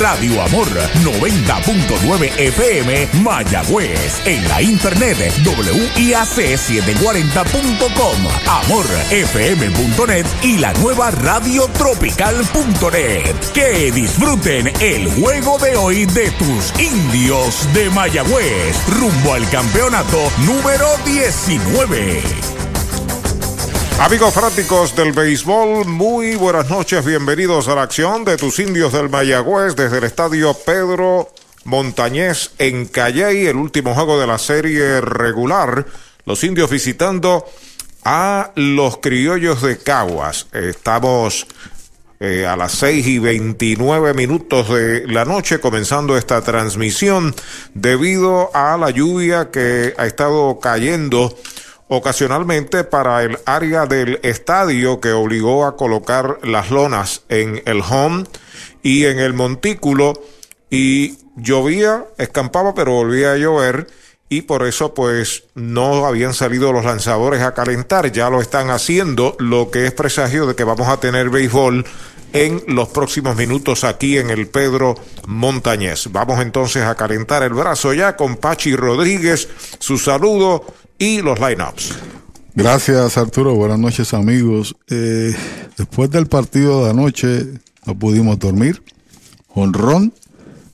Radio 0.00 0.42
Amor 0.42 0.66
90.9 1.02 2.38
FM 2.38 3.08
Mayagüez. 3.22 4.26
En 4.26 4.46
la 4.48 4.60
internet 4.62 5.18
WIAC740.com, 5.44 8.16
amorfm.net 8.46 10.26
y 10.42 10.56
la 10.58 10.72
nueva 10.74 11.10
radiotropical.net. 11.10 13.34
Que 13.52 13.90
disfruten 13.92 14.72
el 14.80 15.10
juego 15.12 15.58
de 15.58 15.76
hoy 15.76 16.06
de 16.06 16.30
tus 16.32 16.72
indios 16.80 17.68
de 17.74 17.90
Mayagüez 17.90 18.88
rumbo 18.88 19.34
al 19.34 19.46
campeonato 19.50 20.32
número 20.46 20.86
19. 21.04 22.63
Amigos 24.00 24.34
fanáticos 24.34 24.94
del 24.96 25.12
béisbol, 25.12 25.86
muy 25.86 26.34
buenas 26.34 26.68
noches, 26.68 27.04
bienvenidos 27.04 27.68
a 27.68 27.76
la 27.76 27.82
acción 27.82 28.24
de 28.24 28.36
tus 28.36 28.58
indios 28.58 28.92
del 28.92 29.08
Mayagüez 29.08 29.76
desde 29.76 29.98
el 29.98 30.04
estadio 30.04 30.52
Pedro 30.52 31.30
Montañez 31.64 32.50
en 32.58 32.86
Calley, 32.86 33.46
el 33.46 33.56
último 33.56 33.94
juego 33.94 34.20
de 34.20 34.26
la 34.26 34.38
serie 34.38 35.00
regular. 35.00 35.86
Los 36.26 36.42
indios 36.44 36.70
visitando 36.70 37.46
a 38.04 38.52
los 38.56 38.98
criollos 38.98 39.62
de 39.62 39.78
Caguas. 39.78 40.48
Estamos 40.52 41.46
eh, 42.20 42.46
a 42.46 42.56
las 42.56 42.72
6 42.72 43.06
y 43.06 43.18
29 43.18 44.12
minutos 44.14 44.68
de 44.68 45.06
la 45.06 45.24
noche 45.24 45.60
comenzando 45.60 46.16
esta 46.16 46.42
transmisión 46.42 47.34
debido 47.74 48.50
a 48.54 48.76
la 48.76 48.90
lluvia 48.90 49.50
que 49.50 49.94
ha 49.96 50.06
estado 50.06 50.58
cayendo 50.60 51.36
ocasionalmente 51.88 52.84
para 52.84 53.22
el 53.22 53.38
área 53.46 53.86
del 53.86 54.20
estadio 54.22 55.00
que 55.00 55.12
obligó 55.12 55.66
a 55.66 55.76
colocar 55.76 56.38
las 56.42 56.70
lonas 56.70 57.22
en 57.28 57.62
el 57.66 57.80
home 57.80 58.24
y 58.82 59.04
en 59.04 59.18
el 59.18 59.34
montículo. 59.34 60.14
Y 60.70 61.18
llovía, 61.36 62.04
escampaba, 62.18 62.74
pero 62.74 62.92
volvía 62.92 63.32
a 63.32 63.36
llover 63.36 63.86
y 64.28 64.42
por 64.42 64.66
eso 64.66 64.94
pues 64.94 65.44
no 65.54 66.06
habían 66.06 66.34
salido 66.34 66.72
los 66.72 66.84
lanzadores 66.84 67.42
a 67.42 67.54
calentar, 67.54 68.10
ya 68.10 68.30
lo 68.30 68.40
están 68.40 68.70
haciendo, 68.70 69.36
lo 69.38 69.70
que 69.70 69.86
es 69.86 69.92
presagio 69.92 70.46
de 70.46 70.54
que 70.54 70.64
vamos 70.64 70.88
a 70.88 70.98
tener 70.98 71.30
béisbol 71.30 71.84
en 72.34 72.62
los 72.66 72.88
próximos 72.88 73.36
minutos 73.36 73.84
aquí 73.84 74.18
en 74.18 74.28
el 74.28 74.48
Pedro 74.48 74.96
Montañez. 75.28 76.08
Vamos 76.10 76.40
entonces 76.40 76.82
a 76.82 76.96
calentar 76.96 77.44
el 77.44 77.54
brazo 77.54 77.94
ya 77.94 78.16
con 78.16 78.36
Pachi 78.36 78.74
Rodríguez, 78.74 79.48
su 79.78 79.96
saludo 79.96 80.64
y 80.98 81.22
los 81.22 81.38
lineups. 81.38 81.94
Gracias 82.56 83.16
Arturo, 83.16 83.54
buenas 83.54 83.78
noches 83.78 84.12
amigos. 84.14 84.74
Eh, 84.90 85.34
después 85.78 86.10
del 86.10 86.26
partido 86.26 86.84
de 86.84 86.90
anoche 86.90 87.46
no 87.86 87.96
pudimos 87.96 88.38
dormir. 88.40 88.82
Honrón 89.54 90.12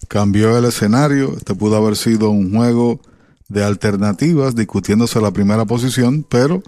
cambió 0.09 0.57
el 0.57 0.65
escenario, 0.65 1.34
este 1.37 1.55
pudo 1.55 1.77
haber 1.77 1.97
sido 1.97 2.31
un 2.31 2.57
juego 2.57 3.01
de 3.49 3.65
alternativas 3.65 4.57
discutiéndose 4.57 5.21
la 5.21 5.31
primera 5.31 5.67
posición, 5.67 6.25
pero 6.27 6.63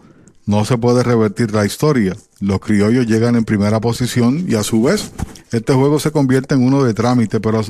no 0.46 0.64
se 0.64 0.78
puede 0.78 1.02
revertir 1.02 1.52
la 1.52 1.64
historia. 1.64 2.16
Los 2.40 2.60
criollos 2.60 3.06
llegan 3.06 3.36
en 3.36 3.44
primera 3.44 3.80
posición 3.80 4.44
y 4.48 4.54
a 4.54 4.62
su 4.62 4.82
vez 4.82 5.12
este 5.50 5.72
juego 5.74 6.00
se 6.00 6.10
convierte 6.10 6.54
en 6.54 6.64
uno 6.64 6.82
de 6.82 6.94
trámite, 6.94 7.40
pero 7.40 7.62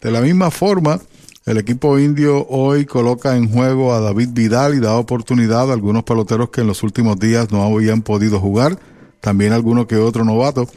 de 0.00 0.10
la 0.10 0.20
misma 0.20 0.50
forma 0.50 1.00
el 1.48 1.56
equipo 1.56 1.98
indio 1.98 2.46
hoy 2.48 2.84
coloca 2.84 3.34
en 3.34 3.50
juego 3.50 3.94
a 3.94 4.00
David 4.00 4.30
Vidal 4.32 4.74
y 4.74 4.80
da 4.80 4.96
oportunidad 4.96 5.70
a 5.70 5.72
algunos 5.72 6.04
peloteros 6.04 6.50
que 6.50 6.60
en 6.60 6.66
los 6.66 6.82
últimos 6.82 7.18
días 7.18 7.50
no 7.50 7.62
habían 7.62 8.02
podido 8.02 8.38
jugar, 8.38 8.78
también 9.20 9.54
algunos 9.54 9.86
que 9.86 9.96
otro 9.96 10.26
novato, 10.26 10.68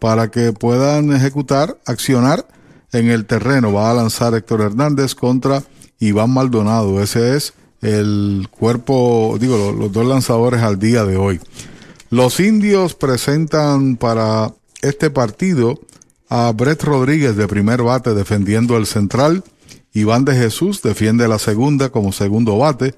para 0.00 0.30
que 0.32 0.52
puedan 0.52 1.12
ejecutar, 1.12 1.78
accionar 1.86 2.44
en 2.92 3.08
el 3.08 3.24
terreno. 3.26 3.72
Va 3.72 3.92
a 3.92 3.94
lanzar 3.94 4.34
Héctor 4.34 4.62
Hernández 4.62 5.14
contra 5.14 5.62
Iván 6.00 6.30
Maldonado. 6.30 7.00
Ese 7.00 7.36
es 7.36 7.54
el 7.82 8.48
cuerpo, 8.50 9.36
digo, 9.40 9.72
los, 9.72 9.92
dos 9.92 10.06
lanzadores 10.06 10.62
al 10.62 10.78
día 10.78 11.04
de 11.04 11.16
hoy. 11.16 11.40
Los 12.10 12.40
indios 12.40 12.94
presentan 12.94 13.96
para 13.96 14.54
este 14.82 15.10
partido 15.10 15.78
a 16.28 16.52
Brett 16.52 16.82
Rodríguez 16.82 17.36
de 17.36 17.48
primer 17.48 17.82
bate 17.82 18.14
defendiendo 18.14 18.76
el 18.76 18.86
central. 18.86 19.44
Iván 19.92 20.24
de 20.24 20.34
Jesús 20.34 20.82
defiende 20.82 21.28
la 21.28 21.38
segunda 21.38 21.90
como 21.90 22.12
segundo 22.12 22.58
bate. 22.58 22.94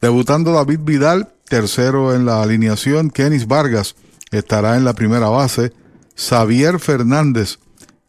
Debutando 0.00 0.52
David 0.52 0.80
Vidal, 0.82 1.32
tercero 1.48 2.14
en 2.14 2.26
la 2.26 2.42
alineación. 2.42 3.10
Kenis 3.10 3.46
Vargas 3.46 3.94
estará 4.30 4.76
en 4.76 4.84
la 4.84 4.94
primera 4.94 5.28
base. 5.28 5.72
Xavier 6.16 6.78
Fernández 6.78 7.58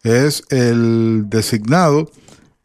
es 0.04 0.44
el 0.50 1.26
designado, 1.28 2.12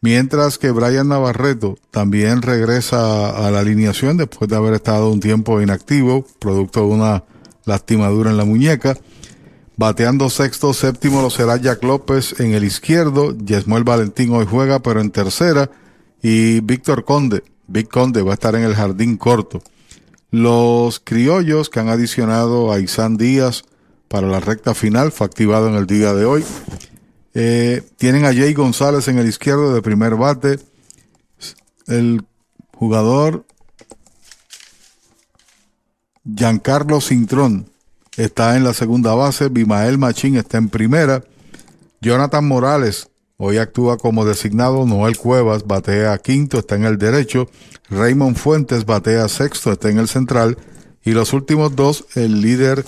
mientras 0.01 0.59
que 0.59 0.71
Brian 0.71 1.09
Navarreto 1.09 1.77
también 1.91 2.43
regresa 2.43 3.31
a 3.31 3.51
la 3.51 3.61
alineación 3.61 4.17
después 4.17 4.49
de 4.49 4.57
haber 4.57 4.75
estado 4.75 5.11
un 5.11 5.21
tiempo 5.21 5.61
inactivo, 5.61 6.25
producto 6.39 6.81
de 6.81 6.87
una 6.87 7.25
lastimadura 7.65 8.31
en 8.31 8.37
la 8.37 8.45
muñeca. 8.45 8.97
Bateando 9.77 10.29
sexto, 10.29 10.75
séptimo 10.75 11.23
lo 11.23 11.31
será 11.31 11.57
Jack 11.57 11.85
López 11.85 12.41
en 12.41 12.53
el 12.53 12.65
izquierdo. 12.65 13.37
Yesmuel 13.39 13.85
Valentín 13.85 14.33
hoy 14.33 14.47
juega, 14.49 14.81
pero 14.81 15.01
en 15.01 15.11
tercera. 15.11 15.71
Y 16.21 16.61
Víctor 16.61 17.05
Conde, 17.05 17.45
Vic 17.69 17.89
Conde 17.89 18.23
va 18.23 18.33
a 18.33 18.35
estar 18.35 18.57
en 18.57 18.63
el 18.63 18.75
jardín 18.75 19.17
corto. 19.17 19.63
Los 20.31 20.99
criollos 20.99 21.71
que 21.71 21.79
han 21.79 21.89
adicionado 21.89 22.73
a 22.73 22.81
Isan 22.81 23.17
Díaz 23.17 23.63
para 24.09 24.27
la 24.27 24.41
recta 24.41 24.75
final, 24.75 25.13
fue 25.13 25.27
activado 25.27 25.69
en 25.69 25.75
el 25.75 25.87
día 25.87 26.15
de 26.15 26.25
hoy. 26.25 26.45
Eh, 27.41 27.83
tienen 27.99 28.25
a 28.25 28.35
Jay 28.35 28.53
González 28.53 29.07
en 29.07 29.17
el 29.17 29.29
izquierdo 29.29 29.73
de 29.73 29.81
primer 29.81 30.17
bate. 30.17 30.59
El 31.87 32.25
jugador 32.75 33.47
Giancarlo 36.25 37.01
Cintrón 37.01 37.71
está 38.17 38.57
en 38.57 38.65
la 38.65 38.75
segunda 38.75 39.15
base, 39.15 39.51
Bimael 39.51 39.99
Machín 39.99 40.35
está 40.35 40.59
en 40.59 40.69
primera, 40.69 41.23
Jonathan 42.01 42.45
Morales 42.45 43.09
hoy 43.37 43.59
actúa 43.59 43.99
como 43.99 44.25
designado, 44.25 44.85
Noel 44.85 45.17
Cuevas 45.17 45.65
batea 45.65 46.19
quinto, 46.19 46.59
está 46.59 46.75
en 46.75 46.87
el 46.87 46.99
derecho, 46.99 47.49
Raymond 47.89 48.37
Fuentes 48.37 48.85
batea 48.85 49.29
sexto, 49.29 49.71
está 49.71 49.89
en 49.91 49.99
el 49.99 50.09
central, 50.09 50.59
y 51.05 51.13
los 51.13 51.33
últimos 51.33 51.77
dos, 51.77 52.05
el 52.17 52.41
líder 52.41 52.85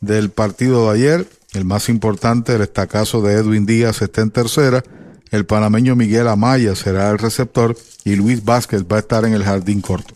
del 0.00 0.30
partido 0.30 0.86
de 0.86 0.94
ayer, 0.94 1.28
el 1.52 1.64
más 1.64 1.88
importante, 1.88 2.54
el 2.54 2.62
estacazo 2.62 3.20
de 3.22 3.34
Edwin 3.34 3.66
Díaz 3.66 4.02
está 4.02 4.22
en 4.22 4.30
tercera, 4.30 4.82
el 5.30 5.46
panameño 5.46 5.96
Miguel 5.96 6.28
Amaya 6.28 6.74
será 6.74 7.10
el 7.10 7.18
receptor 7.18 7.76
y 8.04 8.16
Luis 8.16 8.44
Vázquez 8.44 8.84
va 8.90 8.96
a 8.96 9.00
estar 9.00 9.24
en 9.24 9.34
el 9.34 9.44
jardín 9.44 9.80
corto. 9.80 10.14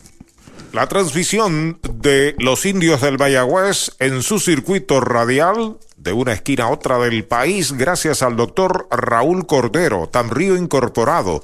La 0.73 0.87
transmisión 0.87 1.79
de 1.93 2.35
los 2.37 2.65
indios 2.65 3.01
del 3.01 3.17
Mayagüez 3.17 3.95
en 3.99 4.21
su 4.21 4.39
circuito 4.39 4.99
radial 4.99 5.77
de 5.95 6.13
una 6.13 6.33
esquina 6.33 6.65
a 6.65 6.69
otra 6.69 6.99
del 6.99 7.25
país 7.25 7.73
gracias 7.73 8.21
al 8.21 8.35
doctor 8.35 8.87
Raúl 8.91 9.47
Cordero, 9.47 10.07
Tamrío 10.09 10.55
Incorporado, 10.55 11.41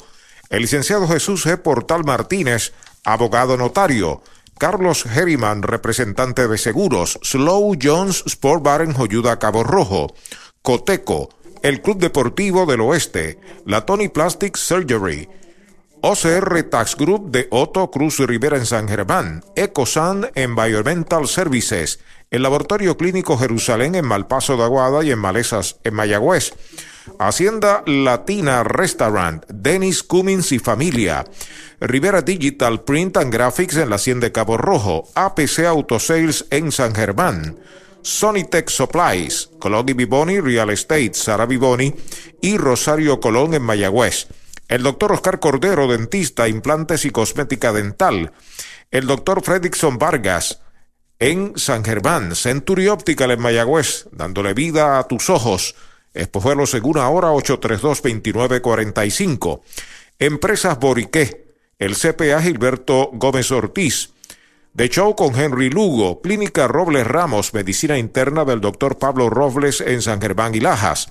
el 0.50 0.62
licenciado 0.62 1.07
Jesús 1.07 1.45
G. 1.48 1.57
Portal 1.57 2.04
Martínez, 2.04 2.74
abogado 3.04 3.57
notario, 3.57 4.22
Carlos 4.58 5.06
Herriman, 5.06 5.64
representante 5.64 6.48
de 6.48 6.58
seguros, 6.58 7.20
Slow 7.24 7.76
Jones 7.82 8.24
Sport 8.26 8.64
Bar 8.64 8.82
en 8.82 8.94
Joyuda 8.94 9.40
Cabo 9.40 9.64
Rojo, 9.64 10.14
Coteco, 10.62 11.30
el 11.64 11.82
Club 11.82 11.98
Deportivo 12.00 12.66
del 12.66 12.82
Oeste, 12.82 13.40
la 13.66 13.86
Tony 13.86 14.10
Plastic 14.10 14.58
Surgery, 14.58 15.30
OCR 16.06 16.64
Tax 16.64 16.98
Group 16.98 17.32
de 17.32 17.48
Otto 17.50 17.90
Cruz 17.90 18.20
Rivera 18.20 18.58
en 18.58 18.66
San 18.66 18.90
Germán, 18.90 19.42
Ecosan 19.56 20.30
Environmental 20.36 21.30
Services, 21.30 22.02
el 22.30 22.44
Laboratorio 22.44 22.98
Clínico 22.98 23.38
Jerusalén 23.38 23.96
en 23.96 24.06
Malpaso 24.06 24.58
de 24.58 24.64
Aguada 24.64 25.02
y 25.06 25.12
en 25.12 25.20
Malezas 25.20 25.78
en 25.86 25.94
Mayagüez, 25.94 26.56
Hacienda 27.20 27.84
Latina 27.86 28.66
Restaurant, 28.66 29.46
Dennis 29.48 30.04
Cummins 30.04 30.52
y 30.52 30.60
Familia, 30.60 31.24
Rivera 31.80 32.22
Digital 32.22 32.82
Print 32.84 33.16
and 33.16 33.32
Graphics 33.32 33.78
en 33.78 33.90
la 33.90 33.96
Hacienda 33.96 34.28
de 34.28 34.34
Cabo 34.34 34.58
Rojo, 34.58 35.08
APC 35.16 35.60
Auto 35.60 36.00
Sales 36.02 36.48
en 36.50 36.74
San 36.74 36.94
Germán, 36.94 37.58
Sonitech 38.02 38.70
Supplies, 38.70 39.52
Colón 39.58 39.88
y 39.88 39.94
Vivoni 39.94 40.42
Real 40.42 40.70
Estate, 40.70 41.14
Sara 41.14 41.46
Vivoni 41.46 41.96
y 42.42 42.58
Rosario 42.58 43.22
Colón 43.22 43.54
en 43.54 43.62
Mayagüez. 43.62 44.28
El 44.68 44.83
doctor 44.83 45.12
Oscar 45.12 45.39
Cordero, 45.39 45.88
dentista, 45.88 46.48
implantes 46.48 47.06
y 47.06 47.12
cosmética 47.12 47.74
dental. 47.74 48.31
El 48.92 49.07
doctor 49.07 49.44
Fredrickson 49.44 49.98
Vargas, 49.98 50.60
en 51.19 51.54
San 51.56 51.86
Germán, 51.86 52.36
Century 52.36 52.89
Optical 52.89 53.31
en 53.31 53.42
Mayagüez, 53.42 54.07
dándole 54.12 54.54
vida 54.54 55.00
a 55.00 55.07
tus 55.07 55.30
ojos. 55.30 55.75
Espojuelo 56.13 56.65
segunda 56.65 57.07
hora 57.07 57.31
832-2945. 57.31 59.62
Empresas 60.19 60.77
Boriqué, 60.80 61.54
el 61.80 61.95
CPA 61.95 62.42
Gilberto 62.42 63.09
Gómez 63.13 63.51
Ortiz. 63.51 64.09
De 64.74 64.89
show 64.89 65.16
con 65.16 65.39
Henry 65.39 65.69
Lugo, 65.69 66.21
Clínica 66.21 66.68
Robles 66.68 67.06
Ramos, 67.06 67.54
Medicina 67.54 67.98
Interna 67.98 68.44
del 68.44 68.59
Dr. 68.59 68.98
Pablo 68.98 69.30
Robles 69.30 69.81
en 69.81 70.01
San 70.01 70.19
Germán 70.19 70.56
y 70.56 70.59
Lajas. 70.59 71.09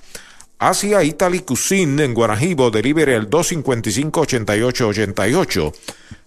Asia 0.59 1.03
Italy 1.03 1.39
Cuisine 1.39 2.05
en 2.05 2.13
Guanajibo, 2.13 2.71
delivery 2.71 3.13
el 3.13 3.29
255-8888. 3.29 5.73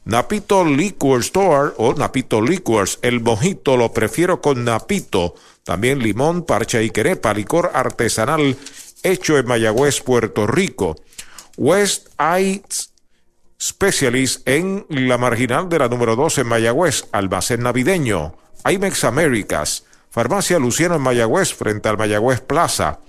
Napito 0.04 0.64
Liquor 0.64 1.20
Store 1.20 1.72
o 1.78 1.94
Napito 1.94 2.40
Liquors, 2.40 2.98
el 3.02 3.20
mojito 3.20 3.76
lo 3.76 3.92
prefiero 3.92 4.40
con 4.40 4.64
Napito. 4.64 5.34
También 5.64 5.98
limón, 5.98 6.44
parcha 6.44 6.80
y 6.80 6.90
querepa, 6.90 7.34
licor 7.34 7.72
artesanal 7.74 8.56
hecho 9.02 9.38
en 9.38 9.46
Mayagüez, 9.46 10.00
Puerto 10.00 10.46
Rico. 10.46 10.96
West 11.56 12.08
Heights 12.18 12.92
Specialist 13.60 14.46
en 14.46 14.84
la 14.88 15.16
marginal 15.16 15.68
de 15.68 15.78
la 15.78 15.88
número 15.88 16.14
2 16.14 16.38
en 16.38 16.46
Mayagüez, 16.46 17.06
almacén 17.12 17.62
navideño. 17.62 18.36
IMEX 18.70 19.04
Américas, 19.04 19.84
Farmacia 20.10 20.58
Luciano 20.58 20.96
en 20.96 21.02
Mayagüez 21.02 21.54
frente 21.54 21.88
al 21.88 21.96
Mayagüez 21.96 22.42
Plaza. 22.42 23.00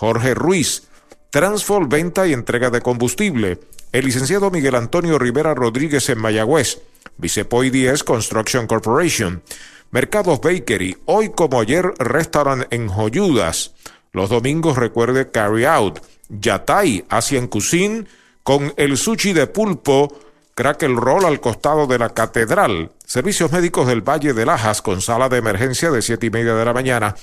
Jorge 0.00 0.32
Ruiz, 0.32 0.84
Transfol 1.28 1.86
Venta 1.86 2.26
y 2.26 2.32
Entrega 2.32 2.70
de 2.70 2.80
Combustible. 2.80 3.60
El 3.92 4.06
licenciado 4.06 4.50
Miguel 4.50 4.74
Antonio 4.74 5.18
Rivera 5.18 5.52
Rodríguez 5.52 6.08
en 6.08 6.18
Mayagüez. 6.18 6.80
Vicepoy 7.18 7.68
10 7.68 8.02
Construction 8.04 8.66
Corporation. 8.66 9.42
Mercados 9.90 10.40
Bakery, 10.40 10.96
hoy 11.04 11.32
como 11.36 11.60
ayer, 11.60 11.92
restaurant 11.98 12.64
en 12.70 12.88
Joyudas. 12.88 13.74
Los 14.12 14.30
domingos 14.30 14.78
recuerde 14.78 15.30
Carry 15.30 15.66
Out. 15.66 16.00
Yatay, 16.30 17.04
Asian 17.10 17.46
Cuisine 17.48 18.06
con 18.42 18.72
el 18.78 18.96
sushi 18.96 19.34
de 19.34 19.48
pulpo, 19.48 20.16
crackle 20.54 20.94
roll 20.94 21.26
al 21.26 21.40
costado 21.40 21.86
de 21.86 21.98
la 21.98 22.08
catedral, 22.14 22.90
servicios 23.04 23.52
médicos 23.52 23.86
del 23.86 24.00
Valle 24.00 24.32
de 24.32 24.46
Lajas 24.46 24.80
con 24.80 25.02
sala 25.02 25.28
de 25.28 25.36
emergencia 25.36 25.90
de 25.90 26.00
siete 26.00 26.24
y 26.24 26.30
media 26.30 26.54
de 26.54 26.64
la 26.64 26.72
mañana 26.72 27.14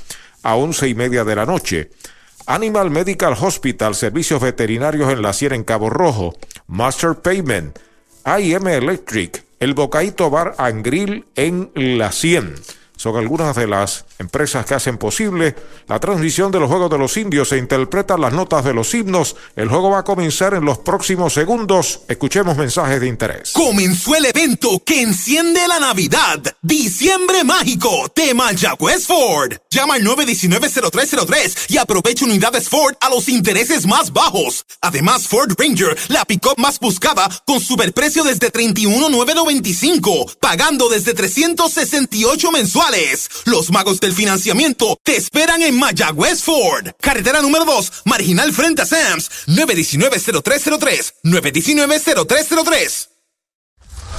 a 0.44 0.56
once 0.56 0.88
y 0.88 0.94
media 0.94 1.24
de 1.24 1.36
la 1.36 1.48
noche. 1.48 1.90
Animal 2.48 2.90
Medical 2.90 3.34
Hospital, 3.40 3.94
servicios 3.94 4.42
veterinarios 4.42 5.12
en 5.12 5.22
la 5.22 5.34
Sierra 5.34 5.56
en 5.56 5.64
Cabo 5.64 5.90
Rojo, 5.90 6.34
Master 6.68 7.16
Payment, 7.16 7.78
IM 8.26 8.68
Electric, 8.68 9.44
el 9.60 9.74
Bocaito 9.74 10.30
Bar 10.30 10.56
and 10.58 10.84
Grill 10.86 11.26
en 11.36 11.72
La 11.76 12.12
Cien 12.12 12.56
son 12.98 13.16
algunas 13.16 13.56
de 13.56 13.68
las 13.68 14.06
empresas 14.20 14.66
que 14.66 14.76
hacen 14.76 14.98
posible 14.98 15.56
la 15.88 16.00
transmisión 16.00 16.52
de 16.52 16.60
los 16.60 16.70
Juegos 16.70 16.90
de 16.90 16.98
los 16.98 17.16
Indios. 17.18 17.50
Se 17.50 17.58
interpretan 17.58 18.22
las 18.22 18.34
notas 18.34 18.64
de 18.66 18.74
los 18.74 18.94
himnos. 18.94 19.36
El 19.56 19.70
juego 19.70 19.92
va 19.92 20.00
a 20.00 20.04
comenzar 20.04 20.54
en 20.54 20.66
los 20.66 20.80
próximos 20.80 21.34
segundos. 21.34 22.02
Escuchemos 22.08 22.58
mensajes 22.58 23.00
de 23.00 23.08
interés. 23.08 23.52
Comenzó 23.54 24.16
el 24.16 24.26
evento 24.26 24.82
que 24.86 25.02
enciende 25.02 25.68
la 25.68 25.80
Navidad. 25.80 26.42
Diciembre 26.62 27.44
Mágico 27.44 28.12
de 28.16 28.34
Mayagüez 28.34 29.06
Ford. 29.06 29.54
Llama 29.70 29.96
al 29.96 30.04
919-0303 30.04 31.70
y 31.70 31.78
aprovecha 31.78 32.26
unidades 32.26 32.70
Ford 32.70 32.96
a 33.00 33.10
los 33.10 33.30
intereses 33.30 33.86
más 33.86 34.12
bajos. 34.12 34.66
Además, 34.82 35.28
Ford 35.28 35.54
Ranger, 35.58 35.98
la 36.10 36.26
pick-up 36.26 36.58
más 36.58 36.80
buscada, 36.80 37.30
con 37.46 37.60
superprecio 37.60 38.24
desde 38.24 38.50
31,995, 38.52 40.32
pagando 40.40 40.90
desde 40.90 41.14
368 41.14 42.52
mensuales 42.52 43.30
los 43.46 43.72
magos 43.72 44.00
del 44.08 44.16
financiamiento 44.16 44.98
te 45.04 45.18
esperan 45.18 45.62
en 45.64 45.78
Mayagüez 45.78 46.42
Ford. 46.42 46.92
Carretera 47.02 47.42
número 47.42 47.66
2, 47.66 48.04
marginal 48.06 48.54
frente 48.54 48.84
a 48.84 48.86
Sams. 48.86 49.30
919-0303. 49.48 51.14
919-0303. 51.26 53.17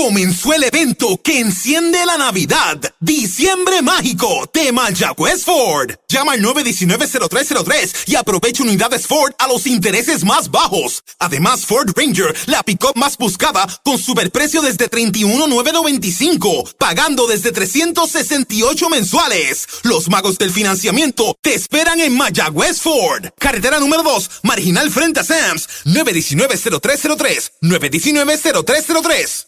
Comenzó 0.00 0.54
el 0.54 0.62
evento 0.62 1.20
que 1.24 1.40
enciende 1.40 2.06
la 2.06 2.16
Navidad. 2.16 2.78
Diciembre 3.00 3.82
Mágico 3.82 4.48
de 4.54 4.70
Mayagüez 4.70 5.44
Ford. 5.44 5.90
Llama 6.08 6.34
al 6.34 6.40
919-0303 6.40 8.04
y 8.06 8.14
aprovecha 8.14 8.62
unidades 8.62 9.08
Ford 9.08 9.32
a 9.40 9.48
los 9.48 9.66
intereses 9.66 10.24
más 10.24 10.52
bajos. 10.52 11.02
Además, 11.18 11.66
Ford 11.66 11.90
Ranger, 11.96 12.32
la 12.46 12.62
pick-up 12.62 12.92
más 12.94 13.18
buscada, 13.18 13.66
con 13.82 13.98
superprecio 13.98 14.62
desde 14.62 14.86
31,995, 14.88 16.76
pagando 16.78 17.26
desde 17.26 17.50
368 17.50 18.88
mensuales. 18.90 19.66
Los 19.82 20.08
magos 20.08 20.38
del 20.38 20.52
financiamiento 20.52 21.36
te 21.42 21.54
esperan 21.54 21.98
en 21.98 22.16
Mayagüez 22.16 22.80
Ford. 22.80 23.30
Carretera 23.36 23.80
número 23.80 24.04
2, 24.04 24.30
marginal 24.44 24.92
frente 24.92 25.18
a 25.18 25.24
Sams. 25.24 25.68
919-0303. 25.86 27.50
919-0303. 27.62 29.47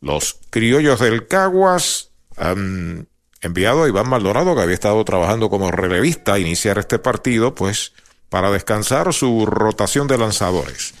Los 0.00 0.38
criollos 0.50 1.00
del 1.00 1.26
Caguas 1.26 2.10
han 2.36 3.08
enviado 3.40 3.84
a 3.84 3.88
Iván 3.88 4.08
Maldonado, 4.08 4.54
que 4.54 4.62
había 4.62 4.74
estado 4.74 5.04
trabajando 5.04 5.50
como 5.50 5.70
relevista, 5.70 6.34
a 6.34 6.38
iniciar 6.38 6.78
este 6.78 6.98
partido, 6.98 7.54
pues 7.54 7.92
para 8.28 8.50
descansar 8.50 9.12
su 9.12 9.46
rotación 9.46 10.08
de 10.08 10.18
lanzadores. 10.18 10.94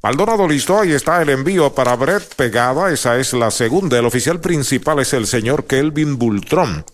Maldonado 0.00 0.46
listo, 0.46 0.78
ahí 0.78 0.92
está 0.92 1.20
el 1.20 1.28
envío 1.28 1.74
para 1.74 1.96
Brett 1.96 2.36
Pegada, 2.36 2.92
esa 2.92 3.18
es 3.18 3.32
la 3.32 3.50
segunda. 3.50 3.98
El 3.98 4.06
oficial 4.06 4.40
principal 4.40 5.00
es 5.00 5.12
el 5.12 5.26
señor 5.26 5.64
Kelvin 5.64 6.18
Bultrón. 6.18 6.84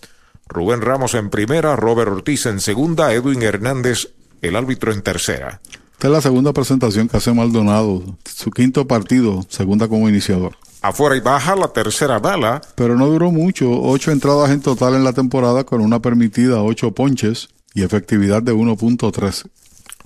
Rubén 0.47 0.81
Ramos 0.81 1.13
en 1.13 1.29
primera, 1.29 1.75
Robert 1.75 2.11
Ortiz 2.11 2.47
en 2.47 2.59
segunda, 2.59 3.13
Edwin 3.13 3.43
Hernández, 3.43 4.09
el 4.41 4.55
árbitro 4.55 4.91
en 4.91 5.03
tercera. 5.03 5.61
Esta 5.91 6.07
es 6.07 6.13
la 6.13 6.21
segunda 6.21 6.51
presentación 6.51 7.07
que 7.07 7.17
hace 7.17 7.31
Maldonado, 7.31 8.01
su 8.25 8.49
quinto 8.49 8.87
partido, 8.87 9.45
segunda 9.49 9.87
como 9.87 10.09
iniciador. 10.09 10.57
Afuera 10.81 11.15
y 11.15 11.19
baja 11.19 11.55
la 11.55 11.67
tercera 11.67 12.17
bala. 12.17 12.61
Pero 12.73 12.95
no 12.95 13.05
duró 13.05 13.29
mucho, 13.29 13.69
ocho 13.83 14.11
entradas 14.11 14.49
en 14.49 14.61
total 14.61 14.95
en 14.95 15.03
la 15.03 15.13
temporada 15.13 15.63
con 15.63 15.81
una 15.81 16.01
permitida 16.01 16.63
ocho 16.63 16.91
ponches 16.91 17.49
y 17.75 17.83
efectividad 17.83 18.41
de 18.41 18.53
1.13. 18.53 19.45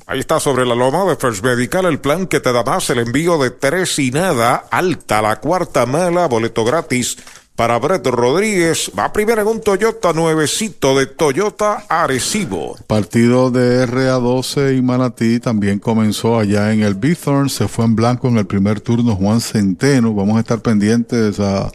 Ahí 0.09 0.21
está 0.21 0.39
sobre 0.39 0.65
la 0.65 0.73
loma 0.73 1.05
de 1.05 1.15
First 1.15 1.43
Medical 1.43 1.85
el 1.85 1.99
plan 1.99 2.25
que 2.25 2.39
te 2.39 2.51
da 2.51 2.63
más 2.63 2.89
el 2.89 2.97
envío 2.97 3.37
de 3.37 3.51
tres 3.51 3.99
y 3.99 4.09
nada, 4.09 4.65
alta 4.71 5.21
la 5.21 5.39
cuarta 5.39 5.85
mala, 5.85 6.27
boleto 6.27 6.65
gratis 6.65 7.15
para 7.55 7.77
Brett 7.77 8.07
Rodríguez. 8.07 8.91
Va 8.97 9.13
primero 9.13 9.43
en 9.43 9.47
un 9.47 9.61
Toyota 9.61 10.11
nuevecito 10.11 10.97
de 10.97 11.05
Toyota 11.05 11.85
Arecibo. 11.87 12.75
Partido 12.87 13.51
de 13.51 13.85
RA12 13.85 14.79
y 14.79 14.81
Manatí 14.81 15.39
también 15.39 15.77
comenzó 15.77 16.39
allá 16.39 16.73
en 16.73 16.81
el 16.81 16.95
Bithorn. 16.95 17.47
Se 17.47 17.67
fue 17.67 17.85
en 17.85 17.95
blanco 17.95 18.29
en 18.29 18.39
el 18.39 18.47
primer 18.47 18.81
turno 18.81 19.15
Juan 19.15 19.41
Centeno. 19.41 20.15
Vamos 20.15 20.37
a 20.37 20.39
estar 20.39 20.59
pendientes 20.63 21.39
a 21.39 21.71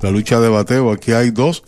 la 0.00 0.10
lucha 0.12 0.38
de 0.38 0.48
bateo. 0.50 0.92
Aquí 0.92 1.10
hay 1.10 1.32
dos. 1.32 1.64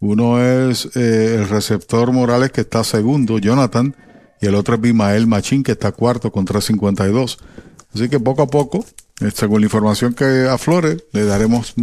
Uno 0.00 0.42
es 0.42 0.86
eh, 0.96 1.34
el 1.40 1.50
receptor 1.50 2.10
Morales 2.10 2.50
que 2.52 2.62
está 2.62 2.84
segundo, 2.84 3.36
Jonathan 3.38 3.94
y 4.42 4.46
el 4.46 4.56
otro 4.56 4.74
es 4.74 4.80
Bimael 4.80 5.28
Machín, 5.28 5.62
que 5.62 5.72
está 5.72 5.92
cuarto 5.92 6.32
con 6.32 6.44
352. 6.44 7.38
Así 7.94 8.08
que 8.08 8.18
poco 8.18 8.42
a 8.42 8.48
poco, 8.48 8.84
eh, 9.20 9.30
según 9.32 9.60
la 9.60 9.66
información 9.66 10.14
que 10.14 10.48
aflore, 10.48 10.98
le 11.12 11.24
daremos 11.24 11.74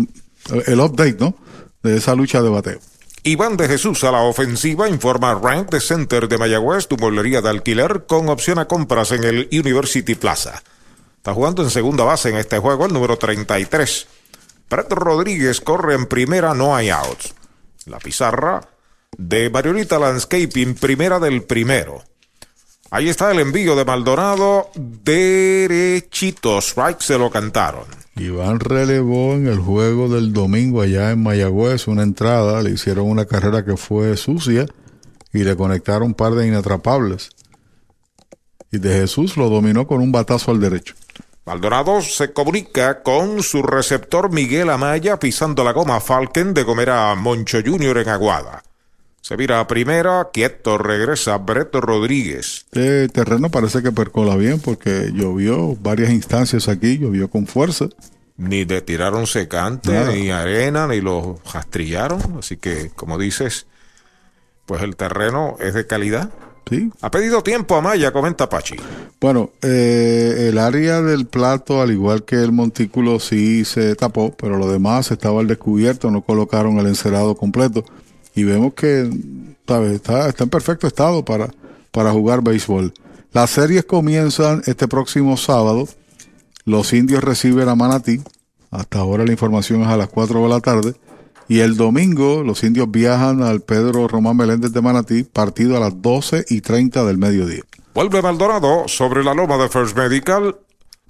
el 0.68 0.80
update, 0.82 1.18
¿no? 1.20 1.36
De 1.82 1.96
esa 1.96 2.16
lucha 2.16 2.42
de 2.42 2.50
bateo. 2.50 2.80
Iván 3.24 3.56
de 3.56 3.68
Jesús 3.68 4.04
a 4.04 4.12
la 4.12 4.24
ofensiva 4.24 4.90
informa 4.90 5.36
Rank 5.36 5.72
de 5.72 5.80
Center 5.80 6.28
de 6.28 6.38
Mayagüez, 6.38 6.88
tu 6.88 6.98
bolería 6.98 7.42
de 7.42 7.50
alquiler 7.50 8.06
con 8.08 8.28
opción 8.28 8.60
a 8.60 8.66
compras 8.66 9.14
en 9.14 9.24
el 9.24 9.48
University 9.54 10.16
Plaza. 10.16 10.62
Está 11.16 11.34
jugando 11.34 11.64
en 11.64 11.70
segunda 11.70 12.04
base 12.04 12.30
en 12.30 12.38
este 12.38 12.60
juego 12.60 12.86
el 12.86 12.94
número 12.94 13.18
33. 13.18 14.08
Brett 14.70 14.92
Rodríguez 14.92 15.62
corre 15.62 15.96
en 15.96 16.08
primera, 16.08 16.54
no 16.54 16.76
hay 16.76 16.90
outs. 16.90 17.34
La 17.86 18.00
pizarra 18.00 18.68
de 19.18 19.50
Marionita 19.50 19.98
Landscaping, 19.98 20.76
primera 20.76 21.20
del 21.20 21.44
primero. 21.44 22.04
Ahí 22.92 23.08
está 23.08 23.32
el 23.32 23.40
envío 23.40 23.76
de 23.76 23.86
Maldonado. 23.86 24.70
Derechito. 24.76 26.58
Strike 26.60 27.02
se 27.02 27.18
lo 27.18 27.30
cantaron. 27.30 27.84
Iván 28.16 28.60
relevó 28.60 29.34
en 29.34 29.48
el 29.48 29.60
juego 29.60 30.10
del 30.10 30.34
domingo 30.34 30.82
allá 30.82 31.12
en 31.12 31.22
Mayagüez 31.22 31.88
una 31.88 32.04
entrada. 32.04 32.62
Le 32.64 32.72
hicieron 32.72 33.08
una 33.08 33.26
carrera 33.26 33.64
que 33.64 33.78
fue 33.78 34.18
sucia 34.18 34.66
y 35.32 35.44
le 35.44 35.56
conectaron 35.56 36.10
un 36.10 36.14
par 36.16 36.34
de 36.34 36.48
inatrapables. 36.48 37.30
Y 38.72 38.80
de 38.80 39.02
Jesús 39.02 39.38
lo 39.38 39.50
dominó 39.50 39.86
con 39.86 40.02
un 40.02 40.12
batazo 40.12 40.52
al 40.52 40.60
derecho. 40.60 40.96
Maldonado 41.46 42.02
se 42.02 42.34
comunica 42.34 43.02
con 43.02 43.42
su 43.42 43.64
receptor 43.64 44.32
Miguel 44.32 44.70
Amaya 44.70 45.18
pisando 45.18 45.64
la 45.64 45.74
goma 45.74 46.00
Falken 46.00 46.54
de 46.54 46.66
comer 46.66 46.90
a 46.90 47.16
Moncho 47.16 47.60
Jr. 47.64 48.00
en 48.00 48.10
Aguada. 48.10 48.64
Se 49.22 49.36
vira 49.36 49.60
a 49.60 49.68
primera, 49.68 50.30
quieto, 50.34 50.78
regresa 50.78 51.38
Breto 51.38 51.82
Rodríguez. 51.82 52.66
Este 52.72 53.10
terreno 53.10 53.50
parece 53.50 53.84
que 53.84 53.92
percola 53.92 54.36
bien 54.36 54.60
porque 54.60 55.12
llovió 55.14 55.76
varias 55.76 56.10
instancias 56.10 56.68
aquí, 56.68 56.98
llovió 56.98 57.30
con 57.30 57.46
fuerza. 57.46 57.88
Ni 58.38 58.64
de 58.64 58.82
tiraron 58.82 59.28
secante, 59.28 59.92
Nada. 59.92 60.14
ni 60.14 60.32
arena, 60.32 60.88
ni 60.88 61.02
lo 61.02 61.40
rastrillaron. 61.54 62.38
Así 62.40 62.58
que, 62.58 62.90
como 62.96 63.18
dices, 63.18 63.68
pues 64.66 64.82
el 64.82 64.96
terreno 64.96 65.58
es 65.60 65.74
de 65.74 65.86
calidad. 65.86 66.32
Sí. 66.70 66.90
Ha 67.02 67.12
pedido 67.12 67.44
tiempo 67.44 67.76
a 67.76 67.82
Maya, 67.82 68.12
comenta 68.12 68.48
Pachi. 68.48 68.76
Bueno, 69.20 69.52
eh, 69.62 70.48
el 70.50 70.58
área 70.58 71.02
del 71.02 71.26
plato, 71.26 71.82
al 71.82 71.92
igual 71.92 72.24
que 72.24 72.36
el 72.36 72.52
montículo, 72.52 73.20
sí 73.20 73.66
se 73.66 73.96
tapó, 73.96 74.32
pero 74.38 74.58
lo 74.58 74.72
demás 74.72 75.12
estaba 75.12 75.42
al 75.42 75.48
descubierto, 75.48 76.10
no 76.10 76.22
colocaron 76.22 76.78
el 76.78 76.88
encerado 76.88 77.36
completo. 77.36 77.84
Y 78.40 78.46
vemos 78.46 78.74
que. 78.74 79.10
Está, 79.94 80.30
está 80.30 80.44
en 80.46 80.50
perfecto 80.50 80.88
estado 80.88 81.26
para, 81.26 81.50
para 81.92 82.12
jugar 82.12 82.42
béisbol. 82.42 82.94
Las 83.34 83.52
series 83.52 83.84
comienzan 83.84 84.64
este 84.66 84.88
próximo 84.88 85.36
sábado. 85.36 85.88
Los 86.64 86.94
indios 86.94 87.22
reciben 87.22 87.68
a 87.68 87.76
Manatí. 87.76 88.22
Hasta 88.72 89.00
ahora 89.00 89.26
la 89.26 89.32
información 89.34 89.82
es 89.82 89.90
a 89.90 89.98
las 89.98 90.08
4 90.08 90.42
de 90.42 90.50
la 90.50 90.62
tarde. 90.62 90.96
Y 91.50 91.60
el 91.60 91.76
domingo 91.76 92.44
los 92.44 92.64
indios 92.64 92.90
viajan 92.90 93.44
al 93.44 93.60
Pedro 93.60 94.08
Román 94.08 94.38
Meléndez 94.38 94.72
de 94.72 94.82
Manatí, 94.82 95.24
partido 95.24 95.76
a 95.76 95.82
las 95.82 96.02
12 96.02 96.46
y 96.48 96.62
30 96.62 97.04
del 97.04 97.18
mediodía. 97.18 97.64
Vuelve 97.94 98.22
Maldonado 98.22 98.88
sobre 98.88 99.22
la 99.22 99.34
loma 99.34 99.58
de 99.58 99.68
First 99.68 99.98
Medical. 99.98 100.56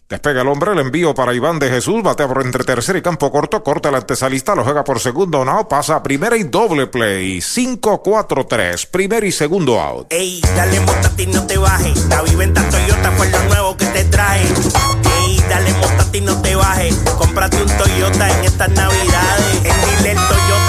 Despega 0.10 0.42
el 0.42 0.48
hombre, 0.48 0.72
el 0.72 0.80
envío 0.80 1.14
para 1.14 1.36
Iván 1.36 1.60
de 1.60 1.70
Jesús, 1.70 2.02
batea 2.02 2.28
por 2.28 2.44
entre 2.44 2.64
tercera 2.64 2.98
y 2.98 3.02
campo 3.04 3.32
corto, 3.32 3.62
corta 3.64 3.90
el 3.90 3.96
antesalista, 3.96 4.56
lo 4.56 4.64
juega 4.64 4.84
por 4.84 5.00
segundo, 5.00 5.46
no, 5.46 5.68
pasa 5.68 5.98
a 5.98 6.02
primera 6.02 6.36
y 6.36 6.46
doble 6.46 6.88
play. 6.88 7.38
5-4-3, 7.38 8.88
primer 8.90 9.24
y 9.24 9.32
segundo 9.32 9.80
out. 9.80 10.08
Ey, 10.12 10.42
dale 10.56 10.80
montate 10.80 11.22
y 11.22 11.28
no 11.28 11.46
te 11.46 11.60
bajes. 11.60 12.08
La 12.08 12.24
viventa 12.24 12.68
Toyota 12.72 13.12
fue 13.12 13.30
lo 13.30 13.44
nuevo 13.44 13.78
que 13.78 13.86
te 13.86 14.04
trae. 14.06 14.42
Ey, 14.42 15.40
dale 15.48 15.74
montate 15.74 16.18
y 16.18 16.22
no 16.22 16.42
te 16.42 16.56
bajes. 16.56 16.96
Cómprate 17.16 17.62
un 17.62 17.78
Toyota 17.78 18.32
en 18.32 18.46
estas 18.46 18.70
navidades. 18.70 19.56
En 19.58 20.00
Dile 20.00 20.16
Toyota 20.16 20.69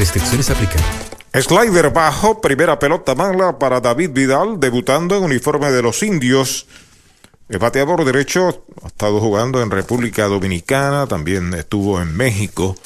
restricciones 0.00 0.48
aplican. 0.48 0.82
Slider 1.34 1.90
bajo, 1.90 2.40
primera 2.40 2.78
pelota 2.78 3.14
mala 3.14 3.58
para 3.58 3.80
David 3.80 4.10
Vidal, 4.12 4.58
debutando 4.58 5.14
en 5.14 5.24
uniforme 5.24 5.70
de 5.70 5.82
los 5.82 6.02
indios. 6.02 6.66
El 7.50 7.58
bateador 7.58 8.02
derecho 8.06 8.64
ha 8.82 8.86
estado 8.86 9.20
jugando 9.20 9.60
en 9.60 9.70
República 9.70 10.24
Dominicana, 10.24 11.06
también 11.06 11.52
estuvo 11.52 12.00
en 12.00 12.16
México. 12.16 12.76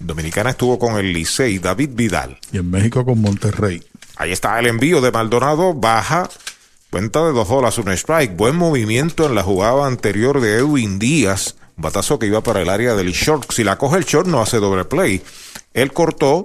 Dominicana 0.00 0.50
estuvo 0.50 0.76
con 0.76 0.98
el 0.98 1.12
Licey, 1.12 1.60
David 1.60 1.90
Vidal. 1.92 2.36
Y 2.52 2.58
en 2.58 2.68
México 2.68 3.04
con 3.04 3.20
Monterrey. 3.20 3.84
Ahí 4.16 4.32
está 4.32 4.58
el 4.58 4.66
envío 4.66 5.00
de 5.00 5.12
Maldonado, 5.12 5.72
baja, 5.72 6.28
cuenta 6.90 7.24
de 7.26 7.32
dos 7.32 7.46
bolas, 7.46 7.78
un 7.78 7.92
strike. 7.92 8.36
Buen 8.36 8.56
movimiento 8.56 9.24
en 9.24 9.36
la 9.36 9.44
jugada 9.44 9.86
anterior 9.86 10.40
de 10.40 10.56
Edwin 10.56 10.98
Díaz. 10.98 11.54
Batazo 11.76 12.18
que 12.18 12.26
iba 12.26 12.42
para 12.42 12.60
el 12.60 12.70
área 12.70 12.94
del 12.96 13.12
short. 13.12 13.52
Si 13.52 13.62
la 13.62 13.78
coge 13.78 13.98
el 13.98 14.04
short, 14.04 14.26
no 14.26 14.42
hace 14.42 14.56
doble 14.56 14.84
play. 14.84 15.22
Él 15.74 15.92
cortó 15.92 16.44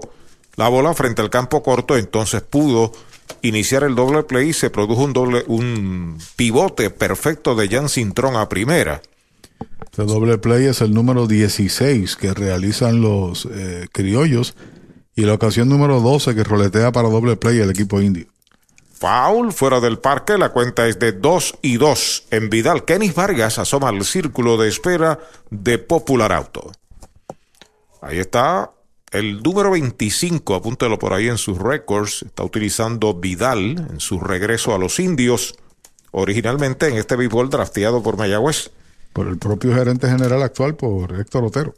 la 0.56 0.70
bola 0.70 0.94
frente 0.94 1.22
al 1.22 1.30
campo 1.30 1.64
corto, 1.64 1.98
entonces 1.98 2.42
pudo 2.42 2.92
iniciar 3.42 3.84
el 3.84 3.96
doble 3.96 4.24
play 4.24 4.50
y 4.50 4.54
se 4.54 4.70
produjo 4.70 5.04
un 5.04 5.14
doble, 5.14 5.44
un 5.48 6.18
pivote 6.36 6.90
perfecto 6.90 7.56
de 7.56 7.68
Jan 7.68 7.90
Cintrón 7.90 8.36
a 8.36 8.50
primera. 8.50 9.02
Este 9.84 10.04
doble 10.04 10.38
play 10.38 10.66
es 10.66 10.82
el 10.82 10.94
número 10.94 11.28
16 11.28 12.16
que 12.16 12.34
realizan 12.34 13.02
los 13.02 13.48
eh, 13.52 13.88
criollos 13.92 14.56
y 15.16 15.22
la 15.22 15.34
ocasión 15.34 15.70
número 15.70 16.02
12 16.02 16.36
que 16.36 16.44
roletea 16.44 16.92
para 16.92 17.10
doble 17.10 17.38
play 17.38 17.60
el 17.60 17.70
equipo 17.70 18.02
indio. 18.02 18.28
Foul 18.94 19.52
fuera 19.52 19.80
del 19.82 20.00
parque, 20.00 20.38
la 20.38 20.50
cuenta 20.50 20.88
es 20.88 21.00
de 21.00 21.12
2 21.12 21.60
y 21.62 21.78
2 21.78 22.28
en 22.32 22.50
Vidal. 22.50 22.86
Kenny 22.86 23.12
Vargas 23.12 23.60
asoma 23.60 23.90
al 23.90 24.04
círculo 24.06 24.58
de 24.58 24.70
espera 24.70 25.20
de 25.50 25.78
Popular 25.78 26.32
Auto. 26.32 26.72
Ahí 28.02 28.20
está 28.20 28.72
el 29.12 29.42
número 29.42 29.72
25, 29.72 30.56
apúntelo 30.56 31.00
por 31.00 31.14
ahí 31.14 31.28
en 31.28 31.38
sus 31.38 31.58
récords. 31.58 32.24
Está 32.24 32.44
utilizando 32.44 33.14
Vidal 33.14 33.88
en 33.90 34.00
su 34.00 34.20
regreso 34.20 34.74
a 34.74 34.78
los 34.78 35.00
indios, 35.00 35.56
originalmente 36.12 36.88
en 36.88 36.98
este 36.98 37.16
béisbol 37.16 37.50
drafteado 37.50 38.04
por 38.04 38.18
Mayagüez. 38.18 38.72
Por 39.14 39.28
el 39.28 39.38
propio 39.38 39.74
gerente 39.74 40.10
general 40.10 40.44
actual, 40.44 40.76
por 40.76 41.18
Héctor 41.20 41.46
Otero. 41.46 41.74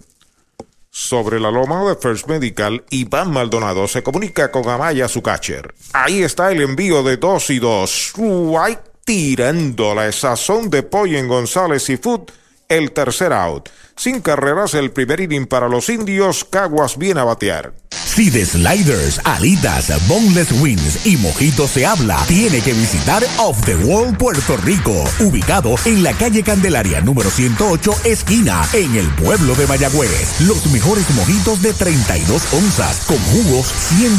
Sobre 0.90 1.40
la 1.40 1.52
loma 1.52 1.88
de 1.88 1.96
First 1.96 2.28
Medical, 2.28 2.84
Iván 2.90 3.32
Maldonado 3.32 3.88
se 3.88 4.02
comunica 4.02 4.50
con 4.50 4.68
Amaya, 4.68 5.08
su 5.08 5.22
catcher. 5.22 5.76
Ahí 5.94 6.24
está 6.24 6.52
el 6.52 6.62
envío 6.62 7.04
de 7.04 7.18
2 7.18 7.50
y 7.52 7.60
2. 7.60 8.14
White 8.18 8.82
tirando 9.06 9.94
la 9.94 10.12
sazón 10.12 10.72
de 10.72 10.82
pollo 10.84 11.20
en 11.20 11.28
González 11.28 11.88
y 11.90 11.98
Food. 11.98 12.32
El 12.68 12.92
tercer 12.94 13.32
out. 13.32 13.70
Sin 13.98 14.22
carreras, 14.22 14.76
el 14.76 14.92
primer 14.92 15.22
inning 15.22 15.48
para 15.48 15.68
los 15.68 15.90
indios. 15.90 16.44
Caguas 16.44 17.00
viene 17.00 17.20
a 17.20 17.24
batear. 17.24 17.74
Si 18.18 18.30
de 18.32 18.46
sliders, 18.46 19.22
alitas, 19.26 19.92
boneless 20.08 20.52
wings 20.54 21.06
y 21.06 21.18
mojitos 21.18 21.72
se 21.72 21.86
habla, 21.86 22.18
tiene 22.28 22.62
que 22.62 22.74
visitar 22.74 23.24
Off 23.38 23.64
the 23.66 23.76
Wall 23.76 24.16
Puerto 24.18 24.58
Rico, 24.58 25.04
ubicado 25.20 25.76
en 25.86 26.02
la 26.02 26.14
calle 26.14 26.42
Candelaria 26.42 27.02
número 27.02 27.30
108, 27.30 27.92
esquina, 28.06 28.66
en 28.74 28.96
el 28.96 29.08
pueblo 29.16 29.54
de 29.56 29.68
Mayagüez. 29.68 30.42
Los 30.42 30.66
mejores 30.68 31.08
mojitos 31.12 31.62
de 31.62 31.74
32 31.74 32.54
onzas, 32.54 33.02
con 33.06 33.20
jugos 33.20 33.72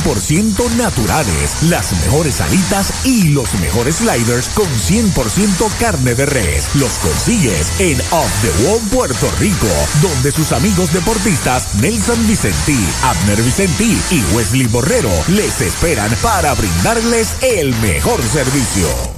100% 0.05 0.77
naturales, 0.77 1.63
las 1.63 1.91
mejores 2.05 2.41
alitas 2.41 3.05
y 3.05 3.31
los 3.31 3.53
mejores 3.55 3.97
sliders 3.97 4.49
con 4.51 4.69
100% 4.69 5.71
carne 5.81 6.15
de 6.15 6.27
res. 6.27 6.69
Los 6.77 6.93
consigues 6.99 7.73
en 7.81 7.99
Off 8.13 8.33
the 8.43 8.65
Wall 8.65 8.81
Puerto 8.91 9.29
Rico, 9.41 9.68
donde 10.01 10.33
sus 10.33 10.53
amigos 10.53 10.93
deportistas 10.93 11.75
Nelson 11.77 12.27
Vicentí, 12.27 12.79
Abner 13.03 13.43
Vicentí 13.43 14.01
y 14.11 14.23
Wesley 14.35 14.67
Borrero 14.67 15.13
les 15.29 15.61
esperan 15.61 16.11
para 16.23 16.55
brindarles 16.55 17.37
el 17.43 17.75
mejor 17.77 18.23
servicio. 18.23 19.18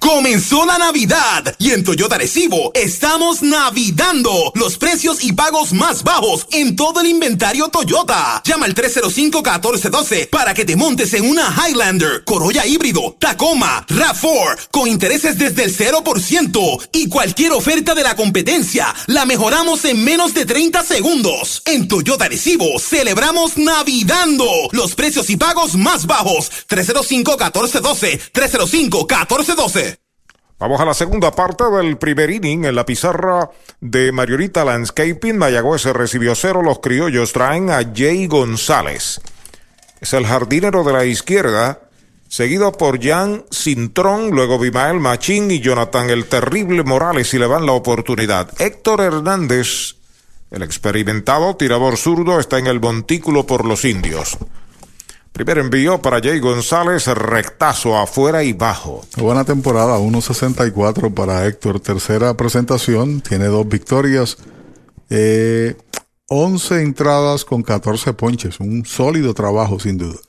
Comenzó 0.04 0.66
la 0.66 0.78
Navidad 0.78 1.56
y 1.60 1.72
en 1.72 1.82
Toyota 1.82 2.18
Recibo 2.18 2.72
estamos 2.74 3.42
navidando 3.42 4.52
los 4.54 4.78
precios 4.78 5.24
y 5.24 5.32
pagos 5.32 5.72
más 5.72 6.04
bajos 6.04 6.46
en 6.52 6.76
todo 6.76 7.00
el 7.00 7.08
inventario 7.08 7.70
Toyota. 7.70 8.42
Llama 8.44 8.66
al 8.66 8.76
305-1412 8.76 10.28
para 10.28 10.54
que 10.54 10.66
te 10.66 10.76
montes 10.76 11.13
en 11.13 11.30
una 11.30 11.56
Highlander, 11.56 12.26
Corolla 12.26 12.68
híbrido, 12.68 13.16
Tacoma, 13.18 13.86
RAV4 13.88 14.68
con 14.72 14.89
intereses 14.89 15.38
desde 15.38 15.63
el 15.63 15.74
0% 15.74 16.89
y 16.92 17.08
cualquier 17.08 17.54
oferta 17.54 17.96
de 17.96 18.04
la 18.04 18.18
competencia 18.18 18.94
la 19.08 19.24
mejoramos 19.24 19.86
en 19.86 20.04
menos 20.04 20.34
de 20.34 20.46
30 20.46 20.84
segundos. 20.84 21.62
En 21.63 21.88
Toyota 21.88 22.28
Recibo 22.28 22.78
celebramos 22.78 23.58
navidando 23.58 24.46
los 24.74 24.96
precios 24.96 25.30
y 25.30 25.38
pagos 25.38 25.76
más 25.76 26.06
bajos. 26.06 26.52
305-1412, 26.68 28.20
305-1412. 28.34 29.93
Vamos 30.60 30.80
a 30.80 30.86
la 30.86 30.94
segunda 30.94 31.32
parte 31.32 31.63
del 31.66 31.98
primer 31.98 32.30
inning 32.30 32.66
en 32.66 32.76
la 32.76 32.86
pizarra 32.86 33.50
de 33.82 34.12
Mariorita 34.12 34.63
Landscaping. 34.63 35.38
Mayagüez 35.38 35.84
recibió 35.86 36.36
cero. 36.36 36.62
Los 36.62 36.80
criollos 36.80 37.34
traen 37.34 37.70
a 37.70 37.82
Jay 37.94 38.28
González. 38.28 39.20
Es 40.00 40.13
el 40.13 40.26
jardinero 40.26 40.84
de 40.84 40.94
la 40.94 41.06
izquierda, 41.06 41.82
seguido 42.28 42.72
por 42.72 43.04
Jan 43.04 43.46
Cintrón, 43.52 44.30
luego 44.32 44.60
Bimael 44.60 45.00
Machín 45.00 45.50
y 45.50 45.60
Jonathan 45.60 46.10
el 46.10 46.26
Terrible 46.26 46.84
Morales 46.84 47.34
y 47.34 47.39
le 47.39 47.48
dan 47.48 47.66
la 47.66 47.72
oportunidad. 47.74 48.50
Héctor 48.62 49.02
Hernández, 49.02 49.96
el 50.52 50.62
experimentado 50.62 51.56
tirador 51.56 51.98
zurdo, 51.98 52.39
está 52.39 52.60
en 52.60 52.68
el 52.68 52.80
montículo 52.80 53.46
por 53.46 53.66
los 53.66 53.86
indios. 53.86 54.38
Primer 55.34 55.58
envío 55.58 56.00
para 56.00 56.22
Jay 56.22 56.39
González, 56.39 57.08
rectazo 57.08 57.98
afuera 57.98 58.43
y 58.43 58.54
bajo. 58.54 59.04
Buena 59.17 59.43
temporada, 59.43 59.98
1.64 59.98 61.12
para 61.12 61.48
Héctor. 61.48 61.80
Tercera 61.80 62.36
presentación, 62.38 63.19
tiene 63.19 63.46
dos 63.46 63.67
victorias, 63.67 64.38
eh, 65.10 65.76
11 66.28 66.84
entradas 66.84 67.46
con 67.46 67.63
14 67.63 68.13
ponches. 68.13 68.60
Un 68.60 68.86
sólido 68.86 69.34
trabajo, 69.34 69.80
sin 69.80 69.98
duda. 69.98 70.19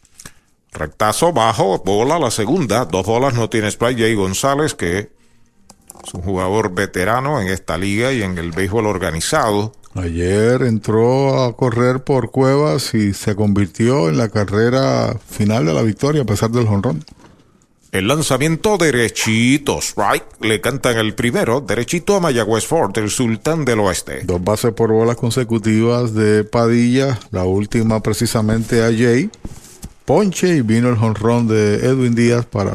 Rectazo 0.73 1.35
bajo, 1.35 1.83
bola 1.85 2.19
la 2.19 2.31
segunda. 2.31 2.87
Dos 2.87 3.05
bolas 3.05 3.35
no 3.35 3.51
tiene 3.51 3.71
spray. 3.71 3.97
Jay 3.97 4.15
González, 4.15 4.73
que 4.73 5.14
es 6.07 6.15
un 6.15 6.23
jugador 6.23 6.75
veterano 6.75 7.41
en 7.41 7.49
esta 7.49 7.79
liga 7.79 8.13
y 8.13 8.23
en 8.23 8.39
el 8.39 8.53
béisbol 8.53 8.87
organizado. 8.87 9.73
Ayer 9.95 10.63
entró 10.63 11.45
a 11.45 11.57
correr 11.57 12.03
por 12.03 12.31
Cuevas 12.31 12.95
y 12.95 13.15
se 13.15 13.37
convirtió 13.37 14.09
en 14.09 14.19
la 14.19 14.29
carrera 14.29 15.17
final 15.29 15.67
de 15.67 15.73
la 15.73 15.83
victoria 15.83 16.23
a 16.23 16.27
pesar 16.27 16.51
del 16.51 16.67
jonrón. 16.67 17.05
El 17.93 18.09
lanzamiento 18.09 18.77
derechito, 18.77 19.79
strike, 19.79 20.27
le 20.41 20.61
cantan 20.61 20.97
el 20.99 21.15
primero, 21.15 21.61
derechito 21.61 22.17
a 22.17 22.21
Mayagüez 22.21 22.67
Ford, 22.67 22.91
el 22.99 23.09
sultán 23.09 23.65
del 23.65 23.79
oeste. 23.79 24.23
Dos 24.25 24.43
bases 24.43 24.73
por 24.73 24.91
bolas 24.91 25.15
consecutivas 25.15 26.13
de 26.13 26.43
Padilla, 26.43 27.21
la 27.31 27.45
última 27.45 28.03
precisamente 28.03 28.83
a 28.83 28.87
Jay. 28.87 29.31
Ponche 30.05 30.57
y 30.57 30.63
vino 30.63 30.89
el 30.89 30.97
jonrón 30.97 31.47
de 31.47 31.77
Edwin 31.87 32.17
Díaz 32.17 32.47
para 32.47 32.75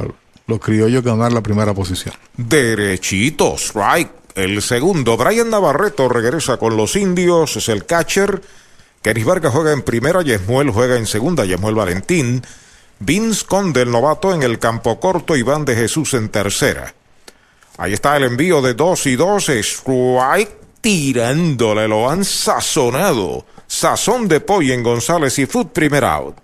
los 0.50 0.60
criollos 0.60 1.04
ganar 1.04 1.32
la 1.32 1.42
primera 1.42 1.74
posición. 1.74 2.16
Derechito, 2.36 3.56
strike. 3.56 4.12
El 4.36 4.62
segundo, 4.62 5.18
Brian 5.18 5.50
Navarreto 5.50 6.08
regresa 6.08 6.58
con 6.58 6.78
los 6.78 6.96
indios, 6.96 7.56
es 7.58 7.70
el 7.70 7.86
catcher. 7.86 8.42
Keris 9.02 9.26
Vargas 9.26 9.54
juega 9.54 9.72
en 9.72 9.82
primera, 9.82 10.22
Yesmuel 10.22 10.72
juega 10.72 10.98
en 10.98 11.08
segunda, 11.08 11.46
Yesmuel 11.46 11.76
Valentín. 11.76 12.42
Vince 13.00 13.46
Conde, 13.46 13.84
el 13.84 13.92
novato, 13.92 14.34
en 14.34 14.44
el 14.44 14.60
campo 14.60 15.00
corto, 15.00 15.36
Iván 15.36 15.66
de 15.66 15.76
Jesús 15.76 16.14
en 16.14 16.30
tercera. 16.30 16.94
Ahí 17.78 17.94
está 17.94 18.18
el 18.18 18.26
envío 18.26 18.62
de 18.62 18.74
dos 18.74 19.06
y 19.06 19.16
dos, 19.16 19.48
strike 19.48 20.60
tirándole, 20.82 21.88
lo 21.88 22.10
han 22.10 22.26
sazonado. 22.26 23.46
Sazón 23.68 24.28
de 24.28 24.40
pollo 24.42 24.74
en 24.74 24.84
González 24.84 25.38
y 25.40 25.46
Food 25.46 25.68
primer 25.68 26.04
out. 26.04 26.36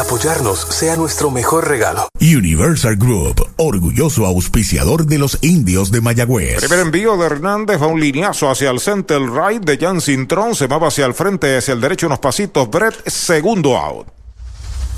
Apoyarnos 0.00 0.60
sea 0.60 0.96
nuestro 0.96 1.30
mejor 1.30 1.68
regalo. 1.68 2.08
Universal 2.20 2.96
Group, 2.96 3.46
orgulloso 3.56 4.26
auspiciador 4.26 5.06
de 5.06 5.18
los 5.18 5.38
indios 5.42 5.90
de 5.90 6.00
Mayagüez. 6.00 6.58
Primer 6.58 6.80
envío 6.80 7.16
de 7.16 7.26
Hernández, 7.26 7.80
va 7.80 7.86
un 7.86 8.00
lineazo 8.00 8.50
hacia 8.50 8.70
el 8.70 8.80
center 8.80 9.20
right 9.20 9.62
de 9.62 9.78
Jan 9.78 10.00
Cintrón, 10.00 10.54
se 10.54 10.66
va 10.66 10.78
hacia 10.86 11.06
el 11.06 11.14
frente, 11.14 11.56
hacia 11.56 11.74
el 11.74 11.80
derecho 11.80 12.06
unos 12.06 12.18
pasitos, 12.18 12.70
Brett, 12.70 13.08
segundo 13.08 13.76
out. 13.76 14.17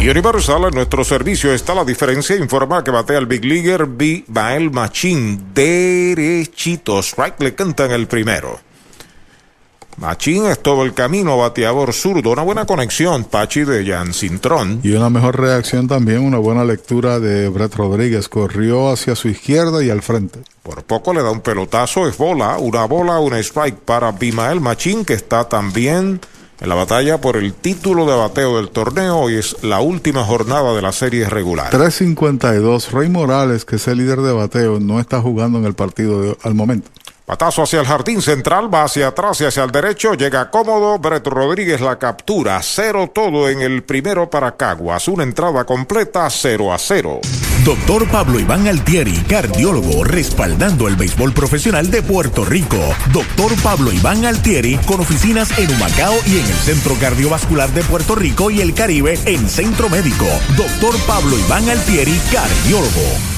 Y 0.00 0.08
Universal, 0.08 0.64
en 0.64 0.74
nuestro 0.74 1.02
servicio 1.02 1.52
está 1.52 1.74
la 1.74 1.84
diferencia. 1.84 2.36
Informa 2.36 2.84
que 2.84 2.92
batea 2.92 3.18
el 3.18 3.26
Big 3.26 3.44
Leaguer 3.44 3.86
B. 3.86 4.24
Bael 4.28 4.70
Machín. 4.70 5.52
Derechito. 5.52 7.00
Strike 7.00 7.40
le 7.40 7.54
cantan 7.56 7.90
el 7.90 8.06
primero. 8.06 8.60
Machín 9.96 10.46
es 10.46 10.62
todo 10.62 10.84
el 10.84 10.94
camino, 10.94 11.36
bateador 11.36 11.92
zurdo. 11.92 12.30
Una 12.30 12.42
buena 12.42 12.64
conexión, 12.64 13.24
Pachi 13.24 13.64
de 13.64 13.84
Jan 13.84 14.14
Cintrón. 14.14 14.80
Y 14.84 14.92
una 14.92 15.10
mejor 15.10 15.40
reacción 15.40 15.88
también, 15.88 16.20
una 16.20 16.38
buena 16.38 16.62
lectura 16.62 17.18
de 17.18 17.48
Brett 17.48 17.74
Rodríguez. 17.74 18.28
Corrió 18.28 18.90
hacia 18.90 19.16
su 19.16 19.26
izquierda 19.26 19.82
y 19.82 19.90
al 19.90 20.02
frente. 20.02 20.38
Por 20.62 20.84
poco 20.84 21.12
le 21.12 21.24
da 21.24 21.32
un 21.32 21.40
pelotazo, 21.40 22.06
es 22.06 22.16
bola. 22.16 22.58
Una 22.58 22.84
bola, 22.84 23.18
un 23.18 23.34
strike 23.34 23.80
para 23.80 24.12
Bimael 24.12 24.60
Machín, 24.60 25.04
que 25.04 25.14
está 25.14 25.48
también 25.48 26.20
en 26.60 26.68
la 26.68 26.74
batalla 26.74 27.20
por 27.20 27.36
el 27.36 27.54
título 27.54 28.06
de 28.06 28.16
bateo 28.16 28.56
del 28.56 28.70
torneo. 28.70 29.18
Hoy 29.18 29.34
es 29.34 29.56
la 29.62 29.80
última 29.80 30.24
jornada 30.24 30.74
de 30.74 30.82
la 30.82 30.92
serie 30.92 31.28
regular. 31.28 31.70
352. 31.70 32.92
Rey 32.92 33.08
Morales, 33.08 33.64
que 33.64 33.76
es 33.76 33.86
el 33.88 33.98
líder 33.98 34.20
de 34.20 34.32
bateo, 34.32 34.80
no 34.80 35.00
está 35.00 35.20
jugando 35.20 35.58
en 35.58 35.64
el 35.64 35.74
partido 35.74 36.36
al 36.42 36.54
momento. 36.54 36.90
Patazo 37.28 37.62
hacia 37.62 37.80
el 37.80 37.86
jardín 37.86 38.22
central, 38.22 38.72
va 38.72 38.84
hacia 38.84 39.08
atrás 39.08 39.38
y 39.42 39.44
hacia 39.44 39.62
el 39.62 39.70
derecho, 39.70 40.14
llega 40.14 40.50
cómodo, 40.50 40.98
Brett 40.98 41.26
Rodríguez 41.26 41.78
la 41.82 41.98
captura, 41.98 42.58
cero 42.62 43.10
todo 43.14 43.50
en 43.50 43.60
el 43.60 43.82
primero 43.82 44.30
para 44.30 44.56
Caguas, 44.56 45.08
una 45.08 45.24
entrada 45.24 45.66
completa, 45.66 46.26
0 46.30 46.72
a 46.72 46.78
0. 46.78 47.20
Doctor 47.66 48.08
Pablo 48.08 48.40
Iván 48.40 48.66
Altieri, 48.66 49.12
cardiólogo, 49.28 50.04
respaldando 50.04 50.88
el 50.88 50.96
béisbol 50.96 51.34
profesional 51.34 51.90
de 51.90 52.00
Puerto 52.00 52.46
Rico. 52.46 52.78
Doctor 53.12 53.52
Pablo 53.62 53.92
Iván 53.92 54.24
Altieri, 54.24 54.78
con 54.86 55.00
oficinas 55.00 55.50
en 55.58 55.70
Humacao 55.70 56.14
y 56.24 56.38
en 56.38 56.46
el 56.46 56.56
Centro 56.56 56.94
Cardiovascular 56.98 57.68
de 57.72 57.82
Puerto 57.82 58.14
Rico 58.14 58.50
y 58.50 58.62
el 58.62 58.72
Caribe 58.72 59.18
en 59.26 59.50
Centro 59.50 59.90
Médico. 59.90 60.24
Doctor 60.56 60.98
Pablo 61.06 61.38
Iván 61.38 61.68
Altieri, 61.68 62.18
cardiólogo. 62.32 63.37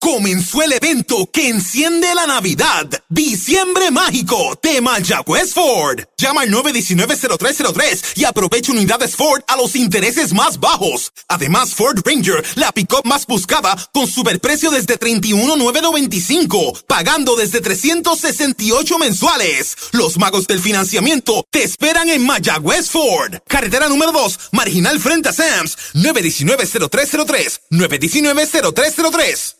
Comenzó 0.00 0.62
el 0.62 0.72
evento 0.72 1.28
que 1.30 1.50
enciende 1.50 2.14
la 2.14 2.26
Navidad. 2.26 2.86
Diciembre 3.10 3.90
Mágico 3.90 4.58
de 4.62 4.80
Mayagüez 4.80 5.52
Ford. 5.52 6.00
Llama 6.16 6.40
al 6.40 6.50
919-0303 6.50 8.16
y 8.16 8.24
aprovecha 8.24 8.72
unidades 8.72 9.14
Ford 9.14 9.42
a 9.46 9.56
los 9.56 9.76
intereses 9.76 10.32
más 10.32 10.58
bajos. 10.58 11.12
Además, 11.28 11.74
Ford 11.74 12.00
Ranger, 12.02 12.42
la 12.54 12.72
pick-up 12.72 13.02
más 13.04 13.26
buscada, 13.26 13.76
con 13.92 14.06
superprecio 14.06 14.70
desde 14.70 14.96
31,995, 14.96 16.80
pagando 16.86 17.36
desde 17.36 17.60
368 17.60 18.98
mensuales. 18.98 19.76
Los 19.92 20.16
magos 20.16 20.46
del 20.46 20.60
financiamiento 20.60 21.44
te 21.50 21.62
esperan 21.62 22.08
en 22.08 22.24
Mayagüez 22.24 22.88
Ford. 22.88 23.34
Carretera 23.46 23.90
número 23.90 24.12
2, 24.12 24.38
marginal 24.52 24.98
frente 24.98 25.28
a 25.28 25.34
Sams. 25.34 25.76
919-0303. 25.92 27.60
919-0303. 27.70 29.59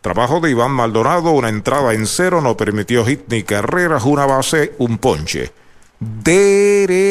Trabajo 0.00 0.40
de 0.40 0.50
Iván 0.50 0.72
Maldonado, 0.72 1.30
una 1.30 1.48
entrada 1.48 1.94
en 1.94 2.08
cero, 2.08 2.40
no 2.40 2.56
permitió 2.56 3.06
hit 3.06 3.20
ni 3.28 3.44
carreras, 3.44 4.02
una 4.02 4.26
base, 4.26 4.72
un 4.78 4.98
ponche. 4.98 5.52
Derechitos, 6.00 7.06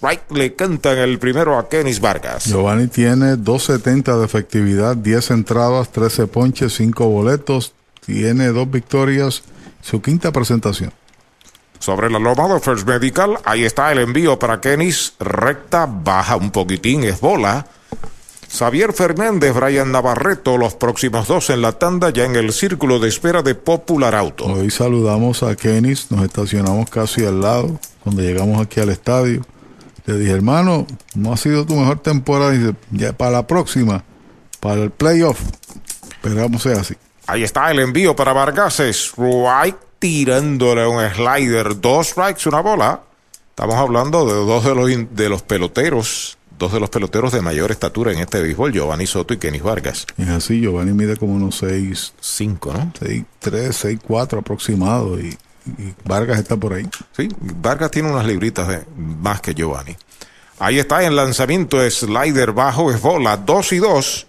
right 0.00 0.22
le 0.30 0.54
cantan 0.54 0.96
el 0.96 1.18
primero 1.18 1.58
a 1.58 1.68
Kenis 1.68 2.00
Vargas. 2.00 2.46
Giovanni 2.46 2.86
tiene 2.86 3.34
2.70 3.34 4.18
de 4.18 4.24
efectividad, 4.24 4.96
10 4.96 5.30
entradas, 5.32 5.92
13 5.92 6.26
ponches, 6.26 6.72
5 6.72 7.06
boletos, 7.06 7.74
tiene 8.06 8.46
dos 8.46 8.70
victorias 8.70 9.42
su 9.88 10.02
quinta 10.02 10.32
presentación. 10.32 10.92
Sobre 11.78 12.10
la 12.10 12.18
loma 12.18 12.52
de 12.52 12.60
First 12.60 12.86
Medical, 12.86 13.38
ahí 13.44 13.64
está 13.64 13.90
el 13.90 14.00
envío 14.00 14.38
para 14.38 14.60
Kenis. 14.60 15.14
Recta, 15.18 15.86
baja 15.86 16.36
un 16.36 16.50
poquitín, 16.50 17.04
es 17.04 17.20
bola. 17.20 17.66
Xavier 18.50 18.92
Fernández, 18.92 19.54
Brian 19.54 19.90
Navarreto, 19.90 20.58
los 20.58 20.74
próximos 20.74 21.28
dos 21.28 21.48
en 21.50 21.62
la 21.62 21.72
tanda, 21.72 22.10
ya 22.10 22.24
en 22.24 22.36
el 22.36 22.52
círculo 22.52 22.98
de 22.98 23.08
espera 23.08 23.42
de 23.42 23.54
Popular 23.54 24.14
Auto. 24.14 24.44
Hoy 24.44 24.70
saludamos 24.70 25.42
a 25.42 25.56
Kenis, 25.56 26.10
nos 26.10 26.22
estacionamos 26.22 26.90
casi 26.90 27.24
al 27.24 27.40
lado, 27.40 27.80
cuando 28.02 28.20
llegamos 28.20 28.60
aquí 28.60 28.80
al 28.80 28.90
estadio. 28.90 29.42
Le 30.04 30.18
dije, 30.18 30.32
hermano, 30.32 30.86
no 31.14 31.32
ha 31.32 31.36
sido 31.38 31.64
tu 31.64 31.74
mejor 31.74 32.00
temporada. 32.00 32.50
Dice, 32.50 32.74
ya 32.90 33.14
para 33.14 33.30
la 33.30 33.46
próxima, 33.46 34.04
para 34.60 34.82
el 34.82 34.90
playoff, 34.90 35.40
esperamos 36.10 36.62
sea 36.62 36.80
así. 36.80 36.94
Ahí 37.28 37.42
está 37.42 37.70
el 37.70 37.78
envío 37.78 38.16
para 38.16 38.32
Vargas. 38.32 38.80
Strike 38.80 39.76
tirándole 39.98 40.86
un 40.86 41.06
slider. 41.10 41.78
Dos 41.78 42.08
strikes, 42.08 42.48
una 42.48 42.60
bola. 42.60 43.02
Estamos 43.50 43.74
hablando 43.74 44.24
de 44.24 44.32
dos 44.32 44.64
de 44.64 44.74
los, 44.74 45.14
de 45.14 45.28
los 45.28 45.42
peloteros. 45.42 46.38
Dos 46.58 46.72
de 46.72 46.80
los 46.80 46.88
peloteros 46.88 47.30
de 47.32 47.42
mayor 47.42 47.70
estatura 47.70 48.12
en 48.12 48.20
este 48.20 48.40
béisbol, 48.40 48.72
Giovanni 48.72 49.06
Soto 49.06 49.34
y 49.34 49.36
Kenny 49.36 49.58
Vargas. 49.58 50.06
Es 50.16 50.28
así, 50.28 50.62
Giovanni 50.62 50.92
mide 50.92 51.18
como 51.18 51.34
unos 51.34 51.58
6... 51.58 52.14
5, 52.18 52.72
¿no? 52.72 52.92
6, 52.98 53.24
3, 53.40 53.76
6, 53.76 53.98
4 54.02 54.40
aproximado 54.40 55.20
y, 55.20 55.36
y, 55.66 55.94
Vargas 56.04 56.38
está 56.38 56.56
por 56.56 56.72
ahí. 56.72 56.88
Sí, 57.14 57.28
Vargas 57.38 57.90
tiene 57.90 58.10
unas 58.10 58.24
libritas 58.24 58.66
de 58.68 58.84
más 58.96 59.42
que 59.42 59.54
Giovanni. 59.54 59.94
Ahí 60.58 60.78
está 60.78 61.04
en 61.04 61.14
lanzamiento, 61.14 61.78
slider 61.88 62.52
bajo, 62.52 62.90
es 62.90 63.02
bola, 63.02 63.36
2 63.36 63.72
y 63.74 63.78
2 63.78 64.26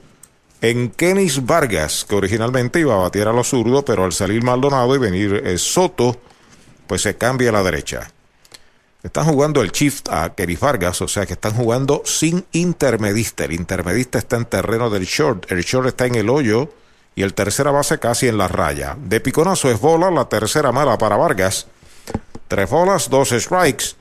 en 0.61 0.89
Kenis 0.89 1.45
Vargas, 1.45 2.05
que 2.07 2.15
originalmente 2.15 2.79
iba 2.79 2.93
a 2.93 2.97
batear 2.97 3.29
a 3.29 3.33
los 3.33 3.49
zurdos, 3.49 3.83
pero 3.85 4.03
al 4.03 4.11
salir 4.11 4.43
Maldonado 4.43 4.93
y 4.95 4.97
venir 4.97 5.41
eh, 5.45 5.57
Soto, 5.57 6.17
pues 6.87 7.01
se 7.01 7.17
cambia 7.17 7.49
a 7.49 7.53
la 7.53 7.63
derecha. 7.63 8.11
Están 9.01 9.25
jugando 9.25 9.61
el 9.61 9.71
shift 9.71 10.09
a 10.09 10.35
Kenis 10.35 10.59
Vargas, 10.59 11.01
o 11.01 11.07
sea 11.07 11.25
que 11.25 11.33
están 11.33 11.53
jugando 11.53 12.01
sin 12.03 12.45
intermedista. 12.51 13.45
El 13.45 13.53
intermedista 13.53 14.19
está 14.19 14.35
en 14.35 14.45
terreno 14.45 14.89
del 14.89 15.05
short, 15.05 15.49
el 15.51 15.63
short 15.63 15.87
está 15.87 16.05
en 16.05 16.15
el 16.15 16.29
hoyo 16.29 16.73
y 17.15 17.23
el 17.23 17.33
tercera 17.33 17.71
base 17.71 17.97
casi 17.99 18.27
en 18.27 18.37
la 18.37 18.49
raya. 18.49 18.97
De 18.99 19.21
piconazo 19.21 19.71
es 19.71 19.79
bola, 19.79 20.11
la 20.11 20.27
tercera 20.27 20.73
mala 20.73 20.97
para 20.97 21.15
Vargas. 21.15 21.67
Tres 22.49 22.69
bolas, 22.69 23.09
dos 23.09 23.29
strikes. 23.29 23.95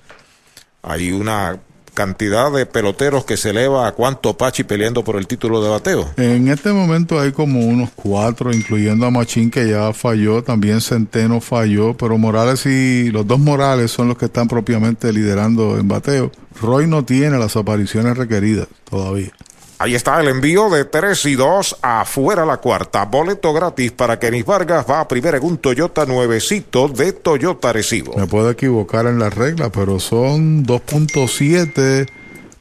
Hay 0.82 1.12
una 1.12 1.60
cantidad 1.98 2.52
de 2.52 2.64
peloteros 2.64 3.24
que 3.24 3.36
se 3.36 3.50
eleva 3.50 3.88
a 3.88 3.90
cuánto 3.90 4.36
Pachi 4.36 4.62
peleando 4.62 5.02
por 5.02 5.16
el 5.16 5.26
título 5.26 5.60
de 5.60 5.68
bateo. 5.68 6.08
En 6.16 6.46
este 6.46 6.72
momento 6.72 7.18
hay 7.18 7.32
como 7.32 7.58
unos 7.66 7.90
cuatro, 7.90 8.54
incluyendo 8.54 9.04
a 9.04 9.10
Machín 9.10 9.50
que 9.50 9.68
ya 9.68 9.92
falló, 9.92 10.44
también 10.44 10.80
Centeno 10.80 11.40
falló, 11.40 11.96
pero 11.96 12.16
Morales 12.16 12.66
y 12.66 13.10
los 13.10 13.26
dos 13.26 13.40
Morales 13.40 13.90
son 13.90 14.06
los 14.06 14.16
que 14.16 14.26
están 14.26 14.46
propiamente 14.46 15.12
liderando 15.12 15.76
en 15.76 15.88
bateo. 15.88 16.30
Roy 16.62 16.86
no 16.86 17.04
tiene 17.04 17.36
las 17.36 17.56
apariciones 17.56 18.16
requeridas 18.16 18.68
todavía. 18.88 19.32
Ahí 19.80 19.94
está 19.94 20.20
el 20.20 20.26
envío 20.26 20.68
de 20.70 20.84
3 20.84 21.24
y 21.26 21.34
2 21.36 21.76
afuera 21.82 22.44
la 22.44 22.56
cuarta. 22.56 23.04
Boleto 23.04 23.52
gratis 23.52 23.92
para 23.92 24.18
Kenis 24.18 24.44
Vargas. 24.44 24.84
Va 24.90 24.98
a 24.98 25.06
primera 25.06 25.38
en 25.38 25.44
un 25.44 25.58
Toyota 25.58 26.04
nuevecito 26.04 26.88
de 26.88 27.12
Toyota 27.12 27.72
Recibo. 27.72 28.16
Me 28.16 28.26
puedo 28.26 28.50
equivocar 28.50 29.06
en 29.06 29.20
la 29.20 29.30
regla, 29.30 29.70
pero 29.70 30.00
son 30.00 30.66
2.7 30.66 32.08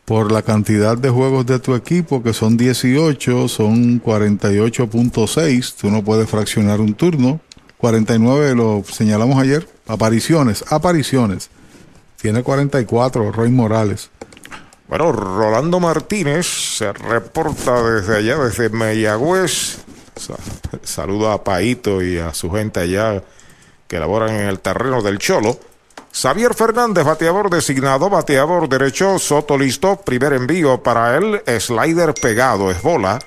por 0.06 0.32
la 0.32 0.43
cantidad 0.43 0.95
de 0.95 1.10
juegos 1.10 1.47
de 1.47 1.58
tu 1.58 1.73
equipo, 1.73 2.21
que 2.21 2.34
son 2.34 2.56
18, 2.56 3.47
son 3.47 3.99
48.6. 3.99 5.73
Tú 5.82 5.89
no 5.89 6.03
puedes 6.03 6.30
fraccionar 6.30 6.80
un 6.82 6.93
turno. 6.93 7.39
49 7.77 8.53
lo 8.53 8.84
señalamos 8.88 9.39
ayer. 9.39 9.67
Apariciones, 9.88 10.63
apariciones. 10.69 11.49
Tiene 12.21 12.43
44 12.43 13.32
Roy 13.32 13.49
Morales. 13.49 14.12
Bueno, 14.88 15.12
Rolando 15.12 15.80
Martínez 15.82 16.45
se 16.45 16.93
reporta 16.93 17.82
desde 17.84 18.17
allá, 18.17 18.38
desde 18.38 18.69
Mayagüez. 18.69 19.80
Saluda 20.84 21.34
a 21.34 21.43
Paito 21.43 22.02
y 22.02 22.17
a 22.17 22.34
su 22.34 22.50
gente 22.50 22.80
allá 22.80 23.21
que 23.88 24.00
laboran 24.00 24.30
en 24.30 24.47
el 24.47 24.60
terreno 24.60 25.02
del 25.02 25.19
Cholo. 25.19 25.60
Xavier 26.13 26.56
Fernández, 26.56 27.04
bateador 27.06 27.50
designado, 27.50 28.10
bateador 28.10 28.67
derecho, 28.69 29.19
Soto 29.19 29.58
listo, 29.58 29.97
primer 29.97 30.34
envío 30.34 30.82
para 30.82 31.17
él, 31.17 31.41
slider 31.60 32.13
pegado, 32.13 32.71
es 32.71 32.82
bola. 32.82 33.19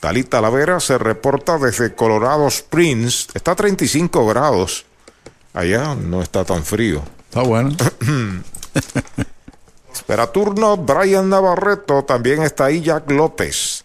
Talita 0.00 0.40
Lavera 0.40 0.80
se 0.80 0.98
reporta 0.98 1.58
desde 1.58 1.94
Colorado 1.94 2.46
Springs, 2.48 3.28
está 3.32 3.52
a 3.52 3.56
35 3.56 4.26
grados. 4.26 4.84
Allá 5.54 5.94
no 5.94 6.20
está 6.20 6.44
tan 6.44 6.62
frío. 6.62 7.02
Está 7.30 7.42
bueno. 7.42 7.74
Espera 9.94 10.26
turno, 10.26 10.76
Brian 10.76 11.30
Navarreto, 11.30 12.02
también 12.04 12.42
está 12.42 12.64
ahí 12.64 12.80
Jack 12.80 13.08
López. 13.12 13.84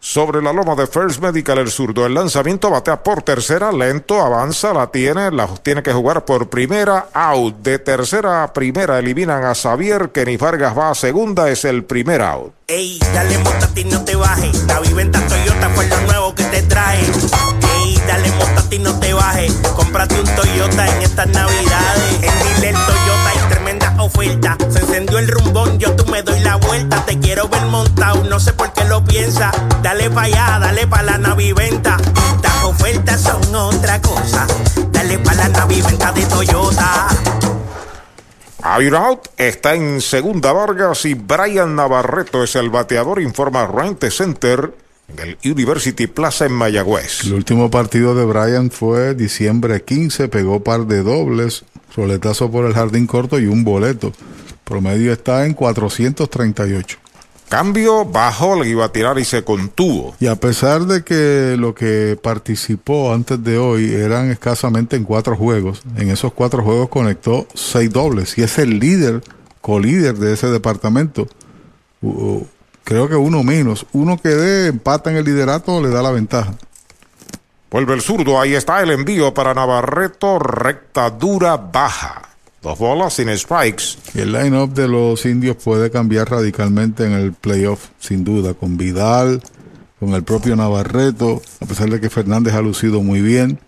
Sobre 0.00 0.42
la 0.42 0.52
loma 0.52 0.74
de 0.74 0.88
First 0.88 1.22
Medical, 1.22 1.58
el 1.58 1.70
zurdo. 1.70 2.04
El 2.04 2.14
lanzamiento 2.14 2.68
batea 2.68 3.04
por 3.04 3.22
tercera, 3.22 3.70
lento, 3.70 4.20
avanza, 4.20 4.74
la 4.74 4.88
tiene, 4.88 5.30
la 5.30 5.46
tiene 5.46 5.80
que 5.80 5.92
jugar 5.92 6.24
por 6.24 6.50
primera, 6.50 7.06
out. 7.14 7.54
De 7.58 7.78
tercera 7.78 8.42
a 8.42 8.52
primera 8.52 8.98
eliminan 8.98 9.44
a 9.44 9.54
Xavier, 9.54 10.10
Kenny 10.10 10.36
Vargas 10.36 10.76
va 10.76 10.90
a 10.90 10.94
segunda, 10.96 11.48
es 11.48 11.64
el 11.64 11.84
primer 11.84 12.20
out. 12.20 12.52
Ey, 12.66 12.98
dale 13.14 13.38
ti 13.74 13.84
no 13.84 14.04
te 14.04 14.16
bajes. 14.16 14.64
La 14.64 14.80
viventa 14.80 15.24
Toyota 15.28 15.70
fue 15.70 15.86
lo 15.86 16.00
nuevo 16.00 16.34
que 16.34 16.44
te 16.44 16.62
trae. 16.62 16.98
Ey, 16.98 18.02
dale 18.08 18.32
ti 18.68 18.78
no 18.80 18.98
te 18.98 19.12
bajes. 19.12 19.52
Cómprate 19.76 20.20
un 20.20 20.34
Toyota 20.34 20.96
en 20.96 21.02
estas 21.02 21.28
navidades. 21.28 22.14
En 22.22 22.60
Dile 22.60 22.72
Toyota 22.72 23.28
hay 23.28 23.61
oferta. 23.98 24.56
Se 24.70 24.80
encendió 24.80 25.18
el 25.18 25.28
rumbón, 25.28 25.78
yo 25.78 25.94
tú 25.96 26.04
me 26.10 26.22
doy 26.22 26.40
la 26.40 26.56
vuelta. 26.56 27.04
Te 27.04 27.18
quiero 27.18 27.48
ver 27.48 27.62
montado, 27.66 28.24
no 28.24 28.40
sé 28.40 28.52
por 28.52 28.72
qué 28.72 28.84
lo 28.84 29.04
piensa. 29.04 29.50
Dale 29.82 30.10
pa' 30.10 30.22
allá, 30.22 30.58
dale 30.60 30.86
pa' 30.86 31.02
la 31.02 31.18
naviventa. 31.18 31.96
Estas 32.34 32.64
ofertas 32.64 33.20
son 33.20 33.54
otra 33.54 34.00
cosa. 34.00 34.46
Dale 34.90 35.18
pa' 35.18 35.34
la 35.34 35.48
naviventa 35.48 36.12
de 36.12 36.26
Toyota. 36.26 37.08
Out 38.64 39.28
está 39.36 39.74
en 39.74 40.00
segunda 40.00 40.52
Vargas 40.52 41.04
y 41.04 41.14
Brian 41.14 41.74
Navarreto 41.74 42.44
es 42.44 42.54
el 42.54 42.70
bateador, 42.70 43.20
informa 43.20 43.66
Rente 43.66 44.10
Center 44.10 44.72
en 45.16 45.28
el 45.28 45.38
University 45.44 46.06
Plaza 46.06 46.46
en 46.46 46.52
Mayagüez. 46.52 47.24
El 47.24 47.34
último 47.34 47.70
partido 47.70 48.14
de 48.14 48.24
Brian 48.24 48.70
fue 48.70 49.14
diciembre 49.14 49.82
15, 49.82 50.28
pegó 50.28 50.62
par 50.62 50.86
de 50.86 51.02
dobles, 51.02 51.64
roletazo 51.96 52.50
por 52.50 52.66
el 52.66 52.74
jardín 52.74 53.06
corto 53.06 53.38
y 53.38 53.46
un 53.46 53.64
boleto. 53.64 54.12
Promedio 54.64 55.12
está 55.12 55.44
en 55.46 55.54
438. 55.54 56.98
Cambio, 57.52 58.06
bajo, 58.06 58.62
le 58.62 58.70
iba 58.70 58.86
a 58.86 58.92
tirar 58.92 59.18
y 59.18 59.26
se 59.26 59.44
contuvo. 59.44 60.14
Y 60.18 60.26
a 60.26 60.36
pesar 60.36 60.86
de 60.86 61.04
que 61.04 61.56
lo 61.58 61.74
que 61.74 62.18
participó 62.22 63.12
antes 63.12 63.44
de 63.44 63.58
hoy 63.58 63.92
eran 63.92 64.30
escasamente 64.30 64.96
en 64.96 65.04
cuatro 65.04 65.36
juegos, 65.36 65.82
en 65.98 66.08
esos 66.08 66.32
cuatro 66.32 66.62
juegos 66.62 66.88
conectó 66.88 67.46
seis 67.52 67.92
dobles 67.92 68.38
y 68.38 68.42
es 68.42 68.56
el 68.58 68.78
líder, 68.78 69.22
colíder 69.60 70.16
de 70.16 70.32
ese 70.32 70.46
departamento. 70.46 71.28
Creo 72.84 73.08
que 73.08 73.16
uno 73.16 73.42
menos. 73.42 73.86
Uno 73.92 74.18
que 74.18 74.30
dé 74.30 74.68
empata 74.68 75.10
en 75.10 75.16
el 75.16 75.24
liderato 75.24 75.82
le 75.82 75.90
da 75.90 76.02
la 76.02 76.10
ventaja. 76.10 76.54
Vuelve 77.70 77.94
el 77.94 78.02
zurdo, 78.02 78.38
ahí 78.38 78.54
está 78.54 78.82
el 78.82 78.90
envío 78.90 79.32
para 79.32 79.54
Navarreto, 79.54 80.38
recta 80.38 81.10
dura, 81.10 81.56
baja. 81.56 82.28
Dos 82.60 82.78
bolas 82.78 83.14
sin 83.14 83.36
strikes. 83.36 83.96
Y 84.14 84.20
el 84.20 84.32
line-up 84.32 84.74
de 84.74 84.86
los 84.86 85.24
indios 85.24 85.56
puede 85.56 85.90
cambiar 85.90 86.30
radicalmente 86.30 87.04
en 87.06 87.12
el 87.12 87.32
playoff, 87.32 87.88
sin 87.98 88.24
duda, 88.24 88.54
con 88.54 88.76
Vidal, 88.76 89.42
con 89.98 90.10
el 90.14 90.22
propio 90.22 90.54
Navarreto, 90.54 91.40
a 91.60 91.66
pesar 91.66 91.88
de 91.88 92.00
que 92.00 92.10
Fernández 92.10 92.54
ha 92.54 92.60
lucido 92.60 93.02
muy 93.02 93.20
bien, 93.20 93.58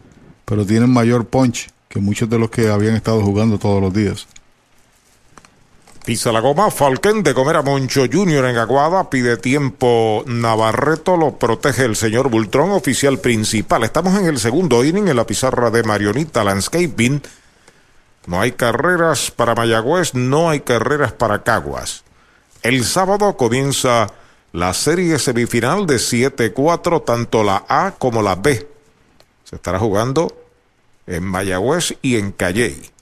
pero 0.45 0.67
tienen 0.67 0.91
mayor 0.91 1.27
punch 1.27 1.71
que 1.89 2.01
muchos 2.01 2.29
de 2.29 2.39
los 2.39 2.51
que 2.51 2.69
habían 2.69 2.97
estado 2.97 3.23
jugando 3.23 3.59
todos 3.59 3.81
los 3.81 3.95
días. 3.95 4.27
Pisa 6.05 6.31
la 6.33 6.41
goma, 6.41 6.71
Falken 6.71 7.23
de 7.23 7.33
comer 7.33 7.57
a 7.57 7.63
Moncho 7.63 8.03
Jr. 8.13 8.45
en 8.45 8.59
Aguada, 8.59 9.09
pide 9.09 9.39
tiempo 9.39 10.23
Navarreto, 10.27 11.17
lo 11.17 11.39
protege 11.39 11.85
el 11.87 11.97
señor 11.97 12.29
Bultrón, 12.29 12.73
oficial 12.73 13.19
principal. 13.21 13.85
Estamos 13.85 14.15
en 14.21 14.27
el 14.27 14.39
segundo 14.39 14.85
inning 14.85 15.09
en 15.09 15.17
la 15.17 15.27
pizarra 15.27 15.71
de 15.71 15.83
Marionita 15.83 16.45
Landscaping. 16.45 17.23
No 18.27 18.39
hay 18.39 18.53
carreras 18.53 19.31
para 19.31 19.55
Mayagüez, 19.55 20.13
no 20.13 20.51
hay 20.51 20.61
carreras 20.61 21.13
para 21.13 21.43
Caguas. 21.43 22.05
El 22.63 22.85
sábado 22.85 23.39
comienza 23.39 24.09
la 24.53 24.75
serie 24.75 25.19
semifinal 25.19 25.87
de 25.87 25.97
7-4, 25.97 27.03
tanto 27.07 27.43
la 27.43 27.65
A 27.67 27.95
como 27.99 28.21
la 28.21 28.35
B. 28.35 28.69
Se 29.45 29.57
estará 29.57 29.79
jugando 29.79 30.37
en 31.07 31.25
Mayagüez 31.25 31.97
y 32.03 32.17
en 32.17 32.33
Calley. 32.33 32.94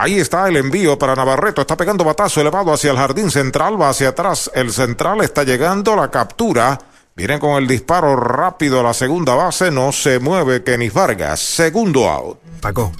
Ahí 0.00 0.20
está 0.20 0.46
el 0.46 0.56
envío 0.56 0.96
para 0.96 1.16
Navarreto. 1.16 1.60
Está 1.60 1.76
pegando 1.76 2.04
batazo 2.04 2.40
elevado 2.40 2.72
hacia 2.72 2.92
el 2.92 2.96
jardín 2.96 3.32
central. 3.32 3.80
Va 3.80 3.88
hacia 3.88 4.10
atrás. 4.10 4.48
El 4.54 4.70
central 4.72 5.22
está 5.22 5.42
llegando. 5.42 5.96
La 5.96 6.08
captura. 6.08 6.78
Viene 7.16 7.40
con 7.40 7.60
el 7.60 7.66
disparo 7.66 8.14
rápido 8.14 8.78
a 8.78 8.84
la 8.84 8.94
segunda 8.94 9.34
base. 9.34 9.72
No 9.72 9.90
se 9.90 10.20
mueve 10.20 10.62
Kenny 10.62 10.88
Vargas. 10.88 11.40
Segundo 11.40 12.08
out. 12.08 12.38
Paco. 12.60 12.92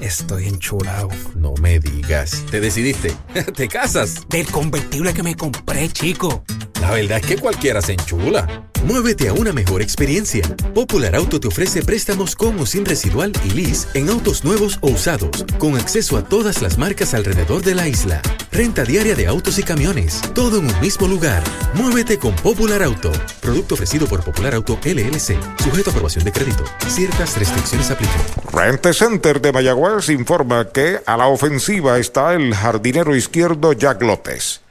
Estoy 0.00 0.48
enchulado. 0.48 1.10
No 1.34 1.52
me 1.60 1.78
digas. 1.78 2.42
¿Te 2.50 2.60
decidiste? 2.60 3.14
¿Te 3.54 3.68
casas? 3.68 4.26
Del 4.30 4.46
convertible 4.46 5.12
que 5.12 5.22
me 5.22 5.36
compré, 5.36 5.90
chico. 5.90 6.44
La 6.82 6.90
verdad 6.90 7.18
es 7.18 7.26
que 7.26 7.38
cualquiera 7.38 7.80
se 7.80 7.92
enchula. 7.92 8.66
Muévete 8.84 9.28
a 9.28 9.34
una 9.34 9.52
mejor 9.52 9.82
experiencia. 9.82 10.42
Popular 10.74 11.14
Auto 11.14 11.38
te 11.38 11.46
ofrece 11.46 11.80
préstamos 11.84 12.34
con 12.34 12.58
o 12.58 12.66
sin 12.66 12.84
residual 12.84 13.30
y 13.44 13.50
lease 13.50 13.86
en 13.94 14.10
autos 14.10 14.42
nuevos 14.42 14.78
o 14.80 14.90
usados, 14.90 15.44
con 15.58 15.76
acceso 15.76 16.16
a 16.16 16.24
todas 16.24 16.60
las 16.60 16.78
marcas 16.78 17.14
alrededor 17.14 17.62
de 17.62 17.76
la 17.76 17.86
isla. 17.86 18.20
Renta 18.50 18.82
diaria 18.82 19.14
de 19.14 19.28
autos 19.28 19.60
y 19.60 19.62
camiones, 19.62 20.20
todo 20.34 20.58
en 20.58 20.66
un 20.66 20.80
mismo 20.80 21.06
lugar. 21.06 21.44
Muévete 21.74 22.18
con 22.18 22.34
Popular 22.34 22.82
Auto. 22.82 23.12
Producto 23.40 23.74
ofrecido 23.76 24.08
por 24.08 24.24
Popular 24.24 24.52
Auto 24.56 24.76
LLC, 24.84 25.38
sujeto 25.62 25.90
a 25.90 25.92
aprobación 25.92 26.24
de 26.24 26.32
crédito. 26.32 26.64
Ciertas 26.88 27.38
restricciones 27.38 27.92
aplican. 27.92 28.20
Rente 28.52 28.92
Center 28.92 29.40
de 29.40 29.52
Mayagüez 29.52 30.08
informa 30.08 30.68
que 30.72 30.98
a 31.06 31.16
la 31.16 31.28
ofensiva 31.28 32.00
está 32.00 32.34
el 32.34 32.52
jardinero 32.52 33.14
izquierdo 33.14 33.72
Jack 33.72 34.02
López. 34.02 34.62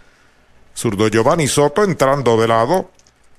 Zurdo 0.75 1.07
Giovanni 1.07 1.47
Soto 1.47 1.83
entrando 1.83 2.39
de 2.39 2.47
lado. 2.47 2.89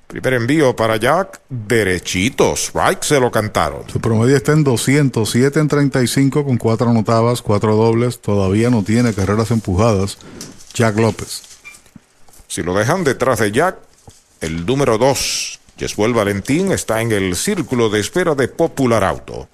Primer 0.06 0.34
envío 0.34 0.76
para 0.76 0.96
Jack, 0.98 1.40
derechito, 1.48 2.52
strike 2.54 3.02
se 3.02 3.18
lo 3.18 3.30
cantaron. 3.30 3.88
Su 3.88 3.98
promedio 3.98 4.36
está 4.36 4.52
en 4.52 4.62
207 4.62 5.58
en 5.58 5.68
35 5.68 6.44
con 6.44 6.58
cuatro 6.58 6.90
anotadas, 6.90 7.40
cuatro 7.40 7.74
dobles, 7.76 8.20
todavía 8.20 8.68
no 8.68 8.82
tiene 8.82 9.14
carreras 9.14 9.50
empujadas. 9.50 10.18
Jack 10.74 10.98
López. 10.98 11.42
Si 12.46 12.62
lo 12.62 12.74
dejan 12.74 13.04
detrás 13.04 13.38
de 13.38 13.52
Jack, 13.52 13.78
el 14.42 14.66
número 14.66 14.98
2, 14.98 15.60
Jesúel 15.78 16.12
Valentín, 16.12 16.72
está 16.72 17.00
en 17.00 17.12
el 17.12 17.34
círculo 17.34 17.88
de 17.88 18.00
espera 18.00 18.34
de 18.34 18.48
Popular 18.48 19.04
Auto. 19.04 19.48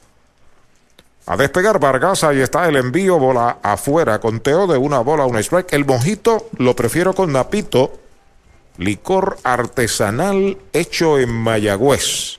A 1.31 1.37
despegar 1.37 1.79
Vargas, 1.79 2.25
ahí 2.25 2.41
está 2.41 2.67
el 2.71 2.77
envío, 2.77 3.19
bola 3.19 3.59
afuera, 3.63 4.19
conteo 4.19 4.67
de 4.67 4.79
una 4.79 5.01
bola, 5.01 5.27
un 5.27 5.37
strike. 5.37 5.75
El 5.75 5.85
mojito 5.85 6.49
lo 6.57 6.75
prefiero 6.75 7.13
con 7.13 7.35
Napito, 7.35 8.01
licor 8.79 9.37
artesanal 9.45 10.57
hecho 10.73 11.19
en 11.19 11.31
Mayagüez. 11.31 12.39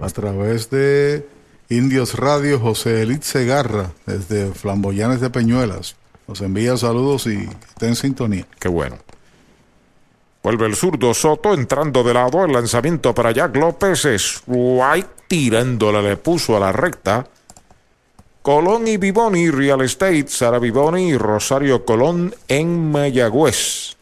A 0.00 0.08
través 0.08 0.70
de 0.70 1.28
Indios 1.68 2.14
Radio, 2.14 2.58
José 2.58 3.02
Elit 3.02 3.24
Segarra, 3.24 3.92
desde 4.06 4.50
Flamboyanes 4.50 5.20
de 5.20 5.28
Peñuelas. 5.28 5.96
Nos 6.26 6.40
envía 6.40 6.78
saludos 6.78 7.26
y 7.26 7.46
está 7.68 7.88
en 7.88 7.96
sintonía. 7.96 8.46
Qué 8.58 8.68
bueno. 8.68 8.96
Vuelve 10.42 10.66
el 10.66 10.74
zurdo 10.74 11.14
Soto 11.14 11.54
entrando 11.54 12.02
de 12.02 12.14
lado. 12.14 12.44
El 12.44 12.52
lanzamiento 12.52 13.14
para 13.14 13.30
Jack 13.30 13.56
López. 13.56 14.04
Es 14.04 14.42
White 14.46 15.08
tirándole, 15.28 16.02
le 16.02 16.16
puso 16.16 16.56
a 16.56 16.60
la 16.60 16.72
recta. 16.72 17.26
Colón 18.42 18.88
y 18.88 18.96
Vivoni, 18.96 19.50
Real 19.50 19.82
Estate, 19.82 20.26
Sara 20.26 20.58
Vivoni 20.58 21.10
y 21.10 21.16
Rosario 21.16 21.84
Colón 21.84 22.34
en 22.48 22.90
Mayagüez. 22.90 23.96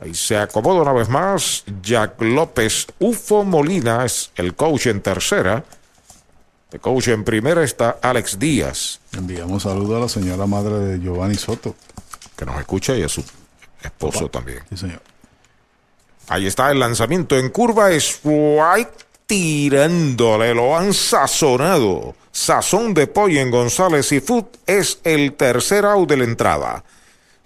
Ahí 0.00 0.14
se 0.14 0.36
acomoda 0.36 0.82
una 0.82 0.92
vez 0.92 1.08
más 1.08 1.64
Jack 1.82 2.20
López. 2.22 2.86
Ufo 3.00 3.44
Molina 3.44 4.04
es 4.04 4.30
el 4.36 4.54
coach 4.54 4.86
en 4.86 5.00
tercera. 5.00 5.64
El 6.70 6.80
coach 6.80 7.08
en 7.08 7.24
primera 7.24 7.64
está 7.64 7.98
Alex 8.02 8.38
Díaz. 8.38 9.00
Enviamos 9.16 9.64
saludos 9.64 9.96
a 9.96 10.00
la 10.00 10.08
señora 10.08 10.46
madre 10.46 10.78
de 10.78 11.00
Giovanni 11.00 11.34
Soto. 11.34 11.74
Que 12.36 12.44
nos 12.44 12.60
escucha 12.60 12.94
y 12.94 13.02
a 13.02 13.08
su 13.08 13.24
esposo 13.86 14.28
también. 14.28 14.60
Sí, 14.68 14.76
señor. 14.76 15.00
Ahí 16.28 16.46
está 16.46 16.70
el 16.70 16.78
lanzamiento 16.78 17.36
en 17.38 17.50
curva. 17.50 17.90
Es 17.90 18.20
White 18.22 18.92
tirándole. 19.26 20.54
Lo 20.54 20.76
han 20.76 20.92
sazonado. 20.92 22.14
Sazón 22.32 22.92
de 22.92 23.06
pollo 23.06 23.40
en 23.40 23.50
González 23.50 24.12
y 24.12 24.20
Food 24.20 24.44
es 24.66 25.00
el 25.04 25.32
tercer 25.34 25.84
out 25.84 26.08
de 26.08 26.16
la 26.18 26.24
entrada. 26.24 26.84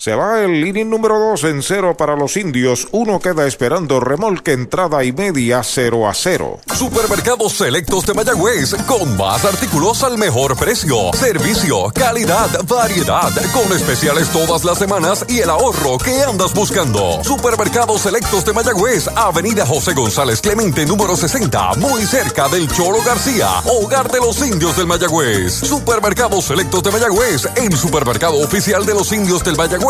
Se 0.01 0.15
va 0.15 0.43
el 0.43 0.67
inning 0.67 0.89
número 0.89 1.19
2 1.19 1.45
en 1.45 1.63
cero 1.63 1.95
para 1.95 2.17
los 2.17 2.39
indios. 2.39 2.89
Uno 2.91 3.21
queda 3.21 3.47
esperando 3.47 4.01
remolque 4.01 4.53
entrada 4.53 5.05
y 5.05 5.13
media 5.13 5.63
0 5.63 6.09
a 6.09 6.15
0. 6.15 6.59
Supermercados 6.75 7.53
Selectos 7.53 8.07
de 8.07 8.15
Mayagüez 8.15 8.75
con 8.87 9.15
más 9.19 9.45
artículos 9.45 10.03
al 10.03 10.17
mejor 10.17 10.57
precio. 10.57 11.13
Servicio, 11.13 11.93
calidad, 11.95 12.49
variedad, 12.65 13.31
con 13.53 13.71
especiales 13.77 14.31
todas 14.31 14.65
las 14.65 14.79
semanas 14.79 15.27
y 15.29 15.41
el 15.41 15.51
ahorro 15.51 15.99
que 15.99 16.23
andas 16.23 16.55
buscando. 16.55 17.23
Supermercados 17.23 18.01
Selectos 18.01 18.47
de 18.47 18.55
Mayagüez, 18.55 19.07
Avenida 19.09 19.67
José 19.67 19.93
González 19.93 20.41
Clemente 20.41 20.87
número 20.87 21.15
60, 21.15 21.75
muy 21.75 22.07
cerca 22.07 22.49
del 22.49 22.73
Choro 22.73 23.03
García, 23.05 23.51
hogar 23.67 24.11
de 24.11 24.21
los 24.21 24.41
indios 24.41 24.79
del 24.79 24.87
Mayagüez. 24.87 25.53
Supermercados 25.53 26.47
Selectos 26.47 26.83
de 26.85 26.91
Mayagüez, 26.91 27.47
el 27.57 27.77
supermercado 27.77 28.39
oficial 28.39 28.87
de 28.87 28.95
los 28.95 29.13
indios 29.13 29.45
del 29.45 29.59
Mayagüez 29.59 29.90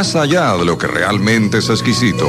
allá 0.00 0.56
de 0.56 0.64
lo 0.64 0.78
que 0.78 0.86
realmente 0.86 1.58
es 1.58 1.68
exquisito. 1.68 2.26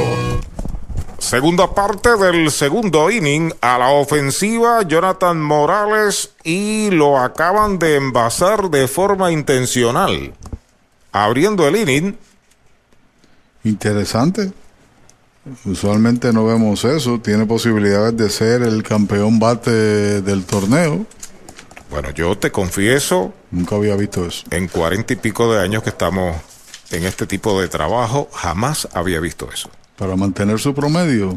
Segunda 1.18 1.74
parte 1.74 2.16
del 2.16 2.50
segundo 2.50 3.10
inning 3.10 3.50
a 3.62 3.78
la 3.78 3.88
ofensiva 3.88 4.82
Jonathan 4.82 5.40
Morales 5.40 6.32
y 6.44 6.90
lo 6.90 7.18
acaban 7.18 7.78
de 7.78 7.96
envasar 7.96 8.68
de 8.68 8.88
forma 8.88 9.32
intencional. 9.32 10.34
Abriendo 11.12 11.66
el 11.66 11.76
inning. 11.76 12.18
Interesante. 13.64 14.52
Usualmente 15.64 16.30
no 16.34 16.44
vemos 16.44 16.84
eso. 16.84 17.20
Tiene 17.20 17.46
posibilidades 17.46 18.14
de 18.18 18.28
ser 18.28 18.62
el 18.62 18.82
campeón 18.82 19.38
bate 19.38 20.20
del 20.20 20.44
torneo. 20.44 21.06
Bueno, 21.90 22.10
yo 22.10 22.36
te 22.36 22.50
confieso. 22.50 23.32
Nunca 23.50 23.76
había 23.76 23.96
visto 23.96 24.26
eso. 24.26 24.44
En 24.50 24.68
cuarenta 24.68 25.14
y 25.14 25.16
pico 25.16 25.50
de 25.50 25.60
años 25.62 25.82
que 25.82 25.90
estamos 25.90 26.36
en 26.92 27.04
este 27.04 27.26
tipo 27.26 27.60
de 27.60 27.68
trabajo, 27.68 28.28
jamás 28.32 28.88
había 28.92 29.20
visto 29.20 29.48
eso. 29.52 29.70
Para 29.96 30.16
mantener 30.16 30.58
su 30.58 30.74
promedio. 30.74 31.36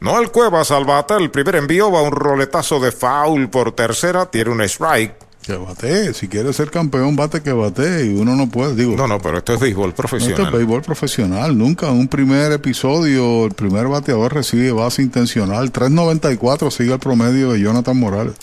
No 0.00 0.20
el 0.20 0.30
Cuevas 0.30 0.70
al 0.70 0.84
bate, 0.84 1.14
el 1.14 1.30
primer 1.30 1.56
envío 1.56 1.90
va 1.90 2.02
un 2.02 2.12
roletazo 2.12 2.80
de 2.80 2.92
foul 2.92 3.48
por 3.48 3.72
tercera, 3.72 4.26
tiene 4.26 4.50
un 4.50 4.62
strike. 4.62 5.14
Que 5.42 5.56
bate, 5.56 6.12
si 6.12 6.26
quiere 6.26 6.52
ser 6.52 6.70
campeón, 6.70 7.14
bate 7.14 7.40
que 7.40 7.52
bate 7.52 8.04
y 8.04 8.14
uno 8.14 8.34
no 8.34 8.48
puede, 8.50 8.74
digo. 8.74 8.96
No, 8.96 9.06
no, 9.06 9.20
pero 9.20 9.38
esto 9.38 9.54
es 9.54 9.60
béisbol 9.60 9.94
profesional. 9.94 10.32
Esto 10.32 10.46
es 10.48 10.52
béisbol 10.52 10.82
profesional, 10.82 11.56
nunca 11.56 11.88
en 11.88 11.98
un 11.98 12.08
primer 12.08 12.50
episodio 12.52 13.46
el 13.46 13.52
primer 13.52 13.86
bateador 13.86 14.34
recibe 14.34 14.72
base 14.72 15.02
intencional. 15.02 15.72
3.94 15.72 16.70
sigue 16.70 16.94
el 16.94 16.98
promedio 16.98 17.52
de 17.52 17.60
Jonathan 17.60 17.96
Morales. 17.96 18.34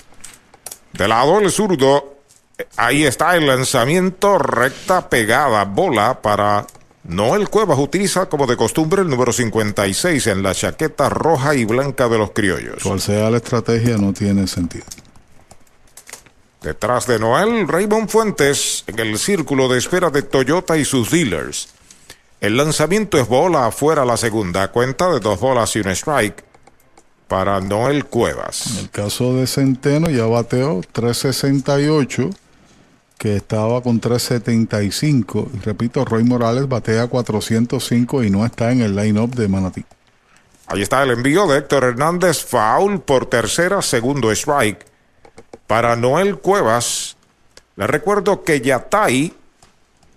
De 0.93 1.07
lado 1.07 1.39
el 1.39 1.51
zurdo, 1.51 2.12
Ahí 2.78 3.04
está 3.04 3.36
el 3.36 3.47
lanzamiento 3.47 4.38
recta 4.38 5.10
pegada, 5.10 5.66
bola 5.66 6.22
para 6.22 6.68
Noel 7.04 7.49
Cuevas. 7.49 7.80
Utiliza 7.80 8.28
como 8.28 8.45
de 8.45 8.56
costumbre 8.56 9.01
el 9.01 9.10
número 9.10 9.34
56 9.34 10.28
en 10.28 10.43
la 10.43 10.54
chaqueta 10.54 11.10
roja 11.10 11.56
y 11.56 11.66
blanca 11.66 12.08
de 12.08 12.18
los 12.18 12.32
criollos. 12.32 12.84
Cual 12.84 13.01
sea 13.01 13.30
la 13.30 13.38
estrategia, 13.38 13.97
no 13.97 14.14
tiene 14.14 14.47
sentido. 14.47 14.86
Detrás 16.62 17.08
de 17.08 17.20
Noel, 17.20 17.68
Raymond 17.68 18.08
Fuentes 18.08 18.86
en 18.88 18.99
el 18.99 19.18
círculo 19.18 19.68
de 19.68 19.80
espera 19.80 20.10
de 20.10 20.22
Toyota 20.22 20.78
y 20.78 20.86
sus 20.86 21.12
dealers. 21.12 21.70
El 22.39 22.56
lanzamiento 22.56 23.18
es 23.18 23.28
bola 23.28 23.68
afuera 23.68 24.06
la 24.06 24.16
segunda, 24.16 24.70
cuenta 24.70 25.12
de 25.12 25.20
dos 25.20 25.39
bolas 25.39 25.76
y 25.76 25.80
un 25.80 25.89
strike 25.89 26.43
para 27.28 27.60
Noel 27.60 28.06
Cuevas. 28.06 28.68
En 28.68 28.78
el 28.80 28.89
caso 28.89 29.34
de 29.34 29.47
Centeno 29.47 30.10
ya 30.10 30.26
bateó 30.26 30.82
368 30.91 32.30
que 33.24 33.38
estaba 33.38 33.82
con 33.82 34.01
375. 34.01 35.51
Y 35.53 35.59
repito, 35.59 36.03
Roy 36.03 36.26
Morales 36.26 36.67
batea 36.67 37.07
405 37.07 38.21
y 38.21 38.30
no 38.30 38.45
está 38.45 38.74
en 38.74 38.82
el 38.82 38.97
line-up 38.97 39.34
de 39.34 39.47
Manatí. 39.47 39.86
Ahí 40.67 40.82
está 40.82 41.01
el 41.03 41.11
envío 41.11 41.47
de 41.47 41.59
Héctor 41.59 41.86
Hernández, 41.86 42.43
foul 42.43 42.99
por 42.99 43.28
tercera, 43.28 43.82
segundo 43.82 44.30
strike. 44.30 44.86
Para 45.67 45.95
Noel 45.95 46.39
Cuevas, 46.39 47.15
le 47.78 47.88
recuerdo 47.88 48.43
que 48.43 48.59
Yatay 48.59 49.34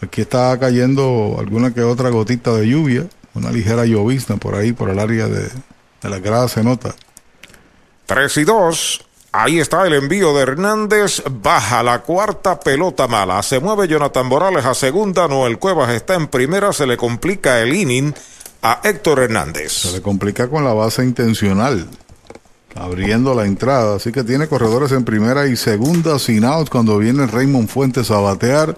Aquí 0.02 0.22
está 0.22 0.58
cayendo 0.60 1.38
alguna 1.40 1.74
que 1.74 1.84
otra 1.84 2.10
gotita 2.10 2.54
de 2.54 2.70
lluvia, 2.70 3.06
una 3.36 3.52
ligera 3.52 3.86
llovizna 3.86 4.38
por 4.38 4.56
ahí, 4.56 4.74
por 4.74 4.90
el 4.90 4.98
área 4.98 5.28
de, 5.28 5.44
de 6.02 6.10
la 6.10 6.18
grada 6.18 6.48
se 6.48 6.64
nota. 6.64 6.96
3 8.08 8.38
y 8.38 8.44
2. 8.46 9.06
Ahí 9.38 9.60
está 9.60 9.86
el 9.86 9.94
envío 9.94 10.34
de 10.34 10.44
Hernández. 10.44 11.22
Baja 11.30 11.84
la 11.84 12.04
cuarta 12.04 12.58
pelota 12.58 13.06
mala. 13.10 13.44
Se 13.44 13.60
mueve 13.60 13.86
Jonathan 13.86 14.26
Morales 14.26 14.64
a 14.64 14.74
segunda. 14.74 15.28
Noel 15.28 15.60
Cuevas 15.60 15.90
está 15.90 16.16
en 16.16 16.28
primera. 16.28 16.72
Se 16.72 16.88
le 16.88 16.96
complica 16.96 17.62
el 17.62 17.74
inning 17.74 18.14
a 18.62 18.80
Héctor 18.82 19.20
Hernández. 19.20 19.74
Se 19.74 19.92
le 19.92 20.02
complica 20.02 20.48
con 20.48 20.64
la 20.64 20.72
base 20.72 21.04
intencional. 21.04 21.86
Abriendo 22.76 23.36
la 23.36 23.46
entrada. 23.46 23.98
Así 23.98 24.14
que 24.14 24.24
tiene 24.24 24.48
corredores 24.48 24.94
en 24.94 25.04
primera 25.04 25.48
y 25.48 25.58
segunda 25.58 26.18
sin 26.18 26.46
out 26.46 26.70
cuando 26.70 26.98
viene 26.98 27.28
Raymond 27.28 27.68
Fuentes 27.68 28.12
a 28.12 28.20
batear. 28.20 28.78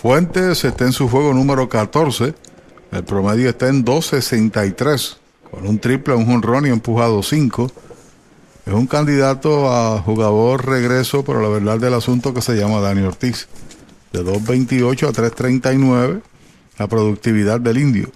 Fuentes 0.00 0.64
está 0.64 0.86
en 0.86 0.92
su 0.92 1.10
juego 1.10 1.34
número 1.34 1.68
14. 1.68 2.34
El 2.90 3.04
promedio 3.04 3.50
está 3.50 3.68
en 3.68 3.84
2.63. 3.84 5.18
Con 5.50 5.66
un 5.66 5.78
triple, 5.78 6.14
un 6.14 6.24
jonrón 6.24 6.64
y 6.64 6.70
empujado 6.70 7.22
5. 7.22 7.70
Es 8.66 8.72
un 8.72 8.86
candidato 8.86 9.70
a 9.70 10.00
jugador 10.00 10.66
regreso, 10.66 11.22
pero 11.22 11.42
la 11.42 11.48
verdad 11.48 11.78
del 11.78 11.94
asunto 11.94 12.32
que 12.32 12.40
se 12.40 12.54
llama 12.54 12.80
Dani 12.80 13.02
Ortiz. 13.02 13.46
De 14.12 14.24
2.28 14.24 15.08
a 15.08 15.12
3.39, 15.12 16.22
la 16.78 16.86
productividad 16.86 17.60
del 17.60 17.78
indio. 17.78 18.10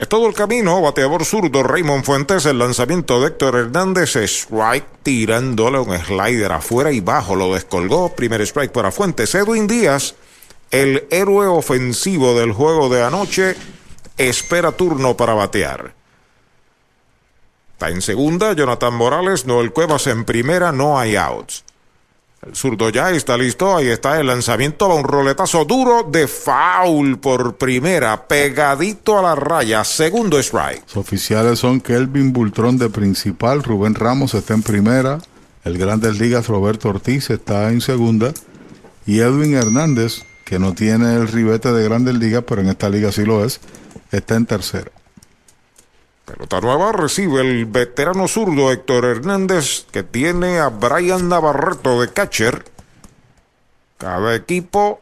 Es 0.00 0.08
todo 0.08 0.26
el 0.26 0.34
camino, 0.34 0.80
bateador 0.80 1.26
zurdo 1.26 1.62
Raymond 1.62 2.04
Fuentes, 2.04 2.46
el 2.46 2.58
lanzamiento 2.58 3.20
de 3.20 3.28
Héctor 3.28 3.54
Hernández, 3.56 4.16
strike 4.16 4.86
tirándole 5.02 5.78
un 5.78 5.96
slider 5.96 6.52
afuera 6.52 6.90
y 6.90 7.00
bajo, 7.00 7.36
lo 7.36 7.52
descolgó, 7.52 8.14
primer 8.16 8.40
strike 8.40 8.72
para 8.72 8.90
Fuentes. 8.90 9.34
Edwin 9.34 9.66
Díaz, 9.66 10.14
el 10.70 11.06
héroe 11.10 11.46
ofensivo 11.46 12.34
del 12.34 12.52
juego 12.52 12.88
de 12.88 13.04
anoche, 13.04 13.54
espera 14.16 14.72
turno 14.72 15.18
para 15.18 15.34
batear. 15.34 15.99
Está 17.80 17.88
en 17.88 18.02
segunda, 18.02 18.52
Jonathan 18.52 18.92
Morales, 18.92 19.46
Noel 19.46 19.72
Cuevas 19.72 20.06
en 20.06 20.26
primera, 20.26 20.70
no 20.70 20.98
hay 20.98 21.16
outs. 21.16 21.64
El 22.46 22.54
zurdo 22.54 22.90
ya 22.90 23.10
está 23.10 23.38
listo, 23.38 23.74
ahí 23.74 23.88
está 23.88 24.20
el 24.20 24.26
lanzamiento, 24.26 24.86
va 24.86 24.96
un 24.96 25.04
roletazo 25.04 25.64
duro 25.64 26.02
de 26.02 26.28
foul 26.28 27.18
por 27.18 27.56
primera, 27.56 28.28
pegadito 28.28 29.18
a 29.18 29.22
la 29.22 29.34
raya, 29.34 29.82
segundo 29.82 30.38
strike. 30.38 30.82
Los 30.88 30.98
oficiales 30.98 31.58
son 31.58 31.80
Kelvin 31.80 32.34
Bultrón 32.34 32.76
de 32.76 32.90
principal, 32.90 33.62
Rubén 33.62 33.94
Ramos 33.94 34.34
está 34.34 34.52
en 34.52 34.62
primera, 34.62 35.18
el 35.64 35.78
Grandes 35.78 36.18
Ligas 36.18 36.48
Roberto 36.48 36.90
Ortiz 36.90 37.30
está 37.30 37.70
en 37.70 37.80
segunda 37.80 38.34
y 39.06 39.20
Edwin 39.20 39.54
Hernández, 39.54 40.22
que 40.44 40.58
no 40.58 40.74
tiene 40.74 41.14
el 41.14 41.28
ribete 41.28 41.72
de 41.72 41.82
Grandes 41.82 42.16
Ligas, 42.16 42.44
pero 42.46 42.60
en 42.60 42.68
esta 42.68 42.90
liga 42.90 43.10
sí 43.10 43.24
lo 43.24 43.42
es, 43.42 43.58
está 44.12 44.36
en 44.36 44.44
tercera. 44.44 44.90
Pelota 46.30 46.60
nueva 46.60 46.92
recibe 46.92 47.40
el 47.40 47.66
veterano 47.66 48.28
zurdo 48.28 48.70
Héctor 48.70 49.04
Hernández 49.04 49.86
que 49.90 50.04
tiene 50.04 50.60
a 50.60 50.68
Brian 50.68 51.28
Navarreto 51.28 52.00
de 52.00 52.12
catcher. 52.12 52.64
Cada 53.98 54.36
equipo 54.36 55.00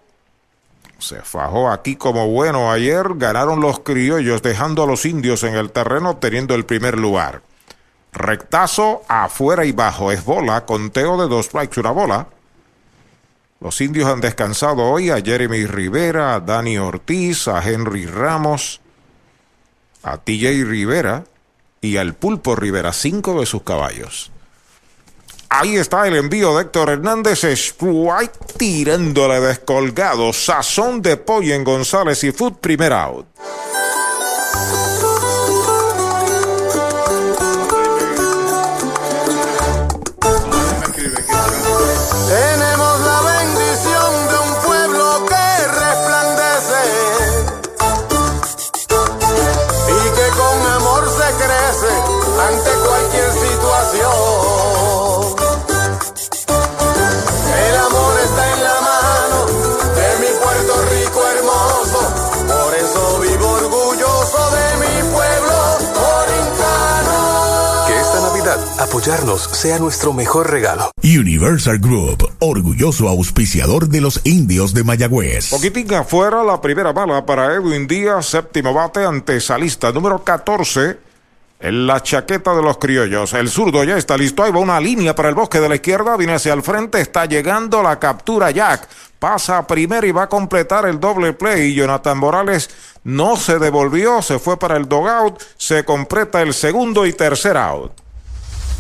se 0.99 1.21
fajó 1.21 1.71
aquí 1.71 1.97
como 1.97 2.29
bueno 2.29 2.73
ayer. 2.73 3.09
Ganaron 3.17 3.61
los 3.61 3.81
criollos 3.81 4.41
dejando 4.41 4.83
a 4.83 4.87
los 4.87 5.05
indios 5.05 5.43
en 5.43 5.55
el 5.55 5.71
terreno 5.71 6.17
teniendo 6.17 6.55
el 6.55 6.65
primer 6.65 6.99
lugar. 6.99 7.43
Rectazo 8.13 9.03
afuera 9.07 9.67
y 9.67 9.73
bajo 9.73 10.11
es 10.11 10.25
bola. 10.25 10.65
Conteo 10.65 11.21
de 11.21 11.29
dos 11.29 11.47
strikes 11.47 11.79
una 11.79 11.91
bola. 11.91 12.29
Los 13.61 13.79
indios 13.83 14.09
han 14.09 14.23
descansado 14.23 14.83
hoy 14.85 15.11
a 15.11 15.21
Jeremy 15.21 15.67
Rivera, 15.67 16.37
a 16.37 16.41
Dani 16.41 16.79
Ortiz, 16.79 17.49
a 17.49 17.63
Henry 17.63 18.07
Ramos 18.07 18.81
a 20.13 20.19
TJ 20.19 20.65
Rivera 20.65 21.25
y 21.81 21.97
al 21.97 22.15
Pulpo 22.15 22.57
Rivera, 22.57 22.93
cinco 22.93 23.41
de 23.41 23.47
sus 23.47 23.63
caballos. 23.63 24.31
Ahí 25.51 25.77
está 25.77 26.07
el 26.07 26.17
envío 26.17 26.55
de 26.57 26.63
Héctor 26.63 26.91
Hernández, 26.91 27.41
Sprite 27.41 28.39
tirándole 28.59 29.41
descolgado, 29.41 30.33
sazón 30.33 31.01
de 31.01 31.17
pollo 31.17 31.55
en 31.55 31.65
González 31.65 32.23
y 32.25 32.33
Food, 32.33 32.57
primer 32.57 32.93
out. 32.93 33.27
Navidad 68.49 68.81
apoyarnos 68.81 69.43
sea 69.43 69.79
nuestro 69.79 70.13
mejor 70.15 70.51
regalo. 70.51 70.91
Universal 71.03 71.79
Group, 71.79 72.31
orgulloso 72.39 73.09
auspiciador 73.09 73.89
de 73.89 74.01
los 74.01 74.21
indios 74.25 74.73
de 74.73 74.85
Mayagüez. 74.85 75.51
Poquitín 75.51 75.93
afuera, 75.93 76.43
la 76.43 76.61
primera 76.61 76.93
bala 76.93 77.27
para 77.27 77.55
Edwin 77.55 77.87
Díaz, 77.87 78.27
séptimo 78.27 78.73
bate 78.73 79.05
ante 79.05 79.41
Salista 79.41 79.93
número 79.93 80.25
14. 80.25 81.09
En 81.61 81.89
la 81.89 82.01
chaqueta 82.01 82.55
de 82.55 82.63
los 82.63 82.79
criollos. 82.79 83.33
El 83.33 83.49
zurdo 83.49 83.83
ya 83.83 83.97
está 83.97 84.17
listo. 84.17 84.45
Ahí 84.45 84.53
va 84.53 84.61
una 84.61 84.79
línea 84.79 85.17
para 85.17 85.29
el 85.29 85.35
bosque 85.35 85.59
de 85.59 85.69
la 85.69 85.75
izquierda. 85.75 86.17
Viene 86.17 86.35
hacia 86.35 86.53
el 86.53 86.63
frente. 86.63 87.01
Está 87.01 87.27
llegando 87.27 87.83
la 87.83 87.99
captura 87.99 88.53
Jack. 88.53 88.89
Pasa 89.19 89.59
a 89.59 89.67
primera 89.67 90.07
y 90.07 90.13
va 90.13 90.23
a 90.23 90.29
completar 90.29 90.87
el 90.87 91.01
doble 91.01 91.33
play. 91.33 91.75
Jonathan 91.75 92.17
Morales 92.17 92.71
no 93.03 93.37
se 93.37 93.59
devolvió. 93.59 94.23
Se 94.23 94.39
fue 94.39 94.57
para 94.57 94.77
el 94.77 94.89
dogout. 94.89 95.43
Se 95.57 95.85
completa 95.85 96.43
el 96.43 96.55
segundo 96.55 97.05
y 97.05 97.13
tercer 97.13 97.57
out. 97.57 97.91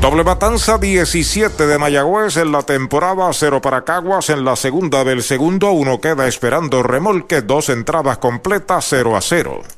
Doble 0.00 0.22
matanza 0.22 0.78
17 0.78 1.66
de 1.66 1.76
Mayagüez 1.76 2.36
en 2.36 2.52
la 2.52 2.62
temporada, 2.62 3.32
cero 3.32 3.60
para 3.60 3.82
Caguas 3.82 4.30
en 4.30 4.44
la 4.44 4.54
segunda 4.54 5.02
del 5.02 5.24
segundo, 5.24 5.72
uno 5.72 6.00
queda 6.00 6.28
esperando 6.28 6.84
remolque, 6.84 7.42
dos 7.42 7.68
entradas 7.68 8.18
completas, 8.18 8.86
0 8.88 9.16
a 9.16 9.20
0. 9.20 9.77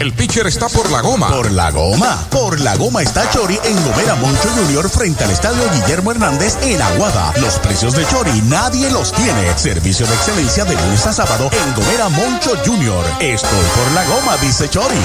el 0.01 0.15
pitcher 0.15 0.47
está 0.47 0.67
por 0.69 0.91
la 0.91 1.03
goma. 1.03 1.29
Por 1.29 1.51
la 1.53 1.71
goma. 1.71 2.27
Por 2.31 2.59
la 2.61 2.75
goma 2.77 3.03
está 3.03 3.31
Chori 3.31 3.59
en 3.65 3.77
Gomera 3.85 4.15
Moncho 4.15 4.49
Junior 4.49 4.89
frente 4.89 5.25
al 5.25 5.31
estadio 5.31 5.63
Guillermo 5.75 6.11
Hernández 6.11 6.57
en 6.63 6.81
Aguada. 6.81 7.35
Los 7.39 7.59
precios 7.59 7.95
de 7.95 8.07
Chori 8.07 8.41
nadie 8.49 8.91
los 8.91 9.13
tiene. 9.13 9.59
Servicio 9.59 10.07
de 10.07 10.15
excelencia 10.15 10.65
de 10.65 10.75
lunes 10.75 11.07
a 11.07 11.13
sábado 11.13 11.51
en 11.53 11.75
Gomera 11.75 12.09
Moncho 12.09 12.57
Junior. 12.65 13.05
Estoy 13.21 13.65
por 13.77 13.93
la 13.93 14.05
goma, 14.07 14.39
dice 14.39 14.71
Chori. 14.71 14.97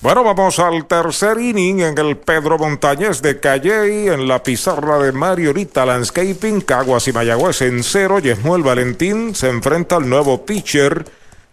Bueno, 0.00 0.22
vamos 0.22 0.60
al 0.60 0.86
tercer 0.86 1.40
inning 1.40 1.80
en 1.80 1.98
el 1.98 2.16
Pedro 2.16 2.56
Montañez 2.56 3.22
de 3.22 3.40
Calley, 3.40 4.08
en 4.08 4.28
la 4.28 4.40
pizarra 4.40 4.98
de 4.98 5.10
Mariorita 5.10 5.84
Landscaping, 5.84 6.60
Caguas 6.60 7.08
y 7.08 7.12
Mayagüez 7.12 7.62
en 7.62 7.82
cero. 7.82 8.20
Yesmuel 8.20 8.62
Valentín 8.62 9.34
se 9.34 9.48
enfrenta 9.48 9.96
al 9.96 10.08
nuevo 10.08 10.46
pitcher 10.46 11.04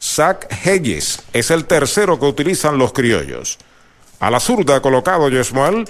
Zach 0.02 0.48
Hedges. 0.66 1.22
Es 1.32 1.52
el 1.52 1.66
tercero 1.66 2.20
que 2.20 2.26
utilizan 2.26 2.78
los 2.78 2.92
criollos. 2.92 3.60
A 4.20 4.32
la 4.32 4.40
zurda 4.40 4.82
colocado 4.82 5.30
Yesmuel. 5.30 5.86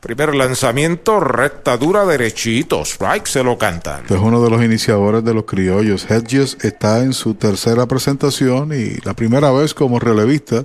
Primer 0.00 0.34
lanzamiento, 0.34 1.20
recta 1.20 1.76
dura, 1.76 2.04
derechito. 2.04 2.82
Strike 2.84 3.26
se 3.26 3.42
lo 3.42 3.58
cantan. 3.58 4.04
Es 4.04 4.10
uno 4.12 4.42
de 4.42 4.50
los 4.50 4.62
iniciadores 4.62 5.24
de 5.24 5.34
los 5.34 5.44
criollos. 5.44 6.08
Hedges 6.08 6.58
está 6.60 7.02
en 7.02 7.12
su 7.12 7.34
tercera 7.34 7.86
presentación 7.86 8.72
y 8.72 8.98
la 9.04 9.14
primera 9.14 9.50
vez 9.50 9.74
como 9.74 9.98
relevista 9.98 10.64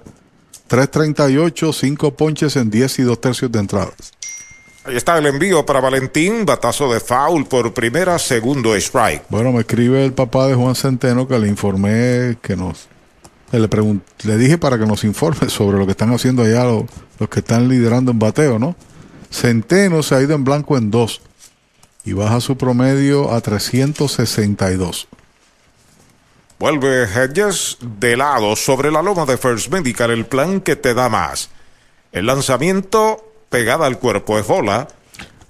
3.38, 0.70 1.74
5 1.74 2.16
ponches 2.16 2.56
en 2.56 2.70
10 2.70 3.00
y 3.00 3.02
2 3.04 3.22
tercios 3.22 3.52
de 3.52 3.60
entradas. 3.60 4.14
Ahí 4.84 4.96
está 4.96 5.16
el 5.20 5.28
envío 5.28 5.64
para 5.64 5.80
Valentín, 5.80 6.44
batazo 6.44 6.92
de 6.92 7.00
foul 7.00 7.46
por 7.46 7.72
primera, 7.72 8.18
segundo 8.18 8.76
strike. 8.76 9.24
Bueno, 9.30 9.52
me 9.52 9.60
escribe 9.60 10.04
el 10.04 10.14
papá 10.14 10.48
de 10.48 10.56
Juan 10.56 10.74
Centeno 10.74 11.28
que 11.28 11.38
le 11.38 11.48
informé 11.48 12.38
que 12.42 12.56
nos... 12.56 12.88
Le, 13.52 13.70
le 14.24 14.38
dije 14.38 14.58
para 14.58 14.80
que 14.80 14.88
nos 14.88 15.04
informe 15.04 15.50
sobre 15.50 15.78
lo 15.78 15.86
que 15.86 15.92
están 15.92 16.12
haciendo 16.12 16.42
allá 16.42 16.64
los, 16.64 16.86
los 17.20 17.30
que 17.30 17.42
están 17.42 17.70
liderando 17.70 18.12
en 18.12 18.18
bateo, 18.18 18.58
¿no? 18.58 18.76
Centeno 19.30 20.02
se 20.02 20.16
ha 20.16 20.22
ido 20.22 20.34
en 20.34 20.44
blanco 20.44 20.76
en 20.76 20.90
dos 20.90 21.22
y 22.04 22.14
baja 22.14 22.42
su 22.42 22.58
promedio 22.58 23.32
a 23.32 23.40
362. 23.40 25.08
Vuelve 26.58 27.04
Hedges 27.04 27.78
de 27.82 28.18
lado 28.18 28.56
sobre 28.56 28.92
la 28.92 29.04
loma 29.04 29.26
de 29.26 29.38
First 29.38 29.72
Medical, 29.72 30.10
el 30.10 30.26
plan 30.26 30.60
que 30.60 30.76
te 30.76 30.96
da 30.96 31.08
más. 31.08 31.52
El 32.12 32.26
lanzamiento 32.26 33.31
pegada 33.52 33.86
al 33.86 34.00
cuerpo 34.00 34.40
es 34.40 34.48
bola. 34.48 34.88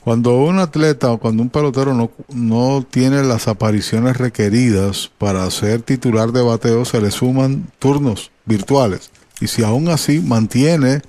Cuando 0.03 0.35
un 0.35 0.57
atleta 0.57 1.11
o 1.11 1.19
cuando 1.19 1.43
un 1.43 1.49
pelotero 1.49 1.93
no, 1.93 2.11
no 2.33 2.85
tiene 2.89 3.23
las 3.23 3.47
apariciones 3.47 4.17
requeridas 4.17 5.11
para 5.19 5.49
ser 5.51 5.83
titular 5.83 6.31
de 6.31 6.41
bateo, 6.41 6.83
se 6.83 6.99
le 6.99 7.11
suman 7.11 7.71
turnos 7.77 8.31
virtuales. 8.45 9.11
Y 9.39 9.47
si 9.47 9.63
aún 9.63 9.89
así 9.89 10.19
mantiene 10.19 11.03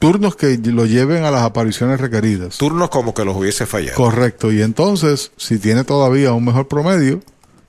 turnos 0.00 0.34
que 0.34 0.58
lo 0.58 0.84
lleven 0.84 1.24
a 1.24 1.30
las 1.30 1.42
apariciones 1.42 2.00
requeridas. 2.00 2.58
Turnos 2.58 2.90
como 2.90 3.14
que 3.14 3.24
los 3.24 3.36
hubiese 3.36 3.66
fallado. 3.66 3.96
Correcto. 3.96 4.52
Y 4.52 4.62
entonces, 4.62 5.30
si 5.36 5.58
tiene 5.58 5.84
todavía 5.84 6.32
un 6.32 6.44
mejor 6.44 6.66
promedio, 6.66 7.20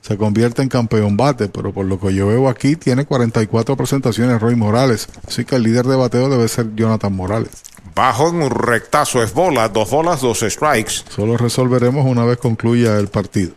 se 0.07 0.15
convierte 0.15 0.61
en 0.61 0.69
campeón 0.69 1.17
bate, 1.17 1.49
pero 1.49 1.73
por 1.73 1.85
lo 1.85 1.99
que 1.99 2.13
yo 2.13 2.27
veo 2.27 2.47
aquí, 2.47 2.77
tiene 2.77 3.05
44 3.05 3.75
presentaciones 3.75 4.39
Roy 4.39 4.55
Morales. 4.55 5.09
Así 5.27 5.43
que 5.43 5.55
el 5.55 5.63
líder 5.63 5.85
de 5.85 5.97
bateo 5.97 6.29
debe 6.29 6.47
ser 6.47 6.73
Jonathan 6.75 7.13
Morales. 7.13 7.61
Bajo 7.93 8.29
en 8.29 8.43
un 8.43 8.49
rectazo 8.49 9.21
es 9.21 9.33
bola, 9.33 9.67
dos 9.67 9.89
bolas, 9.89 10.21
dos 10.21 10.45
strikes. 10.47 11.03
Solo 11.09 11.35
resolveremos 11.35 12.05
una 12.05 12.23
vez 12.23 12.37
concluya 12.37 12.97
el 12.97 13.09
partido. 13.09 13.51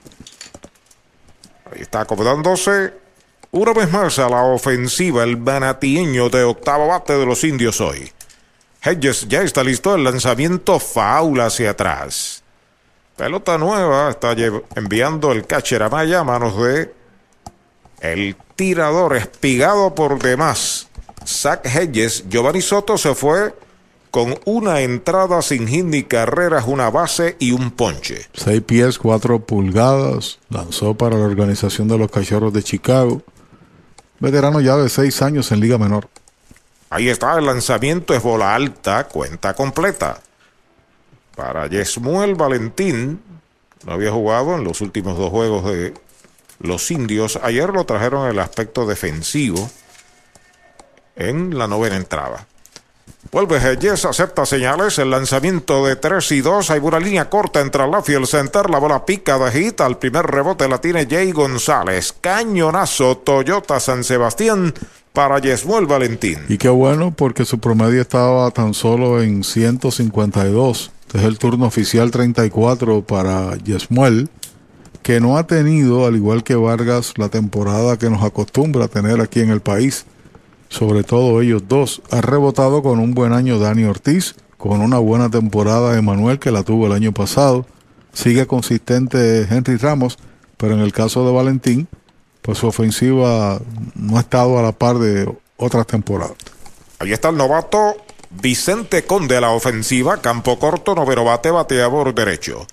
Ahí 1.72 1.82
está 1.82 2.00
acomodándose 2.00 2.94
una 3.52 3.72
vez 3.72 3.92
más 3.92 4.18
a 4.18 4.28
la 4.28 4.42
ofensiva 4.42 5.22
el 5.22 5.36
banatieño 5.36 6.30
de 6.30 6.42
octavo 6.42 6.88
bate 6.88 7.12
de 7.12 7.26
los 7.26 7.44
indios 7.44 7.80
hoy. 7.80 8.10
Hedges 8.82 9.28
ya 9.28 9.42
está 9.42 9.62
listo 9.62 9.94
el 9.94 10.02
lanzamiento 10.02 10.80
faula 10.80 11.46
hacia 11.46 11.70
atrás. 11.70 12.39
Pelota 13.20 13.58
nueva, 13.58 14.08
está 14.08 14.34
enviando 14.76 15.30
el 15.32 15.46
catcher 15.46 15.82
a 15.82 15.90
Maya 15.90 16.20
a 16.20 16.24
manos 16.24 16.56
de 16.56 16.90
el 18.00 18.34
tirador 18.56 19.14
espigado 19.14 19.94
por 19.94 20.18
demás. 20.22 20.88
Zach 21.26 21.60
Hedges, 21.66 22.24
Giovanni 22.30 22.62
Soto 22.62 22.96
se 22.96 23.14
fue 23.14 23.54
con 24.10 24.36
una 24.46 24.80
entrada 24.80 25.42
sin 25.42 25.68
hit 25.68 25.84
ni 25.84 26.04
carreras, 26.04 26.64
una 26.66 26.88
base 26.88 27.36
y 27.38 27.52
un 27.52 27.72
ponche. 27.72 28.26
6 28.32 28.62
pies, 28.62 28.98
4 28.98 29.40
pulgadas, 29.40 30.38
lanzó 30.48 30.94
para 30.94 31.18
la 31.18 31.26
organización 31.26 31.88
de 31.88 31.98
los 31.98 32.10
Cachorros 32.10 32.54
de 32.54 32.62
Chicago. 32.62 33.20
Veterano 34.18 34.62
ya 34.62 34.78
de 34.78 34.88
6 34.88 35.20
años 35.20 35.52
en 35.52 35.60
Liga 35.60 35.76
Menor. 35.76 36.08
Ahí 36.88 37.10
está, 37.10 37.36
el 37.36 37.44
lanzamiento 37.44 38.14
es 38.14 38.22
bola 38.22 38.54
alta, 38.54 39.08
cuenta 39.08 39.52
completa 39.52 40.22
para 41.40 41.68
Yesmuel 41.68 42.34
Valentín. 42.34 43.18
No 43.86 43.92
había 43.92 44.12
jugado 44.12 44.56
en 44.56 44.64
los 44.64 44.82
últimos 44.82 45.16
dos 45.16 45.30
juegos 45.30 45.64
de 45.64 45.94
los 46.58 46.90
indios. 46.90 47.40
Ayer 47.42 47.70
lo 47.70 47.86
trajeron 47.86 48.28
el 48.28 48.38
aspecto 48.38 48.84
defensivo 48.84 49.70
en 51.16 51.56
la 51.56 51.66
novena 51.66 51.96
entrada. 51.96 52.46
Vuelve 53.32 53.56
Hedges, 53.56 54.04
acepta 54.04 54.44
señales, 54.44 54.98
el 54.98 55.10
lanzamiento 55.10 55.86
de 55.86 55.96
3 55.96 56.32
y 56.32 56.40
2, 56.42 56.70
hay 56.70 56.80
una 56.80 57.00
línea 57.00 57.30
corta 57.30 57.60
entre 57.60 57.86
la 57.86 58.02
y 58.06 58.12
el 58.12 58.26
center, 58.26 58.68
la 58.68 58.78
bola 58.78 59.06
pica 59.06 59.38
de 59.38 59.50
hit, 59.50 59.80
al 59.80 59.98
primer 59.98 60.26
rebote 60.26 60.68
la 60.68 60.80
tiene 60.80 61.06
Jay 61.08 61.32
González, 61.32 62.14
cañonazo 62.20 63.18
Toyota 63.18 63.80
San 63.80 64.04
Sebastián 64.04 64.74
para 65.12 65.38
Yesmuel 65.38 65.86
Valentín. 65.86 66.38
Y 66.48 66.58
qué 66.58 66.68
bueno 66.68 67.12
porque 67.16 67.44
su 67.44 67.58
promedio 67.58 68.00
estaba 68.00 68.50
tan 68.50 68.74
solo 68.74 69.22
en 69.22 69.44
152. 69.44 70.90
Este 71.06 71.18
es 71.18 71.24
el 71.24 71.38
turno 71.38 71.66
oficial 71.66 72.10
34 72.10 73.02
para 73.02 73.56
Yesmuel, 73.56 74.28
que 75.02 75.20
no 75.20 75.36
ha 75.36 75.46
tenido, 75.46 76.06
al 76.06 76.16
igual 76.16 76.44
que 76.44 76.54
Vargas, 76.54 77.14
la 77.16 77.28
temporada 77.28 77.98
que 77.98 78.10
nos 78.10 78.22
acostumbra 78.22 78.84
a 78.84 78.88
tener 78.88 79.20
aquí 79.20 79.40
en 79.40 79.50
el 79.50 79.60
país 79.60 80.06
sobre 80.70 81.02
todo 81.02 81.42
ellos 81.42 81.64
dos. 81.68 82.00
Ha 82.10 82.22
rebotado 82.22 82.82
con 82.82 82.98
un 82.98 83.12
buen 83.12 83.34
año 83.34 83.58
Dani 83.58 83.84
Ortiz, 83.84 84.36
con 84.56 84.80
una 84.80 84.98
buena 84.98 85.28
temporada 85.28 85.98
Emanuel 85.98 86.38
que 86.38 86.52
la 86.52 86.62
tuvo 86.62 86.86
el 86.86 86.92
año 86.92 87.12
pasado. 87.12 87.66
Sigue 88.14 88.46
consistente 88.46 89.42
Henry 89.50 89.76
Ramos, 89.76 90.18
pero 90.56 90.74
en 90.74 90.80
el 90.80 90.92
caso 90.92 91.26
de 91.26 91.32
Valentín, 91.32 91.88
pues 92.42 92.58
su 92.58 92.66
ofensiva 92.66 93.60
no 93.94 94.16
ha 94.16 94.20
estado 94.20 94.58
a 94.58 94.62
la 94.62 94.72
par 94.72 94.98
de 94.98 95.30
otras 95.56 95.86
temporadas. 95.86 96.36
Ahí 96.98 97.12
está 97.12 97.30
el 97.30 97.36
novato 97.36 97.96
Vicente 98.30 99.04
Conde 99.04 99.40
la 99.40 99.50
ofensiva, 99.50 100.20
campo 100.20 100.58
corto, 100.58 100.94
noveno 100.94 101.24
bate, 101.24 101.50
bateador 101.50 102.14
derecho. 102.14 102.66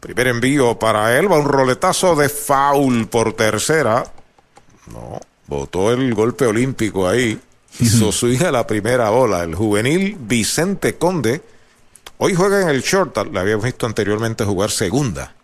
Primer 0.00 0.28
envío 0.28 0.78
para 0.78 1.18
él, 1.18 1.30
va 1.30 1.38
un 1.38 1.46
roletazo 1.46 2.14
de 2.14 2.28
foul 2.28 3.08
por 3.08 3.32
tercera. 3.32 4.04
No, 4.86 5.20
Votó 5.46 5.92
el 5.92 6.12
golpe 6.14 6.46
olímpico 6.46 7.08
ahí. 7.08 7.40
Hizo 7.80 8.10
su 8.12 8.28
hija 8.28 8.50
la 8.50 8.66
primera 8.66 9.10
bola. 9.10 9.42
El 9.42 9.54
juvenil 9.54 10.16
Vicente 10.18 10.96
Conde. 10.96 11.42
Hoy 12.18 12.34
juega 12.34 12.62
en 12.62 12.68
el 12.68 12.82
short. 12.82 13.16
Le 13.30 13.38
habíamos 13.38 13.64
visto 13.64 13.86
anteriormente 13.86 14.44
jugar 14.44 14.70
segunda. 14.70 15.34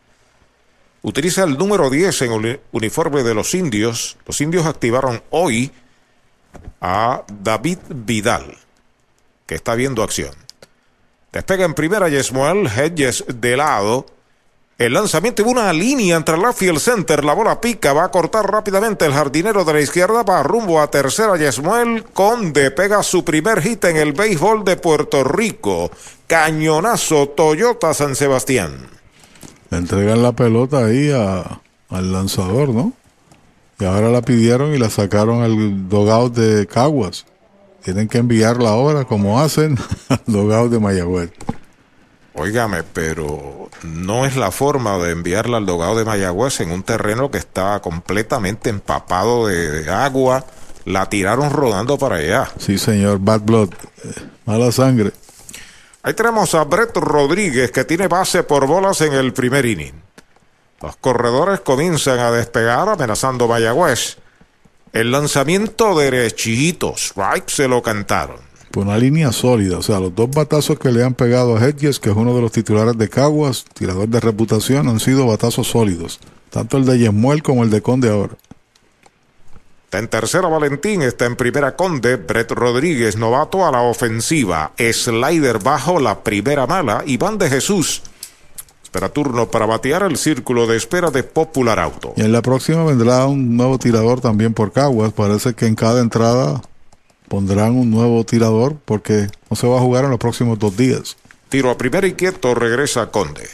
Utiliza 1.02 1.42
el 1.42 1.58
número 1.58 1.90
10 1.90 2.22
en 2.22 2.32
el 2.32 2.60
uniforme 2.70 3.24
de 3.24 3.34
los 3.34 3.54
indios. 3.54 4.16
Los 4.24 4.40
indios 4.40 4.66
activaron 4.66 5.20
hoy 5.30 5.72
a 6.80 7.24
David 7.42 7.78
Vidal, 7.88 8.56
que 9.46 9.56
está 9.56 9.74
viendo 9.74 10.04
acción. 10.04 10.34
Despega 11.32 11.64
en 11.64 11.74
primera 11.74 12.08
Yesmuel 12.08 12.68
Hedges 12.68 13.24
de 13.26 13.56
lado. 13.56 14.06
El 14.78 14.94
lanzamiento 14.94 15.42
y 15.42 15.44
una 15.44 15.72
línea 15.72 16.16
entre 16.16 16.36
la 16.36 16.52
field 16.52 16.78
center. 16.78 17.24
La 17.24 17.34
bola 17.34 17.60
pica. 17.60 17.92
Va 17.92 18.04
a 18.04 18.10
cortar 18.10 18.50
rápidamente 18.50 19.04
el 19.04 19.12
jardinero 19.12 19.64
de 19.64 19.72
la 19.72 19.80
izquierda. 19.80 20.22
Va 20.22 20.42
rumbo 20.42 20.80
a 20.80 20.90
tercera. 20.90 21.36
Yesmuel 21.36 22.04
Conde 22.12 22.70
pega 22.70 23.02
su 23.02 23.24
primer 23.24 23.60
hit 23.60 23.84
en 23.84 23.96
el 23.96 24.12
béisbol 24.12 24.64
de 24.64 24.76
Puerto 24.76 25.24
Rico. 25.24 25.90
Cañonazo 26.26 27.28
Toyota 27.30 27.92
San 27.92 28.14
Sebastián. 28.14 29.01
Le 29.72 29.78
entregan 29.78 30.22
la 30.22 30.32
pelota 30.32 30.84
ahí 30.84 31.10
al 31.10 32.12
lanzador, 32.12 32.68
¿no? 32.68 32.92
Y 33.80 33.86
ahora 33.86 34.10
la 34.10 34.20
pidieron 34.20 34.74
y 34.74 34.78
la 34.78 34.90
sacaron 34.90 35.42
al 35.42 35.88
dogout 35.88 36.34
de 36.34 36.66
Caguas. 36.66 37.24
Tienen 37.82 38.06
que 38.06 38.18
enviarla 38.18 38.68
ahora, 38.68 39.06
como 39.06 39.40
hacen, 39.40 39.78
al 40.10 40.20
dogout 40.26 40.70
de 40.70 40.78
Mayagüez. 40.78 41.30
Óigame, 42.34 42.82
pero 42.82 43.70
no 43.82 44.26
es 44.26 44.36
la 44.36 44.50
forma 44.50 44.98
de 44.98 45.12
enviarla 45.12 45.56
al 45.56 45.64
dogado 45.64 45.96
de 45.96 46.04
Mayagüez 46.04 46.60
en 46.60 46.70
un 46.70 46.82
terreno 46.82 47.30
que 47.30 47.38
está 47.38 47.80
completamente 47.80 48.68
empapado 48.68 49.46
de, 49.46 49.90
agua. 49.90 50.44
La 50.84 51.08
tiraron 51.08 51.50
rodando 51.50 51.96
para 51.96 52.16
allá. 52.16 52.50
Sí, 52.58 52.76
señor, 52.76 53.20
bad 53.20 53.40
blood, 53.40 53.70
eh, 54.04 54.12
mala 54.44 54.70
sangre. 54.70 55.12
Ahí 56.02 56.14
tenemos 56.14 56.54
a 56.54 56.64
Brett 56.64 56.96
Rodríguez 56.96 57.70
que 57.70 57.84
tiene 57.84 58.08
base 58.08 58.42
por 58.42 58.66
bolas 58.66 59.00
en 59.02 59.12
el 59.12 59.32
primer 59.32 59.64
inning. 59.64 60.02
Los 60.80 60.96
corredores 60.96 61.60
comienzan 61.60 62.18
a 62.18 62.30
despegar 62.32 62.88
amenazando 62.88 63.46
Mayagüez. 63.46 64.16
El 64.92 65.12
lanzamiento 65.12 65.96
derechito, 65.96 66.94
strike 66.96 67.48
se 67.48 67.68
lo 67.68 67.82
cantaron 67.82 68.52
por 68.72 68.86
una 68.86 68.98
línea 68.98 69.30
sólida. 69.30 69.78
O 69.78 69.82
sea, 69.82 70.00
los 70.00 70.14
dos 70.14 70.30
batazos 70.30 70.78
que 70.78 70.90
le 70.90 71.04
han 71.04 71.14
pegado 71.14 71.56
a 71.56 71.64
Hedges, 71.64 72.00
que 72.00 72.10
es 72.10 72.16
uno 72.16 72.34
de 72.34 72.40
los 72.40 72.50
titulares 72.50 72.98
de 72.98 73.08
Caguas, 73.08 73.64
tirador 73.74 74.08
de 74.08 74.18
reputación, 74.18 74.88
han 74.88 74.98
sido 74.98 75.26
batazos 75.26 75.68
sólidos. 75.68 76.18
Tanto 76.50 76.78
el 76.78 76.86
de 76.86 76.98
Yemuel 76.98 77.42
como 77.42 77.62
el 77.62 77.70
de 77.70 77.82
Conde 77.82 78.10
ahora. 78.10 78.34
Está 79.92 79.98
en 79.98 80.08
tercera 80.08 80.48
Valentín, 80.48 81.02
está 81.02 81.26
en 81.26 81.36
primera 81.36 81.76
Conde, 81.76 82.16
Brett 82.16 82.50
Rodríguez, 82.52 83.18
novato 83.18 83.66
a 83.66 83.70
la 83.70 83.82
ofensiva, 83.82 84.72
slider 84.78 85.58
bajo 85.58 86.00
la 86.00 86.24
primera 86.24 86.66
mala, 86.66 87.04
Iván 87.06 87.36
de 87.36 87.50
Jesús. 87.50 88.00
Espera 88.82 89.10
turno 89.10 89.50
para 89.50 89.66
batear 89.66 90.04
el 90.04 90.16
círculo 90.16 90.66
de 90.66 90.78
espera 90.78 91.10
de 91.10 91.22
Popular 91.22 91.78
Auto. 91.78 92.14
Y 92.16 92.22
en 92.22 92.32
la 92.32 92.40
próxima 92.40 92.84
vendrá 92.84 93.26
un 93.26 93.54
nuevo 93.54 93.78
tirador 93.78 94.22
también 94.22 94.54
por 94.54 94.72
Caguas. 94.72 95.12
Parece 95.12 95.52
que 95.52 95.66
en 95.66 95.74
cada 95.74 96.00
entrada 96.00 96.62
pondrán 97.28 97.76
un 97.76 97.90
nuevo 97.90 98.24
tirador 98.24 98.76
porque 98.86 99.26
no 99.50 99.56
se 99.56 99.66
va 99.66 99.76
a 99.76 99.82
jugar 99.82 100.04
en 100.04 100.10
los 100.10 100.18
próximos 100.18 100.58
dos 100.58 100.74
días. 100.74 101.18
Tiro 101.50 101.68
a 101.68 101.76
primera 101.76 102.06
y 102.06 102.14
quieto, 102.14 102.54
regresa 102.54 103.10
Conde. 103.10 103.46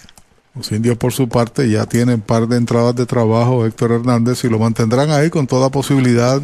Los 0.59 0.73
indios 0.73 0.99
por 0.99 1.13
su 1.13 1.29
parte 1.29 1.71
ya 1.71 1.87
tienen 1.87 2.21
par 2.21 2.49
de 2.49 2.57
entradas 2.57 2.95
de 2.97 3.07
trabajo 3.07 3.65
Héctor 3.65 3.93
Hernández 3.93 4.45
y 4.45 4.49
lo 4.49 4.59
mantendrán 4.59 5.11
ahí 5.11 5.31
con 5.31 5.47
toda 5.47 5.71
posibilidad 5.71 6.43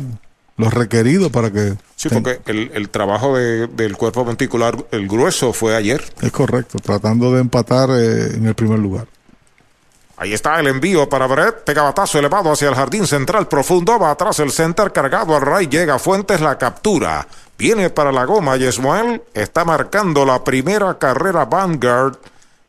los 0.57 0.73
requeridos 0.73 1.33
para 1.33 1.51
que... 1.51 1.75
Sí, 1.97 2.09
porque 2.09 2.41
el, 2.47 2.89
trabajo 2.91 3.37
del 3.37 3.97
cuerpo 3.97 4.25
ventricular, 4.25 4.77
el 4.93 5.09
grueso, 5.09 5.53
fue 5.53 5.75
ayer. 5.75 6.03
Es 6.23 6.31
correcto, 6.31 6.79
tratando 6.79 7.35
de 7.35 7.41
empatar 7.41 7.91
eh, 7.91 8.37
en 8.37 8.47
el 8.47 8.55
primer 8.55 8.79
lugar. 8.79 9.07
Ahí 10.17 10.33
está 10.33 10.61
el 10.61 10.69
envío 10.69 11.09
para 11.09 11.27
Brett. 11.27 11.65
Pega 11.65 11.83
batazo 11.83 12.19
elevado 12.19 12.53
hacia 12.53 12.69
el 12.69 12.75
jardín 12.77 13.07
central 13.07 13.49
profundo. 13.49 13.99
Va 13.99 14.13
atrás 14.13 14.39
el 14.39 14.53
center 14.53 14.93
cargado 14.93 15.35
al 15.35 15.43
ray. 15.43 15.67
Llega 15.67 15.99
Fuentes 15.99 16.41
la 16.41 16.57
captura. 16.57 17.27
Viene 17.59 17.91
para 17.91 18.13
la 18.13 18.25
goma. 18.25 18.57
Yesmuel 18.57 19.23
está 19.35 19.65
marcando 19.65 20.25
la 20.25 20.45
primera 20.45 20.99
carrera 20.99 21.47
Vanguard. 21.47 22.17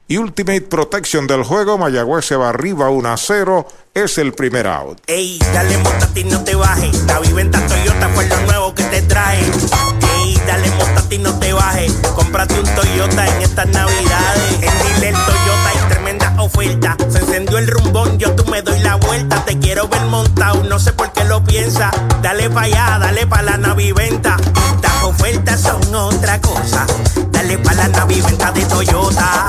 Y 0.07 0.17
Ultimate 0.17 0.61
Protection 0.61 1.25
del 1.25 1.43
juego. 1.43 1.79
Mayagüez 1.79 2.25
se 2.25 2.35
va 2.35 2.49
arriba 2.49 2.89
1 2.89 3.09
a 3.09 3.17
0. 3.17 3.67
Es 3.95 4.19
el 4.19 4.33
primer 4.33 4.67
out. 4.67 5.01
Ey, 5.07 5.39
dale 5.51 5.77
ti 6.13 6.23
no 6.25 6.43
te 6.43 6.53
bajes. 6.53 7.03
La 7.05 7.19
viventa 7.19 7.59
Toyota 7.65 8.09
fue 8.09 8.27
lo 8.27 8.39
nuevo 8.41 8.75
que 8.75 8.83
te 8.83 9.01
trae. 9.01 9.39
Ey, 9.39 10.39
dale 10.45 10.69
ti 11.09 11.17
no 11.17 11.33
te 11.39 11.53
bajes. 11.53 11.91
Cómprate 12.15 12.59
un 12.59 12.75
Toyota 12.75 13.27
en 13.27 13.41
estas 13.41 13.67
navidades. 13.69 14.53
En 14.61 14.99
Dile 14.99 15.11
Toyota 15.11 15.69
hay 15.69 15.89
tremenda 15.89 16.35
oferta. 16.39 16.97
Se 17.09 17.19
encendió 17.19 17.57
el 17.57 17.67
rumbón, 17.67 18.19
yo 18.19 18.35
tú 18.35 18.45
me 18.45 18.61
doy 18.61 18.79
la 18.81 18.95
vuelta. 18.95 19.43
Te 19.43 19.57
quiero 19.57 19.87
ver 19.87 20.01
montado, 20.01 20.63
no 20.65 20.77
sé 20.77 20.93
por 20.93 21.11
qué 21.13 21.23
lo 21.23 21.43
piensa. 21.43 21.89
Dale 22.21 22.49
pa' 22.51 22.61
allá, 22.61 22.99
dale 22.99 23.25
pa' 23.25 23.41
la 23.41 23.57
naviventa. 23.57 24.37
Estas 24.75 25.03
ofertas 25.03 25.61
son 25.61 25.95
otra 25.95 26.39
cosa. 26.41 26.85
Dale 27.31 27.57
pa' 27.57 27.73
la 27.73 27.87
naviventa 27.87 28.51
de 28.51 28.65
Toyota. 28.65 29.47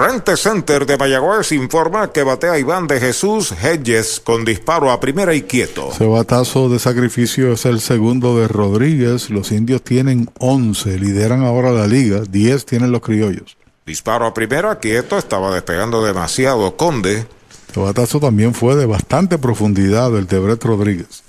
Rente 0.00 0.34
Center 0.38 0.86
de 0.86 0.96
Mayagüez 0.96 1.52
informa 1.52 2.10
que 2.10 2.22
batea 2.22 2.58
Iván 2.58 2.86
de 2.86 2.98
Jesús 2.98 3.52
Hedges 3.52 4.18
con 4.24 4.46
disparo 4.46 4.90
a 4.90 4.98
primera 4.98 5.34
y 5.34 5.42
quieto. 5.42 5.90
Ese 5.92 6.06
batazo 6.06 6.70
de 6.70 6.78
sacrificio 6.78 7.52
es 7.52 7.66
el 7.66 7.82
segundo 7.82 8.34
de 8.38 8.48
Rodríguez. 8.48 9.28
Los 9.28 9.52
indios 9.52 9.82
tienen 9.82 10.30
11, 10.38 10.98
lideran 10.98 11.44
ahora 11.44 11.70
la 11.70 11.86
liga. 11.86 12.22
10 12.22 12.64
tienen 12.64 12.92
los 12.92 13.02
criollos. 13.02 13.58
Disparo 13.84 14.24
a 14.24 14.32
primera, 14.32 14.78
quieto, 14.78 15.18
estaba 15.18 15.52
despegando 15.52 16.02
demasiado 16.02 16.78
Conde. 16.78 17.26
El 17.76 17.82
batazo 17.82 18.20
también 18.20 18.54
fue 18.54 18.76
de 18.76 18.86
bastante 18.86 19.36
profundidad 19.36 20.16
el 20.16 20.26
de 20.26 20.38
Brett 20.38 20.64
Rodríguez. 20.64 21.22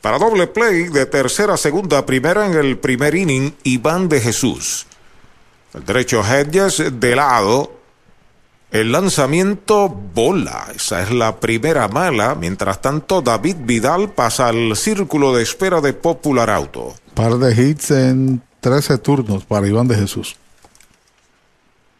Para 0.00 0.18
doble 0.18 0.46
play 0.46 0.84
de 0.88 1.04
tercera, 1.04 1.58
segunda, 1.58 2.06
primera 2.06 2.46
en 2.46 2.54
el 2.54 2.78
primer 2.78 3.14
inning, 3.14 3.54
Iván 3.64 4.08
de 4.08 4.22
Jesús. 4.22 4.86
El 5.74 5.84
derecho 5.84 6.22
Hedges 6.24 6.82
de 6.98 7.14
lado. 7.14 7.77
El 8.70 8.92
lanzamiento 8.92 9.88
bola. 9.88 10.68
Esa 10.74 11.02
es 11.02 11.10
la 11.10 11.40
primera 11.40 11.88
mala. 11.88 12.34
Mientras 12.34 12.82
tanto, 12.82 13.22
David 13.22 13.56
Vidal 13.60 14.10
pasa 14.10 14.48
al 14.48 14.76
círculo 14.76 15.34
de 15.34 15.42
espera 15.42 15.80
de 15.80 15.94
Popular 15.94 16.50
Auto. 16.50 16.94
Par 17.14 17.38
de 17.38 17.62
hits 17.62 17.90
en 17.92 18.42
13 18.60 18.98
turnos 18.98 19.46
para 19.46 19.66
Iván 19.66 19.88
de 19.88 19.96
Jesús. 19.96 20.36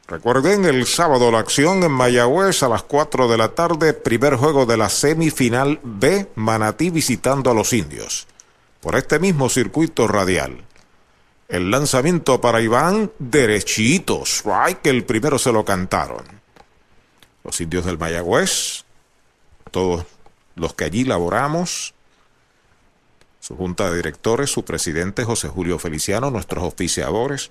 Recuerden 0.07 0.67
el 0.67 0.87
sábado 0.87 1.31
la 1.31 1.39
acción 1.39 1.83
en 1.85 1.93
Mayagüez 1.93 2.63
a 2.63 2.69
las 2.69 2.83
4 2.83 3.29
de 3.29 3.37
la 3.39 3.49
tarde, 3.49 3.95
primer 3.95 4.37
juego 4.37 4.67
de 4.67 4.77
la 4.77 4.91
semifinal 4.91 5.81
B, 5.83 6.29
Manatí 6.35 6.91
visitando 6.91 7.51
a 7.51 7.55
los 7.55 7.73
indios. 7.73 8.27
Por 8.81 8.95
este 8.95 9.19
mismo 9.19 9.49
circuito 9.49 10.07
radial. 10.07 10.65
El 11.49 11.71
lanzamiento 11.71 12.43
para 12.43 12.61
Iván, 12.61 13.11
derechito, 13.19 14.23
strike, 14.25 14.87
el 14.87 15.05
primero 15.05 15.39
se 15.39 15.53
lo 15.53 15.65
cantaron. 15.65 16.38
Los 17.49 17.63
indios 17.63 17.87
del 17.87 17.97
Mayagüez, 17.97 18.85
todos 19.71 20.05
los 20.55 20.75
que 20.75 20.85
allí 20.85 21.05
laboramos, 21.05 21.95
su 23.41 23.57
junta 23.57 23.89
de 23.89 23.97
directores, 23.97 24.51
su 24.51 24.67
presidente 24.67 25.25
José 25.25 25.49
Julio 25.49 25.79
Feliciano, 25.79 26.31
nuestros 26.31 26.63
auspiciadores, 26.63 27.51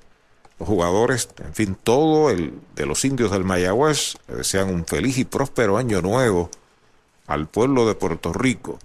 los 0.60 0.70
jugadores, 0.70 1.30
en 1.44 1.56
fin, 1.56 1.78
todo 1.82 2.30
el 2.30 2.54
de 2.76 2.86
los 2.86 3.04
indios 3.06 3.32
del 3.32 3.44
Mayagüez, 3.44 4.18
le 4.28 4.36
desean 4.36 4.70
un 4.70 4.86
feliz 4.86 5.18
y 5.18 5.26
próspero 5.26 5.78
año 5.78 6.00
nuevo 6.04 6.52
al 7.26 7.48
pueblo 7.48 7.88
de 7.88 7.96
Puerto 7.96 8.32
Rico. 8.34 8.78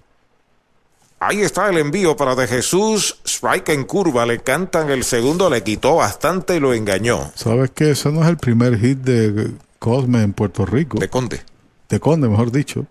Ahí 1.21 1.43
está 1.43 1.69
el 1.69 1.77
envío 1.77 2.17
para 2.17 2.35
De 2.35 2.49
Jesús. 2.49 3.19
Strike 3.27 3.69
en 3.69 3.85
curva. 3.85 4.25
Le 4.25 4.39
cantan 4.41 4.89
el 4.89 5.05
segundo. 5.05 5.51
Le 5.51 5.63
quitó 5.63 5.97
bastante 5.97 6.57
y 6.57 6.61
lo 6.61 6.73
engañó. 6.73 7.31
¿Sabes 7.35 7.71
qué? 7.71 7.91
Ese 7.91 8.11
no 8.11 8.23
es 8.23 8.31
el 8.31 8.39
primer 8.39 8.79
hit 8.79 8.99
de 8.99 9.53
Cosme 9.83 10.23
en 10.23 10.33
Puerto 10.33 10.65
Rico. 10.65 10.99
De 11.01 11.09
Conde. 11.09 11.41
De 11.89 11.99
Conde, 11.99 12.29
mejor 12.29 12.53
dicho. 12.53 12.87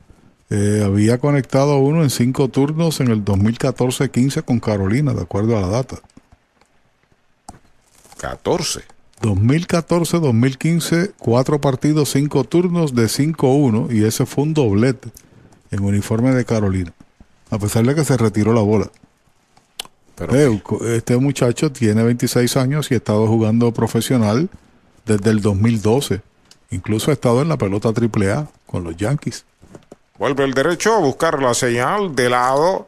Eh, 0.50 0.84
había 0.86 1.20
conectado 1.20 1.78
uno 1.78 2.04
en 2.04 2.10
cinco 2.10 2.50
turnos 2.50 3.00
en 3.00 3.08
el 3.08 3.24
2014-15 3.24 4.44
con 4.44 4.60
Carolina, 4.60 5.14
de 5.14 5.22
acuerdo 5.22 5.58
a 5.58 5.62
la 5.62 5.68
data. 5.68 6.02
14. 8.18 8.82
2014-2015, 9.22 11.14
cuatro 11.18 11.62
partidos, 11.62 12.12
cinco 12.12 12.44
turnos 12.44 12.94
de 12.94 13.06
5-1 13.06 13.94
y 13.94 14.04
ese 14.04 14.26
fue 14.26 14.44
un 14.44 14.54
doblete 14.54 15.12
en 15.72 15.84
uniforme 15.84 16.32
de 16.34 16.44
Carolina 16.44 16.94
a 17.50 17.58
pesar 17.58 17.86
de 17.86 17.94
que 17.94 18.04
se 18.04 18.18
retiró 18.18 18.54
la 18.54 18.62
bola. 18.62 18.90
Pero, 20.16 20.62
este 20.88 21.16
muchacho 21.18 21.72
tiene 21.72 22.04
26 22.04 22.58
años 22.58 22.92
y 22.92 22.96
ha 22.96 22.98
estado 22.98 23.28
jugando 23.28 23.72
profesional 23.74 24.50
desde 25.06 25.30
el 25.30 25.42
2012. 25.42 26.22
Incluso 26.72 27.12
ha 27.12 27.14
estado 27.14 27.42
en 27.42 27.50
la 27.50 27.58
pelota 27.58 27.90
AAA 27.90 28.48
con 28.66 28.84
los 28.84 28.98
Yankees. 28.98 29.46
Vuelve 30.18 30.44
el 30.44 30.54
derecho 30.54 30.94
a 30.94 31.00
buscar 31.00 31.42
la 31.42 31.54
señal 31.54 32.16
de 32.16 32.30
lado. 32.30 32.88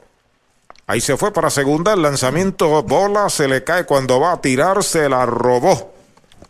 Ahí 0.88 1.02
se 1.02 1.18
fue 1.18 1.32
para 1.32 1.50
segunda. 1.50 1.94
El 1.94 2.02
lanzamiento 2.02 2.84
bola 2.84 3.30
se 3.30 3.48
le 3.48 3.64
cae 3.64 3.86
cuando 3.86 4.20
va 4.20 4.34
a 4.34 4.42
tirar. 4.42 4.84
Se 4.84 5.10
la 5.10 5.26
robó. 5.26 5.94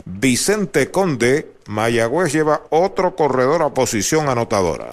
Vicente 0.05 0.91
Conde. 0.91 1.51
Mayagüez 1.65 2.33
lleva 2.33 2.61
otro 2.69 3.15
corredor 3.15 3.61
a 3.63 3.69
posición 3.73 4.29
anotadora. 4.29 4.89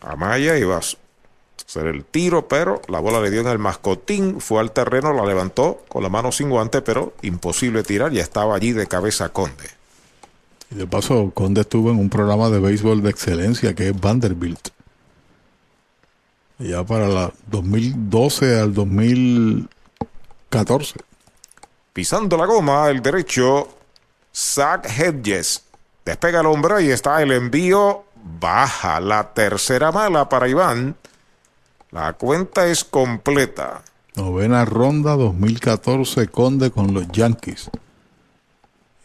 Amaya 0.00 0.56
y 0.56 0.64
vas 0.64 0.96
hacer 1.66 1.86
el 1.86 2.04
tiro, 2.04 2.46
pero 2.46 2.80
la 2.88 3.00
bola 3.00 3.20
le 3.20 3.30
dio 3.30 3.40
en 3.40 3.48
el 3.48 3.58
mascotín, 3.58 4.40
fue 4.40 4.60
al 4.60 4.72
terreno, 4.72 5.12
la 5.12 5.24
levantó 5.24 5.82
con 5.88 6.02
la 6.02 6.08
mano 6.08 6.30
sin 6.30 6.50
guante, 6.50 6.82
pero 6.82 7.14
imposible 7.22 7.82
tirar, 7.82 8.12
ya 8.12 8.22
estaba 8.22 8.54
allí 8.54 8.72
de 8.72 8.86
cabeza 8.86 9.30
Conde. 9.30 9.68
Y 10.70 10.76
de 10.76 10.86
paso, 10.86 11.32
Conde 11.34 11.62
estuvo 11.62 11.90
en 11.90 11.98
un 11.98 12.08
programa 12.08 12.48
de 12.50 12.60
béisbol 12.60 13.02
de 13.02 13.10
excelencia 13.10 13.74
que 13.74 13.88
es 13.88 14.00
Vanderbilt. 14.00 14.68
Ya 16.58 16.84
para 16.84 17.08
la 17.08 17.32
2012 17.50 18.60
al 18.60 18.74
2014. 18.74 21.00
Pisando 21.92 22.36
la 22.36 22.46
goma, 22.46 22.88
el 22.90 23.02
derecho, 23.02 23.68
Zach 24.34 24.86
Hedges. 24.86 25.64
Despega 26.04 26.40
el 26.40 26.46
hombre 26.46 26.84
y 26.84 26.90
está 26.90 27.22
el 27.22 27.32
envío. 27.32 28.04
Baja 28.40 29.00
la 29.00 29.34
tercera 29.34 29.92
mala 29.92 30.28
para 30.28 30.48
Iván. 30.48 30.96
La 31.90 32.12
cuenta 32.14 32.66
es 32.66 32.84
completa. 32.84 33.82
Novena 34.16 34.64
ronda 34.64 35.16
2014 35.16 36.28
Conde 36.28 36.70
con 36.70 36.94
los 36.94 37.08
Yankees. 37.08 37.68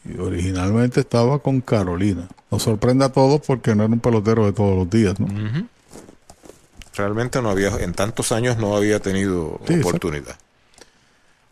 Y 0.10 0.20
originalmente 0.20 1.01
estaba 1.01 1.39
con 1.39 1.62
Carolina. 1.62 2.28
Nos 2.49 2.64
sorprende 2.64 3.05
a 3.05 3.10
todos 3.10 3.41
porque 3.45 3.76
no 3.76 3.84
era 3.84 3.93
un 3.93 3.99
pelotero 3.99 4.45
de 4.45 4.53
todos 4.53 4.76
los 4.76 4.89
días, 4.89 5.20
¿no? 5.20 5.28
Realmente 6.95 7.41
no 7.41 7.49
había, 7.49 7.70
en 7.78 7.93
tantos 7.93 8.32
años 8.32 8.57
no 8.57 8.76
había 8.76 8.99
tenido 8.99 9.60
oportunidad. 9.80 10.38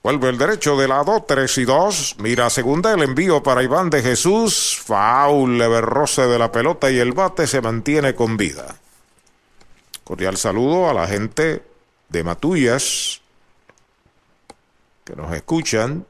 Vuelve 0.04 0.30
el 0.30 0.38
derecho 0.38 0.78
de 0.78 0.88
lado, 0.88 1.26
3 1.28 1.58
y 1.58 1.66
2. 1.66 2.16
Mira, 2.20 2.50
segunda 2.50 2.94
el 2.94 3.04
envío 3.04 3.44
para 3.44 3.62
Iván 3.62 3.90
de 3.90 4.02
Jesús. 4.02 4.80
Faul, 4.84 5.58
leve 5.58 5.82
roce 5.82 6.24
de 6.24 6.40
la 6.40 6.52
pelota 6.52 6.90
y 6.90 6.98
el 6.98 7.12
bate 7.12 7.46
se 7.46 7.62
mantiene 7.62 8.16
con 8.16 8.38
vida. 8.38 8.78
Cordial 10.04 10.38
saludo 10.38 10.90
a 10.90 10.94
la 10.94 11.08
gente 11.08 11.62
de 12.10 12.24
Matullas 12.24 13.22
que 15.04 15.16
nos 15.16 15.34
escuchan 15.34 16.06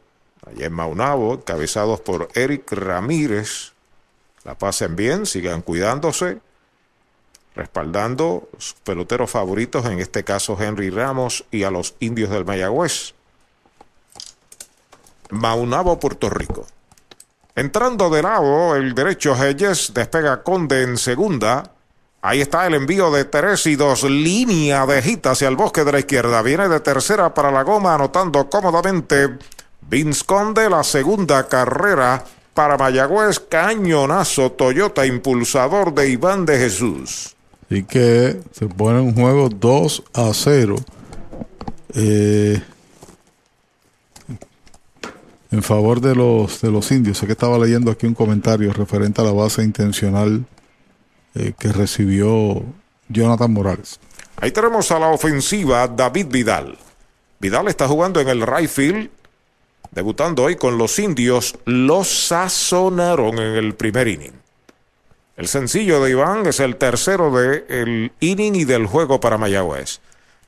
allá 0.47 0.65
en 0.65 0.73
Maunabo, 0.73 1.33
encabezados 1.33 1.99
por 2.01 2.29
Eric 2.33 2.71
Ramírez. 2.71 3.73
La 4.43 4.55
pasen 4.55 4.95
bien, 4.95 5.25
sigan 5.25 5.61
cuidándose, 5.61 6.39
respaldando 7.55 8.49
sus 8.57 8.73
peloteros 8.75 9.29
favoritos, 9.29 9.85
en 9.85 9.99
este 9.99 10.23
caso 10.23 10.57
Henry 10.59 10.89
Ramos 10.89 11.45
y 11.51 11.63
a 11.63 11.71
los 11.71 11.95
indios 11.99 12.29
del 12.29 12.45
Mayagüez. 12.45 13.13
Maunabo, 15.29 15.99
Puerto 15.99 16.29
Rico. 16.29 16.65
Entrando 17.55 18.09
de 18.09 18.21
lado, 18.21 18.75
el 18.75 18.93
derecho 18.93 19.33
Reyes 19.33 19.91
despega 19.93 20.43
Conde 20.43 20.83
en 20.83 20.97
segunda. 20.97 21.71
Ahí 22.21 22.39
está 22.41 22.67
el 22.67 22.75
envío 22.75 23.11
de 23.11 23.25
tres 23.25 23.65
y 23.65 23.75
dos. 23.75 24.03
Línea 24.03 24.85
de 24.85 25.01
gita 25.01 25.31
hacia 25.31 25.47
el 25.47 25.55
bosque 25.55 25.83
de 25.83 25.91
la 25.91 25.99
izquierda. 25.99 26.41
Viene 26.41 26.69
de 26.69 26.79
tercera 26.79 27.33
para 27.33 27.51
la 27.51 27.63
goma, 27.63 27.95
anotando 27.95 28.49
cómodamente 28.49 29.37
Vince 29.89 30.23
Conde, 30.25 30.69
la 30.69 30.83
segunda 30.83 31.47
carrera 31.47 32.23
para 32.53 32.77
Mayagüez. 32.77 33.39
Cañonazo 33.39 34.51
Toyota, 34.51 35.05
impulsador 35.05 35.93
de 35.93 36.09
Iván 36.09 36.45
de 36.45 36.57
Jesús. 36.57 37.35
Así 37.69 37.83
que 37.83 38.41
se 38.51 38.67
pone 38.67 38.99
un 38.99 39.13
juego 39.13 39.49
2 39.49 40.03
a 40.13 40.31
0. 40.33 40.75
Eh, 41.93 42.61
en 45.51 45.63
favor 45.63 46.01
de 46.01 46.15
los, 46.15 46.61
de 46.61 46.71
los 46.71 46.91
indios. 46.91 47.17
Sé 47.17 47.25
que 47.25 47.31
estaba 47.33 47.57
leyendo 47.57 47.91
aquí 47.91 48.05
un 48.05 48.13
comentario 48.13 48.73
referente 48.73 49.21
a 49.21 49.23
la 49.23 49.31
base 49.31 49.63
intencional 49.63 50.45
eh, 51.35 51.53
que 51.57 51.71
recibió 51.71 52.63
Jonathan 53.09 53.53
Morales. 53.53 53.99
Ahí 54.37 54.51
tenemos 54.51 54.91
a 54.91 54.99
la 54.99 55.07
ofensiva 55.07 55.87
David 55.87 56.27
Vidal. 56.29 56.77
Vidal 57.39 57.67
está 57.67 57.87
jugando 57.87 58.19
en 58.19 58.27
el 58.27 58.45
right 58.45 58.69
field, 58.69 59.09
debutando 59.91 60.43
hoy 60.43 60.55
con 60.55 60.77
los 60.77 60.99
indios. 60.99 61.55
Los 61.65 62.07
sazonaron 62.27 63.39
en 63.39 63.55
el 63.55 63.75
primer 63.75 64.07
inning. 64.07 64.33
El 65.37 65.47
sencillo 65.47 66.03
de 66.03 66.11
Iván 66.11 66.47
es 66.47 66.59
el 66.59 66.77
tercero 66.77 67.31
del 67.31 68.11
inning 68.19 68.55
y 68.55 68.65
del 68.65 68.87
juego 68.87 69.19
para 69.19 69.37
Mayagüez. 69.37 69.99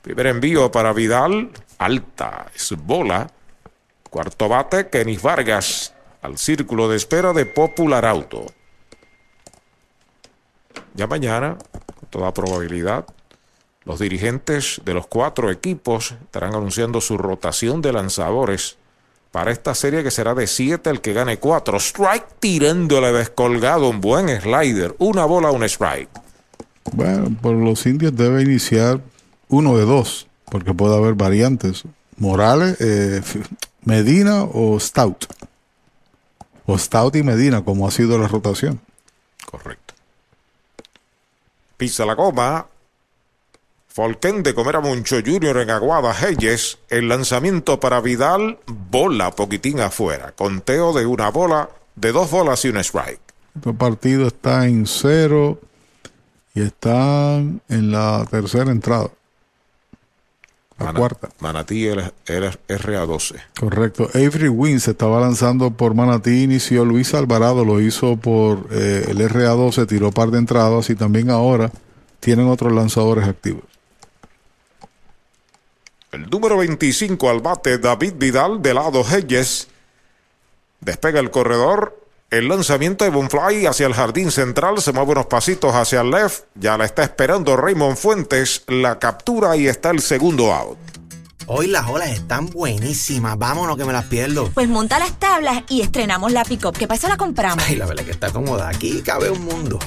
Primer 0.02 0.26
envío 0.26 0.72
para 0.72 0.92
Vidal, 0.92 1.50
alta, 1.78 2.50
es 2.54 2.74
bola. 2.76 3.30
Cuarto 4.10 4.48
bate, 4.48 4.88
Kenis 4.88 5.22
Vargas, 5.22 5.94
al 6.22 6.38
círculo 6.38 6.88
de 6.88 6.96
espera 6.96 7.32
de 7.32 7.46
Popular 7.46 8.04
Auto. 8.04 8.46
Ya 10.94 11.06
mañana, 11.06 11.56
con 12.00 12.08
toda 12.10 12.34
probabilidad, 12.34 13.06
los 13.84 14.00
dirigentes 14.00 14.80
de 14.84 14.94
los 14.94 15.06
cuatro 15.06 15.50
equipos 15.50 16.16
estarán 16.20 16.54
anunciando 16.54 17.00
su 17.00 17.16
rotación 17.16 17.80
de 17.80 17.92
lanzadores 17.92 18.76
para 19.30 19.52
esta 19.52 19.74
serie 19.74 20.02
que 20.02 20.10
será 20.10 20.34
de 20.34 20.46
siete 20.46 20.90
el 20.90 21.00
que 21.00 21.12
gane 21.12 21.38
cuatro. 21.38 21.78
Strike 21.78 22.26
tirándole 22.40 23.12
descolgado 23.12 23.88
un 23.88 24.00
buen 24.00 24.28
slider. 24.40 24.94
Una 24.98 25.24
bola, 25.24 25.50
un 25.50 25.62
strike. 25.64 26.10
Bueno, 26.92 27.36
por 27.40 27.54
los 27.54 27.86
indios 27.86 28.16
debe 28.16 28.42
iniciar 28.42 29.00
uno 29.48 29.76
de 29.76 29.84
dos, 29.84 30.26
porque 30.46 30.74
puede 30.74 30.96
haber 30.96 31.14
variantes. 31.14 31.84
Morales, 32.16 32.76
eh, 32.80 33.22
Medina 33.84 34.42
o 34.44 34.78
Stout. 34.80 35.26
O 36.66 36.76
Stout 36.76 37.16
y 37.16 37.22
Medina, 37.22 37.64
como 37.64 37.86
ha 37.86 37.90
sido 37.90 38.18
la 38.18 38.28
rotación. 38.28 38.80
Correcto. 39.46 39.94
Pisa 41.76 42.04
la 42.04 42.14
goma. 42.14 42.66
Folken 43.92 44.44
de 44.44 44.54
Comer 44.54 44.76
a 44.76 44.80
Moncho 44.80 45.16
Junior 45.24 45.56
en 45.58 45.68
Aguada 45.68 46.12
Hayes. 46.12 46.78
El 46.88 47.08
lanzamiento 47.08 47.80
para 47.80 48.00
Vidal. 48.00 48.60
Bola 48.66 49.32
poquitín 49.32 49.80
afuera. 49.80 50.32
Conteo 50.36 50.92
de 50.92 51.06
una 51.06 51.28
bola, 51.30 51.70
de 51.96 52.12
dos 52.12 52.30
bolas 52.30 52.64
y 52.64 52.68
un 52.68 52.76
strike. 52.76 53.20
Este 53.56 53.72
partido 53.72 54.28
está 54.28 54.68
en 54.68 54.86
cero 54.86 55.58
y 56.54 56.62
están 56.62 57.62
en 57.68 57.90
la 57.90 58.24
tercera 58.30 58.70
entrada. 58.70 59.10
La 60.78 60.94
cuarta. 60.94 61.28
Manatí 61.40 61.88
el 61.88 62.00
RA12. 62.26 63.40
Correcto. 63.58 64.08
Avery 64.14 64.48
Wins 64.48 64.86
estaba 64.86 65.20
lanzando 65.20 65.72
por 65.72 65.94
Manatí, 65.94 66.44
inició 66.44 66.84
Luis 66.84 67.12
Alvarado, 67.12 67.64
lo 67.64 67.80
hizo 67.80 68.16
por 68.16 68.68
eh, 68.70 69.04
el 69.08 69.18
RA12, 69.18 69.86
tiró 69.88 70.12
par 70.12 70.30
de 70.30 70.38
entradas 70.38 70.88
y 70.90 70.94
también 70.94 71.28
ahora 71.28 71.72
tienen 72.20 72.46
otros 72.46 72.72
lanzadores 72.72 73.26
activos. 73.26 73.64
El 76.12 76.28
número 76.28 76.56
25 76.56 77.30
al 77.30 77.40
bate, 77.40 77.78
David 77.78 78.14
Vidal, 78.16 78.60
de 78.60 78.74
lado 78.74 79.04
Hedges. 79.04 79.68
Despega 80.80 81.20
el 81.20 81.30
corredor. 81.30 81.96
El 82.30 82.48
lanzamiento 82.48 83.04
de 83.04 83.10
Bonfly 83.10 83.66
hacia 83.66 83.86
el 83.86 83.94
jardín 83.94 84.32
central 84.32 84.80
se 84.80 84.92
mueve 84.92 85.12
unos 85.12 85.26
pasitos 85.26 85.72
hacia 85.74 86.00
el 86.00 86.10
left. 86.10 86.44
Ya 86.54 86.76
la 86.76 86.84
está 86.84 87.04
esperando 87.04 87.56
Raymond 87.56 87.96
Fuentes. 87.96 88.64
La 88.66 88.98
captura 88.98 89.56
y 89.56 89.68
está 89.68 89.90
el 89.90 90.00
segundo 90.00 90.52
out. 90.52 90.78
Hoy 91.46 91.68
las 91.68 91.88
olas 91.88 92.10
están 92.10 92.46
buenísimas. 92.46 93.38
Vámonos 93.38 93.76
que 93.76 93.84
me 93.84 93.92
las 93.92 94.04
pierdo. 94.06 94.50
Pues 94.52 94.68
monta 94.68 94.98
las 94.98 95.18
tablas 95.18 95.62
y 95.68 95.80
estrenamos 95.80 96.32
la 96.32 96.44
pick-up. 96.44 96.76
¿Qué 96.76 96.88
pasa? 96.88 97.08
La 97.08 97.16
compramos. 97.16 97.64
Ay, 97.66 97.76
la 97.76 97.86
verdad 97.86 98.04
que 98.04 98.12
está 98.12 98.30
cómoda. 98.30 98.68
Aquí 98.68 99.02
cabe 99.02 99.30
un 99.30 99.44
mundo. 99.44 99.78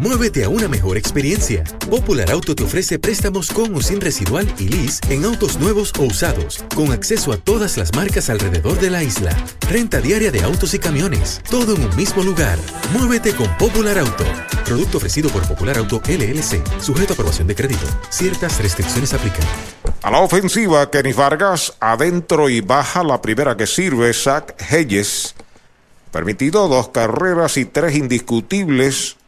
Muévete 0.00 0.44
a 0.44 0.48
una 0.48 0.66
mejor 0.66 0.96
experiencia. 0.96 1.62
Popular 1.90 2.30
Auto 2.30 2.54
te 2.54 2.64
ofrece 2.64 2.98
préstamos 2.98 3.50
con 3.50 3.74
o 3.74 3.82
sin 3.82 4.00
residual 4.00 4.50
y 4.58 4.66
lease 4.68 4.98
en 5.10 5.26
autos 5.26 5.58
nuevos 5.58 5.92
o 5.98 6.04
usados, 6.04 6.64
con 6.74 6.90
acceso 6.90 7.32
a 7.32 7.36
todas 7.36 7.76
las 7.76 7.94
marcas 7.94 8.30
alrededor 8.30 8.80
de 8.80 8.88
la 8.88 9.02
isla. 9.02 9.36
Renta 9.68 10.00
diaria 10.00 10.30
de 10.30 10.42
autos 10.42 10.72
y 10.72 10.78
camiones, 10.78 11.42
todo 11.50 11.76
en 11.76 11.84
un 11.84 11.94
mismo 11.96 12.22
lugar. 12.22 12.58
Muévete 12.94 13.34
con 13.34 13.46
Popular 13.58 13.98
Auto. 13.98 14.24
Producto 14.64 14.96
ofrecido 14.96 15.28
por 15.28 15.46
Popular 15.46 15.76
Auto 15.76 16.00
LLC, 16.08 16.62
sujeto 16.80 17.12
a 17.12 17.14
aprobación 17.14 17.46
de 17.46 17.54
crédito. 17.54 17.86
Ciertas 18.08 18.58
restricciones 18.58 19.12
aplican. 19.12 19.44
A 20.00 20.10
la 20.10 20.20
ofensiva, 20.20 20.90
Kenny 20.90 21.12
Vargas 21.12 21.74
adentro 21.78 22.48
y 22.48 22.62
baja 22.62 23.04
la 23.04 23.20
primera 23.20 23.54
que 23.54 23.66
sirve, 23.66 24.14
Zach 24.14 24.54
Hayes. 24.70 25.34
Permitido 26.10 26.68
dos 26.68 26.88
carreras 26.88 27.58
y 27.58 27.66
tres 27.66 27.96
indiscutibles. 27.96 29.19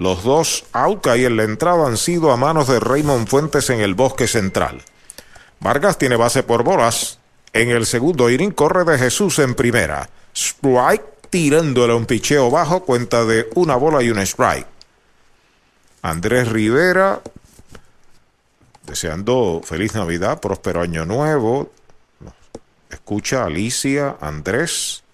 Los 0.00 0.24
dos 0.24 0.64
out 0.72 1.06
y 1.14 1.26
en 1.26 1.36
la 1.36 1.42
entrada 1.42 1.86
han 1.86 1.98
sido 1.98 2.32
a 2.32 2.38
manos 2.38 2.68
de 2.68 2.80
Raymond 2.80 3.28
Fuentes 3.28 3.68
en 3.68 3.82
el 3.82 3.94
bosque 3.94 4.26
central. 4.26 4.80
Vargas 5.60 5.98
tiene 5.98 6.16
base 6.16 6.42
por 6.42 6.64
bolas. 6.64 7.18
En 7.52 7.68
el 7.68 7.84
segundo 7.84 8.30
inning 8.30 8.52
corre 8.52 8.90
de 8.90 8.96
Jesús 8.96 9.38
en 9.40 9.54
primera. 9.54 10.08
Strike 10.34 11.04
tirándole 11.28 11.92
un 11.92 12.06
picheo 12.06 12.50
bajo, 12.50 12.82
cuenta 12.84 13.26
de 13.26 13.50
una 13.56 13.76
bola 13.76 14.02
y 14.02 14.10
un 14.10 14.20
strike. 14.20 14.66
Andrés 16.00 16.48
Rivera 16.48 17.20
deseando 18.84 19.60
feliz 19.62 19.94
Navidad, 19.94 20.40
próspero 20.40 20.80
año 20.80 21.04
nuevo. 21.04 21.70
Escucha 22.88 23.44
Alicia, 23.44 24.16
Andrés 24.18 25.04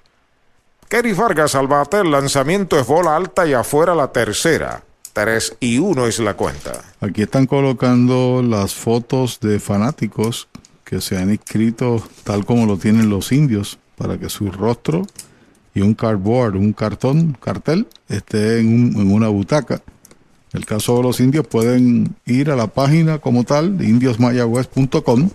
Kerry 0.89 1.13
Vargas 1.13 1.55
al 1.55 1.69
bate, 1.69 1.99
el 1.99 2.11
lanzamiento 2.11 2.79
es 2.79 2.87
bola 2.87 3.15
alta 3.15 3.47
y 3.47 3.53
afuera 3.53 3.95
la 3.95 4.11
tercera. 4.11 4.83
3 5.13 5.57
y 5.61 5.79
1 5.79 6.07
es 6.07 6.19
la 6.21 6.35
cuenta. 6.35 6.81
Aquí 7.01 7.23
están 7.23 7.47
colocando 7.47 8.43
las 8.43 8.75
fotos 8.75 9.41
de 9.41 9.59
fanáticos 9.59 10.49
que 10.85 11.01
se 11.01 11.19
han 11.19 11.31
inscrito 11.31 12.03
tal 12.25 12.47
como 12.47 12.67
lo 12.67 12.79
tienen 12.79 13.11
los 13.11 13.33
indios 13.33 13.79
para 13.97 14.17
que 14.17 14.29
su 14.29 14.51
rostro 14.51 15.07
y 15.75 15.81
un 15.81 15.95
cardboard, 15.95 16.57
un 16.57 16.73
cartón, 16.73 17.37
cartel, 17.41 17.87
esté 18.09 18.61
en, 18.61 18.69
un, 18.69 19.01
en 19.01 19.13
una 19.13 19.29
butaca. 19.29 19.83
En 20.53 20.61
el 20.61 20.67
caso 20.67 20.97
de 20.97 21.03
los 21.03 21.21
indios 21.21 21.47
pueden 21.47 22.15
ir 22.27 22.51
a 22.51 22.57
la 22.57 22.69
página 22.69 23.19
como 23.19 23.45
tal, 23.45 23.83
indiosmayagüez.com 23.83 25.31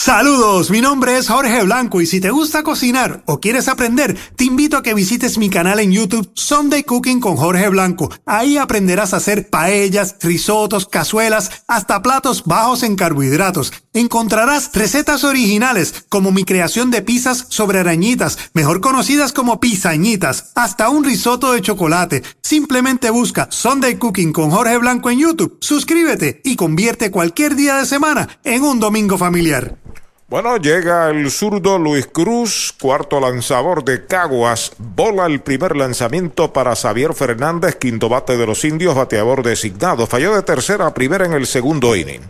Saludos, 0.00 0.70
mi 0.70 0.80
nombre 0.80 1.18
es 1.18 1.28
Jorge 1.28 1.60
Blanco 1.64 2.00
y 2.00 2.06
si 2.06 2.20
te 2.20 2.30
gusta 2.30 2.62
cocinar 2.62 3.24
o 3.26 3.40
quieres 3.40 3.66
aprender, 3.66 4.16
te 4.36 4.44
invito 4.44 4.76
a 4.76 4.82
que 4.84 4.94
visites 4.94 5.38
mi 5.38 5.50
canal 5.50 5.80
en 5.80 5.90
YouTube 5.90 6.30
Sunday 6.34 6.84
Cooking 6.84 7.18
con 7.18 7.36
Jorge 7.36 7.68
Blanco. 7.68 8.08
Ahí 8.24 8.58
aprenderás 8.58 9.12
a 9.12 9.16
hacer 9.16 9.50
paellas, 9.50 10.14
risotos, 10.22 10.86
cazuelas, 10.86 11.50
hasta 11.66 12.00
platos 12.00 12.44
bajos 12.44 12.84
en 12.84 12.94
carbohidratos. 12.94 13.72
Encontrarás 13.92 14.70
recetas 14.72 15.24
originales 15.24 16.06
como 16.08 16.30
mi 16.30 16.44
creación 16.44 16.92
de 16.92 17.02
pizzas 17.02 17.46
sobre 17.48 17.80
arañitas, 17.80 18.38
mejor 18.54 18.80
conocidas 18.80 19.32
como 19.32 19.58
pizañitas, 19.58 20.52
hasta 20.54 20.90
un 20.90 21.02
risotto 21.02 21.52
de 21.52 21.60
chocolate. 21.60 22.22
Simplemente 22.40 23.10
busca 23.10 23.48
Sunday 23.50 23.96
Cooking 23.96 24.32
con 24.32 24.52
Jorge 24.52 24.78
Blanco 24.78 25.10
en 25.10 25.18
YouTube, 25.18 25.58
suscríbete 25.60 26.40
y 26.44 26.54
convierte 26.54 27.10
cualquier 27.10 27.56
día 27.56 27.78
de 27.78 27.84
semana 27.84 28.28
en 28.44 28.62
un 28.62 28.78
domingo 28.78 29.18
familiar. 29.18 29.87
Bueno, 30.30 30.58
llega 30.58 31.08
el 31.08 31.30
zurdo 31.30 31.78
Luis 31.78 32.06
Cruz, 32.06 32.74
cuarto 32.78 33.18
lanzador 33.18 33.82
de 33.82 34.04
Caguas. 34.04 34.72
Bola 34.76 35.24
el 35.24 35.40
primer 35.40 35.74
lanzamiento 35.74 36.52
para 36.52 36.76
Xavier 36.76 37.14
Fernández, 37.14 37.76
quinto 37.76 38.10
bate 38.10 38.36
de 38.36 38.46
los 38.46 38.62
indios, 38.66 38.94
bateador 38.94 39.42
designado. 39.42 40.06
Falló 40.06 40.34
de 40.34 40.42
tercera 40.42 40.86
a 40.86 40.92
primera 40.92 41.24
en 41.24 41.32
el 41.32 41.46
segundo 41.46 41.96
inning. 41.96 42.20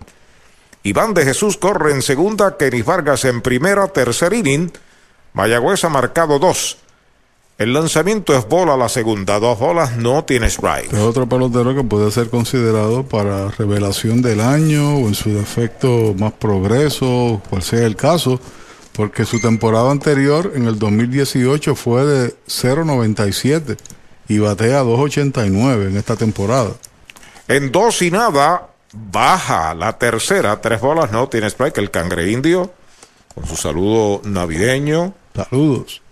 Iván 0.84 1.12
de 1.12 1.24
Jesús 1.24 1.56
corre 1.56 1.90
en 1.90 2.02
segunda, 2.02 2.56
Kenis 2.56 2.84
Vargas 2.84 3.24
en 3.24 3.42
primera, 3.42 3.88
tercer 3.88 4.32
inning. 4.32 4.70
Mayagüez 5.32 5.82
ha 5.82 5.88
marcado 5.88 6.38
dos. 6.38 6.78
El 7.58 7.72
lanzamiento 7.72 8.38
es 8.38 8.46
bola 8.46 8.76
la 8.76 8.88
segunda, 8.88 9.40
dos 9.40 9.58
bolas, 9.58 9.96
no 9.96 10.24
tiene 10.24 10.46
strike. 10.46 10.92
Es 10.92 11.00
otro 11.00 11.28
pelotero 11.28 11.74
que 11.74 11.82
puede 11.82 12.12
ser 12.12 12.30
considerado 12.30 13.02
para 13.02 13.48
revelación 13.48 14.22
del 14.22 14.40
año 14.40 14.94
o 14.94 15.08
en 15.08 15.16
su 15.16 15.30
defecto 15.30 16.14
más 16.16 16.34
progreso, 16.34 17.42
cual 17.50 17.64
sea 17.64 17.84
el 17.84 17.96
caso, 17.96 18.38
porque 18.92 19.24
su 19.24 19.40
temporada 19.40 19.90
anterior 19.90 20.52
en 20.54 20.66
el 20.66 20.78
2018 20.78 21.74
fue 21.74 22.04
de 22.04 22.28
0.97 22.46 23.76
y 24.28 24.38
batea 24.38 24.84
2.89 24.84 25.88
en 25.88 25.96
esta 25.96 26.14
temporada. 26.14 26.70
En 27.48 27.72
dos 27.72 28.02
y 28.02 28.12
nada, 28.12 28.68
baja 28.92 29.74
la 29.74 29.98
tercera, 29.98 30.60
tres 30.60 30.80
bolas, 30.80 31.10
no 31.10 31.28
tiene 31.28 31.48
strike, 31.48 31.78
el 31.78 31.90
cangre 31.90 32.30
indio, 32.30 32.70
con 33.34 33.48
su 33.48 33.56
saludo 33.56 34.20
navideño. 34.22 35.12
Saludos 35.34 36.02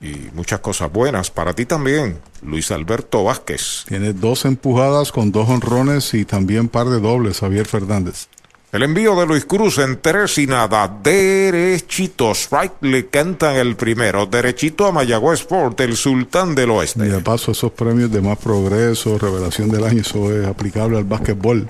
y 0.00 0.30
muchas 0.34 0.60
cosas 0.60 0.92
buenas 0.92 1.30
para 1.30 1.54
ti 1.54 1.66
también, 1.66 2.18
Luis 2.42 2.70
Alberto 2.70 3.24
Vázquez. 3.24 3.84
Tiene 3.88 4.12
dos 4.12 4.44
empujadas 4.44 5.12
con 5.12 5.32
dos 5.32 5.48
honrones 5.48 6.14
y 6.14 6.24
también 6.24 6.68
par 6.68 6.88
de 6.88 7.00
dobles, 7.00 7.40
Javier 7.40 7.66
Fernández. 7.66 8.28
El 8.70 8.82
envío 8.82 9.18
de 9.18 9.26
Luis 9.26 9.46
Cruz 9.46 9.78
en 9.78 9.98
tres 9.98 10.36
y 10.36 10.46
nada, 10.46 10.86
derechito, 11.02 12.32
strike 12.32 12.74
le 12.82 13.06
cantan 13.06 13.56
el 13.56 13.76
primero, 13.76 14.26
derechito 14.26 14.84
a 14.86 14.92
Mayagüez 14.92 15.40
Sport, 15.40 15.80
el 15.80 15.96
sultán 15.96 16.54
del 16.54 16.70
oeste. 16.72 17.06
Y 17.06 17.08
de 17.08 17.20
paso 17.20 17.52
esos 17.52 17.72
premios 17.72 18.12
de 18.12 18.20
más 18.20 18.36
progreso, 18.36 19.18
revelación 19.18 19.70
del 19.70 19.84
año, 19.84 20.02
eso 20.02 20.30
es 20.30 20.46
aplicable 20.46 20.98
al 20.98 21.04
básquetbol, 21.04 21.66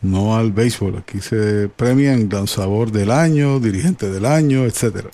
no 0.00 0.36
al 0.36 0.52
béisbol. 0.52 0.98
Aquí 0.98 1.20
se 1.20 1.68
premian 1.74 2.28
lanzador 2.30 2.92
del 2.92 3.10
año, 3.10 3.58
dirigente 3.58 4.08
del 4.08 4.26
año, 4.26 4.64
etcétera. 4.64 5.10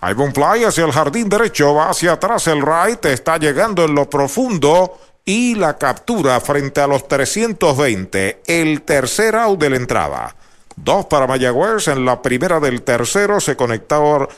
Hay 0.00 0.14
un 0.16 0.32
fly 0.32 0.64
hacia 0.64 0.84
el 0.84 0.92
jardín 0.92 1.28
derecho, 1.28 1.74
va 1.74 1.90
hacia 1.90 2.12
atrás 2.12 2.46
el 2.46 2.62
right, 2.62 3.04
está 3.06 3.38
llegando 3.38 3.84
en 3.84 3.94
lo 3.94 4.08
profundo 4.08 4.98
y 5.24 5.54
la 5.54 5.76
captura 5.78 6.40
frente 6.40 6.80
a 6.80 6.86
los 6.86 7.06
320, 7.06 8.42
el 8.46 8.82
tercer 8.82 9.36
out 9.36 9.60
de 9.60 9.70
la 9.70 9.76
entrada. 9.76 10.36
Dos 10.82 11.06
para 11.06 11.26
Mayagüez, 11.26 11.88
en 11.88 12.06
la 12.06 12.22
primera 12.22 12.58
del 12.58 12.82
tercero 12.82 13.38
se 13.38 13.54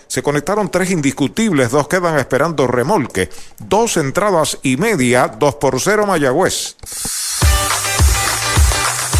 se 0.08 0.22
conectaron 0.22 0.70
tres 0.70 0.90
indiscutibles, 0.90 1.70
dos 1.70 1.86
quedan 1.86 2.18
esperando 2.18 2.66
remolque. 2.66 3.30
Dos 3.60 3.96
entradas 3.96 4.58
y 4.62 4.76
media, 4.76 5.28
dos 5.28 5.54
por 5.56 5.80
cero 5.80 6.04
Mayagüez. 6.04 6.76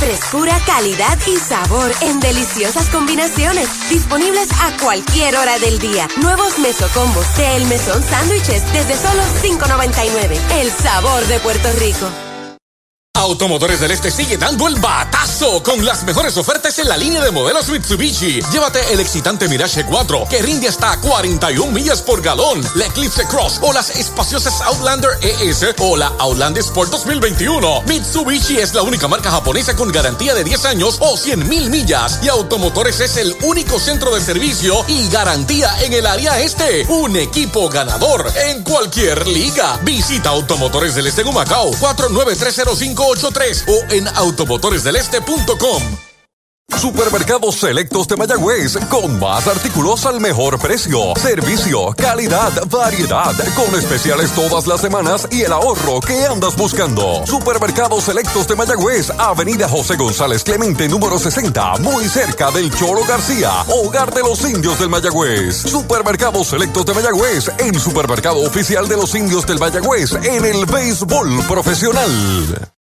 Frescura, 0.03 0.59
calidad 0.67 1.17
y 1.29 1.37
sabor 1.37 1.93
en 2.01 2.19
deliciosas 2.19 2.89
combinaciones. 2.89 3.89
Disponibles 3.89 4.49
a 4.61 4.77
cualquier 4.83 5.37
hora 5.37 5.61
del 5.61 5.79
día. 5.79 6.09
Nuevos 6.21 6.59
mesocombos 6.59 7.37
de 7.37 7.55
El 7.55 7.67
Mesón 7.67 8.03
Sándwiches 8.03 8.65
desde 8.73 8.97
solo 8.97 9.23
$5.99. 9.23 10.41
El 10.61 10.73
sabor 10.73 11.25
de 11.27 11.39
Puerto 11.39 11.69
Rico. 11.79 12.32
Automotores 13.15 13.79
del 13.79 13.91
Este 13.91 14.11
sigue 14.11 14.39
dando 14.39 14.67
el 14.67 14.75
batazo 14.77 15.63
con 15.63 15.85
las 15.85 16.03
mejores 16.03 16.37
ofertas 16.39 16.79
en 16.79 16.89
la 16.89 16.97
línea 16.97 17.23
de 17.23 17.31
modelos 17.31 17.69
Mitsubishi. 17.69 18.41
Llévate 18.51 18.81
el 18.93 19.01
excitante 19.01 19.49
Mirage 19.49 19.85
4 19.85 20.27
que 20.31 20.41
rinde 20.41 20.67
hasta 20.67 20.99
41 20.99 21.71
millas 21.71 22.01
por 22.01 22.23
galón, 22.23 22.61
la 22.75 22.87
Eclipse 22.87 23.25
Cross 23.27 23.61
o 23.61 23.73
las 23.73 23.91
espaciosas 23.91 24.61
Outlander 24.63 25.11
ES 25.21 25.75
o 25.79 25.97
la 25.97 26.09
Outlander 26.19 26.63
Sport 26.63 26.91
2021. 26.91 27.83
Mitsubishi 27.87 28.59
es 28.59 28.73
la 28.73 28.83
única 28.83 29.07
marca 29.09 29.31
japonesa 29.31 29.77
con 29.77 29.93
garantía 29.93 30.35
de 30.35 30.43
10 30.43 30.65
años 30.65 30.97
o 31.01 31.17
100 31.17 31.49
mil 31.49 31.69
millas 31.69 32.19
y 32.23 32.29
Automotores 32.29 32.99
es 33.01 33.19
el 33.19 33.37
único 33.43 33.79
centro 33.79 34.15
de 34.15 34.23
servicio 34.23 34.85
y 34.89 35.09
garantía 35.11 35.71
en 35.83 35.93
el 35.93 36.07
área 36.07 36.41
este. 36.41 36.87
Un 36.89 37.17
equipo 37.17 37.69
ganador 37.69 38.33
en 38.47 38.65
cualquier 38.65 39.29
liga. 39.29 39.79
Visita 39.85 40.31
Automotores 40.31 40.95
del 40.95 41.07
Este 41.07 41.21
en 41.21 41.29
Humacao 41.29 41.71
49305 41.79 43.02
o 43.03 43.93
en 43.93 44.07
automotoresdeleste.com. 44.09 45.83
Supermercados 46.79 47.57
Selectos 47.57 48.09
de 48.09 48.17
Mayagüez, 48.17 48.79
con 48.89 49.21
más 49.21 49.47
artículos 49.47 50.07
al 50.07 50.21
mejor 50.21 50.59
precio, 50.59 51.15
servicio, 51.17 51.95
calidad, 51.97 52.51
variedad, 52.67 53.35
con 53.55 53.79
especiales 53.79 54.33
todas 54.33 54.67
las 54.67 54.81
semanas 54.81 55.29
y 55.31 55.43
el 55.43 55.53
ahorro 55.53 56.01
que 56.01 56.25
andas 56.25 56.57
buscando. 56.57 57.27
Supermercados 57.27 58.05
Selectos 58.05 58.49
de 58.49 58.57
Mayagüez, 58.57 59.11
Avenida 59.19 59.69
José 59.69 59.97
González 59.97 60.43
Clemente, 60.45 60.89
número 60.89 61.19
60, 61.19 61.79
muy 61.81 62.09
cerca 62.09 62.51
del 62.51 62.75
Choro 62.75 63.05
García, 63.07 63.51
hogar 63.69 64.15
de 64.15 64.23
los 64.23 64.41
indios 64.49 64.79
del 64.79 64.89
Mayagüez. 64.89 65.57
Supermercados 65.57 66.49
Selectos 66.49 66.87
de 66.87 66.95
Mayagüez, 66.95 67.51
el 67.59 67.79
supermercado 67.79 68.41
oficial 68.41 68.89
de 68.89 68.97
los 68.97 69.15
indios 69.15 69.47
del 69.47 69.59
Mayagüez 69.59 70.13
en 70.25 70.45
el 70.45 70.65
béisbol 70.67 71.47
profesional. 71.47 72.73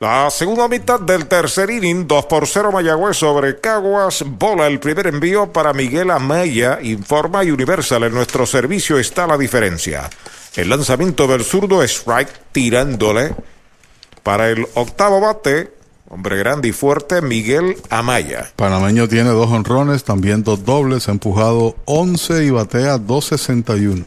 La 0.00 0.28
segunda 0.28 0.66
mitad 0.66 0.98
del 0.98 1.26
tercer 1.26 1.70
inning, 1.70 2.06
2 2.08 2.26
por 2.26 2.48
0 2.48 2.72
Mayagüez 2.72 3.16
sobre 3.16 3.60
Caguas. 3.60 4.24
Bola 4.26 4.66
el 4.66 4.80
primer 4.80 5.06
envío 5.06 5.52
para 5.52 5.72
Miguel 5.72 6.10
Amaya. 6.10 6.80
Informa 6.82 7.40
Universal. 7.40 8.02
En 8.02 8.12
nuestro 8.12 8.44
servicio 8.44 8.98
está 8.98 9.26
la 9.26 9.38
diferencia. 9.38 10.10
El 10.56 10.68
lanzamiento 10.68 11.28
del 11.28 11.44
zurdo, 11.44 11.82
strike 11.82 12.30
tirándole 12.50 13.34
para 14.24 14.50
el 14.50 14.66
octavo 14.74 15.20
bate. 15.20 15.72
Hombre 16.08 16.38
grande 16.38 16.68
y 16.68 16.72
fuerte, 16.72 17.22
Miguel 17.22 17.76
Amaya. 17.88 18.52
Panameño 18.56 19.08
tiene 19.08 19.30
dos 19.30 19.50
honrones, 19.50 20.04
también 20.04 20.42
dos 20.44 20.64
dobles, 20.64 21.08
ha 21.08 21.12
empujado 21.12 21.76
11 21.86 22.44
y 22.44 22.50
batea 22.50 22.98
261. 22.98 24.04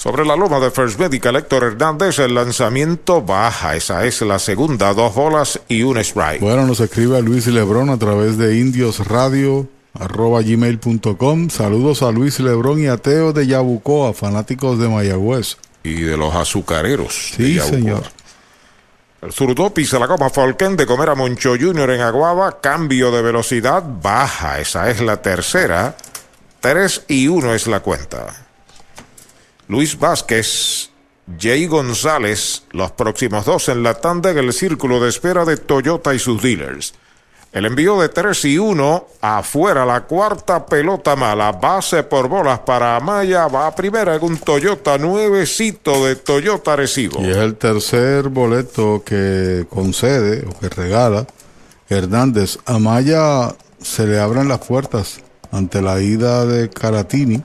Sobre 0.00 0.24
la 0.24 0.34
loma 0.34 0.60
de 0.60 0.70
First 0.70 0.98
Medical, 0.98 1.36
Héctor 1.36 1.62
Hernández, 1.62 2.20
el 2.20 2.34
lanzamiento 2.34 3.20
baja. 3.20 3.76
Esa 3.76 4.06
es 4.06 4.22
la 4.22 4.38
segunda, 4.38 4.94
dos 4.94 5.14
bolas 5.14 5.60
y 5.68 5.82
un 5.82 5.98
strike. 5.98 6.40
Bueno, 6.40 6.66
nos 6.66 6.80
escribe 6.80 7.18
a 7.18 7.20
Luis 7.20 7.46
Lebrón 7.48 7.90
a 7.90 7.98
través 7.98 8.38
de 8.38 8.56
Indios 8.56 9.06
Radio 9.08 9.68
arroba 9.92 10.40
gmail.com. 10.40 11.50
Saludos 11.50 12.02
a 12.02 12.12
Luis 12.12 12.40
Lebrón 12.40 12.82
y 12.82 12.86
a 12.86 12.96
Teo 12.96 13.34
de 13.34 13.46
Yabucoa, 13.46 14.14
fanáticos 14.14 14.78
de 14.78 14.88
Mayagüez. 14.88 15.58
Y 15.82 16.00
de 16.00 16.16
los 16.16 16.34
azucareros. 16.34 17.32
Sí, 17.36 17.60
señor. 17.60 18.04
El 19.20 19.32
zurdo 19.34 19.74
pisa 19.74 19.98
la 19.98 20.06
goma 20.06 20.30
Falken 20.30 20.78
de 20.78 20.86
comer 20.86 21.10
a 21.10 21.14
Moncho 21.14 21.56
Junior 21.60 21.90
en 21.90 22.00
Aguaba. 22.00 22.62
Cambio 22.62 23.10
de 23.10 23.20
velocidad 23.20 23.84
baja. 23.86 24.60
Esa 24.60 24.88
es 24.88 25.02
la 25.02 25.20
tercera. 25.20 25.94
Tres 26.60 27.04
y 27.06 27.28
uno 27.28 27.52
es 27.52 27.66
la 27.66 27.80
cuenta. 27.80 28.46
Luis 29.70 29.96
Vázquez, 29.96 30.90
Jay 31.38 31.68
González, 31.68 32.64
los 32.72 32.90
próximos 32.90 33.44
dos 33.44 33.68
en 33.68 33.84
la 33.84 33.94
tanda 33.94 34.32
en 34.32 34.38
el 34.38 34.52
círculo 34.52 34.98
de 34.98 35.08
espera 35.08 35.44
de 35.44 35.58
Toyota 35.58 36.12
y 36.12 36.18
sus 36.18 36.42
dealers. 36.42 36.92
El 37.52 37.66
envío 37.66 38.00
de 38.00 38.08
3 38.08 38.46
y 38.46 38.58
1 38.58 39.06
afuera, 39.20 39.86
la 39.86 40.00
cuarta 40.00 40.66
pelota 40.66 41.14
mala, 41.14 41.52
base 41.52 42.02
por 42.02 42.26
bolas 42.26 42.58
para 42.58 42.96
Amaya, 42.96 43.46
va 43.46 43.68
a 43.68 43.76
primera 43.76 44.16
en 44.16 44.24
un 44.24 44.38
Toyota 44.38 44.98
nuevecito 44.98 46.04
de 46.04 46.16
Toyota 46.16 46.74
Recibo. 46.74 47.20
Y 47.20 47.30
es 47.30 47.36
el 47.36 47.54
tercer 47.54 48.28
boleto 48.28 49.04
que 49.06 49.66
concede 49.70 50.48
o 50.48 50.58
que 50.58 50.68
regala 50.68 51.28
Hernández. 51.88 52.58
Amaya 52.66 53.54
se 53.80 54.04
le 54.08 54.18
abren 54.18 54.48
las 54.48 54.66
puertas 54.66 55.20
ante 55.52 55.80
la 55.80 56.00
ida 56.00 56.44
de 56.44 56.68
Caratini 56.70 57.40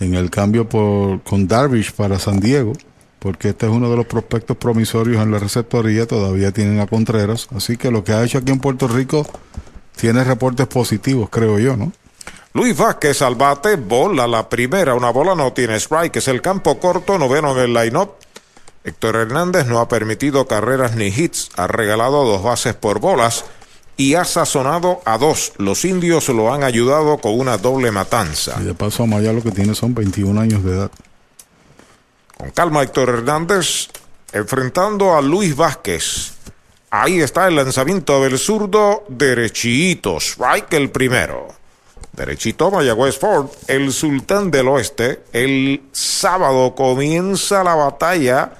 en 0.00 0.14
el 0.14 0.30
cambio 0.30 0.68
por, 0.68 1.22
con 1.22 1.46
Darvish 1.46 1.92
para 1.92 2.18
San 2.18 2.40
Diego, 2.40 2.72
porque 3.18 3.50
este 3.50 3.66
es 3.66 3.72
uno 3.72 3.90
de 3.90 3.96
los 3.96 4.06
prospectos 4.06 4.56
promisorios 4.56 5.22
en 5.22 5.30
la 5.30 5.38
receptoría, 5.38 6.06
todavía 6.06 6.50
tienen 6.52 6.80
a 6.80 6.86
Contreras, 6.86 7.48
así 7.54 7.76
que 7.76 7.90
lo 7.90 8.02
que 8.02 8.12
ha 8.12 8.24
hecho 8.24 8.38
aquí 8.38 8.50
en 8.50 8.58
Puerto 8.58 8.88
Rico 8.88 9.26
tiene 9.94 10.24
reportes 10.24 10.66
positivos, 10.66 11.28
creo 11.30 11.58
yo, 11.58 11.76
¿no? 11.76 11.92
Luis 12.52 12.76
Vázquez 12.76 13.22
al 13.22 13.36
bate, 13.36 13.76
bola 13.76 14.26
la 14.26 14.48
primera, 14.48 14.94
una 14.94 15.10
bola 15.10 15.36
no 15.36 15.52
tiene 15.52 15.76
strike, 15.76 16.16
es 16.16 16.26
el 16.26 16.42
campo 16.42 16.80
corto, 16.80 17.16
noveno 17.16 17.52
en 17.52 17.58
el 17.58 17.74
line-up. 17.74 18.14
Héctor 18.82 19.16
Hernández 19.16 19.66
no 19.66 19.78
ha 19.78 19.88
permitido 19.88 20.48
carreras 20.48 20.96
ni 20.96 21.08
hits, 21.08 21.50
ha 21.56 21.68
regalado 21.68 22.24
dos 22.24 22.42
bases 22.42 22.74
por 22.74 22.98
bolas 22.98 23.44
y 24.00 24.14
ha 24.14 24.24
sazonado 24.24 25.02
a 25.04 25.18
dos. 25.18 25.52
Los 25.58 25.84
indios 25.84 26.30
lo 26.30 26.54
han 26.54 26.62
ayudado 26.62 27.18
con 27.18 27.38
una 27.38 27.58
doble 27.58 27.90
matanza. 27.90 28.56
Y 28.58 28.64
de 28.64 28.72
paso, 28.72 29.02
Amaya 29.02 29.30
lo 29.30 29.42
que 29.42 29.50
tiene 29.50 29.74
son 29.74 29.94
21 29.94 30.40
años 30.40 30.64
de 30.64 30.72
edad. 30.72 30.90
Con 32.34 32.50
calma, 32.52 32.82
Héctor 32.82 33.10
Hernández 33.10 33.88
enfrentando 34.32 35.14
a 35.14 35.20
Luis 35.20 35.54
Vázquez. 35.54 36.32
Ahí 36.88 37.20
está 37.20 37.46
el 37.46 37.56
lanzamiento 37.56 38.22
del 38.22 38.38
zurdo 38.38 39.04
derechito. 39.08 40.16
Strike 40.16 40.72
el 40.72 40.90
primero. 40.90 41.48
Derechito 42.12 42.70
Mayagüez 42.70 43.18
Ford, 43.18 43.50
el 43.66 43.92
sultán 43.92 44.50
del 44.50 44.68
oeste. 44.68 45.24
El 45.34 45.82
sábado 45.92 46.74
comienza 46.74 47.62
la 47.62 47.74
batalla 47.74 48.52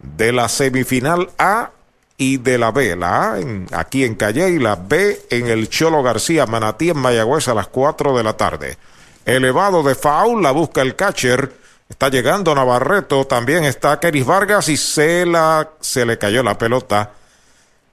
de 0.00 0.32
la 0.32 0.48
semifinal 0.48 1.30
A 1.38 1.70
y 2.20 2.38
de 2.38 2.58
la 2.58 2.72
B, 2.72 2.96
la 2.96 3.32
A 3.32 3.40
en, 3.40 3.66
aquí 3.72 4.04
en 4.04 4.16
Calle 4.16 4.50
y 4.50 4.58
la 4.58 4.74
B 4.74 5.26
en 5.30 5.46
el 5.46 5.70
Cholo 5.70 6.02
García 6.02 6.46
Manatí 6.46 6.90
en 6.90 6.98
Mayagüez 6.98 7.46
a 7.46 7.54
las 7.54 7.68
4 7.68 8.16
de 8.16 8.24
la 8.24 8.36
tarde. 8.36 8.76
Elevado 9.24 9.84
de 9.84 9.94
foul, 9.94 10.42
la 10.42 10.50
busca 10.50 10.82
el 10.82 10.96
catcher. 10.96 11.54
Está 11.88 12.08
llegando 12.08 12.54
Navarreto, 12.54 13.26
también 13.26 13.64
está 13.64 14.00
Keris 14.00 14.26
Vargas 14.26 14.68
y 14.68 14.76
se, 14.76 15.24
la, 15.24 15.70
se 15.80 16.04
le 16.04 16.18
cayó 16.18 16.42
la 16.42 16.58
pelota. 16.58 17.12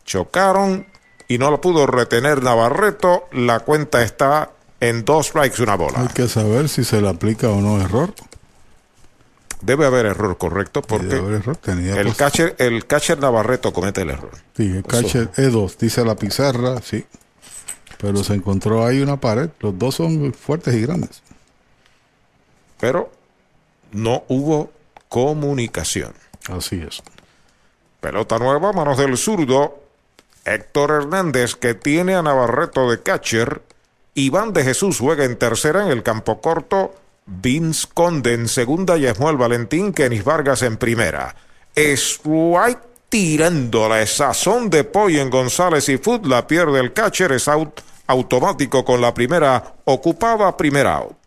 Chocaron 0.05 0.87
y 1.27 1.37
no 1.37 1.51
lo 1.51 1.61
pudo 1.61 1.85
retener 1.85 2.41
Navarreto. 2.41 3.25
La 3.31 3.59
cuenta 3.59 4.01
está 4.01 4.49
en 4.79 5.05
dos 5.05 5.27
strikes, 5.27 5.61
una 5.61 5.75
bola. 5.75 6.01
Hay 6.01 6.07
que 6.07 6.27
saber 6.27 6.67
si 6.67 6.83
se 6.83 6.99
le 6.99 7.09
aplica 7.09 7.49
o 7.49 7.61
no 7.61 7.79
error. 7.79 8.13
Debe 9.61 9.85
haber 9.85 10.05
error, 10.05 10.37
correcto, 10.37 10.81
porque 10.81 11.15
error. 11.15 11.57
El, 11.65 12.15
catcher, 12.15 12.55
el 12.59 12.85
catcher 12.85 13.19
Navarreto 13.19 13.73
comete 13.73 14.01
el 14.01 14.11
error. 14.11 14.31
Sí, 14.55 14.63
el 14.77 14.83
catcher 14.83 15.31
E2, 15.33 15.77
dice 15.77 16.03
la 16.03 16.15
pizarra, 16.15 16.81
sí. 16.81 17.05
Pero 17.97 18.23
se 18.23 18.33
encontró 18.33 18.85
ahí 18.85 19.01
una 19.01 19.19
pared. 19.19 19.49
Los 19.59 19.77
dos 19.79 19.95
son 19.95 20.33
fuertes 20.33 20.75
y 20.75 20.81
grandes. 20.81 21.21
Pero 22.79 23.09
no 23.91 24.23
hubo 24.27 24.71
comunicación. 25.09 26.13
Así 26.49 26.83
es. 26.87 27.01
Pelota 28.01 28.37
nueva, 28.37 28.73
manos 28.73 28.97
del 28.97 29.17
zurdo. 29.17 29.79
Héctor 30.43 30.91
Hernández, 30.91 31.55
que 31.55 31.73
tiene 31.73 32.15
a 32.15 32.21
Navarreto 32.21 32.91
de 32.91 33.01
catcher. 33.01 33.63
Iván 34.13 34.53
de 34.53 34.63
Jesús 34.63 34.99
juega 34.99 35.25
en 35.25 35.37
tercera 35.37 35.83
en 35.83 35.89
el 35.89 36.03
campo 36.03 36.39
corto. 36.39 36.93
Vince 37.25 37.87
Conde 37.93 38.33
en 38.33 38.47
segunda 38.47 38.97
y 38.97 39.05
Esmuel 39.05 39.37
Valentín, 39.37 39.93
Kenis 39.93 40.23
Vargas 40.23 40.61
en 40.61 40.77
primera. 40.77 41.35
Strike 41.75 42.79
tirando 43.09 43.89
la 43.89 44.05
sazón 44.05 44.69
de 44.69 44.83
pollo 44.83 45.21
en 45.21 45.29
González 45.29 45.89
y 45.89 45.97
Food, 45.97 46.27
la 46.27 46.45
pierde 46.45 46.79
el 46.79 46.93
catcher, 46.93 47.31
out 47.47 47.81
automático 48.07 48.85
con 48.85 49.01
la 49.01 49.13
primera 49.13 49.75
ocupada, 49.85 50.55
primera 50.55 50.97
out. 50.97 51.17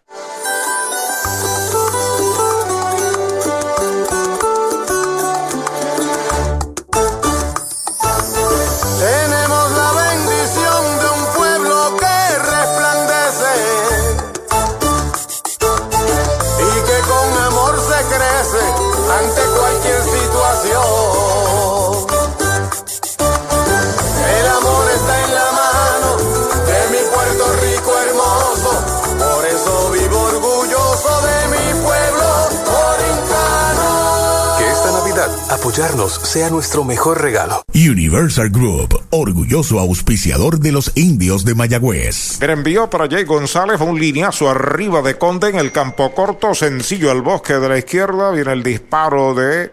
Apoyarnos 35.51 36.15
sea 36.15 36.51
nuestro 36.51 36.85
mejor 36.85 37.21
regalo. 37.21 37.63
Universal 37.75 38.51
Group, 38.51 39.01
orgulloso 39.11 39.79
auspiciador 39.79 40.59
de 40.59 40.73
los 40.73 40.93
indios 40.97 41.45
de 41.45 41.55
Mayagüez. 41.55 42.41
El 42.41 42.51
envío 42.51 42.91
para 42.91 43.09
Jay 43.09 43.25
González, 43.25 43.81
un 43.81 43.99
lineazo 43.99 44.49
arriba 44.49 45.03
de 45.03 45.17
Conde 45.17 45.49
en 45.49 45.57
el 45.57 45.73
campo 45.73 46.15
corto, 46.15 46.55
sencillo 46.55 47.11
al 47.11 47.23
bosque 47.23 47.55
de 47.55 47.69
la 47.69 47.79
izquierda, 47.79 48.31
viene 48.31 48.53
el 48.53 48.63
disparo 48.63 49.35
de 49.35 49.73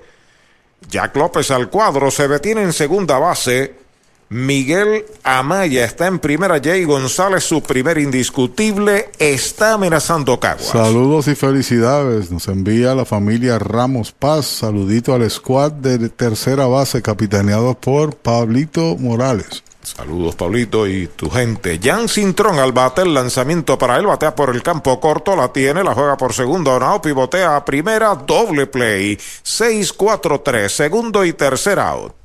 Jack 0.89 1.15
López 1.15 1.51
al 1.51 1.69
cuadro, 1.69 2.11
se 2.11 2.27
detiene 2.27 2.63
en 2.63 2.73
segunda 2.73 3.19
base. 3.19 3.84
Miguel 4.29 5.05
Amaya 5.23 5.85
está 5.85 6.07
en 6.07 6.17
primera, 6.17 6.59
Jay 6.61 6.83
González, 6.83 7.43
su 7.43 7.61
primer 7.61 7.99
indiscutible, 7.99 9.09
está 9.19 9.73
amenazando 9.73 10.39
Caguas. 10.39 10.65
Saludos 10.65 11.27
y 11.27 11.35
felicidades. 11.35 12.31
Nos 12.31 12.47
envía 12.47 12.95
la 12.95 13.05
familia 13.05 13.59
Ramos 13.59 14.11
Paz. 14.11 14.47
Saludito 14.47 15.13
al 15.13 15.29
squad 15.29 15.73
de 15.73 16.09
tercera 16.09 16.65
base, 16.65 17.03
capitaneado 17.03 17.75
por 17.75 18.15
Pablito 18.15 18.97
Morales. 18.97 19.63
Saludos, 19.83 20.35
Pablito, 20.35 20.87
y 20.87 21.05
tu 21.05 21.29
gente. 21.29 21.79
Jan 21.81 22.09
Cintrón 22.09 22.57
al 22.57 22.71
bate, 22.71 23.03
el 23.03 23.13
lanzamiento 23.13 23.77
para 23.77 23.97
él, 23.97 24.07
batea 24.07 24.33
por 24.33 24.49
el 24.49 24.63
campo 24.63 24.99
corto, 24.99 25.35
la 25.35 25.53
tiene, 25.53 25.83
la 25.83 25.93
juega 25.93 26.17
por 26.17 26.33
segundo, 26.33 26.79
no, 26.79 26.99
pivotea 26.99 27.55
a 27.55 27.63
primera, 27.63 28.15
doble 28.15 28.65
play. 28.65 29.15
6-4-3, 29.15 30.69
segundo 30.69 31.23
y 31.23 31.33
tercer 31.33 31.77
out. 31.79 32.24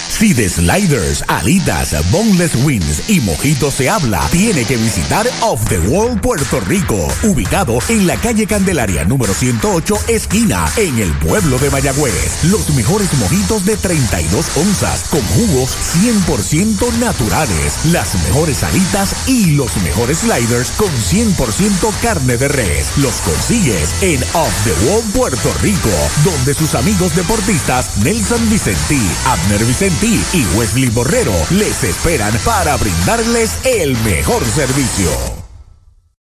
Si 0.09 0.35
de 0.35 0.49
sliders, 0.49 1.25
alitas, 1.29 1.95
boneless 2.11 2.55
wings 2.65 3.09
y 3.09 3.21
mojitos 3.21 3.75
se 3.75 3.89
habla, 3.89 4.27
tiene 4.31 4.65
que 4.65 4.77
visitar 4.77 5.29
Off 5.43 5.65
the 5.69 5.79
Wall 5.79 6.21
Puerto 6.21 6.61
Rico, 6.61 7.09
ubicado 7.25 7.79
en 7.89 8.07
la 8.07 8.17
calle 8.17 8.47
Candelaria 8.47 9.05
número 9.05 9.35
108, 9.35 9.97
esquina, 10.09 10.67
en 10.77 10.99
el 10.99 11.13
pueblo 11.19 11.59
de 11.59 11.71
Mayagüez. 11.71 12.45
Los 12.45 12.71
mejores 12.71 13.13
mojitos 13.15 13.65
de 13.65 13.77
32 13.77 14.57
onzas, 14.57 15.05
con 15.11 15.23
jugos 15.23 15.77
100% 16.03 16.93
naturales, 16.99 17.87
las 17.93 18.15
mejores 18.25 18.63
alitas 18.63 19.15
y 19.27 19.53
los 19.57 19.77
mejores 19.79 20.19
sliders 20.19 20.71
con 20.73 20.91
100% 20.91 21.93
carne 22.01 22.37
de 22.37 22.49
res. 22.49 22.93
Los 22.97 23.17
consigues 23.21 23.95
en 24.03 24.23
Off 24.35 24.55
the 24.65 24.87
Wall 24.87 25.03
Puerto 25.13 25.53
Rico, 25.63 25.91
donde 26.25 26.55
sus 26.55 26.75
amigos 26.75 27.15
deportistas 27.15 27.99
Nelson 27.99 28.49
Vicentí, 28.51 29.01
Abner 29.27 29.65
Vicentí, 29.65 29.88
y 29.91 30.45
Wesley 30.55 30.91
Borrero 30.91 31.33
les 31.49 31.83
esperan 31.83 32.33
para 32.45 32.77
brindarles 32.77 33.57
el 33.65 33.97
mejor 34.05 34.45
servicio. 34.45 35.48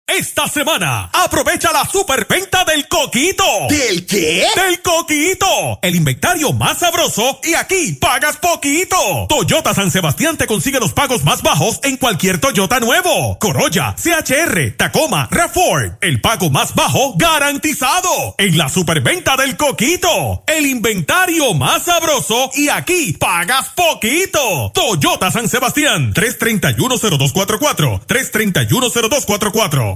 Esta 0.06 0.48
semana, 0.48 1.10
aprovecha 1.14 1.72
la 1.72 1.86
superventa 1.86 2.66
del 2.66 2.88
Coquito. 2.88 3.44
¿Del 3.70 4.06
qué? 4.06 4.46
Del 4.54 4.82
Coquito. 4.82 5.80
El 5.82 5.96
inventario 5.96 6.52
más 6.52 6.80
sabroso 6.80 7.40
y 7.42 7.54
aquí 7.56 7.94
pagas 7.94 8.36
poquito. 8.38 8.96
Toyota 9.28 9.74
San 9.74 9.90
Sebastián 9.90 10.38
te 10.38 10.46
consigue 10.46 10.80
los 10.80 10.94
pagos 10.94 11.24
más 11.24 11.42
bajos 11.42 11.80
en 11.84 11.96
cualquier 11.98 12.40
Toyota 12.40 12.80
nuevo. 12.82 13.40
Corolla, 13.40 13.96
CHR, 13.96 14.76
Tacoma, 14.78 15.30
RAV4. 15.32 15.98
El 16.02 16.20
pago 16.22 16.50
más 16.50 16.76
bajo 16.76 17.16
garantizado. 17.16 18.36
En 18.38 18.58
la 18.58 18.68
superventa 18.70 19.38
del 19.38 19.56
Coquito. 19.58 20.44
El 20.46 20.66
inventario 20.66 21.54
más 21.54 21.84
sabroso 21.84 22.52
y 22.54 22.68
aquí 22.68 23.14
pagas 23.14 23.70
poquito. 23.70 24.72
Toyota 24.76 25.32
San 25.32 25.48
Sebastián. 25.48 26.14
3310244. 26.14 28.02
3310244. 28.06 29.93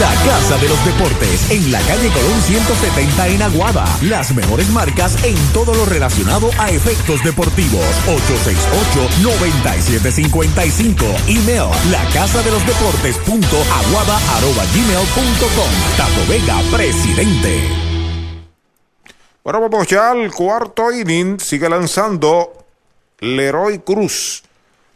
La 0.00 0.10
Casa 0.24 0.56
de 0.58 0.68
los 0.68 0.84
Deportes 0.84 1.50
en 1.50 1.70
la 1.70 1.78
calle 1.82 2.08
Colón 2.08 2.40
170 2.40 3.28
en 3.28 3.42
Aguada. 3.42 3.84
Las 4.02 4.34
mejores 4.34 4.68
marcas 4.70 5.22
en 5.22 5.36
todo 5.52 5.72
lo 5.72 5.84
relacionado 5.84 6.50
a 6.58 6.70
efectos 6.70 7.22
deportivos. 7.22 7.84
868-9755. 9.22 10.96
Email 11.28 11.68
la 11.92 12.04
casa 12.12 12.42
de 12.42 12.50
los 12.50 12.66
deportes 12.66 13.18
punto 13.18 13.56
aguada 13.56 14.16
arroba 14.36 14.64
gmail 14.74 15.06
punto 15.14 15.46
com. 15.54 15.70
Tato 15.96 16.26
Vega, 16.28 16.60
presidente. 16.72 17.68
Bueno, 19.44 19.60
vamos 19.60 19.86
ya 19.86 20.10
al 20.10 20.32
cuarto 20.32 20.90
inning. 20.90 21.38
Sigue 21.38 21.68
lanzando 21.68 22.64
Leroy 23.20 23.78
Cruz 23.80 24.42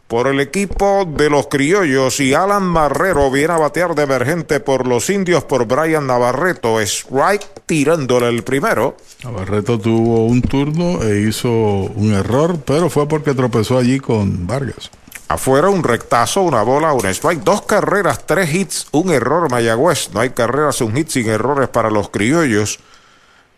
por 0.09 0.25
el 0.25 0.39
equipo 0.39 1.05
de 1.07 1.29
los 1.29 1.47
criollos 1.47 2.19
y 2.19 2.33
Alan 2.33 2.63
Marrero 2.63 3.29
viene 3.29 3.53
a 3.53 3.57
batear 3.57 3.93
de 3.93 4.03
emergente 4.03 4.59
por 4.59 4.87
los 4.87 5.07
indios 5.11 5.43
por 5.43 5.67
Brian 5.67 6.07
Navarreto. 6.07 6.81
Strike 6.81 7.45
tirándole 7.67 8.27
el 8.27 8.43
primero. 8.43 8.97
Navarreto 9.23 9.77
tuvo 9.77 10.25
un 10.25 10.41
turno 10.41 11.03
e 11.03 11.19
hizo 11.19 11.51
un 11.51 12.11
error, 12.11 12.57
pero 12.65 12.89
fue 12.89 13.07
porque 13.07 13.35
tropezó 13.35 13.77
allí 13.77 13.99
con 13.99 14.47
Vargas. 14.47 14.89
Afuera 15.27 15.69
un 15.69 15.83
rectazo, 15.83 16.41
una 16.41 16.63
bola, 16.63 16.91
un 16.91 17.05
strike, 17.05 17.43
dos 17.43 17.61
carreras, 17.61 18.25
tres 18.25 18.51
hits, 18.51 18.87
un 18.91 19.11
error 19.11 19.51
Mayagüez. 19.51 20.09
No 20.11 20.21
hay 20.21 20.31
carreras, 20.31 20.81
un 20.81 20.95
hit 20.95 21.09
sin 21.09 21.29
errores 21.29 21.69
para 21.69 21.91
los 21.91 22.09
criollos. 22.09 22.79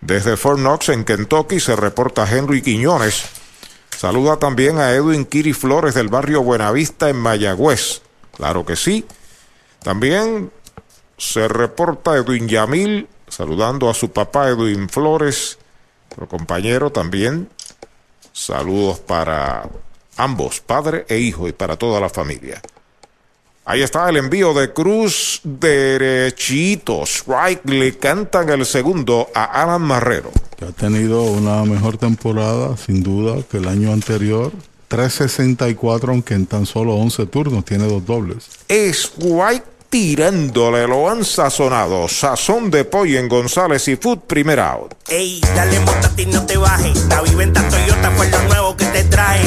Desde 0.01 0.35
Fort 0.35 0.59
Knox 0.59 0.89
en 0.89 1.05
Kentucky 1.05 1.61
se 1.61 1.77
reporta 1.77 2.29
Henry 2.29 2.61
Quiñones. 2.61 3.40
Saluda 4.01 4.37
también 4.37 4.79
a 4.79 4.93
Edwin 4.93 5.25
Kiri 5.25 5.53
Flores 5.53 5.93
del 5.93 6.07
barrio 6.07 6.41
Buenavista 6.41 7.07
en 7.09 7.17
Mayagüez. 7.17 8.01
Claro 8.35 8.65
que 8.65 8.75
sí. 8.75 9.05
También 9.83 10.51
se 11.19 11.47
reporta 11.47 12.15
Edwin 12.15 12.47
Yamil 12.47 13.07
saludando 13.27 13.91
a 13.91 13.93
su 13.93 14.11
papá 14.11 14.49
Edwin 14.49 14.89
Flores, 14.89 15.59
su 16.17 16.27
compañero 16.27 16.91
también. 16.91 17.47
Saludos 18.33 18.97
para 19.01 19.69
ambos, 20.17 20.61
padre 20.61 21.05
e 21.07 21.19
hijo, 21.19 21.47
y 21.47 21.51
para 21.51 21.77
toda 21.77 21.99
la 21.99 22.09
familia. 22.09 22.59
Ahí 23.63 23.83
está 23.83 24.09
el 24.09 24.17
envío 24.17 24.55
de 24.55 24.73
Cruz 24.73 25.39
derechito. 25.43 27.03
Strike 27.03 27.69
le 27.69 27.95
cantan 27.95 28.49
el 28.49 28.65
segundo 28.65 29.29
a 29.35 29.43
Alan 29.61 29.83
Marrero. 29.83 30.31
Que 30.57 30.65
ha 30.65 30.71
tenido 30.71 31.23
una 31.23 31.63
mejor 31.63 31.97
temporada, 31.97 32.75
sin 32.75 33.03
duda, 33.03 33.43
que 33.49 33.57
el 33.57 33.67
año 33.67 33.93
anterior. 33.93 34.51
3.64, 34.89 36.09
aunque 36.09 36.33
en 36.33 36.47
tan 36.47 36.65
solo 36.65 36.95
11 36.95 37.27
turnos 37.27 37.63
tiene 37.63 37.85
dos 37.85 38.05
dobles. 38.05 38.49
Strike 38.67 39.63
tirándole, 39.91 40.87
lo 40.87 41.09
han 41.09 41.25
sazonado. 41.25 42.07
Sazón 42.07 42.71
de 42.71 42.85
pollo 42.85 43.19
en 43.19 43.27
González 43.27 43.89
y 43.89 43.97
Food, 43.97 44.19
primer 44.19 44.61
out. 44.61 44.93
Ey, 45.09 45.41
dale 45.53 45.79
montate 45.81 46.21
y 46.21 46.25
no 46.27 46.45
te 46.45 46.55
bajes. 46.57 47.05
La 47.09 47.21
viventa 47.21 47.61
Toyota 47.67 48.09
fue 48.11 48.29
lo 48.29 48.41
nuevo 48.43 48.77
que 48.77 48.85
te 48.85 49.03
trae. 49.03 49.41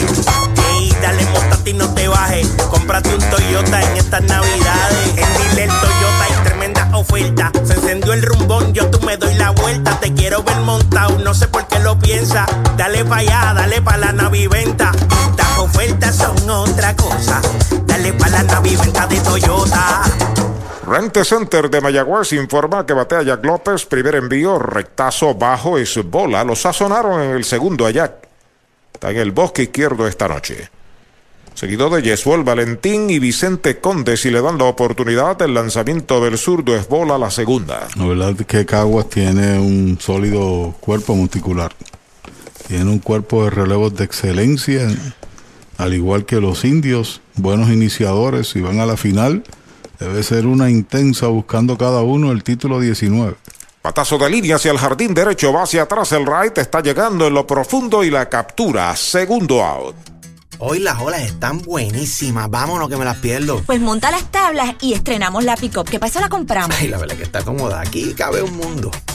Ey, 0.75 0.95
dale 1.01 1.25
montate 1.33 1.71
y 1.71 1.73
no 1.73 1.93
te 1.95 2.07
bajes. 2.09 2.47
Cómprate 2.71 3.15
un 3.15 3.21
Toyota 3.31 3.83
en 3.83 3.97
estas 3.97 4.23
navidades. 4.25 5.09
En 5.17 5.51
Dile 5.51 5.67
Toyota 5.67 6.25
hay 6.25 6.45
tremenda 6.45 6.91
oferta. 6.95 7.51
Se 7.65 7.73
encendió 7.73 8.13
el 8.13 8.23
rumbón, 8.23 8.75
yo 8.75 8.91
tú 8.91 9.01
me 9.01 9.17
doy 9.17 9.35
la 9.37 9.51
vuelta. 9.51 9.99
Te 9.99 10.13
quiero 10.13 10.43
ver 10.43 10.59
montado, 10.59 11.19
no 11.21 11.33
sé 11.33 11.49
por 11.49 11.67
qué 11.69 11.79
lo 11.79 11.99
piensa. 11.99 12.45
Dale 12.77 13.03
pa' 13.07 13.17
allá, 13.17 13.55
dale 13.55 13.81
pa' 13.81 13.97
la 13.97 14.13
naviventa. 14.13 14.93
Estas 15.31 15.59
ofertas 15.59 16.17
son 16.17 16.51
otra 16.51 16.95
cosa. 16.97 17.41
Dale 17.87 18.13
pa' 18.13 18.29
la 18.29 18.43
naviventa 18.43 19.07
de 19.07 19.21
Toyota. 19.21 20.03
Rente 20.87 21.25
Center 21.25 21.71
de 21.71 21.81
Mayagüez 21.81 22.35
informa 22.35 22.85
que 22.85 22.93
batea 22.93 23.23
Jack 23.23 23.45
López, 23.45 23.87
primer 23.87 24.17
envío, 24.17 24.59
rectazo 24.59 25.35
bajo 25.35 25.79
es 25.79 25.99
bola. 26.05 26.45
Lo 26.45 26.55
sazonaron 26.55 27.23
en 27.23 27.31
el 27.31 27.45
segundo 27.45 27.87
a 27.87 27.91
Jack. 27.91 28.29
Está 28.93 29.11
en 29.11 29.17
el 29.17 29.33
bosque 29.33 29.63
izquierdo 29.63 30.07
esta 30.07 30.29
noche. 30.29 30.69
Seguido 31.55 31.89
de 31.89 32.03
Yesuel 32.03 32.43
Valentín 32.43 33.09
y 33.09 33.19
Vicente 33.19 33.79
Conde, 33.79 34.17
si 34.17 34.31
le 34.31 34.43
dan 34.43 34.59
la 34.59 34.65
oportunidad, 34.65 35.41
el 35.41 35.55
lanzamiento 35.55 36.23
del 36.23 36.37
zurdo 36.37 36.77
es 36.77 36.87
bola 36.87 37.17
la 37.17 37.31
segunda. 37.31 37.89
La 37.97 38.07
verdad 38.07 38.35
es 38.39 38.47
que 38.47 38.67
Caguas 38.67 39.09
tiene 39.09 39.59
un 39.59 39.99
sólido 40.01 40.75
cuerpo 40.81 41.15
muscular. 41.15 41.73
Tiene 42.69 42.91
un 42.91 42.99
cuerpo 42.99 43.45
de 43.45 43.51
relevos 43.51 43.95
de 43.95 44.05
excelencia, 44.05 44.89
al 45.79 45.95
igual 45.95 46.27
que 46.27 46.41
los 46.41 46.65
indios, 46.65 47.23
buenos 47.37 47.71
iniciadores, 47.71 48.49
si 48.49 48.61
van 48.61 48.81
a 48.81 48.87
la 48.87 48.97
final, 48.97 49.45
debe 49.99 50.23
ser 50.23 50.47
una 50.47 50.71
intensa 50.71 51.27
buscando 51.29 51.77
cada 51.79 52.03
uno 52.03 52.33
el 52.33 52.43
título 52.43 52.81
19. 52.81 53.37
Patazo 53.83 54.17
de 54.17 54.31
línea 54.31 54.57
hacia 54.57 54.73
el 54.73 54.79
jardín 54.79 55.13
derecho, 55.13 55.53
va 55.53 55.65
hacia 55.65 55.83
atrás 55.83 56.13
el 56.13 56.25
right, 56.27 56.57
está 56.57 56.81
llegando 56.81 57.27
en 57.27 57.35
lo 57.35 57.47
profundo 57.47 58.03
y 58.03 58.11
la 58.11 58.29
captura, 58.29 58.97
segundo 58.97 59.63
out. 59.63 59.95
Hoy 60.59 60.79
las 60.79 61.01
olas 61.01 61.23
están 61.23 61.61
buenísimas. 61.61 62.49
Vámonos 62.49 62.89
que 62.89 62.97
me 62.97 63.05
las 63.05 63.19
pierdo. 63.19 63.61
Pues 63.67 63.81
monta 63.81 64.11
las 64.11 64.31
tablas 64.31 64.77
y 64.81 64.95
estrenamos 64.95 65.45
la 65.45 65.57
pick-up. 65.57 65.89
¿Qué 65.89 65.99
pasa? 65.99 66.21
La 66.21 66.29
compramos. 66.29 66.77
Ay, 66.79 66.89
la 66.89 66.97
verdad 66.99 67.17
que 67.17 67.25
está 67.25 67.43
cómoda. 67.43 67.81
Aquí 67.81 68.15
cabe 68.15 68.41
un 68.41 68.57
mundo. 68.57 68.91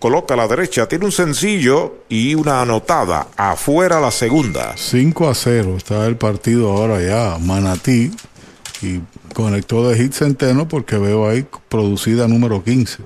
coloca 0.00 0.34
a 0.34 0.36
la 0.36 0.48
derecha. 0.48 0.88
Tiene 0.88 1.04
un 1.04 1.12
sencillo 1.12 1.98
y 2.08 2.34
una 2.34 2.62
anotada. 2.62 3.28
Afuera 3.36 4.00
la 4.00 4.10
segunda. 4.10 4.74
5 4.76 5.28
a 5.28 5.34
0 5.34 5.76
está 5.76 6.06
el 6.06 6.16
partido 6.16 6.72
ahora 6.72 7.00
ya. 7.00 7.38
Manatí. 7.38 8.10
Y 8.82 9.00
conectó 9.34 9.88
de 9.88 9.96
hit 9.96 10.14
Centeno 10.14 10.66
porque 10.66 10.96
veo 10.96 11.28
ahí 11.28 11.46
producida 11.68 12.26
número 12.26 12.64
15. 12.64 13.04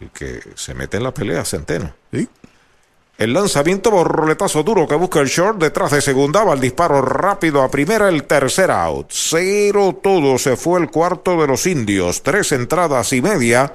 Y 0.00 0.06
que 0.06 0.40
se 0.56 0.74
mete 0.74 0.96
en 0.96 1.04
la 1.04 1.14
pelea 1.14 1.44
Centeno. 1.44 1.92
Sí. 2.10 2.26
El 3.20 3.34
lanzamiento 3.34 3.90
borroletazo 3.90 4.62
duro 4.62 4.88
que 4.88 4.94
busca 4.94 5.20
el 5.20 5.26
short 5.26 5.58
detrás 5.58 5.90
de 5.90 6.00
segunda 6.00 6.42
va 6.42 6.54
el 6.54 6.60
disparo 6.60 7.02
rápido 7.02 7.62
a 7.62 7.70
primera 7.70 8.08
el 8.08 8.24
tercer 8.24 8.70
out. 8.70 9.08
Cero 9.10 10.00
todo 10.02 10.38
se 10.38 10.56
fue 10.56 10.80
el 10.80 10.88
cuarto 10.88 11.38
de 11.38 11.46
los 11.46 11.66
indios. 11.66 12.22
Tres 12.22 12.50
entradas 12.52 13.12
y 13.12 13.20
media. 13.20 13.74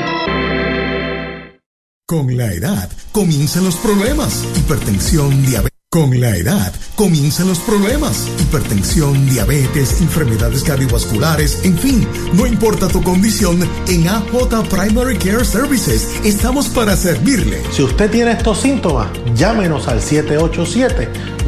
Con 2.11 2.35
la 2.35 2.51
edad 2.51 2.89
comienzan 3.13 3.63
los 3.63 3.77
problemas. 3.77 4.43
Hipertensión, 4.57 5.45
diabetes. 5.45 5.71
Con 5.89 6.19
la 6.19 6.35
edad 6.35 6.73
comienzan 6.95 7.47
los 7.47 7.59
problemas. 7.59 8.27
Hipertensión, 8.37 9.29
diabetes, 9.29 10.01
enfermedades 10.01 10.63
cardiovasculares, 10.63 11.63
en 11.63 11.77
fin, 11.77 12.05
no 12.33 12.45
importa 12.45 12.89
tu 12.89 13.01
condición, 13.01 13.61
en 13.87 14.09
AJ 14.09 14.67
Primary 14.69 15.17
Care 15.17 15.45
Services 15.45 16.09
estamos 16.25 16.67
para 16.67 16.97
servirle. 16.97 17.61
Si 17.71 17.81
usted 17.81 18.11
tiene 18.11 18.33
estos 18.33 18.59
síntomas, 18.59 19.09
llámenos 19.33 19.87
al 19.87 20.01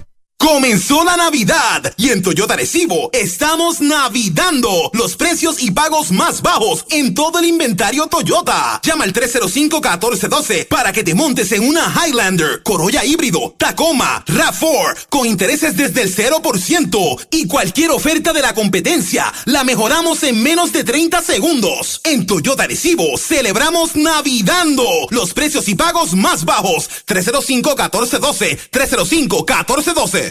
Comenzó 0.41 1.03
la 1.03 1.15
Navidad 1.18 1.93
y 1.97 2.09
en 2.09 2.23
Toyota 2.23 2.55
Recibo 2.55 3.11
estamos 3.13 3.80
navidando 3.80 4.89
los 4.91 5.15
precios 5.15 5.61
y 5.61 5.69
pagos 5.69 6.11
más 6.11 6.41
bajos 6.41 6.84
en 6.89 7.13
todo 7.13 7.38
el 7.38 7.45
inventario 7.45 8.07
Toyota. 8.07 8.80
Llama 8.81 9.03
al 9.03 9.13
305-1412 9.13 10.68
para 10.68 10.91
que 10.91 11.03
te 11.03 11.13
montes 11.13 11.51
en 11.51 11.63
una 11.63 11.93
Highlander, 11.93 12.63
Corolla 12.63 13.05
híbrido, 13.05 13.53
Tacoma, 13.55 14.26
RAV4 14.26 15.05
con 15.09 15.27
intereses 15.27 15.77
desde 15.77 16.01
el 16.01 16.15
0% 16.15 17.27
y 17.30 17.45
cualquier 17.45 17.91
oferta 17.91 18.34
de 18.34 18.41
la 18.41 18.55
competencia 18.55 19.31
la 19.45 19.63
mejoramos 19.63 20.23
en 20.23 20.41
menos 20.41 20.73
de 20.73 20.84
30 20.84 21.22
segundos. 21.22 22.01
En 22.03 22.26
Toyota 22.26 22.65
Recibo 22.65 23.15
celebramos 23.19 23.95
navidando 23.95 24.84
los 25.11 25.35
precios 25.35 25.68
y 25.68 25.76
pagos 25.76 26.15
más 26.15 26.45
bajos. 26.45 26.89
305-1412, 27.05 28.57
305-1412. 28.72 30.31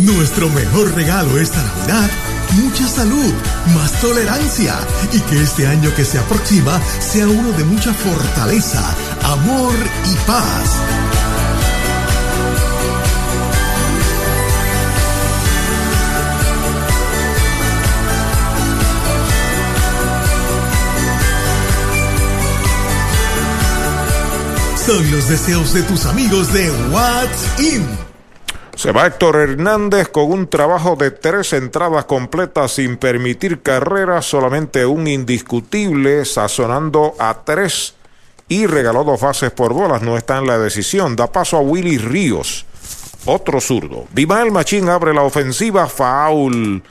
Nuestro 0.00 0.48
mejor 0.50 0.94
regalo 0.94 1.38
esta 1.38 1.62
Navidad, 1.62 2.10
mucha 2.62 2.88
salud, 2.88 3.32
más 3.74 4.00
tolerancia 4.00 4.74
y 5.12 5.20
que 5.20 5.42
este 5.42 5.66
año 5.66 5.94
que 5.94 6.04
se 6.04 6.18
aproxima 6.18 6.80
sea 7.00 7.28
uno 7.28 7.52
de 7.52 7.64
mucha 7.64 7.92
fortaleza, 7.92 8.82
amor 9.22 9.74
y 10.10 10.26
paz. 10.26 11.27
Son 24.88 25.10
los 25.10 25.28
deseos 25.28 25.74
de 25.74 25.82
tus 25.82 26.06
amigos 26.06 26.50
de 26.50 26.70
What's 26.90 27.60
In. 27.60 27.86
Se 28.74 28.90
va 28.90 29.06
Héctor 29.06 29.36
Hernández 29.36 30.08
con 30.08 30.32
un 30.32 30.48
trabajo 30.48 30.96
de 30.96 31.10
tres 31.10 31.52
entradas 31.52 32.06
completas 32.06 32.72
sin 32.72 32.96
permitir 32.96 33.60
carreras, 33.60 34.24
solamente 34.24 34.86
un 34.86 35.06
indiscutible, 35.06 36.24
sazonando 36.24 37.14
a 37.18 37.42
tres 37.44 37.96
y 38.48 38.64
regaló 38.64 39.04
dos 39.04 39.20
bases 39.20 39.50
por 39.50 39.74
bolas. 39.74 40.00
No 40.00 40.16
está 40.16 40.38
en 40.38 40.46
la 40.46 40.56
decisión. 40.56 41.16
Da 41.16 41.30
paso 41.30 41.58
a 41.58 41.60
Willy 41.60 41.98
Ríos, 41.98 42.64
otro 43.26 43.60
zurdo. 43.60 44.06
Vimael 44.14 44.50
Machín 44.50 44.88
abre 44.88 45.12
la 45.12 45.20
ofensiva, 45.20 45.86
foul. 45.86 46.82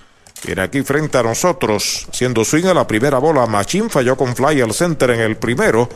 Viene 0.46 0.62
aquí 0.62 0.84
frente 0.84 1.18
a 1.18 1.24
nosotros, 1.24 2.08
haciendo 2.12 2.46
swing 2.46 2.66
a 2.66 2.76
la 2.76 2.86
primera 2.86 3.18
bola. 3.18 3.48
Machín 3.48 3.90
falló 3.90 4.16
con 4.16 4.36
fly 4.36 4.62
al 4.62 4.76
center 4.76 5.10
en 5.10 5.22
el 5.22 5.38
primero 5.38 5.90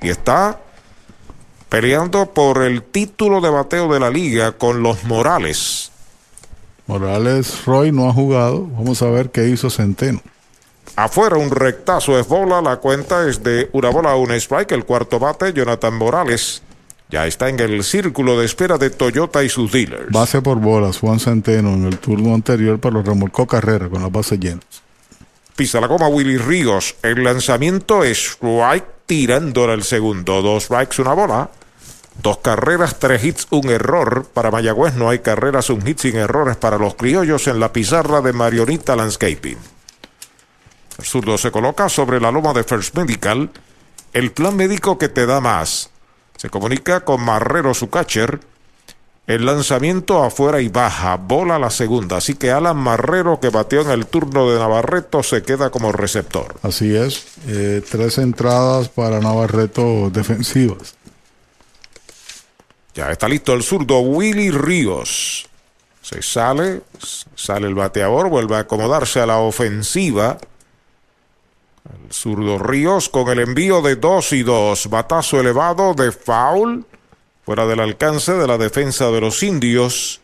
y 0.00 0.08
está 0.08 0.58
peleando 1.72 2.26
por 2.26 2.62
el 2.62 2.82
título 2.82 3.40
de 3.40 3.48
bateo 3.48 3.90
de 3.90 3.98
la 3.98 4.10
liga 4.10 4.52
con 4.52 4.82
los 4.82 5.04
Morales. 5.04 5.90
Morales 6.86 7.64
Roy 7.64 7.90
no 7.90 8.10
ha 8.10 8.12
jugado. 8.12 8.66
Vamos 8.66 9.00
a 9.00 9.08
ver 9.08 9.30
qué 9.30 9.48
hizo 9.48 9.70
Centeno. 9.70 10.20
Afuera 10.96 11.38
un 11.38 11.50
rectazo 11.50 12.18
es 12.20 12.28
bola, 12.28 12.60
la 12.60 12.76
cuenta 12.76 13.26
es 13.26 13.42
de 13.42 13.70
una 13.72 13.88
bola, 13.88 14.14
un 14.16 14.32
strike, 14.32 14.72
el 14.72 14.84
cuarto 14.84 15.18
bate, 15.18 15.54
Jonathan 15.54 15.94
Morales. 15.94 16.62
Ya 17.08 17.26
está 17.26 17.48
en 17.48 17.58
el 17.58 17.82
círculo 17.84 18.38
de 18.38 18.44
espera 18.44 18.76
de 18.76 18.90
Toyota 18.90 19.42
y 19.42 19.48
sus 19.48 19.72
dealers. 19.72 20.10
Base 20.10 20.42
por 20.42 20.58
bolas, 20.58 20.98
Juan 20.98 21.20
Centeno 21.20 21.72
en 21.72 21.86
el 21.86 21.98
turno 21.98 22.34
anterior, 22.34 22.78
pero 22.80 23.02
remolcó 23.02 23.46
carrera 23.46 23.88
con 23.88 24.02
las 24.02 24.12
bases 24.12 24.38
llenas. 24.38 24.82
Pisa 25.56 25.80
la 25.80 25.86
goma 25.86 26.08
Willy 26.08 26.36
Ríos. 26.36 26.96
El 27.02 27.24
lanzamiento 27.24 28.04
es 28.04 28.18
strike 28.18 28.84
tirándole 29.06 29.72
el 29.72 29.84
segundo. 29.84 30.42
Dos 30.42 30.64
strikes, 30.64 31.00
una 31.00 31.14
bola. 31.14 31.50
Dos 32.20 32.38
carreras, 32.38 32.98
tres 32.98 33.24
hits, 33.24 33.46
un 33.50 33.70
error. 33.70 34.26
Para 34.32 34.50
Mayagüez 34.50 34.94
no 34.94 35.08
hay 35.08 35.20
carreras, 35.20 35.70
un 35.70 35.82
hit 35.82 35.98
sin 35.98 36.16
errores 36.16 36.56
para 36.56 36.78
los 36.78 36.94
criollos 36.94 37.46
en 37.48 37.58
la 37.58 37.72
pizarra 37.72 38.20
de 38.20 38.32
Marionita 38.32 38.94
Landscaping. 38.96 39.58
El 40.98 41.04
zurdo 41.04 41.38
se 41.38 41.50
coloca 41.50 41.88
sobre 41.88 42.20
la 42.20 42.30
loma 42.30 42.52
de 42.52 42.64
First 42.64 42.96
Medical. 42.96 43.50
El 44.12 44.30
plan 44.32 44.54
médico 44.54 44.98
que 44.98 45.08
te 45.08 45.26
da 45.26 45.40
más. 45.40 45.90
Se 46.36 46.50
comunica 46.50 47.04
con 47.04 47.24
Marrero, 47.24 47.72
su 47.72 47.88
catcher. 47.88 48.40
El 49.26 49.46
lanzamiento 49.46 50.22
afuera 50.22 50.60
y 50.60 50.68
baja, 50.68 51.16
bola 51.16 51.58
la 51.58 51.70
segunda. 51.70 52.16
Así 52.16 52.34
que 52.34 52.50
Alan 52.50 52.76
Marrero, 52.76 53.38
que 53.40 53.50
bateó 53.50 53.82
en 53.82 53.90
el 53.90 54.06
turno 54.06 54.50
de 54.50 54.58
Navarreto, 54.58 55.22
se 55.22 55.42
queda 55.42 55.70
como 55.70 55.92
receptor. 55.92 56.56
Así 56.62 56.94
es. 56.94 57.24
Eh, 57.46 57.82
tres 57.88 58.18
entradas 58.18 58.88
para 58.88 59.20
Navarreto 59.20 60.10
defensivas. 60.10 60.96
Ya 62.94 63.10
está 63.10 63.28
listo 63.28 63.54
el 63.54 63.62
zurdo 63.62 64.00
Willy 64.00 64.50
Ríos. 64.50 65.48
Se 66.02 66.20
sale, 66.20 66.82
sale 67.34 67.68
el 67.68 67.74
bateador, 67.74 68.28
vuelve 68.28 68.56
a 68.56 68.60
acomodarse 68.60 69.20
a 69.20 69.26
la 69.26 69.38
ofensiva. 69.38 70.38
El 71.84 72.12
zurdo 72.12 72.58
Ríos 72.58 73.08
con 73.08 73.28
el 73.28 73.38
envío 73.38 73.80
de 73.82 73.96
2 73.96 74.32
y 74.32 74.42
2. 74.42 74.90
Batazo 74.90 75.40
elevado 75.40 75.94
de 75.94 76.12
foul. 76.12 76.84
Fuera 77.44 77.66
del 77.66 77.80
alcance 77.80 78.32
de 78.32 78.46
la 78.46 78.58
defensa 78.58 79.10
de 79.10 79.20
los 79.20 79.42
indios. 79.42 80.20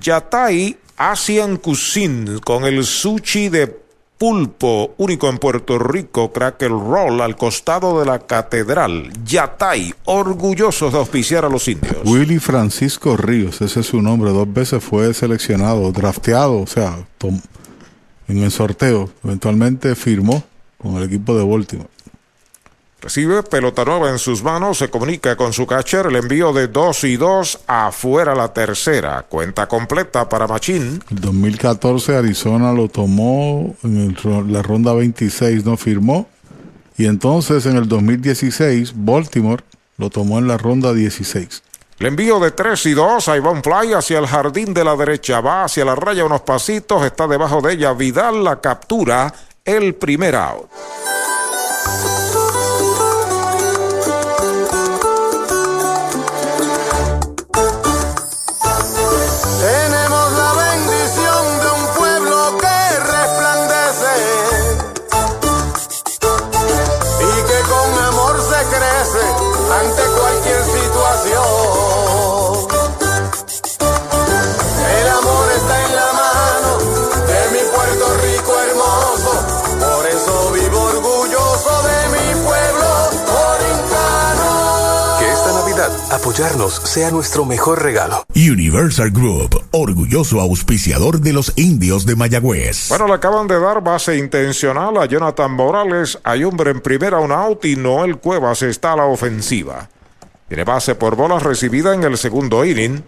Yatay 0.00 0.78
Asian 0.96 1.56
Cuisine 1.58 2.40
con 2.40 2.64
el 2.64 2.84
sushi 2.84 3.48
de 3.48 3.87
pulpo 4.18 4.94
único 4.98 5.28
en 5.28 5.38
Puerto 5.38 5.78
Rico, 5.78 6.32
Cracker 6.32 6.70
Roll 6.70 7.20
al 7.20 7.36
costado 7.36 8.00
de 8.00 8.06
la 8.06 8.18
catedral. 8.18 9.12
Yatay, 9.24 9.94
orgullosos 10.06 10.92
de 10.92 10.98
auspiciar 10.98 11.44
a 11.44 11.48
los 11.48 11.68
indios. 11.68 11.98
Willy 12.04 12.40
Francisco 12.40 13.16
Ríos, 13.16 13.60
ese 13.60 13.80
es 13.80 13.86
su 13.86 14.02
nombre, 14.02 14.30
dos 14.30 14.52
veces 14.52 14.82
fue 14.82 15.14
seleccionado, 15.14 15.92
drafteado, 15.92 16.60
o 16.60 16.66
sea, 16.66 16.98
en 18.26 18.38
el 18.38 18.50
sorteo. 18.50 19.08
Eventualmente 19.22 19.94
firmó 19.94 20.42
con 20.78 20.96
el 20.96 21.04
equipo 21.04 21.36
de 21.36 21.44
Baltimore. 21.44 21.88
Recibe 23.00 23.44
pelota 23.44 23.84
nueva 23.84 24.10
en 24.10 24.18
sus 24.18 24.42
manos, 24.42 24.78
se 24.78 24.90
comunica 24.90 25.36
con 25.36 25.52
su 25.52 25.68
catcher, 25.68 26.06
el 26.06 26.16
envío 26.16 26.52
de 26.52 26.66
2 26.66 27.04
y 27.04 27.16
2 27.16 27.60
afuera 27.68 28.34
la 28.34 28.52
tercera, 28.52 29.24
cuenta 29.28 29.68
completa 29.68 30.28
para 30.28 30.48
Machín. 30.48 31.00
El 31.08 31.20
2014 31.20 32.16
Arizona 32.16 32.72
lo 32.72 32.88
tomó 32.88 33.76
en 33.84 34.16
la 34.52 34.62
ronda 34.62 34.94
26, 34.94 35.64
no 35.64 35.76
firmó. 35.76 36.28
Y 36.96 37.06
entonces 37.06 37.66
en 37.66 37.76
el 37.76 37.86
2016 37.86 38.92
Baltimore 38.96 39.62
lo 39.96 40.10
tomó 40.10 40.40
en 40.40 40.48
la 40.48 40.58
ronda 40.58 40.92
16. 40.92 41.62
El 42.00 42.06
envío 42.06 42.40
de 42.40 42.50
3 42.50 42.84
y 42.86 42.94
2, 42.94 43.28
ahí 43.28 43.38
va 43.38 43.50
un 43.52 43.62
fly 43.62 43.92
hacia 43.92 44.18
el 44.18 44.26
jardín 44.26 44.74
de 44.74 44.82
la 44.82 44.96
derecha, 44.96 45.40
va 45.40 45.62
hacia 45.64 45.84
la 45.84 45.94
raya 45.94 46.24
unos 46.24 46.40
pasitos, 46.40 47.04
está 47.04 47.28
debajo 47.28 47.60
de 47.60 47.74
ella 47.74 47.92
Vidal, 47.92 48.42
la 48.42 48.60
captura, 48.60 49.32
el 49.64 49.94
primer 49.94 50.34
out. 50.34 50.68
Apoyarnos 86.10 86.74
sea 86.74 87.10
nuestro 87.10 87.44
mejor 87.44 87.82
regalo. 87.82 88.24
Universal 88.34 89.10
Group, 89.10 89.62
orgulloso 89.72 90.40
auspiciador 90.40 91.20
de 91.20 91.32
los 91.32 91.52
indios 91.56 92.06
de 92.06 92.16
Mayagüez. 92.16 92.88
Bueno, 92.88 93.06
le 93.06 93.14
acaban 93.14 93.46
de 93.46 93.60
dar 93.60 93.82
base 93.82 94.16
intencional 94.16 94.96
a 94.96 95.06
Jonathan 95.06 95.52
Morales. 95.52 96.18
Hay 96.24 96.44
hombre 96.44 96.70
en 96.70 96.80
primera, 96.80 97.18
un 97.18 97.32
out 97.32 97.64
y 97.64 97.76
Noel 97.76 98.18
Cuevas 98.18 98.62
está 98.62 98.92
a 98.92 98.96
la 98.96 99.04
ofensiva. 99.04 99.88
Tiene 100.48 100.64
base 100.64 100.94
por 100.94 101.16
bolas 101.16 101.42
recibida 101.42 101.94
en 101.94 102.04
el 102.04 102.16
segundo 102.16 102.64
inning. 102.64 103.02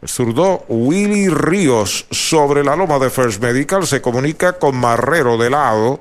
El 0.00 0.08
zurdo 0.08 0.64
Willy 0.68 1.28
Ríos 1.28 2.06
sobre 2.10 2.64
la 2.64 2.76
loma 2.76 2.98
de 2.98 3.10
First 3.10 3.42
Medical 3.42 3.86
se 3.86 4.00
comunica 4.00 4.54
con 4.54 4.76
Marrero 4.76 5.36
de 5.36 5.50
lado. 5.50 6.00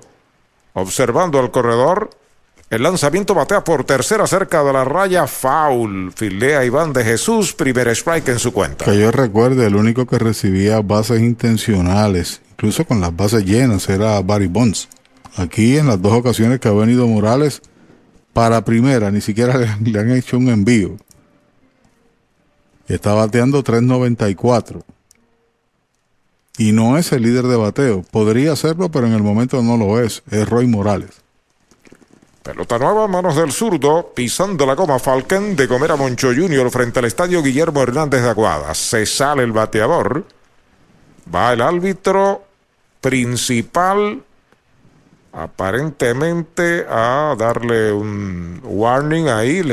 Observando 0.74 1.40
al 1.40 1.52
corredor, 1.52 2.10
el 2.70 2.82
lanzamiento 2.82 3.36
batea 3.36 3.64
por 3.64 3.84
tercera 3.84 4.26
cerca 4.26 4.64
de 4.64 4.74
la 4.74 4.84
raya. 4.84 5.28
Foul. 5.28 6.12
Fildea 6.14 6.66
Iván 6.66 6.94
de 6.94 7.04
Jesús. 7.04 7.54
Primer 7.54 7.90
strike 7.90 8.30
en 8.30 8.40
su 8.40 8.52
cuenta. 8.52 8.86
Que 8.86 9.00
yo 9.00 9.12
recuerde, 9.12 9.68
el 9.68 9.76
único 9.76 10.08
que 10.08 10.18
recibía 10.18 10.82
bases 10.82 11.22
intencionales, 11.22 12.42
incluso 12.52 12.86
con 12.86 13.02
las 13.02 13.16
bases 13.16 13.46
llenas, 13.46 13.88
era 13.88 14.20
Barry 14.22 14.48
Bonds. 14.48 14.90
Aquí 15.38 15.78
en 15.78 15.88
las 15.88 16.02
dos 16.02 16.14
ocasiones 16.14 16.60
que 16.60 16.68
ha 16.68 16.72
venido 16.72 17.08
Morales, 17.08 17.62
para 18.34 18.66
primera, 18.66 19.12
ni 19.12 19.22
siquiera 19.22 19.78
le 19.82 20.00
han 20.00 20.12
hecho 20.12 20.38
un 20.38 20.50
envío. 20.50 20.98
Está 22.88 23.14
bateando 23.14 23.62
394. 23.64 24.84
Y 26.58 26.72
no 26.72 26.98
es 26.98 27.12
el 27.12 27.24
líder 27.24 27.46
de 27.46 27.58
bateo. 27.58 28.04
Podría 28.10 28.56
serlo, 28.56 28.90
pero 28.90 29.06
en 29.08 29.14
el 29.14 29.24
momento 29.24 29.62
no 29.62 29.78
lo 29.78 30.02
es. 30.02 30.24
Es 30.32 30.48
Roy 30.48 30.68
Morales. 30.68 31.25
Pelota 32.46 32.78
nueva, 32.78 33.08
manos 33.08 33.36
del 33.36 33.52
zurdo, 33.52 34.12
pisando 34.14 34.68
la 34.68 34.76
goma 34.76 35.00
Falcon 35.00 35.56
de 35.56 35.66
Gomera 35.66 35.96
Moncho 35.96 36.28
Junior 36.28 36.70
frente 36.70 37.00
al 37.00 37.06
estadio 37.06 37.42
Guillermo 37.42 37.82
Hernández 37.82 38.22
de 38.22 38.30
Aguada. 38.30 38.72
Se 38.76 39.08
sale 39.08 39.42
el 39.42 39.52
bateador. 39.52 40.24
Va 41.34 41.54
el 41.54 41.62
árbitro 41.62 42.44
principal 43.02 44.22
aparentemente 45.34 46.86
a 46.88 47.34
darle 47.36 47.92
un 47.92 48.62
warning 48.64 49.28
ahí. 49.28 49.64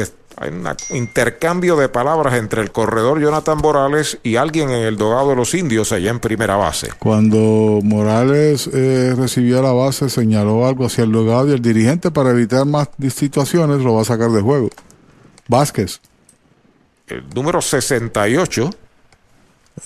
Hay 0.43 0.51
un 0.51 0.69
intercambio 0.97 1.77
de 1.77 1.89
palabras 1.89 2.35
entre 2.35 2.63
el 2.63 2.73
corredor 2.73 3.21
Jonathan 3.21 3.59
Morales 3.59 4.19
y 4.23 4.37
alguien 4.37 4.71
en 4.71 4.83
el 4.83 4.97
dogado 4.97 5.31
de 5.31 5.37
los 5.37 5.55
indios 5.55 5.93
allá 5.93 6.11
en 6.11 6.21
primera 6.21 6.57
base. 6.57 6.89
Cuando 6.99 7.81
Morales 7.83 8.69
eh, 8.73 9.15
recibió 9.17 9.63
la 9.63 9.73
base, 9.73 10.11
señaló 10.11 10.67
algo 10.67 10.87
hacia 10.87 11.05
el 11.05 11.13
dogado 11.13 11.49
y 11.49 11.53
el 11.53 11.63
dirigente 11.63 12.11
para 12.11 12.31
evitar 12.31 12.67
más 12.67 12.89
situaciones 13.15 13.81
lo 13.81 13.95
va 13.95 14.03
a 14.03 14.05
sacar 14.05 14.31
de 14.31 14.41
juego. 14.41 14.71
Vázquez. 15.49 16.01
El 17.07 17.25
número 17.35 17.63
68. 17.63 18.71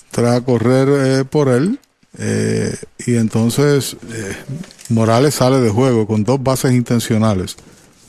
Entra 0.06 0.36
a 0.36 0.40
correr 0.40 0.88
eh, 0.88 1.24
por 1.24 1.48
él. 1.48 1.78
Eh, 2.18 2.74
y 3.06 3.16
entonces 3.16 3.94
Morales 4.88 5.34
sale 5.34 5.60
de 5.60 5.68
juego 5.68 6.06
con 6.06 6.24
dos 6.24 6.42
bases 6.42 6.72
intencionales. 6.72 7.56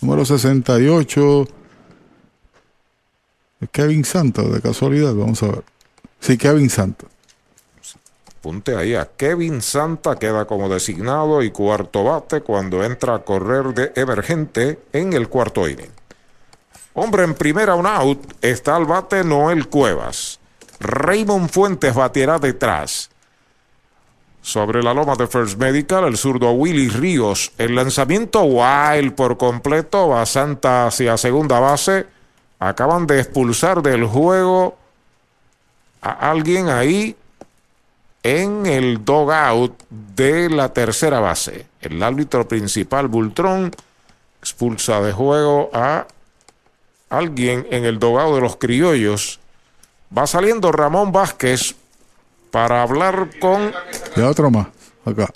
Número 0.02 0.24
68. 0.24 1.48
Kevin 3.72 4.06
Santa, 4.06 4.44
de 4.44 4.62
casualidad, 4.62 5.14
vamos 5.14 5.42
a 5.44 5.48
ver. 5.48 5.64
Sí, 6.20 6.38
Kevin 6.38 6.70
Santa. 6.70 7.08
Punte 8.42 8.76
ahí 8.76 8.96
a 8.96 9.06
Kevin 9.06 9.62
Santa, 9.62 10.18
queda 10.18 10.46
como 10.46 10.70
designado 10.70 11.42
y 11.42 11.52
cuarto 11.52 12.04
bate 12.04 12.42
cuando 12.42 12.84
entra 12.84 13.16
a 13.16 13.20
correr 13.20 13.74
de 13.74 13.92
emergente 13.96 14.80
en 14.94 15.14
el 15.14 15.28
cuarto 15.28 15.68
inning. 15.68 15.92
Hombre 16.94 17.24
en 17.24 17.34
primera, 17.34 17.76
un 17.76 17.86
out, 17.86 18.34
está 18.42 18.76
al 18.76 18.86
bate 18.86 19.24
Noel 19.24 19.68
Cuevas. 19.68 20.40
Raymond 20.80 21.50
Fuentes 21.50 21.94
batirá 21.94 22.40
detrás. 22.40 23.10
Sobre 24.42 24.82
la 24.82 24.94
loma 24.94 25.16
de 25.16 25.28
First 25.28 25.58
Medical, 25.58 26.06
el 26.06 26.18
zurdo 26.18 26.52
Willy 26.52 26.88
Ríos. 26.88 27.52
El 27.58 27.76
lanzamiento 27.76 28.44
wild 28.44 29.14
por 29.14 29.38
completo. 29.38 30.08
Va 30.10 30.26
Santa 30.26 30.88
hacia 30.88 31.18
segunda 31.18 31.60
base. 31.60 32.06
Acaban 32.60 33.08
de 33.08 33.20
expulsar 33.20 33.82
del 33.82 34.06
juego 34.06 34.78
a 36.02 36.30
alguien 36.32 36.70
ahí 36.70 37.16
en 38.24 38.66
el 38.66 39.06
dogout 39.06 39.84
de 39.90 40.50
la 40.50 40.74
tercera 40.74 41.20
base. 41.20 41.68
El 41.82 42.02
árbitro 42.02 42.48
principal, 42.48 43.08
Bultrón, 43.08 43.72
expulsa 44.42 45.02
de 45.02 45.14
juego 45.14 45.70
a 45.74 46.08
alguien 47.10 47.68
en 47.72 47.86
el 47.86 48.00
dogado 48.00 48.36
de 48.36 48.42
los 48.42 48.58
criollos. 48.58 49.40
Va 50.16 50.28
saliendo 50.28 50.72
Ramón 50.72 51.12
Vázquez 51.12 51.76
para 52.52 52.82
hablar 52.82 53.30
con. 53.40 53.72
De 54.16 54.24
otro 54.24 54.50
más, 54.50 54.68
acá. 55.06 55.30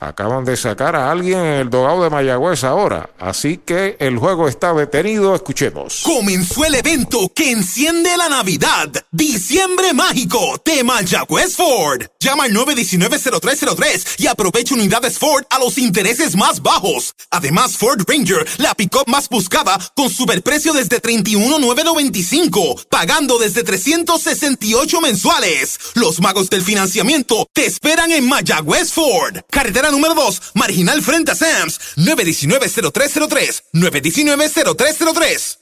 Acaban 0.00 0.44
de 0.44 0.56
sacar 0.56 0.94
a 0.94 1.10
alguien 1.10 1.40
en 1.40 1.54
el 1.54 1.70
dogado 1.70 2.04
de 2.04 2.10
Mayagüez 2.10 2.62
ahora. 2.62 3.10
Así 3.18 3.58
que 3.58 3.96
el 3.98 4.16
juego 4.18 4.46
está 4.46 4.72
detenido. 4.72 5.34
Escuchemos. 5.34 6.02
Comenzó 6.04 6.64
el 6.64 6.76
evento 6.76 7.32
que 7.34 7.50
enciende 7.50 8.16
la 8.16 8.28
Navidad. 8.28 8.92
Diciembre 9.10 9.92
mágico 9.94 10.62
de 10.64 10.84
Mayagüez 10.84 11.56
Ford. 11.56 12.04
Llama 12.20 12.44
al 12.44 12.52
919-0303 12.52 14.14
y 14.18 14.28
aprovecha 14.28 14.74
unidades 14.74 15.18
Ford 15.18 15.44
a 15.50 15.58
los 15.58 15.78
intereses 15.78 16.36
más 16.36 16.62
bajos. 16.62 17.14
Además, 17.30 17.76
Ford 17.76 18.02
Ranger, 18.06 18.46
la 18.58 18.74
pick-up 18.74 19.08
más 19.08 19.28
buscada, 19.28 19.78
con 19.96 20.10
superprecio 20.10 20.72
desde 20.74 21.00
31,995, 21.00 22.82
pagando 22.88 23.38
desde 23.38 23.64
368 23.64 25.00
mensuales. 25.00 25.80
Los 25.94 26.20
magos 26.20 26.48
del 26.50 26.62
financiamiento 26.62 27.48
te 27.52 27.66
esperan 27.66 28.12
en 28.12 28.28
Mayagüez 28.28 28.92
Ford. 28.92 29.38
Carretera 29.50 29.87
número 29.90 30.14
2, 30.14 30.42
marginal 30.54 31.02
frente 31.02 31.32
a 31.32 31.34
Sams, 31.34 31.80
919-0303, 31.96 33.62
919-0303. 33.72 35.58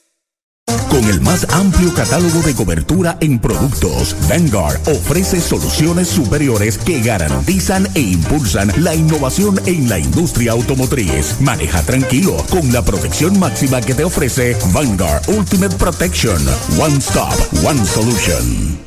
Con 0.89 1.03
el 1.05 1.21
más 1.21 1.47
amplio 1.51 1.93
catálogo 1.93 2.41
de 2.41 2.53
cobertura 2.53 3.17
en 3.21 3.39
productos, 3.39 4.15
Vanguard 4.27 4.79
ofrece 4.89 5.39
soluciones 5.39 6.09
superiores 6.09 6.77
que 6.77 7.01
garantizan 7.01 7.87
e 7.95 8.01
impulsan 8.01 8.71
la 8.83 8.93
innovación 8.93 9.61
en 9.65 9.87
la 9.87 9.99
industria 9.99 10.51
automotriz. 10.51 11.39
Maneja 11.39 11.83
tranquilo 11.83 12.35
con 12.49 12.71
la 12.73 12.83
protección 12.83 13.39
máxima 13.39 13.79
que 13.79 13.93
te 13.93 14.03
ofrece 14.03 14.57
Vanguard 14.73 15.21
Ultimate 15.29 15.75
Protection. 15.77 16.45
One 16.79 16.97
Stop, 16.97 17.33
One 17.63 17.85
Solution. 17.85 18.86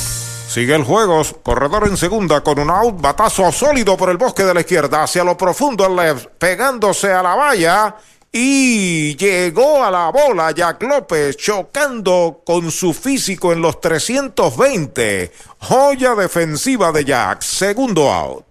Sigue 0.51 0.75
el 0.75 0.83
juego, 0.83 1.21
corredor 1.43 1.87
en 1.87 1.95
segunda 1.95 2.41
con 2.41 2.59
un 2.59 2.69
out, 2.69 2.99
batazo 2.99 3.49
sólido 3.53 3.95
por 3.95 4.09
el 4.09 4.17
bosque 4.17 4.43
de 4.43 4.53
la 4.53 4.59
izquierda 4.59 5.03
hacia 5.03 5.23
lo 5.23 5.37
profundo 5.37 5.85
el 5.85 5.95
left, 5.95 6.27
pegándose 6.37 7.09
a 7.09 7.23
la 7.23 7.35
valla 7.35 7.95
y 8.29 9.15
llegó 9.15 9.81
a 9.81 9.89
la 9.89 10.09
bola 10.09 10.51
Jack 10.51 10.83
López 10.83 11.37
chocando 11.37 12.41
con 12.45 12.69
su 12.69 12.93
físico 12.93 13.53
en 13.53 13.61
los 13.61 13.79
320. 13.79 15.31
Joya 15.57 16.15
defensiva 16.15 16.91
de 16.91 17.05
Jack, 17.05 17.43
segundo 17.43 18.11
out. 18.11 18.50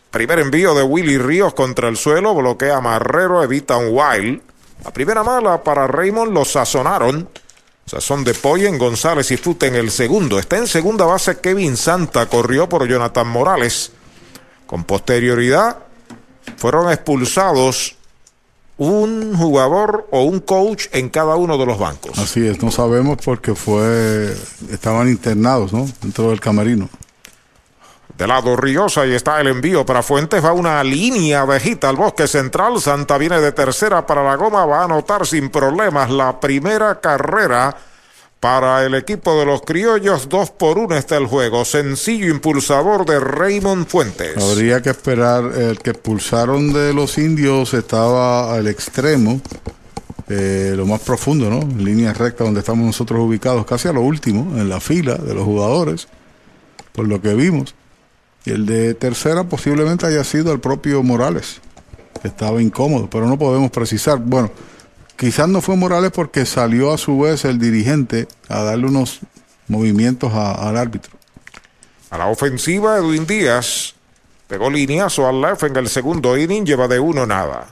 Primer 0.11 0.39
envío 0.39 0.75
de 0.75 0.83
Willy 0.83 1.17
Ríos 1.17 1.53
contra 1.53 1.87
el 1.87 1.95
suelo. 1.95 2.35
Bloquea 2.35 2.81
Marrero, 2.81 3.41
evita 3.43 3.77
un 3.77 3.89
wild. 3.91 4.41
La 4.83 4.91
primera 4.91 5.23
mala 5.23 5.63
para 5.63 5.87
Raymond 5.87 6.33
lo 6.33 6.43
sazonaron. 6.43 7.29
Sazón 7.85 8.23
de 8.23 8.33
pollo 8.33 8.67
en 8.67 8.77
González 8.77 9.31
y 9.31 9.37
Fute 9.37 9.67
en 9.67 9.75
el 9.75 9.89
segundo. 9.89 10.37
Está 10.37 10.57
en 10.57 10.67
segunda 10.67 11.05
base 11.05 11.39
Kevin 11.39 11.77
Santa. 11.77 12.27
Corrió 12.27 12.67
por 12.67 12.87
Jonathan 12.87 13.27
Morales. 13.27 13.91
Con 14.67 14.83
posterioridad 14.83 15.77
fueron 16.57 16.91
expulsados 16.91 17.95
un 18.77 19.37
jugador 19.37 20.07
o 20.11 20.23
un 20.23 20.39
coach 20.39 20.87
en 20.91 21.09
cada 21.09 21.35
uno 21.35 21.57
de 21.57 21.65
los 21.65 21.77
bancos. 21.77 22.17
Así 22.17 22.45
es, 22.47 22.61
no 22.63 22.71
sabemos 22.71 23.17
porque 23.23 23.53
fue 23.53 24.35
estaban 24.71 25.07
internados, 25.07 25.71
¿no? 25.71 25.87
Dentro 26.01 26.29
del 26.29 26.39
camerino. 26.39 26.89
De 28.21 28.27
lado 28.27 28.55
Ríos, 28.55 28.99
ahí 28.99 29.13
está 29.13 29.41
el 29.41 29.47
envío 29.47 29.83
para 29.83 30.03
Fuentes. 30.03 30.45
Va 30.45 30.53
una 30.53 30.83
línea 30.83 31.43
bajita 31.43 31.89
al 31.89 31.95
bosque 31.95 32.27
central. 32.27 32.79
Santa 32.79 33.17
viene 33.17 33.41
de 33.41 33.51
tercera 33.51 34.05
para 34.05 34.23
la 34.23 34.35
goma. 34.35 34.63
Va 34.63 34.81
a 34.81 34.83
anotar 34.83 35.25
sin 35.25 35.49
problemas 35.49 36.11
la 36.11 36.39
primera 36.39 36.99
carrera 37.01 37.75
para 38.39 38.85
el 38.85 38.93
equipo 38.93 39.39
de 39.39 39.47
los 39.47 39.63
criollos. 39.63 40.29
Dos 40.29 40.51
por 40.51 40.77
uno 40.77 40.95
está 40.95 41.17
el 41.17 41.25
juego. 41.25 41.65
Sencillo 41.65 42.27
impulsador 42.27 43.07
de 43.07 43.19
Raymond 43.19 43.87
Fuentes. 43.87 44.37
Habría 44.37 44.83
que 44.83 44.91
esperar. 44.91 45.43
El 45.57 45.79
que 45.79 45.89
expulsaron 45.89 46.73
de 46.73 46.93
los 46.93 47.17
indios 47.17 47.73
estaba 47.73 48.53
al 48.53 48.67
extremo. 48.67 49.41
Eh, 50.29 50.75
lo 50.77 50.85
más 50.85 51.01
profundo, 51.01 51.49
¿no? 51.49 51.61
En 51.61 51.83
línea 51.83 52.13
recta 52.13 52.43
donde 52.43 52.59
estamos 52.59 52.85
nosotros 52.85 53.19
ubicados, 53.19 53.65
casi 53.65 53.87
a 53.87 53.93
lo 53.93 54.01
último, 54.01 54.59
en 54.61 54.69
la 54.69 54.79
fila 54.79 55.15
de 55.15 55.33
los 55.33 55.43
jugadores, 55.43 56.07
por 56.93 57.07
lo 57.07 57.19
que 57.19 57.33
vimos. 57.33 57.73
Y 58.45 58.51
el 58.51 58.65
de 58.65 58.93
tercera 58.93 59.43
posiblemente 59.43 60.05
haya 60.05 60.23
sido 60.23 60.51
el 60.51 60.59
propio 60.59 61.03
Morales, 61.03 61.61
estaba 62.23 62.61
incómodo, 62.61 63.09
pero 63.09 63.27
no 63.27 63.37
podemos 63.37 63.71
precisar. 63.71 64.19
Bueno, 64.19 64.51
quizás 65.15 65.47
no 65.47 65.61
fue 65.61 65.75
Morales 65.75 66.11
porque 66.11 66.45
salió 66.45 66.91
a 66.91 66.97
su 66.97 67.19
vez 67.19 67.45
el 67.45 67.59
dirigente 67.59 68.27
a 68.47 68.63
darle 68.63 68.87
unos 68.87 69.19
movimientos 69.67 70.33
al 70.33 70.77
árbitro. 70.77 71.11
A 72.09 72.17
la 72.17 72.27
ofensiva, 72.27 72.97
Edwin 72.97 73.25
Díaz 73.25 73.95
pegó 74.47 74.69
lineazo 74.69 75.27
al 75.27 75.41
left 75.41 75.63
en 75.63 75.77
el 75.77 75.87
segundo 75.87 76.37
inning, 76.37 76.65
lleva 76.65 76.87
de 76.87 76.99
uno 76.99 77.25
nada. 77.25 77.69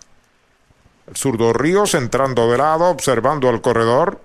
El 1.07 1.17
zurdo 1.17 1.51
Ríos 1.51 1.93
entrando 1.95 2.49
de 2.51 2.57
lado, 2.57 2.85
observando 2.85 3.49
al 3.49 3.61
corredor. 3.61 4.21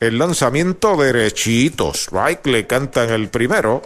El 0.00 0.18
lanzamiento 0.18 0.96
derechito. 0.96 1.92
Strike 1.92 2.46
le 2.46 2.66
cantan 2.66 3.10
el 3.10 3.28
primero. 3.28 3.82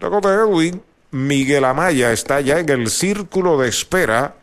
Luego 0.00 0.20
de 0.20 0.34
Edwin, 0.34 0.82
Miguel 1.10 1.64
Amaya 1.64 2.12
está 2.12 2.40
ya 2.40 2.58
en 2.58 2.68
el 2.68 2.90
círculo 2.90 3.58
de 3.58 3.68
espera 3.68 4.34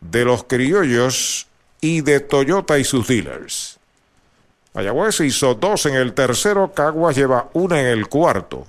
de 0.00 0.24
los 0.24 0.44
criollos 0.44 1.46
y 1.80 2.00
de 2.00 2.20
Toyota 2.20 2.78
y 2.78 2.84
sus 2.84 3.06
dealers. 3.06 3.78
Mayagüez 4.74 5.20
hizo 5.20 5.54
dos 5.54 5.86
en 5.86 5.94
el 5.94 6.14
tercero, 6.14 6.72
Caguas 6.72 7.16
lleva 7.16 7.48
una 7.52 7.80
en 7.80 7.86
el 7.86 8.08
cuarto. 8.08 8.66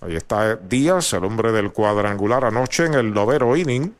Ahí 0.00 0.14
está 0.14 0.56
Díaz, 0.56 1.12
el 1.12 1.24
hombre 1.24 1.50
del 1.50 1.72
cuadrangular 1.72 2.44
anoche 2.44 2.86
en 2.86 2.94
el 2.94 3.12
noveno 3.12 3.56
inning. 3.56 3.94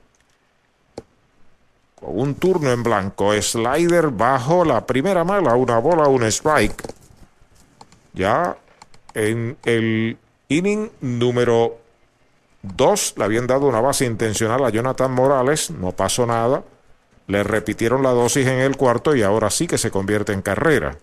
Con 1.96 2.20
un 2.20 2.34
turno 2.36 2.70
en 2.70 2.84
blanco, 2.84 3.32
slider 3.42 4.10
bajo 4.10 4.64
la 4.64 4.86
primera 4.86 5.24
mala, 5.24 5.56
una 5.56 5.78
bola, 5.78 6.06
un 6.06 6.22
strike. 6.24 6.84
Ya 8.12 8.56
en 9.18 9.56
el 9.64 10.16
inning 10.48 10.90
número 11.00 11.78
2 12.62 13.14
le 13.16 13.24
habían 13.24 13.46
dado 13.46 13.66
una 13.66 13.80
base 13.80 14.04
intencional 14.04 14.64
a 14.64 14.70
Jonathan 14.70 15.12
Morales, 15.12 15.70
no 15.70 15.92
pasó 15.92 16.26
nada. 16.26 16.62
Le 17.26 17.42
repitieron 17.42 18.02
la 18.02 18.10
dosis 18.10 18.46
en 18.46 18.60
el 18.60 18.76
cuarto 18.76 19.14
y 19.14 19.22
ahora 19.22 19.50
sí 19.50 19.66
que 19.66 19.76
se 19.76 19.90
convierte 19.90 20.32
en 20.32 20.40
carrera. 20.40 20.96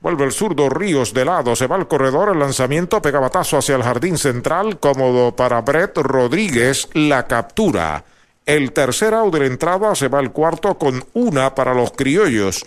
Vuelve 0.00 0.24
el 0.24 0.32
zurdo 0.32 0.70
Ríos 0.70 1.12
de 1.12 1.26
lado, 1.26 1.54
se 1.54 1.66
va 1.66 1.76
al 1.76 1.86
corredor, 1.86 2.30
el 2.30 2.38
lanzamiento 2.38 3.02
pega 3.02 3.20
batazo 3.20 3.58
hacia 3.58 3.76
el 3.76 3.82
jardín 3.82 4.16
central, 4.16 4.80
cómodo 4.80 5.36
para 5.36 5.60
Brett 5.60 5.98
Rodríguez, 5.98 6.88
la 6.94 7.26
captura. 7.26 8.02
El 8.46 8.72
tercer 8.72 9.12
out 9.12 9.32
de 9.34 9.40
la 9.40 9.46
entrada 9.46 9.94
se 9.94 10.08
va 10.08 10.18
al 10.18 10.32
cuarto 10.32 10.76
con 10.78 11.04
una 11.12 11.54
para 11.54 11.74
los 11.74 11.92
criollos. 11.92 12.64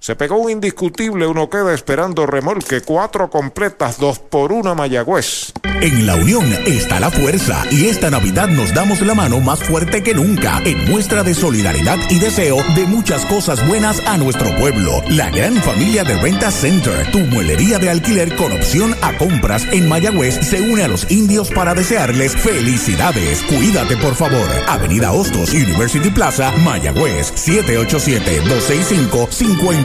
Se 0.00 0.14
pegó 0.14 0.36
un 0.36 0.50
indiscutible, 0.50 1.26
uno 1.26 1.50
queda 1.50 1.74
esperando 1.74 2.24
remolque, 2.24 2.82
cuatro 2.82 3.28
completas, 3.30 3.98
dos 3.98 4.20
por 4.20 4.52
una 4.52 4.72
Mayagüez. 4.72 5.52
En 5.80 6.06
la 6.06 6.14
unión 6.14 6.44
está 6.66 6.98
la 7.00 7.10
fuerza 7.10 7.64
y 7.70 7.86
esta 7.86 8.08
Navidad 8.10 8.48
nos 8.48 8.72
damos 8.74 9.00
la 9.00 9.14
mano 9.14 9.40
más 9.40 9.58
fuerte 9.60 10.02
que 10.02 10.14
nunca 10.14 10.60
en 10.64 10.88
muestra 10.90 11.22
de 11.24 11.34
solidaridad 11.34 11.98
y 12.10 12.18
deseo 12.20 12.56
de 12.74 12.84
muchas 12.86 13.24
cosas 13.26 13.66
buenas 13.66 14.00
a 14.06 14.16
nuestro 14.16 14.54
pueblo. 14.56 15.02
La 15.08 15.30
gran 15.30 15.56
familia 15.56 16.04
de 16.04 16.16
Renta 16.16 16.50
Center, 16.52 17.10
tu 17.10 17.18
muelería 17.18 17.78
de 17.78 17.90
alquiler 17.90 18.34
con 18.36 18.52
opción 18.52 18.94
a 19.02 19.16
compras 19.18 19.66
en 19.72 19.88
Mayagüez, 19.88 20.34
se 20.48 20.60
une 20.60 20.84
a 20.84 20.88
los 20.88 21.10
indios 21.10 21.50
para 21.50 21.74
desearles 21.74 22.36
felicidades. 22.36 23.42
Cuídate 23.42 23.96
por 23.96 24.14
favor. 24.14 24.48
Avenida 24.68 25.12
Hostos, 25.12 25.52
University 25.52 26.10
Plaza, 26.10 26.52
Mayagüez, 26.58 27.32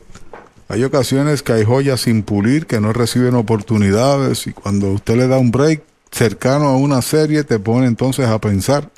Hay 0.67 0.84
ocasiones 0.84 1.41
que 1.41 1.53
hay 1.53 1.63
joyas 1.63 2.01
sin 2.01 2.22
pulir, 2.22 2.67
que 2.67 2.80
no 2.80 2.93
reciben 2.93 3.35
oportunidades 3.35 4.45
y 4.45 4.53
cuando 4.53 4.91
usted 4.91 5.15
le 5.15 5.27
da 5.27 5.39
un 5.39 5.51
break 5.51 5.81
cercano 6.11 6.67
a 6.67 6.77
una 6.77 7.01
serie 7.01 7.43
te 7.43 7.59
pone 7.59 7.88
entonces 7.88 8.27
a 8.27 8.39
pensar 8.39 8.89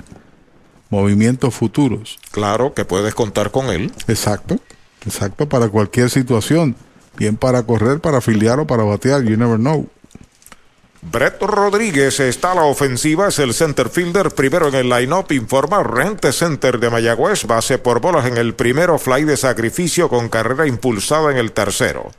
movimientos 0.90 1.54
futuros. 1.54 2.18
Claro 2.30 2.74
que 2.74 2.84
puedes 2.84 3.14
contar 3.14 3.50
con 3.50 3.66
él. 3.66 3.92
Exacto, 4.06 4.58
exacto, 5.04 5.48
para 5.48 5.68
cualquier 5.68 6.10
situación. 6.10 6.76
Bien 7.16 7.36
para 7.36 7.62
correr, 7.64 8.00
para 8.00 8.18
afiliar 8.18 8.60
o 8.60 8.66
para 8.66 8.84
batear, 8.84 9.22
you 9.22 9.36
never 9.36 9.58
know. 9.58 9.88
Brett 11.00 11.40
Rodríguez 11.40 12.18
está 12.18 12.52
a 12.52 12.54
la 12.56 12.64
ofensiva, 12.64 13.28
es 13.28 13.38
el 13.38 13.54
center 13.54 13.88
fielder, 13.88 14.30
primero 14.32 14.68
en 14.68 14.74
el 14.74 14.88
line-up, 14.88 15.26
informa 15.30 15.82
Rente 15.82 16.32
Center 16.32 16.80
de 16.80 16.90
Mayagüez, 16.90 17.44
base 17.44 17.78
por 17.78 18.00
bolas 18.00 18.26
en 18.26 18.36
el 18.36 18.54
primero, 18.54 18.98
fly 18.98 19.24
de 19.24 19.36
sacrificio 19.36 20.08
con 20.08 20.28
carrera 20.28 20.66
impulsada 20.66 21.30
en 21.30 21.38
el 21.38 21.52
tercero. 21.52 22.10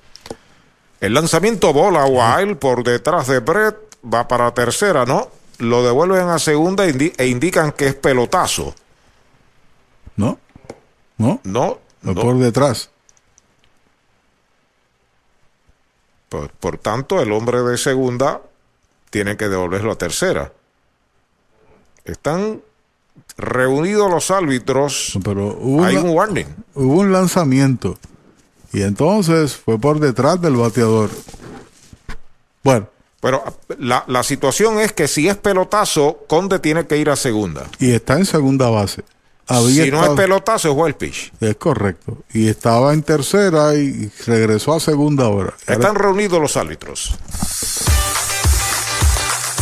El 1.01 1.13
lanzamiento 1.13 1.73
bola 1.73 2.05
wild 2.05 2.57
por 2.57 2.83
detrás 2.83 3.27
de 3.27 3.39
Brett 3.39 3.75
va 4.03 4.27
para 4.27 4.53
tercera, 4.53 5.05
¿no? 5.05 5.29
Lo 5.59 5.83
devuelven 5.83 6.27
a 6.27 6.39
segunda 6.39 6.85
e 6.85 7.27
indican 7.27 7.71
que 7.71 7.87
es 7.87 7.95
pelotazo. 7.95 8.73
No, 10.15 10.39
no, 11.17 11.39
no, 11.43 11.79
no. 12.01 12.15
por 12.15 12.37
detrás. 12.37 12.89
Por, 16.29 16.49
por, 16.51 16.77
tanto, 16.77 17.21
el 17.21 17.31
hombre 17.31 17.61
de 17.61 17.77
segunda 17.77 18.41
tiene 19.09 19.35
que 19.37 19.47
devolverlo 19.47 19.91
a 19.91 19.97
tercera. 19.97 20.53
Están 22.05 22.61
reunidos 23.37 24.09
los 24.09 24.31
árbitros. 24.31 25.17
Pero 25.23 25.57
hubo 25.59 25.83
Hay 25.83 25.97
un 25.97 26.09
warning. 26.09 26.47
Hubo 26.75 26.99
un 26.99 27.11
lanzamiento. 27.11 27.97
Y 28.71 28.83
entonces 28.83 29.55
fue 29.55 29.79
por 29.79 29.99
detrás 29.99 30.39
del 30.41 30.55
bateador. 30.55 31.09
Bueno, 32.63 32.87
pero 33.21 33.43
la, 33.77 34.03
la, 34.07 34.23
situación 34.23 34.79
es 34.79 34.93
que 34.93 35.07
si 35.07 35.27
es 35.27 35.35
pelotazo, 35.35 36.19
Conde 36.27 36.59
tiene 36.59 36.87
que 36.87 36.97
ir 36.97 37.09
a 37.09 37.15
segunda. 37.15 37.65
Y 37.79 37.91
está 37.91 38.13
en 38.13 38.25
segunda 38.25 38.69
base. 38.69 39.03
si 39.47 39.91
no 39.91 40.03
es 40.03 40.09
pelotazo, 40.11 40.71
es 40.71 40.87
el 40.87 40.95
pitch. 40.95 41.33
Es 41.41 41.55
correcto. 41.57 42.19
Y 42.33 42.47
estaba 42.47 42.93
en 42.93 43.03
tercera 43.03 43.75
y 43.75 44.09
regresó 44.25 44.73
a 44.73 44.79
segunda 44.79 45.27
hora. 45.27 45.53
Están 45.67 45.95
reunidos 45.95 46.39
los 46.39 46.55
árbitros. 46.55 47.13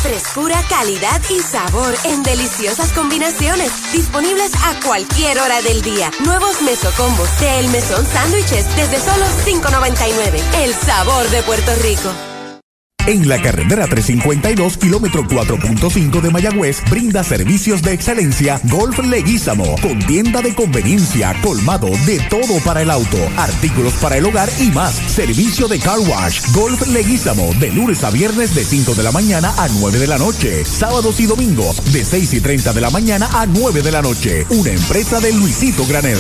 Frescura, 0.04 0.64
calidad 0.70 1.20
y 1.30 1.42
sabor 1.42 1.96
en 2.06 2.22
deliciosas 2.22 2.94
combinaciones. 2.94 3.72
Disponibles 3.92 4.54
a 4.64 4.80
cualquier 4.86 5.40
hora 5.40 5.64
del 5.64 5.82
día. 5.82 6.12
Nuevos 6.24 6.62
mesocombos 6.62 7.28
de 7.40 7.60
El 7.60 7.68
Mesón 7.70 8.06
Sándwiches 8.06 8.66
desde 8.76 9.00
solo 9.00 9.26
$5.99. 9.46 10.64
El 10.64 10.74
sabor 10.76 11.28
de 11.30 11.42
Puerto 11.42 11.72
Rico. 11.82 12.14
En 13.08 13.30
la 13.30 13.42
carretera 13.42 13.88
352, 13.88 14.76
kilómetro 14.76 15.24
4.5 15.24 16.20
de 16.20 16.30
Mayagüez, 16.30 16.82
brinda 16.90 17.24
servicios 17.24 17.82
de 17.82 17.94
excelencia 17.94 18.60
Golf 18.66 19.00
Leguízamo, 19.00 19.78
con 19.82 19.98
tienda 20.00 20.42
de 20.42 20.54
conveniencia, 20.54 21.34
colmado 21.42 21.88
de 22.06 22.20
todo 22.30 22.60
para 22.66 22.82
el 22.82 22.92
auto, 22.92 23.18
artículos 23.38 23.94
para 23.94 24.18
el 24.18 24.26
hogar 24.26 24.50
y 24.60 24.72
más. 24.72 24.94
Servicio 24.94 25.70
de 25.70 25.80
car 25.80 26.00
wash, 26.00 26.52
Golf 26.52 26.86
Leguízamo, 26.88 27.54
de 27.62 27.72
lunes 27.72 28.04
a 28.04 28.10
viernes 28.10 28.54
de 28.54 28.66
5 28.66 28.94
de 28.94 29.04
la 29.04 29.14
mañana 29.14 29.54
a 29.58 29.70
9 29.70 30.00
de 30.00 30.08
la 30.08 30.18
noche, 30.18 30.66
sábados 30.66 31.22
y 31.22 31.28
domingos 31.28 31.82
de 31.94 32.04
6 32.04 32.34
y 32.34 32.42
30 32.42 32.74
de 32.74 32.82
la 32.82 32.90
mañana 32.90 33.30
a 33.32 33.46
9 33.46 33.84
de 33.84 33.92
la 33.94 34.02
noche. 34.02 34.46
Una 34.50 34.72
empresa 34.72 35.22
de 35.22 35.32
Luisito 35.32 35.88
Granel. 35.88 36.18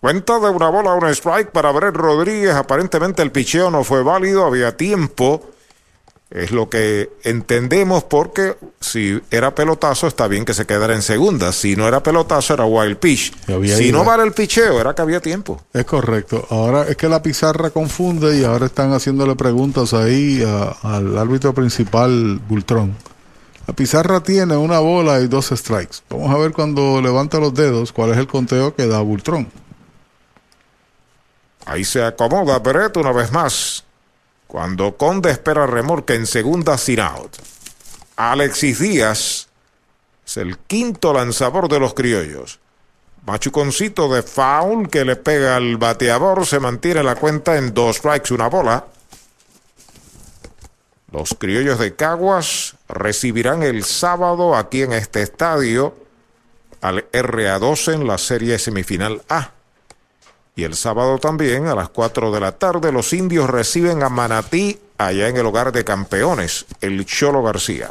Cuenta 0.00 0.40
de 0.40 0.50
una 0.50 0.68
bola, 0.68 0.94
un 0.94 1.06
strike 1.06 1.50
para 1.52 1.70
Brett 1.70 1.94
Rodríguez. 1.94 2.52
Aparentemente 2.52 3.22
el 3.22 3.30
picheo 3.30 3.70
no 3.70 3.84
fue 3.84 4.02
válido, 4.02 4.44
había 4.44 4.76
tiempo. 4.76 5.52
Es 6.30 6.50
lo 6.50 6.68
que 6.68 7.08
entendemos 7.22 8.02
porque 8.02 8.56
si 8.80 9.22
era 9.30 9.54
pelotazo 9.54 10.08
está 10.08 10.26
bien 10.26 10.44
que 10.44 10.52
se 10.52 10.66
quedara 10.66 10.96
en 10.96 11.02
segunda. 11.02 11.52
Si 11.52 11.76
no 11.76 11.86
era 11.86 12.02
pelotazo 12.02 12.54
era 12.54 12.64
wild 12.64 12.96
pitch. 12.96 13.32
Si 13.76 13.92
no 13.92 14.04
vale 14.04 14.24
el 14.24 14.32
picheo 14.32 14.80
era 14.80 14.96
que 14.96 15.02
había 15.02 15.20
tiempo. 15.20 15.62
Es 15.72 15.84
correcto. 15.84 16.44
Ahora 16.50 16.88
es 16.88 16.96
que 16.96 17.08
la 17.08 17.22
pizarra 17.22 17.70
confunde 17.70 18.36
y 18.36 18.42
ahora 18.42 18.66
están 18.66 18.92
haciéndole 18.92 19.36
preguntas 19.36 19.94
ahí 19.94 20.42
al 20.82 21.16
árbitro 21.16 21.54
principal, 21.54 22.40
Bultrón. 22.48 22.96
La 23.66 23.74
pizarra 23.74 24.20
tiene 24.20 24.56
una 24.56 24.78
bola 24.78 25.20
y 25.20 25.26
dos 25.26 25.48
strikes. 25.48 25.96
Vamos 26.08 26.30
a 26.32 26.38
ver 26.38 26.52
cuando 26.52 27.00
levanta 27.02 27.38
los 27.38 27.52
dedos 27.52 27.92
cuál 27.92 28.12
es 28.12 28.18
el 28.18 28.28
conteo 28.28 28.74
que 28.74 28.86
da 28.86 29.00
Bultrón. 29.00 29.50
Ahí 31.64 31.84
se 31.84 32.04
acomoda 32.04 32.60
Brett 32.60 32.96
una 32.96 33.10
vez 33.10 33.32
más. 33.32 33.84
Cuando 34.46 34.96
Conde 34.96 35.32
espera 35.32 35.66
remorque 35.66 36.14
en 36.14 36.26
segunda 36.26 36.78
sin 36.78 37.00
out. 37.00 37.36
Alexis 38.14 38.78
Díaz 38.78 39.48
es 40.24 40.36
el 40.36 40.58
quinto 40.58 41.12
lanzador 41.12 41.68
de 41.68 41.80
los 41.80 41.92
criollos. 41.92 42.60
Machuconcito 43.26 44.08
de 44.14 44.22
foul 44.22 44.88
que 44.88 45.04
le 45.04 45.16
pega 45.16 45.56
al 45.56 45.76
bateador. 45.76 46.46
Se 46.46 46.60
mantiene 46.60 47.02
la 47.02 47.16
cuenta 47.16 47.56
en 47.56 47.74
dos 47.74 47.96
strikes, 47.96 48.32
una 48.32 48.48
bola. 48.48 48.86
Los 51.16 51.34
criollos 51.38 51.78
de 51.78 51.96
Caguas 51.96 52.74
recibirán 52.90 53.62
el 53.62 53.84
sábado 53.84 54.54
aquí 54.54 54.82
en 54.82 54.92
este 54.92 55.22
estadio 55.22 55.94
al 56.82 57.10
RA12 57.10 57.94
en 57.94 58.06
la 58.06 58.18
serie 58.18 58.58
semifinal 58.58 59.22
A. 59.30 59.52
Y 60.56 60.64
el 60.64 60.76
sábado 60.76 61.16
también 61.16 61.68
a 61.68 61.74
las 61.74 61.88
4 61.88 62.32
de 62.32 62.40
la 62.40 62.52
tarde 62.52 62.92
los 62.92 63.14
indios 63.14 63.48
reciben 63.48 64.02
a 64.02 64.10
Manatí 64.10 64.78
allá 64.98 65.28
en 65.28 65.38
el 65.38 65.46
hogar 65.46 65.72
de 65.72 65.84
campeones, 65.84 66.66
el 66.82 67.06
Cholo 67.06 67.42
García. 67.42 67.88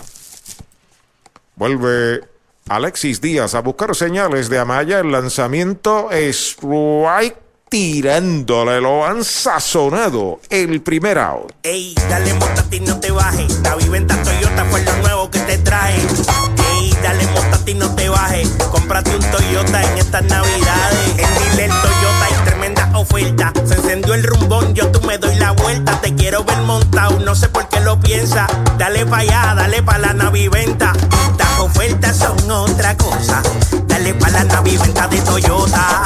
Vuelve 1.55 2.21
Alexis 2.69 3.21
Díaz 3.21 3.55
a 3.55 3.61
buscar 3.61 3.95
señales 3.95 4.49
de 4.49 4.59
Amaya. 4.59 4.99
El 4.99 5.11
lanzamiento 5.11 6.11
es 6.11 6.57
right 6.61 7.33
tirándole, 7.69 8.79
lo 8.79 9.05
han 9.05 9.23
sazonado 9.23 10.39
el 10.49 10.81
primer 10.81 11.17
out. 11.17 11.51
Ey, 11.63 11.95
dale 12.09 12.33
montate 12.35 12.77
y 12.77 12.79
no 12.81 12.99
te 12.99 13.11
bajes. 13.11 13.59
La 13.63 13.75
viventa 13.75 14.21
Toyota 14.21 14.65
fue 14.65 14.83
lo 14.83 14.95
nuevo 14.97 15.31
que 15.31 15.39
te 15.39 15.57
trae. 15.59 15.95
Ey, 15.95 16.95
dale 17.01 17.25
montate 17.27 17.71
y 17.71 17.73
no 17.73 17.93
te 17.95 18.09
bajes. 18.09 18.49
Cómprate 18.71 19.15
un 19.15 19.31
Toyota 19.31 19.83
en 19.83 19.97
estas 19.97 20.23
navidades. 20.23 21.09
En 21.17 21.55
Dile 21.55 21.67
Toyota 21.67 22.25
hay 22.25 22.45
tremenda 22.45 22.91
oferta. 22.97 23.51
Se 23.65 23.75
encendió 23.75 24.13
el 24.13 24.23
rumbón, 24.23 24.73
yo 24.73 24.91
tú 24.91 25.01
me 25.01 25.17
doy 25.17 25.35
la 25.35 25.51
vuelta. 25.51 25.99
Te 26.01 26.13
quiero 26.15 26.43
ver 26.43 26.57
montado, 26.59 27.19
no 27.19 27.35
sé 27.35 27.49
por 27.49 27.67
qué 27.69 27.79
lo 27.79 27.99
piensa. 27.99 28.47
Dale 28.77 29.05
pa' 29.05 29.17
allá, 29.17 29.53
dale 29.55 29.81
pa' 29.81 29.97
la 29.97 30.13
naviventa. 30.13 30.93
Estas 31.31 31.59
ofertas 31.59 32.17
son 32.17 32.51
otra 32.51 32.95
cosa. 32.97 33.41
Dale 33.87 34.13
pa' 34.13 34.29
la 34.29 34.43
naviventa 34.43 35.07
de 35.07 35.19
Toyota. 35.21 36.03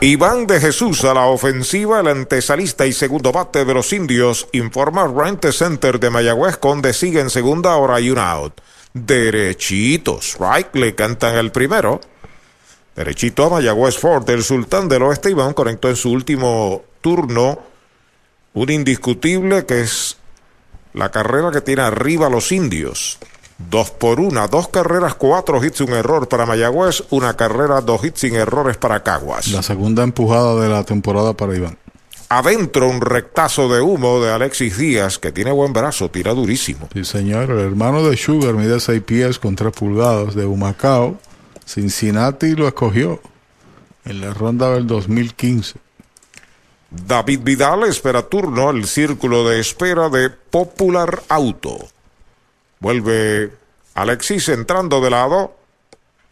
Iván 0.00 0.46
de 0.46 0.60
Jesús 0.60 1.04
a 1.04 1.12
la 1.12 1.26
ofensiva, 1.26 1.98
el 1.98 2.06
antesalista 2.06 2.86
y 2.86 2.92
segundo 2.92 3.32
bate 3.32 3.64
de 3.64 3.74
los 3.74 3.92
indios, 3.92 4.46
informa 4.52 5.08
Rent 5.08 5.44
Center 5.50 5.98
de 5.98 6.08
Mayagüez, 6.08 6.56
Conde 6.56 6.92
sigue 6.92 7.18
en 7.18 7.30
segunda 7.30 7.74
hora 7.74 8.00
y 8.00 8.08
un 8.10 8.18
out. 8.18 8.60
Derechitos, 8.94 10.36
right, 10.38 10.72
le 10.76 10.94
cantan 10.94 11.34
el 11.34 11.50
primero. 11.50 12.00
Derechito 12.94 13.46
a 13.46 13.50
Mayagüez 13.50 13.98
Ford, 13.98 14.30
el 14.30 14.44
sultán 14.44 14.88
del 14.88 15.02
oeste, 15.02 15.30
Iván 15.30 15.52
conectó 15.52 15.88
en 15.88 15.96
su 15.96 16.12
último 16.12 16.84
turno 17.00 17.58
un 18.54 18.70
indiscutible 18.70 19.66
que 19.66 19.80
es 19.80 20.16
la 20.94 21.10
carrera 21.10 21.50
que 21.50 21.60
tiene 21.60 21.82
arriba 21.82 22.30
los 22.30 22.52
indios. 22.52 23.18
Dos 23.58 23.90
por 23.90 24.20
una, 24.20 24.46
dos 24.46 24.68
carreras, 24.68 25.14
cuatro 25.14 25.62
hits, 25.62 25.80
un 25.80 25.90
error 25.90 26.28
para 26.28 26.46
Mayagüez, 26.46 27.02
una 27.10 27.34
carrera, 27.36 27.80
dos 27.80 28.04
hits 28.04 28.20
sin 28.20 28.36
errores 28.36 28.76
para 28.76 29.02
Caguas. 29.02 29.48
La 29.48 29.62
segunda 29.62 30.04
empujada 30.04 30.60
de 30.60 30.68
la 30.68 30.84
temporada 30.84 31.34
para 31.34 31.56
Iván. 31.56 31.76
Adentro 32.30 32.88
un 32.88 33.00
rectazo 33.00 33.68
de 33.68 33.80
humo 33.80 34.20
de 34.20 34.30
Alexis 34.30 34.76
Díaz, 34.76 35.18
que 35.18 35.32
tiene 35.32 35.50
buen 35.50 35.72
brazo, 35.72 36.10
tira 36.10 36.34
durísimo. 36.34 36.88
Sí, 36.92 37.04
señor. 37.04 37.50
El 37.50 37.60
hermano 37.60 38.06
de 38.08 38.16
Sugar 38.16 38.54
mide 38.54 38.78
6 38.78 39.02
pies 39.02 39.38
con 39.38 39.56
3 39.56 39.72
pulgadas 39.72 40.34
de 40.34 40.44
Humacao. 40.44 41.18
Cincinnati 41.64 42.54
lo 42.54 42.68
escogió 42.68 43.20
en 44.04 44.20
la 44.20 44.34
ronda 44.34 44.70
del 44.70 44.86
2015. 44.86 45.78
David 46.90 47.40
Vidal 47.42 47.84
espera 47.84 48.22
turno 48.22 48.70
el 48.70 48.86
círculo 48.86 49.48
de 49.48 49.60
espera 49.60 50.08
de 50.08 50.30
Popular 50.30 51.22
Auto. 51.28 51.78
Vuelve 52.80 53.52
Alexis 53.94 54.48
entrando 54.48 55.00
de 55.00 55.10
lado. 55.10 55.56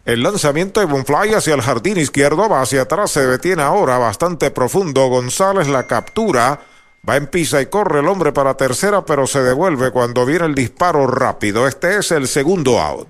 El 0.05 0.23
lanzamiento 0.23 0.81
de 0.81 0.87
Bonfly 0.87 1.35
hacia 1.35 1.55
el 1.55 1.63
jardín 1.63 1.97
izquierdo 1.97 2.49
va 2.49 2.63
hacia 2.63 2.83
atrás, 2.83 3.11
se 3.11 3.27
detiene 3.27 3.63
ahora 3.63 3.99
bastante 3.99 4.53
profundo. 4.53 5.09
González 5.09 5.67
la 5.67 5.87
captura. 5.87 6.61
Va 7.09 7.17
en 7.17 7.29
pisa 7.29 7.61
y 7.61 7.67
corre 7.67 8.01
el 8.01 8.09
hombre 8.09 8.33
para 8.33 8.57
tercera, 8.57 9.05
pero 9.05 9.29
se 9.29 9.41
devuelve 9.41 9.93
cuando 9.93 10.27
viene 10.27 10.47
el 10.47 10.57
disparo 10.57 11.07
rápido. 11.07 11.69
Este 11.69 11.99
es 11.99 12.11
el 12.11 12.27
segundo 12.27 12.81
out. 12.81 13.07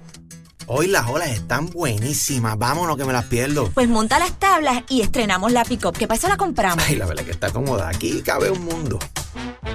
Hoy 0.67 0.89
las 0.89 1.07
olas 1.09 1.29
están 1.29 1.71
buenísimas. 1.71 2.59
Vámonos 2.59 2.97
que 2.97 3.05
me 3.05 3.13
las 3.13 3.25
pierdo. 3.27 3.71
Pues 3.73 3.89
monta 3.89 4.19
las 4.19 4.39
tablas 4.39 4.83
y 4.89 5.01
estrenamos 5.01 5.53
la 5.53 5.65
pick-up, 5.65 5.97
que 5.97 6.07
para 6.07 6.19
eso 6.19 6.29
la 6.29 6.37
compramos. 6.37 6.85
Ay, 6.87 6.97
la 6.97 7.07
verdad 7.07 7.25
que 7.25 7.31
está 7.31 7.53
cómoda. 7.53 7.89
Aquí 7.89 8.21
cabe 8.23 8.51
un 8.51 8.65
mundo. 8.65 8.99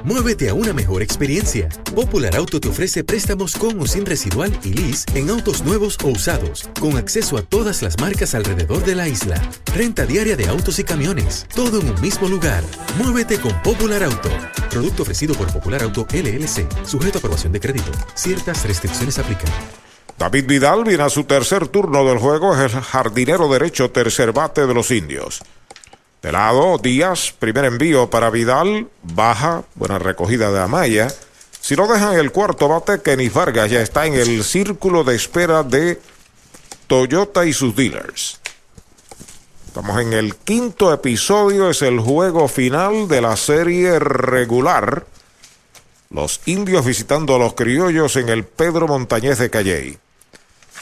Muévete 0.04 0.50
a 0.50 0.56
una 0.56 0.74
mejor 0.74 1.04
experiencia. 1.04 1.70
Popular 1.94 2.36
Auto 2.36 2.60
te 2.60 2.68
ofrece 2.70 3.04
préstamos 3.04 3.56
con 3.56 3.80
o 3.80 3.86
sin 3.86 4.06
residual 4.06 4.52
y 4.64 4.74
lease 4.74 5.06
en 5.14 5.30
autos 5.30 5.64
nuevos 5.64 5.98
o 6.04 6.08
usados, 6.08 6.68
con 6.80 6.98
acceso 6.98 7.38
a 7.38 7.44
todas 7.44 7.84
las 7.84 8.00
marcas 8.00 8.34
alrededor 8.34 8.84
de 8.84 8.96
la 8.96 9.08
isla. 9.08 9.40
Renta 9.76 10.06
diaria 10.06 10.36
de 10.36 10.48
autos 10.48 10.80
y 10.80 10.84
camiones, 10.84 11.46
todo 11.54 11.80
en 11.80 11.90
un 11.92 12.02
mismo 12.02 12.28
lugar. 12.28 12.64
Muévete 12.98 13.40
con 13.40 13.54
Popular 13.62 14.04
Auto. 14.04 14.30
Producto 14.72 15.04
ofrecido 15.04 15.36
por 15.36 15.52
Popular 15.54 15.84
Auto 15.84 16.08
LLC, 16.12 16.68
sujeto 16.86 17.18
a 17.18 17.20
aprobación 17.20 17.54
de 17.54 17.60
crédito. 17.60 17.92
Ciertas 18.16 18.66
restricciones 18.66 19.20
aplican. 19.20 19.52
David 20.18 20.46
Vidal 20.48 20.84
viene 20.84 21.04
a 21.04 21.10
su 21.10 21.26
tercer 21.26 21.68
turno 21.68 22.06
del 22.06 22.18
juego, 22.18 22.56
es 22.56 22.74
el 22.74 22.82
jardinero 22.82 23.50
derecho 23.50 23.92
tercer 23.92 24.32
bate 24.32 24.66
de 24.66 24.74
los 24.74 24.90
indios. 24.92 25.42
De 26.22 26.32
lado, 26.32 26.78
Díaz, 26.78 27.34
primer 27.38 27.66
envío 27.66 28.12
para 28.12 28.30
Vidal, 28.30 28.88
baja, 29.02 29.64
buena 29.74 29.98
recogida 29.98 30.52
de 30.52 30.60
Amaya. 30.60 31.08
Si 31.60 31.76
lo 31.76 31.88
dejan 31.88 32.14
el 32.14 32.32
cuarto 32.32 32.68
bate, 32.68 33.02
Kenny 33.02 33.30
Vargas 33.30 33.72
ya 33.72 33.82
está 33.82 34.06
en 34.06 34.14
el 34.14 34.44
círculo 34.44 35.04
de 35.04 35.16
espera 35.16 35.64
de 35.64 36.00
Toyota 36.86 37.46
y 37.46 37.54
sus 37.54 37.76
dealers. 37.76 38.40
Estamos 39.66 40.00
en 40.00 40.14
el 40.14 40.36
quinto 40.36 40.94
episodio, 40.94 41.70
es 41.72 41.82
el 41.82 42.00
juego 42.00 42.48
final 42.48 43.08
de 43.08 43.22
la 43.22 43.36
serie 43.36 43.98
regular. 43.98 45.08
Los 46.12 46.42
indios 46.46 46.86
visitando 46.86 47.36
a 47.36 47.40
los 47.40 47.54
criollos 47.54 48.16
en 48.18 48.30
el 48.30 48.44
Pedro 48.44 48.88
Montañez 48.88 49.40
de 49.40 49.50
Calley. 49.50 49.98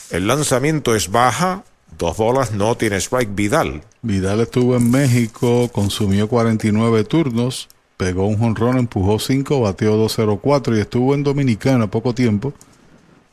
El 0.10 0.28
lanzamiento 0.28 0.96
es 0.96 1.12
baja, 1.12 1.64
dos 1.98 2.18
bolas, 2.18 2.52
no 2.52 2.76
tiene 2.76 2.98
strike 2.98 3.36
Vidal. 3.36 3.82
Vidal 4.02 4.42
estuvo 4.42 4.76
en 4.76 4.90
México, 4.90 5.70
consumió 5.72 6.28
49 6.30 7.04
turnos, 7.04 7.68
pegó 7.98 8.28
un 8.28 8.38
jonrón, 8.38 8.78
empujó 8.78 9.20
5, 9.20 9.62
bateó 9.62 9.98
204 9.98 10.78
y 10.78 10.80
estuvo 10.80 11.14
en 11.14 11.24
Dominicana 11.24 11.92
poco 11.92 12.14
tiempo, 12.14 12.54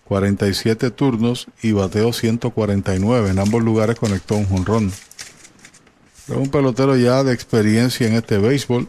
47 0.05 0.91
turnos 0.91 1.47
y 1.63 1.73
bateó 1.73 2.13
149. 2.13 3.31
En 3.31 3.39
ambos 3.39 3.63
lugares 3.63 3.97
conectó 3.97 4.37
un 4.37 4.47
jonrón. 4.47 4.93
Es 6.29 6.37
un 6.37 6.49
pelotero 6.49 6.97
ya 6.97 7.23
de 7.23 7.33
experiencia 7.33 8.09
en 8.09 8.15
este 8.15 8.39
béisbol, 8.39 8.89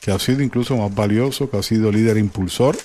que 0.00 0.12
ha 0.12 0.18
sido 0.18 0.42
incluso 0.42 0.76
más 0.76 0.94
valioso, 0.94 1.50
que 1.50 1.56
ha 1.56 1.62
sido 1.62 1.90
líder 1.90 2.18
impulsor 2.18 2.76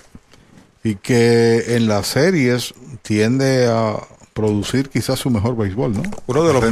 y 0.84 0.96
que 0.96 1.76
en 1.76 1.88
las 1.88 2.08
series 2.08 2.74
tiende 3.02 3.68
a 3.68 4.00
producir 4.38 4.90
quizás 4.90 5.18
su 5.18 5.32
mejor 5.32 5.58
béisbol, 5.58 5.94
¿no? 5.94 6.04
Uno 6.28 6.44
de, 6.44 6.54
los 6.54 6.64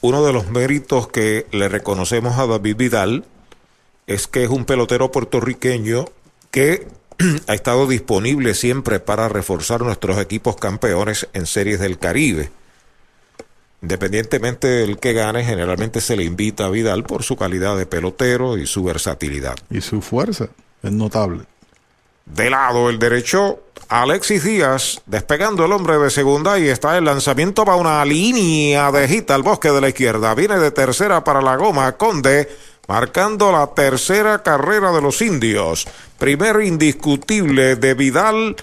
uno 0.00 0.24
de 0.24 0.32
los 0.32 0.48
méritos 0.48 1.06
que 1.06 1.46
le 1.52 1.68
reconocemos 1.68 2.38
a 2.38 2.46
David 2.46 2.76
Vidal 2.76 3.24
es 4.06 4.26
que 4.26 4.44
es 4.44 4.48
un 4.48 4.64
pelotero 4.64 5.12
puertorriqueño 5.12 6.06
que 6.50 6.88
ha 7.46 7.54
estado 7.54 7.86
disponible 7.86 8.54
siempre 8.54 9.00
para 9.00 9.28
reforzar 9.28 9.82
nuestros 9.82 10.16
equipos 10.18 10.56
campeones 10.56 11.28
en 11.34 11.44
series 11.44 11.78
del 11.78 11.98
Caribe. 11.98 12.50
Independientemente 13.82 14.66
del 14.66 14.98
que 14.98 15.12
gane, 15.12 15.44
generalmente 15.44 16.00
se 16.00 16.16
le 16.16 16.24
invita 16.24 16.64
a 16.64 16.70
Vidal 16.70 17.04
por 17.04 17.22
su 17.22 17.36
calidad 17.36 17.76
de 17.76 17.84
pelotero 17.84 18.56
y 18.56 18.66
su 18.66 18.82
versatilidad. 18.82 19.56
Y 19.68 19.82
su 19.82 20.00
fuerza 20.00 20.48
es 20.82 20.92
notable. 20.92 21.44
De 22.26 22.50
lado 22.50 22.90
el 22.90 22.98
derecho, 22.98 23.60
Alexis 23.88 24.42
Díaz 24.42 25.00
despegando 25.06 25.64
el 25.64 25.72
hombre 25.72 25.96
de 25.98 26.10
segunda 26.10 26.58
y 26.58 26.68
está 26.68 26.98
el 26.98 27.04
lanzamiento 27.04 27.64
para 27.64 27.76
una 27.76 28.04
línea 28.04 28.90
de 28.90 29.08
hit 29.08 29.30
al 29.30 29.42
bosque 29.42 29.70
de 29.70 29.80
la 29.80 29.88
izquierda. 29.88 30.34
Viene 30.34 30.58
de 30.58 30.70
tercera 30.72 31.22
para 31.22 31.40
la 31.40 31.56
goma 31.56 31.92
Conde, 31.92 32.48
marcando 32.88 33.52
la 33.52 33.68
tercera 33.68 34.42
carrera 34.42 34.92
de 34.92 35.00
los 35.00 35.22
indios. 35.22 35.86
Primer 36.18 36.62
indiscutible 36.62 37.76
de 37.76 37.94
Vidal 37.94 38.56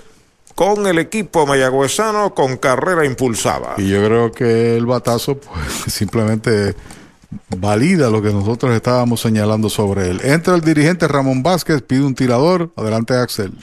con 0.55 0.85
el 0.85 0.99
equipo 0.99 1.47
mayagüezano 1.47 2.35
con 2.35 2.57
carrera 2.57 3.05
impulsada. 3.05 3.75
Y 3.77 3.89
yo 3.89 4.05
creo 4.05 4.31
que 4.31 4.75
el 4.75 4.85
batazo 4.85 5.37
pues 5.37 5.71
simplemente 5.87 6.75
valida 7.57 8.09
lo 8.09 8.21
que 8.21 8.31
nosotros 8.31 8.73
estábamos 8.75 9.21
señalando 9.21 9.69
sobre 9.69 10.09
él. 10.09 10.21
Entra 10.23 10.55
el 10.55 10.61
dirigente 10.61 11.07
Ramón 11.07 11.43
Vázquez, 11.43 11.81
pide 11.81 12.03
un 12.03 12.15
tirador. 12.15 12.71
Adelante 12.75 13.15
Axel. 13.15 13.53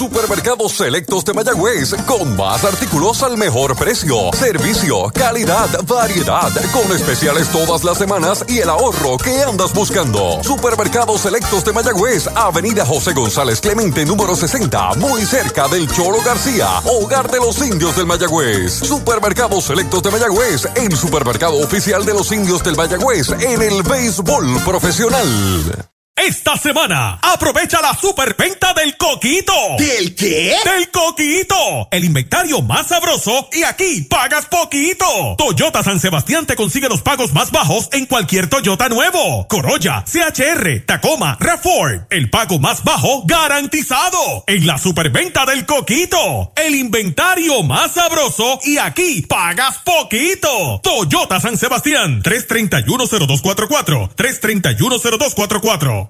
Supermercados 0.00 0.72
Selectos 0.72 1.26
de 1.26 1.34
Mayagüez, 1.34 1.94
con 2.06 2.34
más 2.34 2.64
artículos 2.64 3.22
al 3.22 3.36
mejor 3.36 3.76
precio. 3.76 4.30
Servicio, 4.32 5.10
calidad, 5.12 5.68
variedad, 5.86 6.50
con 6.72 6.90
especiales 6.96 7.48
todas 7.48 7.84
las 7.84 7.98
semanas 7.98 8.42
y 8.48 8.60
el 8.60 8.70
ahorro 8.70 9.18
que 9.18 9.42
andas 9.42 9.74
buscando. 9.74 10.42
Supermercados 10.42 11.20
Selectos 11.20 11.66
de 11.66 11.74
Mayagüez, 11.74 12.28
Avenida 12.28 12.86
José 12.86 13.12
González 13.12 13.60
Clemente, 13.60 14.06
número 14.06 14.34
60, 14.34 14.94
muy 14.94 15.26
cerca 15.26 15.68
del 15.68 15.86
Cholo 15.92 16.22
García, 16.24 16.80
hogar 16.86 17.30
de 17.30 17.38
los 17.38 17.58
indios 17.58 17.94
del 17.94 18.06
Mayagüez. 18.06 18.72
Supermercados 18.72 19.64
Selectos 19.64 20.02
de 20.02 20.10
Mayagüez, 20.12 20.66
el 20.76 20.96
supermercado 20.96 21.58
oficial 21.58 22.06
de 22.06 22.14
los 22.14 22.32
indios 22.32 22.62
del 22.62 22.74
Mayagüez 22.74 23.28
en 23.32 23.60
el 23.60 23.82
béisbol 23.82 24.60
profesional. 24.64 25.90
Esta 26.22 26.54
semana, 26.58 27.18
aprovecha 27.22 27.80
la 27.80 27.94
superventa 27.94 28.74
del 28.74 28.94
Coquito. 28.98 29.54
¿Del 29.78 30.14
qué? 30.14 30.54
Del 30.66 30.90
Coquito. 30.90 31.88
El 31.90 32.04
inventario 32.04 32.60
más 32.60 32.88
sabroso 32.88 33.48
y 33.50 33.62
aquí 33.62 34.02
pagas 34.02 34.44
poquito. 34.44 35.06
Toyota 35.38 35.82
San 35.82 35.98
Sebastián 35.98 36.44
te 36.44 36.56
consigue 36.56 36.90
los 36.90 37.00
pagos 37.00 37.32
más 37.32 37.50
bajos 37.50 37.88
en 37.92 38.04
cualquier 38.04 38.48
Toyota 38.48 38.90
nuevo. 38.90 39.48
Corolla, 39.48 40.04
CHR, 40.04 40.84
Tacoma, 40.84 41.38
RAV4. 41.38 42.08
El 42.10 42.28
pago 42.28 42.58
más 42.58 42.84
bajo 42.84 43.22
garantizado. 43.24 44.44
En 44.46 44.66
la 44.66 44.76
superventa 44.76 45.46
del 45.46 45.64
Coquito. 45.64 46.52
El 46.54 46.74
inventario 46.74 47.62
más 47.62 47.92
sabroso 47.92 48.60
y 48.62 48.76
aquí 48.76 49.22
pagas 49.22 49.78
poquito. 49.78 50.80
Toyota 50.82 51.40
San 51.40 51.56
Sebastián. 51.56 52.22
3310244. 52.22 54.10
3310244. 54.14 56.09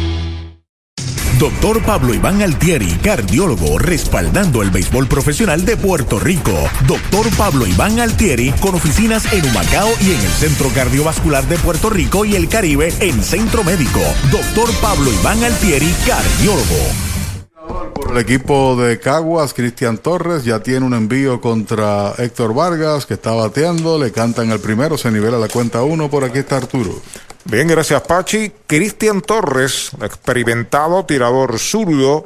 Doctor 1.41 1.81
Pablo 1.81 2.13
Iván 2.13 2.43
Altieri, 2.43 2.99
cardiólogo, 3.01 3.79
respaldando 3.79 4.61
el 4.61 4.69
béisbol 4.69 5.07
profesional 5.07 5.65
de 5.65 5.75
Puerto 5.75 6.19
Rico. 6.19 6.53
Doctor 6.85 7.35
Pablo 7.35 7.65
Iván 7.65 7.99
Altieri, 7.99 8.51
con 8.61 8.75
oficinas 8.75 9.25
en 9.33 9.43
Humacao 9.47 9.89
y 10.01 10.11
en 10.11 10.21
el 10.21 10.29
Centro 10.29 10.69
Cardiovascular 10.69 11.43
de 11.45 11.57
Puerto 11.57 11.89
Rico 11.89 12.25
y 12.25 12.35
el 12.35 12.47
Caribe 12.47 12.93
en 12.99 13.23
Centro 13.23 13.63
Médico. 13.63 14.01
Doctor 14.31 14.69
Pablo 14.83 15.11
Iván 15.11 15.43
Altieri, 15.43 15.91
cardiólogo. 16.05 17.91
Por 17.95 18.11
el 18.11 18.17
equipo 18.19 18.75
de 18.75 18.99
Caguas, 18.99 19.55
Cristian 19.55 19.97
Torres 19.97 20.43
ya 20.43 20.59
tiene 20.59 20.85
un 20.85 20.93
envío 20.93 21.41
contra 21.41 22.13
Héctor 22.19 22.53
Vargas, 22.53 23.07
que 23.07 23.15
está 23.15 23.31
bateando, 23.31 23.97
le 23.97 24.11
cantan 24.11 24.51
el 24.51 24.59
primero, 24.59 24.95
se 24.95 25.09
nivela 25.09 25.39
la 25.39 25.47
cuenta 25.47 25.81
uno, 25.81 26.07
por 26.07 26.23
aquí 26.23 26.37
está 26.37 26.57
Arturo. 26.57 27.01
Bien, 27.45 27.67
gracias 27.67 28.01
Pachi. 28.03 28.51
Cristian 28.67 29.21
Torres, 29.21 29.91
experimentado 30.01 31.05
tirador 31.05 31.57
zurdo. 31.57 32.23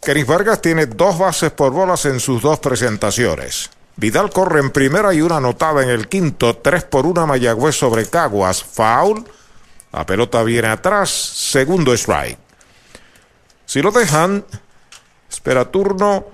Kenis 0.00 0.26
Vargas 0.26 0.62
tiene 0.62 0.86
dos 0.86 1.18
bases 1.18 1.50
por 1.50 1.72
bolas 1.72 2.04
en 2.04 2.20
sus 2.20 2.40
dos 2.40 2.60
presentaciones. 2.60 3.70
Vidal 3.96 4.30
corre 4.30 4.60
en 4.60 4.70
primera 4.70 5.12
y 5.12 5.20
una 5.22 5.38
anotada 5.38 5.82
en 5.82 5.90
el 5.90 6.08
quinto, 6.08 6.56
tres 6.56 6.84
por 6.84 7.04
una 7.04 7.26
Mayagüez 7.26 7.74
sobre 7.74 8.06
Caguas. 8.06 8.62
Foul. 8.62 9.24
La 9.92 10.06
pelota 10.06 10.44
viene 10.44 10.68
atrás, 10.68 11.10
segundo 11.10 11.92
strike. 11.92 12.38
Si 13.66 13.82
lo 13.82 13.90
dejan, 13.90 14.44
espera 15.28 15.70
turno 15.70 16.26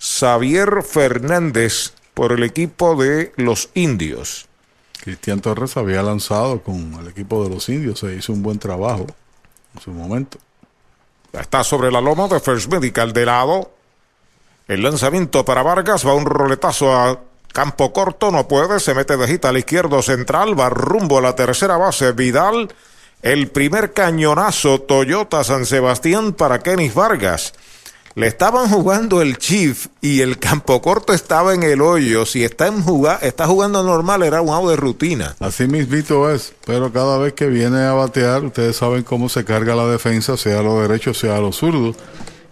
Xavier 0.00 0.82
Fernández 0.82 1.92
por 2.12 2.32
el 2.32 2.42
equipo 2.42 2.96
de 2.96 3.32
los 3.36 3.70
indios. 3.74 4.48
Cristian 5.06 5.40
Torres 5.40 5.76
había 5.76 6.02
lanzado 6.02 6.60
con 6.64 6.94
el 6.94 7.06
equipo 7.06 7.44
de 7.44 7.48
los 7.48 7.68
indios, 7.68 8.00
se 8.00 8.16
hizo 8.16 8.32
un 8.32 8.42
buen 8.42 8.58
trabajo 8.58 9.06
en 9.76 9.80
su 9.80 9.92
momento. 9.92 10.36
Está 11.32 11.62
sobre 11.62 11.92
la 11.92 12.00
loma 12.00 12.26
de 12.26 12.40
First 12.40 12.72
Medical 12.72 13.12
de 13.12 13.24
lado. 13.24 13.70
El 14.66 14.82
lanzamiento 14.82 15.44
para 15.44 15.62
Vargas 15.62 16.04
va 16.04 16.12
un 16.12 16.26
roletazo 16.26 16.92
a 16.92 17.20
campo 17.52 17.92
corto, 17.92 18.32
no 18.32 18.48
puede, 18.48 18.80
se 18.80 18.94
mete 18.94 19.16
de 19.16 19.28
gita 19.28 19.50
al 19.50 19.58
izquierdo 19.58 20.02
central, 20.02 20.58
va 20.58 20.70
rumbo 20.70 21.18
a 21.18 21.22
la 21.22 21.36
tercera 21.36 21.76
base, 21.76 22.10
Vidal. 22.10 22.74
El 23.22 23.46
primer 23.52 23.92
cañonazo 23.92 24.80
Toyota 24.80 25.44
San 25.44 25.66
Sebastián 25.66 26.32
para 26.32 26.58
Kenis 26.58 26.94
Vargas. 26.94 27.52
Le 28.16 28.28
estaban 28.28 28.70
jugando 28.70 29.20
el 29.20 29.36
Chief 29.36 29.88
y 30.00 30.22
el 30.22 30.38
campo 30.38 30.80
corto 30.80 31.12
estaba 31.12 31.52
en 31.52 31.62
el 31.62 31.82
hoyo. 31.82 32.24
Si 32.24 32.44
está, 32.44 32.66
en 32.66 32.82
está 33.20 33.46
jugando 33.46 33.82
normal, 33.82 34.22
era 34.22 34.40
un 34.40 34.48
out 34.48 34.70
de 34.70 34.76
rutina. 34.76 35.36
Así 35.38 35.66
mismito 35.66 36.30
es, 36.30 36.54
pero 36.64 36.90
cada 36.90 37.18
vez 37.18 37.34
que 37.34 37.44
viene 37.44 37.84
a 37.84 37.92
batear, 37.92 38.42
ustedes 38.42 38.74
saben 38.74 39.02
cómo 39.02 39.28
se 39.28 39.44
carga 39.44 39.74
la 39.74 39.86
defensa, 39.86 40.38
sea 40.38 40.60
a 40.60 40.62
lo 40.62 40.80
derecho, 40.80 41.12
sea 41.12 41.36
a 41.36 41.40
lo 41.40 41.52
zurdo. 41.52 41.94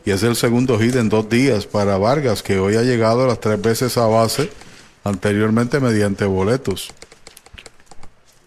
Y 0.04 0.10
es 0.10 0.22
el 0.22 0.36
segundo 0.36 0.78
hit 0.78 0.96
en 0.96 1.08
dos 1.08 1.30
días 1.30 1.64
para 1.64 1.96
Vargas, 1.96 2.42
que 2.42 2.58
hoy 2.58 2.76
ha 2.76 2.82
llegado 2.82 3.26
las 3.26 3.40
tres 3.40 3.58
veces 3.62 3.96
a 3.96 4.06
base, 4.06 4.50
anteriormente 5.02 5.80
mediante 5.80 6.26
boletos. 6.26 6.92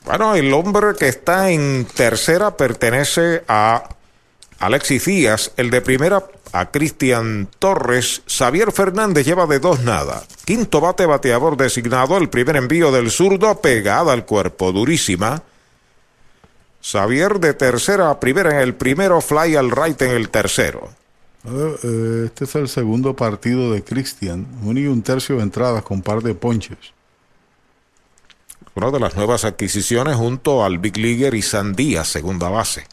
Bueno, 0.06 0.36
el 0.36 0.54
hombre 0.54 0.90
que 0.96 1.08
está 1.08 1.50
en 1.50 1.88
tercera 1.96 2.56
pertenece 2.56 3.44
a 3.48 3.90
Alexis 4.60 5.06
Díaz, 5.06 5.52
el 5.58 5.70
de 5.70 5.82
primera 5.82 6.24
a 6.52 6.72
Cristian 6.72 7.48
Torres. 7.60 8.24
Xavier 8.28 8.72
Fernández 8.72 9.26
lleva 9.26 9.46
de 9.46 9.60
dos 9.60 9.82
nada. 9.82 10.24
Quinto 10.46 10.82
bate 10.82 11.06
bateador 11.06 11.58
designado, 11.58 12.18
el 12.18 12.30
primer 12.30 12.56
envío 12.56 12.92
del 12.92 13.12
zurdo 13.12 13.62
pegada 13.62 14.14
al 14.14 14.26
cuerpo, 14.26 14.72
durísima. 14.72 15.44
Xavier 16.82 17.40
de 17.40 17.54
tercera 17.54 18.10
a 18.10 18.20
primera 18.20 18.52
en 18.52 18.60
el 18.60 18.74
primero, 18.74 19.22
fly 19.22 19.56
al 19.56 19.72
right 19.72 20.02
en 20.02 20.12
el 20.12 20.30
tercero. 20.30 20.90
Eh, 21.46 22.24
este 22.26 22.46
es 22.46 22.56
el 22.56 22.68
segundo 22.68 23.16
partido 23.16 23.72
de 23.72 23.84
Cristian, 23.84 24.48
un 24.64 24.78
y 24.78 24.88
un 24.88 25.02
tercio 25.02 25.38
de 25.38 25.44
entradas 25.44 25.84
con 25.84 26.02
par 26.02 26.22
de 26.22 26.34
ponches. 26.34 26.94
Una 28.74 28.92
de 28.92 29.00
las 29.00 29.16
nuevas 29.16 29.44
adquisiciones 29.44 30.16
junto 30.16 30.64
al 30.64 30.78
Big 30.78 30.98
Leaguer 30.98 31.34
y 31.34 31.42
Sandía, 31.42 32.04
segunda 32.04 32.50
base. 32.50 32.86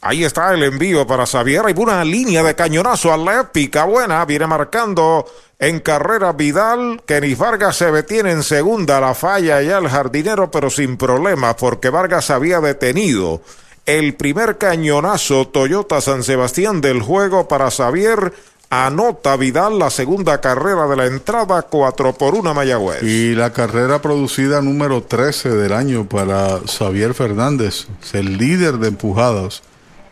Ahí 0.00 0.24
está 0.24 0.54
el 0.54 0.62
envío 0.62 1.06
para 1.06 1.26
Xavier. 1.26 1.66
Hay 1.66 1.74
una 1.76 2.04
línea 2.04 2.42
de 2.44 2.54
cañonazo 2.54 3.12
a 3.12 3.16
la 3.16 3.40
épica 3.40 3.84
buena. 3.84 4.24
Viene 4.24 4.46
marcando 4.46 5.26
en 5.58 5.80
carrera 5.80 6.32
Vidal. 6.32 7.02
Kenny 7.04 7.34
Vargas 7.34 7.76
se 7.76 7.90
detiene 7.90 8.30
en 8.30 8.44
segunda. 8.44 9.00
La 9.00 9.14
falla 9.14 9.60
ya 9.60 9.78
el 9.78 9.88
jardinero, 9.88 10.50
pero 10.52 10.70
sin 10.70 10.96
problema 10.96 11.56
porque 11.56 11.90
Vargas 11.90 12.30
había 12.30 12.60
detenido 12.60 13.40
el 13.86 14.14
primer 14.14 14.56
cañonazo 14.56 15.48
Toyota 15.48 16.00
San 16.00 16.22
Sebastián 16.22 16.80
del 16.80 17.02
juego 17.02 17.48
para 17.48 17.70
Xavier. 17.70 18.32
Anota 18.70 19.34
Vidal 19.36 19.78
la 19.78 19.88
segunda 19.88 20.42
carrera 20.42 20.86
de 20.86 20.94
la 20.94 21.06
entrada, 21.06 21.62
4 21.62 22.12
por 22.12 22.34
1 22.34 22.52
Mayagüez. 22.52 23.02
Y 23.02 23.34
la 23.34 23.52
carrera 23.52 24.02
producida 24.02 24.60
número 24.60 25.02
13 25.02 25.48
del 25.56 25.72
año 25.72 26.06
para 26.06 26.60
Xavier 26.66 27.14
Fernández, 27.14 27.86
el 28.12 28.36
líder 28.36 28.74
de 28.74 28.88
empujadas 28.88 29.62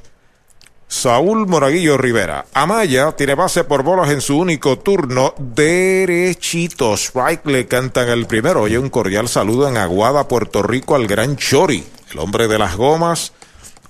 Saúl 0.89 1.47
Monaguillo 1.47 1.99
Rivera. 1.99 2.47
Amaya 2.55 3.13
tiene 3.13 3.35
base 3.35 3.65
por 3.65 3.83
bolas 3.83 4.09
en 4.09 4.23
su 4.23 4.39
único 4.39 4.79
turno, 4.79 5.35
derechito. 5.37 6.95
Strike 6.95 7.45
le 7.45 7.67
cantan 7.67 8.09
el 8.09 8.27
primero. 8.27 8.63
Oye, 8.63 8.79
un 8.79 8.89
cordial 8.89 9.29
saludo 9.29 9.69
en 9.69 9.77
Aguada, 9.77 10.29
Puerto 10.29 10.63
Rico, 10.63 10.95
al 10.95 11.07
gran 11.07 11.37
Chori, 11.37 11.85
el 12.11 12.19
hombre 12.19 12.49
de 12.49 12.59
las 12.59 12.75
gomas 12.75 13.35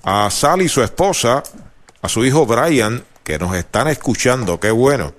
a 0.05 0.29
Sally, 0.29 0.69
su 0.69 0.83
esposa, 0.83 1.43
a 2.01 2.07
su 2.07 2.23
hijo 2.23 2.45
Brian, 2.45 3.03
que 3.23 3.39
nos 3.39 3.55
están 3.55 3.87
escuchando, 3.87 4.59
qué 4.59 4.69
bueno. 4.69 5.13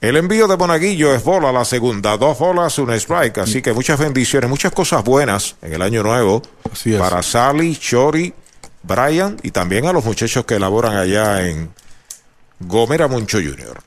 El 0.00 0.16
envío 0.16 0.46
de 0.46 0.56
Monaguillo 0.56 1.12
es 1.12 1.22
bola 1.22 1.52
la 1.52 1.64
segunda, 1.64 2.16
dos 2.16 2.38
bolas, 2.38 2.78
un 2.78 2.90
strike, 2.92 3.38
así 3.38 3.60
que 3.60 3.72
muchas 3.72 3.98
bendiciones, 3.98 4.48
muchas 4.48 4.72
cosas 4.72 5.04
buenas 5.04 5.56
en 5.60 5.74
el 5.74 5.82
año 5.82 6.02
nuevo 6.02 6.40
para 6.98 7.22
Sally, 7.22 7.76
Chori, 7.76 8.32
Brian 8.84 9.36
y 9.42 9.50
también 9.50 9.86
a 9.86 9.92
los 9.92 10.04
muchachos 10.04 10.44
que 10.46 10.54
elaboran 10.54 10.96
allá 10.96 11.46
en 11.46 11.68
Gomera 12.60 13.08
Moncho 13.08 13.38
Jr. 13.38 13.82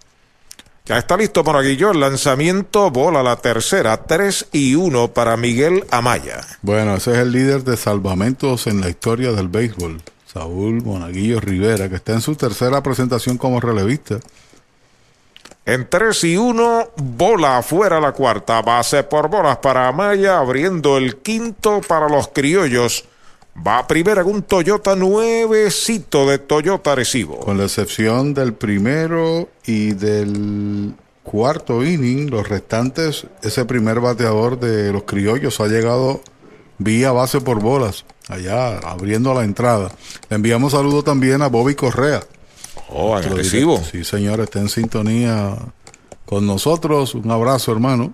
Ya 0.86 0.98
está 0.98 1.16
listo 1.16 1.44
Monaguillo, 1.46 1.92
el 1.92 2.02
lanzamiento, 2.02 2.92
bola 2.92 3.24
la 3.24 3.38
tercera, 3.38 4.04
3 4.04 4.48
y 4.52 4.76
1 4.76 5.14
para 5.14 5.38
Miguel 5.38 5.86
Amaya. 5.90 6.42
Bueno, 6.62 6.96
ese 6.96 7.14
es 7.14 7.18
el 7.20 7.32
líder 7.32 7.64
de 7.64 7.78
salvamentos 7.78 8.68
en 8.68 8.82
la 8.82 8.90
historia 8.90 9.32
del 9.32 9.48
béisbol. 9.48 10.02
Saúl 10.34 10.82
Monaguillo 10.82 11.40
Rivera, 11.40 11.90
que 11.90 11.96
está 11.96 12.14
en 12.14 12.22
su 12.22 12.36
tercera 12.36 12.82
presentación 12.82 13.38
como 13.38 13.60
relevista. 13.60 14.20
En 15.66 15.88
3 15.88 16.24
y 16.26 16.38
1, 16.38 16.90
bola 16.98 17.60
afuera 17.60 18.02
la 18.02 18.12
cuarta, 18.12 18.62
base 18.62 19.04
por 19.04 19.30
bolas 19.30 19.58
para 19.58 19.88
Amaya, 19.88 20.40
abriendo 20.40 20.98
el 20.98 21.18
quinto 21.18 21.82
para 21.88 22.10
los 22.10 22.28
criollos. 22.30 23.06
Va 23.56 23.88
primera 23.88 24.24
con 24.24 24.34
un 24.34 24.42
Toyota 24.42 24.96
nuevecito 24.96 26.28
de 26.28 26.40
Toyota 26.40 26.96
Recibo. 26.96 27.40
Con 27.40 27.60
la 27.60 27.66
excepción 27.66 28.34
del 28.34 28.54
primero 28.54 29.48
y 29.66 29.94
del 29.94 30.96
cuarto 31.22 31.84
inning, 31.86 32.32
los 32.32 32.50
restantes, 32.50 33.28
ese 33.44 33.64
primer 33.66 34.00
bateador 34.00 34.60
de 34.60 34.92
los 34.92 35.04
criollos 35.04 35.60
ha 35.62 35.68
llegado 35.68 36.22
vía 36.84 37.12
base 37.12 37.42
por 37.42 37.60
bolas, 37.60 38.06
allá 38.28 38.78
abriendo 38.80 39.34
la 39.34 39.44
entrada. 39.44 39.92
Le 40.30 40.36
enviamos 40.36 40.74
saludo 40.74 41.04
también 41.04 41.42
a 41.42 41.48
Bobby 41.48 41.76
Correa. 41.76 42.24
Oh, 42.90 43.16
agresivo. 43.16 43.82
Sí, 43.92 44.04
señor, 44.04 44.40
está 44.40 44.60
en 44.60 44.70
sintonía 44.70 45.58
con 46.26 46.46
nosotros. 46.46 47.16
Un 47.16 47.32
abrazo, 47.32 47.72
hermano. 47.72 48.14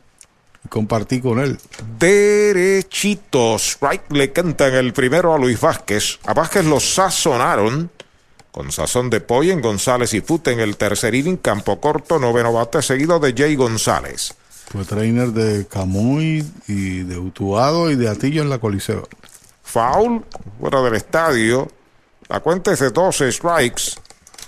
Compartí 0.70 1.22
con 1.22 1.40
él. 1.40 1.58
Derechitos. 1.98 3.78
Right 3.82 4.02
le 4.12 4.32
cantan 4.32 4.74
el 4.76 4.94
primero 4.94 5.34
a 5.34 5.38
Luis 5.38 5.60
Vázquez. 5.60 6.20
A 6.26 6.34
Vázquez 6.34 6.66
lo 6.66 6.80
sazonaron 6.80 7.90
con 8.52 8.72
sazón 8.72 9.10
de 9.10 9.22
pollo 9.22 9.54
en 9.54 9.62
González 9.62 10.14
y 10.14 10.22
Fute 10.22 10.52
en 10.52 10.60
el 10.60 10.76
tercer 10.76 11.16
inning, 11.16 11.38
campo 11.38 11.80
corto, 11.80 12.20
noveno 12.20 12.52
bate, 12.52 12.82
seguido 12.82 13.20
de 13.20 13.34
Jay 13.34 13.56
González. 13.56 14.36
Fue 14.70 14.86
trainer 14.86 15.30
de 15.30 15.66
Camuy 15.66 16.46
y 16.68 17.00
de 17.00 17.18
Utuado 17.18 17.90
y 17.90 17.96
de 17.96 18.08
Atillo 18.08 18.44
en 18.44 18.52
la 18.52 18.60
Coliseo. 18.60 19.08
Foul, 19.64 20.24
fuera 20.60 20.82
del 20.84 20.94
estadio. 20.94 21.68
La 22.28 22.40
cuenta 22.40 22.72
es 22.72 22.80
de 22.80 22.92
12 22.92 23.32
strikes. 23.32 23.84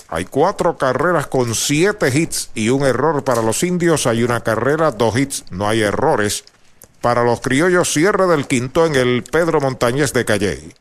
Hay 0.10 0.26
cuatro 0.26 0.78
carreras 0.78 1.26
con 1.26 1.56
siete 1.56 2.16
hits 2.16 2.52
y 2.54 2.70
un 2.70 2.84
error 2.84 3.24
para 3.24 3.42
los 3.42 3.64
indios. 3.64 4.06
Hay 4.06 4.24
una 4.24 4.42
carrera, 4.42 4.92
dos 4.92 5.18
hits, 5.18 5.46
no 5.50 5.68
hay 5.68 5.82
errores. 5.82 6.44
Para 7.02 7.24
los 7.24 7.42
criollos, 7.42 7.92
cierre 7.92 8.28
del 8.28 8.46
quinto 8.46 8.86
en 8.86 8.96
el 8.96 9.24
Pedro 9.24 9.60
Montañez 9.60 10.14
de 10.14 10.26
Calley. 10.26 10.74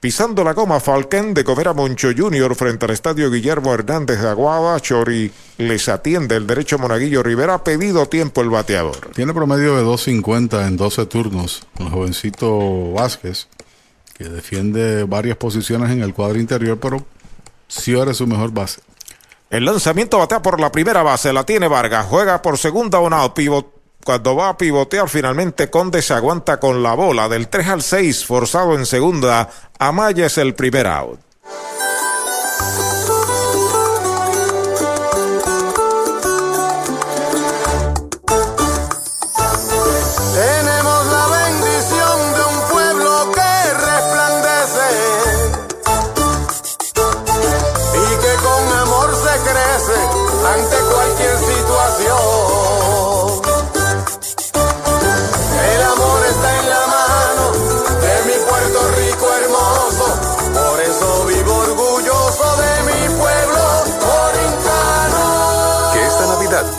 Pisando 0.00 0.42
la 0.44 0.54
goma, 0.54 0.80
Falcán 0.80 1.34
de 1.34 1.44
comer 1.44 1.68
a 1.68 1.74
Moncho 1.74 2.08
Junior 2.16 2.54
frente 2.54 2.86
al 2.86 2.92
estadio 2.92 3.30
Guillermo 3.30 3.74
Hernández 3.74 4.18
de 4.22 4.30
Aguada. 4.30 4.80
Chori 4.80 5.30
les 5.58 5.90
atiende 5.90 6.36
el 6.36 6.46
derecho 6.46 6.78
Monaguillo 6.78 7.22
Rivera. 7.22 7.52
Ha 7.52 7.64
pedido 7.64 8.06
tiempo 8.06 8.40
el 8.40 8.48
bateador. 8.48 9.10
Tiene 9.14 9.34
promedio 9.34 9.76
de 9.76 9.84
2.50 9.84 10.66
en 10.66 10.78
12 10.78 11.04
turnos. 11.04 11.66
El 11.78 11.90
jovencito 11.90 12.92
Vázquez, 12.92 13.48
que 14.16 14.24
defiende 14.30 15.04
varias 15.04 15.36
posiciones 15.36 15.90
en 15.90 16.00
el 16.00 16.14
cuadro 16.14 16.40
interior, 16.40 16.78
pero 16.80 17.04
sí 17.68 17.92
ahora 17.92 18.12
es 18.12 18.16
su 18.16 18.26
mejor 18.26 18.52
base. 18.52 18.80
El 19.50 19.66
lanzamiento 19.66 20.16
batea 20.16 20.40
por 20.40 20.60
la 20.60 20.72
primera 20.72 21.02
base, 21.02 21.30
la 21.34 21.44
tiene 21.44 21.68
Vargas, 21.68 22.06
juega 22.08 22.40
por 22.40 22.56
segunda 22.56 23.00
una 23.00 23.34
pivot. 23.34 23.79
Cuando 24.04 24.34
va 24.34 24.50
a 24.50 24.58
pivotear 24.58 25.08
finalmente 25.08 25.70
Conde 25.70 26.00
se 26.02 26.14
aguanta 26.14 26.58
con 26.58 26.82
la 26.82 26.94
bola 26.94 27.28
del 27.28 27.48
3 27.48 27.68
al 27.68 27.82
6 27.82 28.24
forzado 28.24 28.74
en 28.74 28.86
segunda. 28.86 29.50
Amaya 29.78 30.26
es 30.26 30.38
el 30.38 30.54
primer 30.54 30.86
out. 30.86 31.20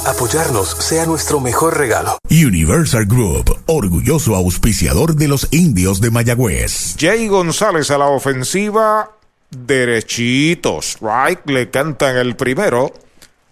Apoyarnos 0.05 0.69
sea 0.79 1.05
nuestro 1.05 1.39
mejor 1.39 1.77
regalo. 1.77 2.17
Universal 2.29 3.05
Group, 3.05 3.55
orgulloso 3.67 4.35
auspiciador 4.35 5.15
de 5.15 5.27
los 5.27 5.47
indios 5.51 6.01
de 6.01 6.11
Mayagüez. 6.11 6.95
Jay 6.99 7.27
González 7.27 7.91
a 7.91 7.97
la 7.97 8.07
ofensiva, 8.07 9.11
derechitos. 9.49 10.97
Strike 10.97 11.49
le 11.49 11.69
cantan 11.69 12.17
el 12.17 12.35
primero. 12.35 12.91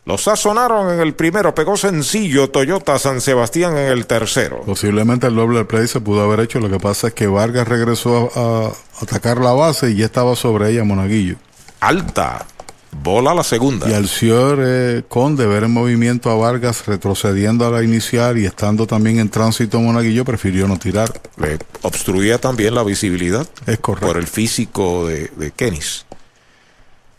Lo 0.05 0.17
sazonaron 0.17 0.91
en 0.91 1.01
el 1.01 1.13
primero, 1.13 1.53
pegó 1.53 1.77
sencillo 1.77 2.49
Toyota 2.49 2.97
San 2.97 3.21
Sebastián 3.21 3.77
en 3.77 3.91
el 3.91 4.07
tercero. 4.07 4.61
Posiblemente 4.65 5.27
el 5.27 5.35
doble 5.35 5.65
play 5.65 5.87
se 5.87 5.99
pudo 6.01 6.23
haber 6.23 6.39
hecho. 6.39 6.59
Lo 6.59 6.69
que 6.69 6.79
pasa 6.79 7.09
es 7.09 7.13
que 7.13 7.27
Vargas 7.27 7.67
regresó 7.67 8.31
a, 8.35 8.67
a 8.67 9.03
atacar 9.03 9.39
la 9.39 9.51
base 9.51 9.91
y 9.91 9.97
ya 9.97 10.05
estaba 10.05 10.35
sobre 10.35 10.71
ella 10.71 10.83
Monaguillo. 10.83 11.35
Alta. 11.79 12.45
Bola 12.91 13.33
la 13.33 13.43
segunda. 13.43 13.87
Y 13.89 13.93
al 13.93 14.07
señor 14.07 14.59
eh, 14.61 15.03
Conde 15.07 15.45
ver 15.45 15.63
en 15.63 15.71
movimiento 15.71 16.31
a 16.31 16.35
Vargas 16.35 16.85
retrocediendo 16.87 17.65
a 17.65 17.69
la 17.69 17.83
inicial 17.83 18.37
y 18.37 18.45
estando 18.45 18.87
también 18.87 19.19
en 19.19 19.29
tránsito 19.29 19.79
Monaguillo, 19.79 20.25
prefirió 20.25 20.67
no 20.67 20.77
tirar. 20.77 21.11
Le 21.37 21.59
obstruía 21.83 22.39
también 22.39 22.73
la 22.73 22.83
visibilidad. 22.83 23.47
Es 23.67 23.79
correcto. 23.79 24.07
Por 24.07 24.17
el 24.17 24.27
físico 24.27 25.07
de, 25.07 25.31
de 25.35 25.51
Kenis. 25.51 26.05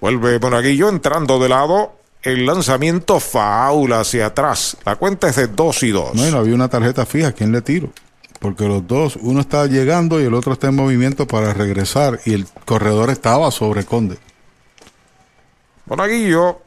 Vuelve 0.01 0.38
Monaguillo 0.38 0.88
entrando 0.88 1.38
de 1.38 1.48
lado. 1.48 1.94
El 2.22 2.44
lanzamiento 2.44 3.20
faula 3.20 4.01
hacia 4.01 4.26
atrás. 4.26 4.76
La 4.84 4.97
cuenta 4.97 5.28
es 5.28 5.36
de 5.36 5.47
2 5.47 5.82
y 5.84 5.90
2. 5.90 6.14
No, 6.14 6.28
y 6.28 6.30
no 6.30 6.38
había 6.38 6.55
una 6.55 6.68
tarjeta 6.68 7.06
fija. 7.06 7.32
¿Quién 7.32 7.52
le 7.52 7.62
tiro? 7.62 7.90
Porque 8.40 8.64
los 8.64 8.86
dos, 8.86 9.16
uno 9.20 9.40
está 9.40 9.66
llegando 9.66 10.20
y 10.20 10.24
el 10.24 10.32
otro 10.32 10.55
está 10.55 10.68
en 10.68 10.74
movimiento 10.74 11.26
para 11.26 11.55
regresar. 11.55 12.20
Y 12.24 12.34
el 12.34 12.47
corredor 12.64 13.10
estaba 13.10 13.51
sobre 13.51 13.84
Conde. 13.84 14.18
Monaguillo 15.90 16.60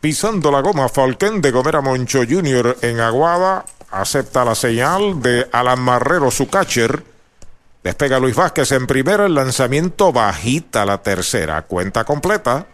pisando 0.00 0.52
la 0.52 0.60
goma. 0.60 0.88
Falcón 0.88 1.42
de 1.42 1.50
Gomera 1.50 1.80
Moncho 1.80 2.20
Jr. 2.20 2.78
en 2.82 3.00
Aguada. 3.00 3.64
Acepta 3.90 4.44
la 4.44 4.54
señal 4.54 5.20
de 5.20 5.48
Alan 5.52 5.80
Marrero, 5.80 6.30
su 6.30 6.48
catcher. 6.48 7.02
Despega 7.82 8.20
Luis 8.20 8.36
Vázquez 8.36 8.70
en 8.70 8.86
primera, 8.86 9.26
el 9.26 9.34
lanzamiento 9.34 10.12
bajita 10.12 10.86
la 10.86 11.02
tercera, 11.02 11.62
cuenta 11.62 12.04
completa. 12.04 12.68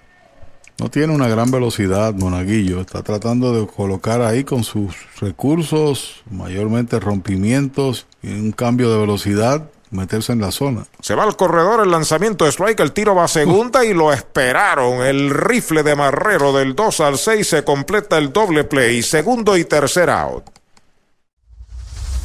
No 0.79 0.91
tiene 0.91 1.15
una 1.15 1.27
gran 1.27 1.51
velocidad, 1.51 2.13
Monaguillo. 2.13 2.83
Está 2.83 3.03
tratando 3.03 3.59
de 3.59 3.67
colocar 3.67 4.21
ahí 4.21 4.45
con 4.45 4.65
sus 4.65 4.95
recursos, 5.21 6.23
mayormente 6.31 7.01
rompimientos 7.01 8.07
y 8.23 8.29
un 8.29 8.53
cambio 8.53 8.93
de 8.93 8.99
velocidad, 8.99 9.71
meterse 9.91 10.33
en 10.33 10.41
la 10.41 10.51
zona. 10.51 10.85
Se 11.01 11.15
va 11.15 11.25
al 11.25 11.37
corredor 11.37 11.81
el 11.81 11.91
lanzamiento 11.91 12.45
de 12.45 12.53
strike, 12.53 12.81
el 12.81 12.93
tiro 12.93 13.15
va 13.15 13.25
a 13.25 13.29
segunda 13.29 13.85
y 13.85 13.95
lo 13.95 14.13
esperaron. 14.13 15.03
El 15.03 15.31
rifle 15.31 15.83
de 15.83 15.95
Marrero 15.95 16.53
del 16.53 16.75
2 16.75 17.01
al 17.01 17.19
6 17.19 17.47
se 17.47 17.65
completa 17.65 18.19
el 18.19 18.33
doble 18.33 18.65
play, 18.65 19.03
segundo 19.03 19.57
y 19.57 19.65
tercer 19.65 20.11
out. 20.11 20.58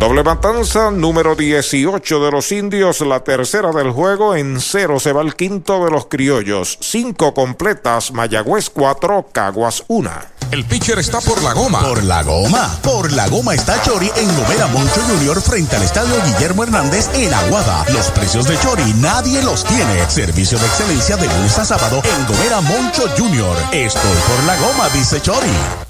Doble 0.00 0.24
matanza, 0.24 0.90
número 0.90 1.36
18 1.36 2.24
de 2.24 2.30
los 2.30 2.52
indios, 2.52 3.02
la 3.02 3.22
tercera 3.22 3.70
del 3.70 3.90
juego, 3.90 4.34
en 4.34 4.58
cero 4.58 4.98
se 4.98 5.12
va 5.12 5.20
el 5.20 5.36
quinto 5.36 5.84
de 5.84 5.90
los 5.90 6.06
criollos. 6.06 6.78
Cinco 6.80 7.34
completas, 7.34 8.10
Mayagüez 8.10 8.70
4, 8.70 9.26
Caguas 9.30 9.84
1. 9.88 10.10
El 10.52 10.64
pitcher 10.64 10.98
está 10.98 11.20
por 11.20 11.42
la 11.42 11.52
goma. 11.52 11.82
Por 11.82 12.02
la 12.02 12.22
goma. 12.22 12.78
Por 12.82 13.12
la 13.12 13.28
goma 13.28 13.54
está 13.54 13.82
Chori 13.82 14.10
en 14.16 14.34
Gomera 14.36 14.68
Moncho 14.68 15.02
Junior 15.02 15.38
frente 15.42 15.76
al 15.76 15.82
estadio 15.82 16.14
Guillermo 16.24 16.64
Hernández 16.64 17.10
en 17.12 17.34
Aguada. 17.34 17.84
Los 17.92 18.10
precios 18.10 18.46
de 18.46 18.58
Chori 18.58 18.94
nadie 19.02 19.42
los 19.42 19.64
tiene. 19.64 20.08
Servicio 20.08 20.58
de 20.58 20.64
excelencia 20.64 21.18
de 21.18 21.26
lunes 21.26 21.58
a 21.58 21.66
sábado 21.66 22.00
en 22.02 22.26
Gomera 22.26 22.62
Moncho 22.62 23.02
Junior. 23.18 23.54
Estoy 23.70 24.16
por 24.26 24.44
la 24.44 24.56
goma, 24.56 24.88
dice 24.94 25.20
Chori. 25.20 25.89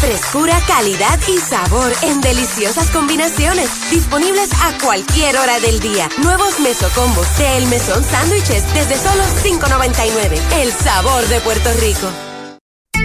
Frescura, 0.00 0.60
calidad 0.66 1.18
y 1.26 1.38
sabor 1.38 1.92
en 2.02 2.20
deliciosas 2.20 2.88
combinaciones. 2.90 3.90
Disponibles 3.90 4.50
a 4.52 4.78
cualquier 4.78 5.36
hora 5.36 5.58
del 5.58 5.80
día. 5.80 6.08
Nuevos 6.22 6.60
mesocombos 6.60 7.26
de 7.36 7.58
El 7.58 7.66
Mesón 7.66 8.04
Sándwiches 8.04 8.62
desde 8.74 8.96
solo 8.96 9.24
$5.99. 9.42 10.40
El 10.60 10.72
sabor 10.72 11.26
de 11.26 11.40
Puerto 11.40 11.72
Rico. 11.80 12.27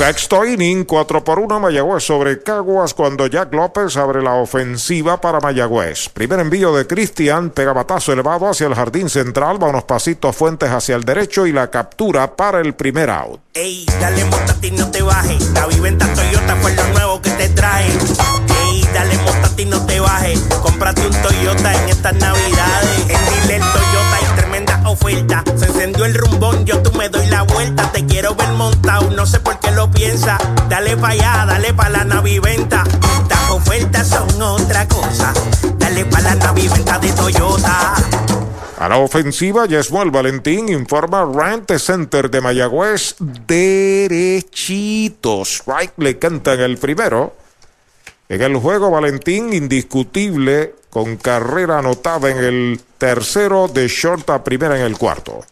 Sexto 0.00 0.46
inning, 0.46 0.84
4 0.84 1.22
por 1.22 1.38
1 1.38 1.60
Mayagüez 1.60 2.02
sobre 2.02 2.42
Caguas 2.42 2.94
cuando 2.94 3.26
Jack 3.26 3.52
López 3.52 3.98
abre 3.98 4.22
la 4.22 4.32
ofensiva 4.32 5.20
para 5.20 5.40
Mayagüez. 5.40 6.08
Primer 6.08 6.40
envío 6.40 6.74
de 6.74 6.86
Cristian, 6.86 7.50
pega 7.50 7.74
batazo 7.74 8.14
elevado 8.14 8.48
hacia 8.48 8.66
el 8.66 8.74
jardín 8.74 9.10
central, 9.10 9.62
va 9.62 9.68
unos 9.68 9.84
pasitos 9.84 10.34
fuentes 10.34 10.70
hacia 10.70 10.96
el 10.96 11.04
derecho 11.04 11.46
y 11.46 11.52
la 11.52 11.70
captura 11.70 12.34
para 12.34 12.62
el 12.62 12.72
primer 12.72 13.10
out. 13.10 13.40
Ey, 13.52 13.84
dale 14.00 14.24
montate 14.24 14.70
no 14.70 14.90
te 14.90 15.02
bajes. 15.02 15.50
La 15.50 15.66
viventa 15.66 16.06
Toyota 16.14 16.56
fue 16.56 16.74
lo 16.74 16.88
nuevo 16.94 17.20
que 17.20 17.30
te 17.32 17.50
trae. 17.50 17.84
Ey, 17.88 18.88
dale 18.94 19.18
montate 19.18 19.66
no 19.66 19.84
te 19.84 20.00
bajes. 20.00 20.40
Cómprate 20.62 21.06
un 21.06 21.12
Toyota 21.20 21.74
en 21.74 21.88
estas 21.90 22.14
navidades. 22.14 23.00
En 23.00 23.42
Dile 23.42 23.58
Toyota 23.58 24.16
hay 24.16 24.36
tremenda 24.36 24.82
oferta. 24.88 25.44
Se 25.56 25.66
encendió 25.66 26.06
el 26.06 26.14
rumbón, 26.14 26.64
yo 26.64 26.80
tú 26.80 26.90
Te 28.00 28.06
quiero 28.06 28.34
ver 28.34 28.48
montado, 28.52 29.10
no 29.10 29.26
sé 29.26 29.40
por 29.40 29.60
qué 29.60 29.70
lo 29.72 29.90
piensa. 29.90 30.38
Dale 30.70 30.96
pa' 30.96 31.08
allá, 31.08 31.44
dale 31.46 31.74
pa' 31.74 31.90
la 31.90 32.02
naviventa. 32.02 32.82
Estas 33.20 33.50
ofertas 33.50 34.08
son 34.08 34.40
otra 34.40 34.88
cosa. 34.88 35.34
Dale 35.76 36.06
pa' 36.06 36.22
la 36.22 36.34
naviventa 36.34 36.98
de 36.98 37.12
Toyota. 37.12 37.96
A 38.78 38.88
la 38.88 38.96
ofensiva, 38.96 39.66
Yesmuel 39.66 40.10
Valentín 40.10 40.70
informa 40.70 41.30
Rant 41.30 41.70
Center 41.76 42.30
de 42.30 42.40
Mayagüez 42.40 43.16
derechito. 43.46 45.42
Strike 45.44 45.98
le 45.98 46.18
canta 46.18 46.54
en 46.54 46.60
el 46.60 46.78
primero. 46.78 47.36
En 48.30 48.40
el 48.40 48.56
juego, 48.56 48.90
Valentín 48.90 49.52
indiscutible 49.52 50.74
con 50.88 51.18
carrera 51.18 51.80
anotada 51.80 52.30
en 52.30 52.38
el 52.38 52.80
tercero 52.96 53.68
de 53.68 53.88
short 53.88 54.30
a 54.30 54.42
primera 54.42 54.78
en 54.78 54.86
el 54.86 54.96
cuarto. 54.96 55.44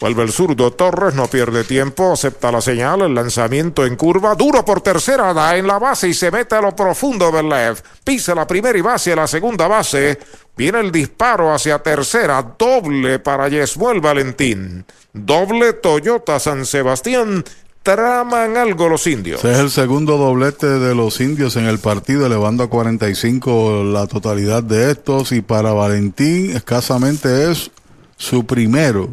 Vuelve 0.00 0.24
el 0.24 0.32
zurdo 0.32 0.72
Torres, 0.72 1.14
no 1.14 1.28
pierde 1.28 1.62
tiempo, 1.64 2.12
acepta 2.12 2.50
la 2.50 2.60
señal, 2.60 3.02
el 3.02 3.14
lanzamiento 3.14 3.86
en 3.86 3.94
curva, 3.96 4.34
duro 4.34 4.64
por 4.64 4.80
tercera, 4.80 5.32
da 5.32 5.56
en 5.56 5.66
la 5.66 5.78
base 5.78 6.08
y 6.08 6.14
se 6.14 6.30
mete 6.30 6.56
a 6.56 6.60
lo 6.60 6.74
profundo 6.74 7.30
del 7.30 7.48
left. 7.48 7.84
Pisa 8.02 8.34
la 8.34 8.46
primera 8.46 8.76
y 8.76 8.82
base 8.82 9.12
a 9.12 9.16
la 9.16 9.26
segunda 9.26 9.68
base. 9.68 10.18
Viene 10.56 10.80
el 10.80 10.90
disparo 10.90 11.54
hacia 11.54 11.78
tercera, 11.78 12.44
doble 12.58 13.20
para 13.20 13.48
Yesmuel 13.48 14.00
Valentín. 14.00 14.84
Doble 15.12 15.74
Toyota 15.74 16.40
San 16.40 16.66
Sebastián. 16.66 17.44
Traman 17.84 18.56
algo 18.56 18.88
los 18.88 19.06
indios. 19.06 19.40
Ese 19.40 19.52
es 19.52 19.58
el 19.58 19.70
segundo 19.70 20.16
doblete 20.16 20.66
de 20.66 20.94
los 20.94 21.20
indios 21.20 21.56
en 21.56 21.66
el 21.66 21.78
partido, 21.78 22.26
elevando 22.26 22.64
a 22.64 22.70
45 22.70 23.84
la 23.84 24.06
totalidad 24.06 24.62
de 24.62 24.90
estos. 24.90 25.32
Y 25.32 25.42
para 25.42 25.72
Valentín, 25.72 26.56
escasamente 26.56 27.50
es 27.50 27.70
su 28.16 28.46
primero 28.46 29.10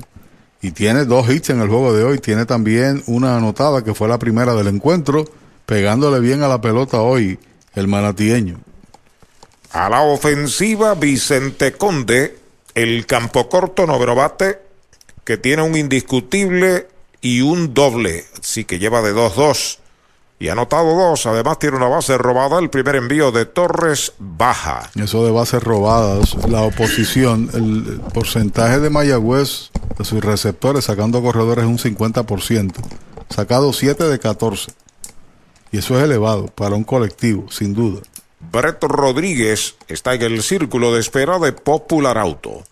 y 0.61 0.71
tiene 0.71 1.05
dos 1.05 1.29
hits 1.29 1.49
en 1.49 1.61
el 1.61 1.67
juego 1.67 1.93
de 1.93 2.03
hoy. 2.03 2.19
Tiene 2.19 2.45
también 2.45 3.03
una 3.07 3.37
anotada 3.37 3.83
que 3.83 3.93
fue 3.93 4.07
la 4.07 4.19
primera 4.19 4.53
del 4.53 4.67
encuentro, 4.67 5.25
pegándole 5.65 6.19
bien 6.19 6.43
a 6.43 6.47
la 6.47 6.61
pelota 6.61 7.01
hoy 7.01 7.39
el 7.73 7.87
manatieño. 7.87 8.59
A 9.71 9.89
la 9.89 10.01
ofensiva, 10.01 10.95
Vicente 10.95 11.73
Conde, 11.73 12.37
el 12.75 13.05
campo 13.05 13.49
corto 13.49 13.87
noveno 13.87 14.15
bate, 14.15 14.59
que 15.23 15.37
tiene 15.37 15.61
un 15.61 15.75
indiscutible 15.75 16.87
y 17.21 17.41
un 17.41 17.73
doble, 17.73 18.25
así 18.39 18.65
que 18.65 18.79
lleva 18.79 19.01
de 19.01 19.13
2-2 19.13 19.77
y 20.41 20.49
ha 20.49 20.53
anotado 20.53 20.95
dos. 20.95 21.27
Además, 21.27 21.59
tiene 21.59 21.77
una 21.77 21.87
base 21.87 22.17
robada. 22.17 22.57
El 22.57 22.71
primer 22.71 22.95
envío 22.95 23.31
de 23.31 23.45
Torres 23.45 24.13
baja. 24.17 24.89
Eso 24.95 25.23
de 25.23 25.29
bases 25.29 25.61
robadas, 25.61 26.33
la 26.49 26.63
oposición, 26.63 27.51
el 27.53 28.01
porcentaje 28.11 28.79
de 28.79 28.89
Mayagüez 28.89 29.69
de 29.99 30.03
sus 30.03 30.19
receptores 30.19 30.85
sacando 30.85 31.21
corredores 31.21 31.63
es 31.63 31.69
un 31.69 31.77
50%. 31.77 32.73
Sacado 33.29 33.71
7 33.71 34.05
de 34.05 34.17
14. 34.17 34.71
Y 35.71 35.77
eso 35.77 35.99
es 35.99 36.05
elevado 36.05 36.47
para 36.47 36.75
un 36.75 36.85
colectivo, 36.85 37.51
sin 37.51 37.75
duda. 37.75 38.01
Brett 38.39 38.83
Rodríguez 38.83 39.75
está 39.87 40.15
en 40.15 40.23
el 40.23 40.41
círculo 40.41 40.91
de 40.91 41.01
espera 41.01 41.37
de 41.37 41.51
Popular 41.51 42.17
Auto. 42.17 42.63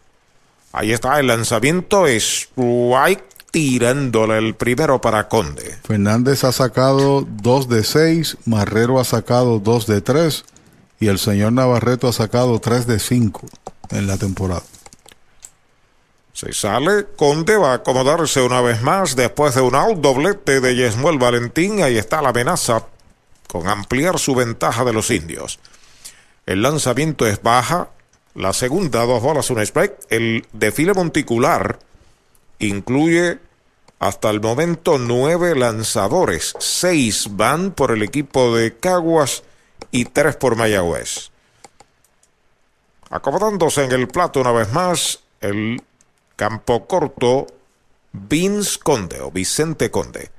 Ahí 0.72 0.92
está 0.92 1.20
el 1.20 1.28
lanzamiento, 1.28 2.08
strike 2.08 3.24
tirándole 3.52 4.38
el 4.38 4.56
primero 4.56 5.02
para 5.02 5.28
Conde. 5.28 5.78
Fernández 5.84 6.44
ha 6.44 6.52
sacado 6.52 7.26
2 7.28 7.70
de 7.70 7.84
6, 7.84 8.38
Marrero 8.46 9.00
ha 9.00 9.06
sacado 9.06 9.60
2 9.60 9.88
de 9.88 10.02
3 10.02 10.46
y 11.00 11.08
el 11.08 11.20
señor 11.20 11.54
Navarreto 11.54 12.08
ha 12.08 12.14
sacado 12.14 12.60
3 12.60 12.88
de 12.88 13.00
5 13.00 13.48
en 13.92 14.08
la 14.08 14.18
temporada. 14.18 14.64
Se 16.34 16.54
sale, 16.54 17.08
Conde 17.18 17.58
va 17.58 17.72
a 17.72 17.76
acomodarse 17.76 18.42
una 18.42 18.62
vez 18.62 18.82
más 18.82 19.16
después 19.16 19.56
de 19.56 19.62
un 19.62 19.76
out 19.76 20.00
doblete 20.00 20.62
de 20.62 20.76
Yesmuel 20.76 21.18
Valentín. 21.18 21.82
Ahí 21.84 21.98
está 21.98 22.22
la 22.22 22.30
amenaza 22.30 22.86
con 23.48 23.68
ampliar 23.68 24.20
su 24.20 24.36
ventaja 24.36 24.86
de 24.86 24.94
los 24.94 25.12
indios. 25.12 25.60
El 26.46 26.62
lanzamiento 26.62 27.28
es 27.28 27.42
baja. 27.42 27.90
La 28.36 28.54
segunda, 28.54 29.04
dos 29.06 29.22
bolas, 29.22 29.50
un 29.50 29.60
strike. 29.60 29.98
El 30.10 30.48
desfile 30.54 30.94
monticular 30.94 31.80
incluye 32.60 33.40
hasta 34.00 34.30
el 34.30 34.42
momento 34.42 34.98
nueve 34.98 35.56
lanzadores. 35.56 36.54
Seis 36.60 37.28
van 37.32 37.72
por 37.72 37.92
el 37.92 38.04
equipo 38.04 38.56
de 38.56 38.78
Caguas 38.78 39.44
y 39.92 40.06
tres 40.06 40.36
por 40.36 40.56
Mayagüez. 40.56 41.32
Acomodándose 43.10 43.84
en 43.84 43.92
el 43.92 44.08
plato 44.08 44.40
una 44.40 44.52
vez 44.52 44.72
más, 44.72 45.22
el 45.42 45.82
campo 46.36 46.86
corto, 46.86 47.48
Vince 48.12 48.80
Conde 48.80 49.20
o 49.22 49.32
Vicente 49.32 49.92
Conde. 49.92 50.32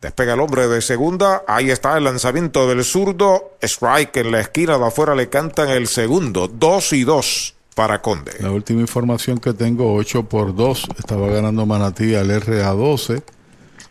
Despega 0.00 0.34
el 0.34 0.40
hombre 0.40 0.68
de 0.68 0.82
segunda. 0.82 1.42
Ahí 1.48 1.70
está 1.70 1.96
el 1.96 2.04
lanzamiento 2.04 2.68
del 2.68 2.84
zurdo. 2.84 3.56
Strike 3.62 4.18
en 4.18 4.30
la 4.30 4.40
esquina 4.40 4.78
de 4.78 4.86
afuera 4.86 5.14
le 5.14 5.28
cantan 5.28 5.70
el 5.70 5.88
segundo. 5.88 6.48
Dos 6.48 6.92
y 6.92 7.02
dos 7.02 7.55
para 7.76 8.00
Conde. 8.00 8.32
La 8.40 8.50
última 8.50 8.80
información 8.80 9.36
que 9.36 9.52
tengo, 9.52 9.94
8 9.94 10.22
por 10.22 10.56
2. 10.56 10.88
Estaba 10.98 11.28
ganando 11.28 11.66
Manatí 11.66 12.14
al 12.14 12.30
RA12. 12.30 13.22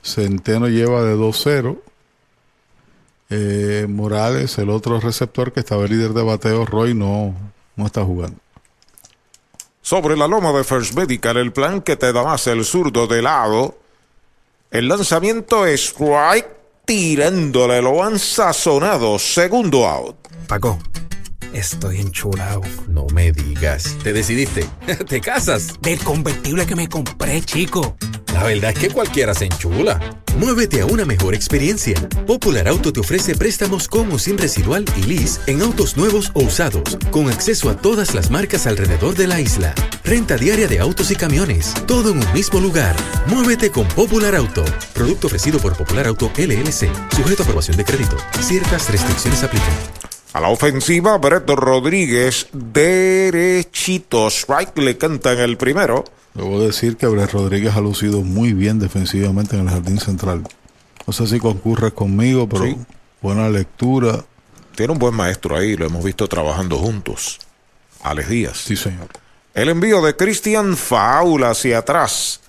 Centeno 0.02 0.68
lleva 0.68 1.04
de 1.04 1.16
2-0. 1.16 1.78
Eh, 3.30 3.86
Morales, 3.88 4.58
el 4.58 4.72
otro 4.72 5.00
receptor 5.00 5.54
que 5.54 5.60
estaba 5.60 5.84
el 5.84 5.92
líder 5.92 6.14
de 6.14 6.24
bateo, 6.24 6.66
Roy, 6.66 6.96
no, 6.96 7.36
no 7.76 7.86
está 7.86 8.04
jugando. 8.04 8.40
Sobre 9.84 10.18
la 10.18 10.28
loma 10.28 10.52
de 10.52 10.64
First 10.64 10.96
Medical, 10.96 11.38
el 11.38 11.54
plan 11.54 11.80
que 11.80 11.96
te 11.96 12.12
da 12.12 12.24
más 12.24 12.48
el 12.48 12.66
zurdo 12.66 13.06
de 13.06 13.22
lado. 13.22 13.78
El 14.72 14.88
lanzamiento 14.88 15.68
es 15.68 15.92
strike, 15.92 16.48
tirándole, 16.86 17.84
lo 17.84 18.04
han 18.04 18.18
sazonado. 18.18 19.20
Segundo 19.20 19.88
out. 19.88 20.16
Paco, 20.48 20.80
estoy 21.56 22.02
enchulado. 22.02 22.62
No 22.88 23.08
me 23.14 23.32
digas. 23.32 23.98
¿Te 24.04 24.14
decidiste? 24.14 24.66
¿Te 25.08 25.22
casas? 25.22 25.80
Del 25.82 26.00
convertible 26.00 26.66
que 26.66 26.76
me 26.76 26.88
compré, 26.88 27.42
chico. 27.42 27.96
La 28.34 28.44
verdad 28.44 28.72
es 28.72 28.80
que 28.80 28.90
cualquiera 28.90 29.34
se 29.34 29.46
enchula. 29.46 30.00
Muévete 30.38 30.82
a 30.82 30.86
una 30.86 31.06
mejor 31.06 31.34
experiencia. 31.34 31.96
Popular 32.28 32.68
Auto 32.68 32.92
te 32.92 33.00
ofrece 33.00 33.36
préstamos 33.36 33.88
con 33.88 34.12
o 34.12 34.20
sin 34.20 34.38
residual 34.38 34.84
y 34.98 35.04
lease 35.04 35.40
en 35.48 35.62
autos 35.62 35.96
nuevos 35.96 36.32
o 36.34 36.44
usados, 36.44 36.98
con 37.12 37.30
acceso 37.30 37.70
a 37.70 37.78
todas 37.78 38.14
las 38.14 38.30
marcas 38.32 38.68
alrededor 38.68 39.16
de 39.16 39.28
la 39.28 39.40
isla. 39.40 39.74
Renta 40.04 40.36
diaria 40.36 40.68
de 40.68 40.80
autos 40.80 41.12
y 41.12 41.16
camiones, 41.16 41.74
todo 41.88 42.12
en 42.12 42.18
un 42.18 42.34
mismo 42.34 42.60
lugar. 42.60 42.96
Muévete 43.28 43.72
con 43.72 43.88
Popular 43.88 44.36
Auto. 44.36 44.66
Producto 44.94 45.28
ofrecido 45.28 45.60
por 45.60 45.78
Popular 45.78 46.08
Auto 46.08 46.30
LLC, 46.36 46.92
sujeto 47.16 47.44
a 47.44 47.46
aprobación 47.46 47.78
de 47.78 47.86
crédito. 47.86 48.18
Ciertas 48.42 48.90
restricciones 48.92 49.42
aplican. 49.44 50.05
A 50.36 50.42
la 50.42 50.50
ofensiva, 50.50 51.18
Breto 51.18 51.56
Rodríguez, 51.56 52.50
derechito. 52.52 54.28
Strike 54.30 54.78
le 54.80 54.98
cantan 54.98 55.40
el 55.40 55.56
primero. 55.56 56.04
Debo 56.34 56.60
decir 56.60 56.98
que 56.98 57.08
Brett 57.08 57.32
Rodríguez 57.32 57.74
ha 57.74 57.80
lucido 57.80 58.20
muy 58.22 58.52
bien 58.52 58.78
defensivamente 58.78 59.56
en 59.56 59.62
el 59.62 59.70
jardín 59.70 59.98
central. 59.98 60.44
No 61.08 61.14
sé 61.14 61.26
si 61.28 61.40
concurres 61.40 61.94
conmigo, 61.94 62.50
pero 62.50 62.66
Sí. 62.66 62.76
buena 63.22 63.48
lectura. 63.48 64.26
Tiene 64.76 64.92
un 64.92 65.00
buen 65.00 65.16
maestro 65.16 65.56
ahí, 65.56 65.78
lo 65.78 65.86
hemos 65.86 66.04
visto 66.04 66.28
trabajando 66.28 66.80
juntos. 66.80 67.40
Alex 68.04 68.28
Díaz. 68.28 68.58
Sí, 68.58 68.76
señor. 68.76 69.08
El 69.54 69.70
envío 69.70 70.02
de 70.02 70.18
Cristian 70.18 70.76
Faula 70.76 71.52
hacia 71.52 71.78
atrás. 71.78 72.42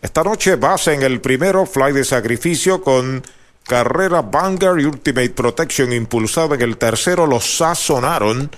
Esta 0.00 0.22
noche 0.22 0.54
base 0.54 0.94
en 0.94 1.02
el 1.02 1.20
primero, 1.20 1.66
fly 1.66 1.90
de 1.92 2.04
sacrificio 2.04 2.84
con 2.84 3.20
carrera 3.66 4.22
Vanguard 4.22 4.80
y 4.80 4.84
Ultimate 4.84 5.30
Protection 5.30 5.92
impulsada 5.92 6.54
en 6.54 6.62
el 6.62 6.76
tercero. 6.76 7.26
Los 7.26 7.56
sazonaron 7.56 8.50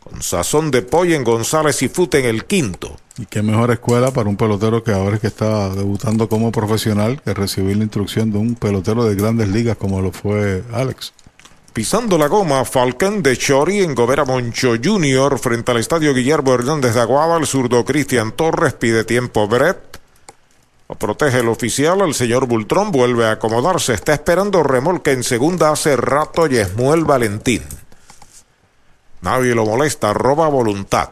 con 0.00 0.22
sazón 0.22 0.70
de 0.70 0.82
pollo 0.82 1.14
en 1.14 1.24
González 1.24 1.82
y 1.82 1.88
Fute 1.88 2.18
en 2.18 2.26
el 2.26 2.44
quinto. 2.44 2.96
Y 3.18 3.26
qué 3.26 3.42
mejor 3.42 3.70
escuela 3.70 4.10
para 4.12 4.28
un 4.28 4.36
pelotero 4.36 4.82
que 4.82 4.92
ahora 4.92 5.16
es 5.16 5.20
que 5.20 5.26
está 5.26 5.68
debutando 5.70 6.28
como 6.28 6.50
profesional 6.50 7.20
que 7.22 7.34
recibir 7.34 7.76
la 7.76 7.84
instrucción 7.84 8.32
de 8.32 8.38
un 8.38 8.54
pelotero 8.54 9.04
de 9.04 9.14
grandes 9.14 9.48
ligas 9.48 9.76
como 9.76 10.00
lo 10.00 10.10
fue 10.10 10.62
Alex. 10.72 11.12
Pisando 11.72 12.18
la 12.18 12.26
goma, 12.26 12.64
Falcón 12.64 13.22
de 13.22 13.36
Chori 13.36 13.80
en 13.80 13.94
Gobera 13.94 14.24
Moncho 14.24 14.74
Jr. 14.82 15.38
frente 15.38 15.70
al 15.70 15.78
estadio 15.78 16.12
Guillermo 16.12 16.52
Hernández 16.54 16.94
de 16.94 17.00
Aguada. 17.00 17.38
El 17.38 17.46
zurdo 17.46 17.84
Cristian 17.84 18.32
Torres 18.32 18.72
pide 18.72 19.04
tiempo 19.04 19.46
Brett. 19.46 19.99
Protege 20.98 21.38
el 21.38 21.48
oficial. 21.48 22.00
El 22.00 22.14
señor 22.14 22.46
Bultrón 22.46 22.90
vuelve 22.90 23.26
a 23.26 23.32
acomodarse. 23.32 23.94
Está 23.94 24.12
esperando 24.12 24.62
remolque 24.62 25.12
en 25.12 25.22
segunda 25.22 25.70
hace 25.70 25.96
rato 25.96 26.46
Yesmuel 26.46 27.04
Valentín. 27.04 27.62
Nadie 29.22 29.54
lo 29.54 29.64
molesta. 29.64 30.12
Roba 30.12 30.48
voluntad. 30.48 31.10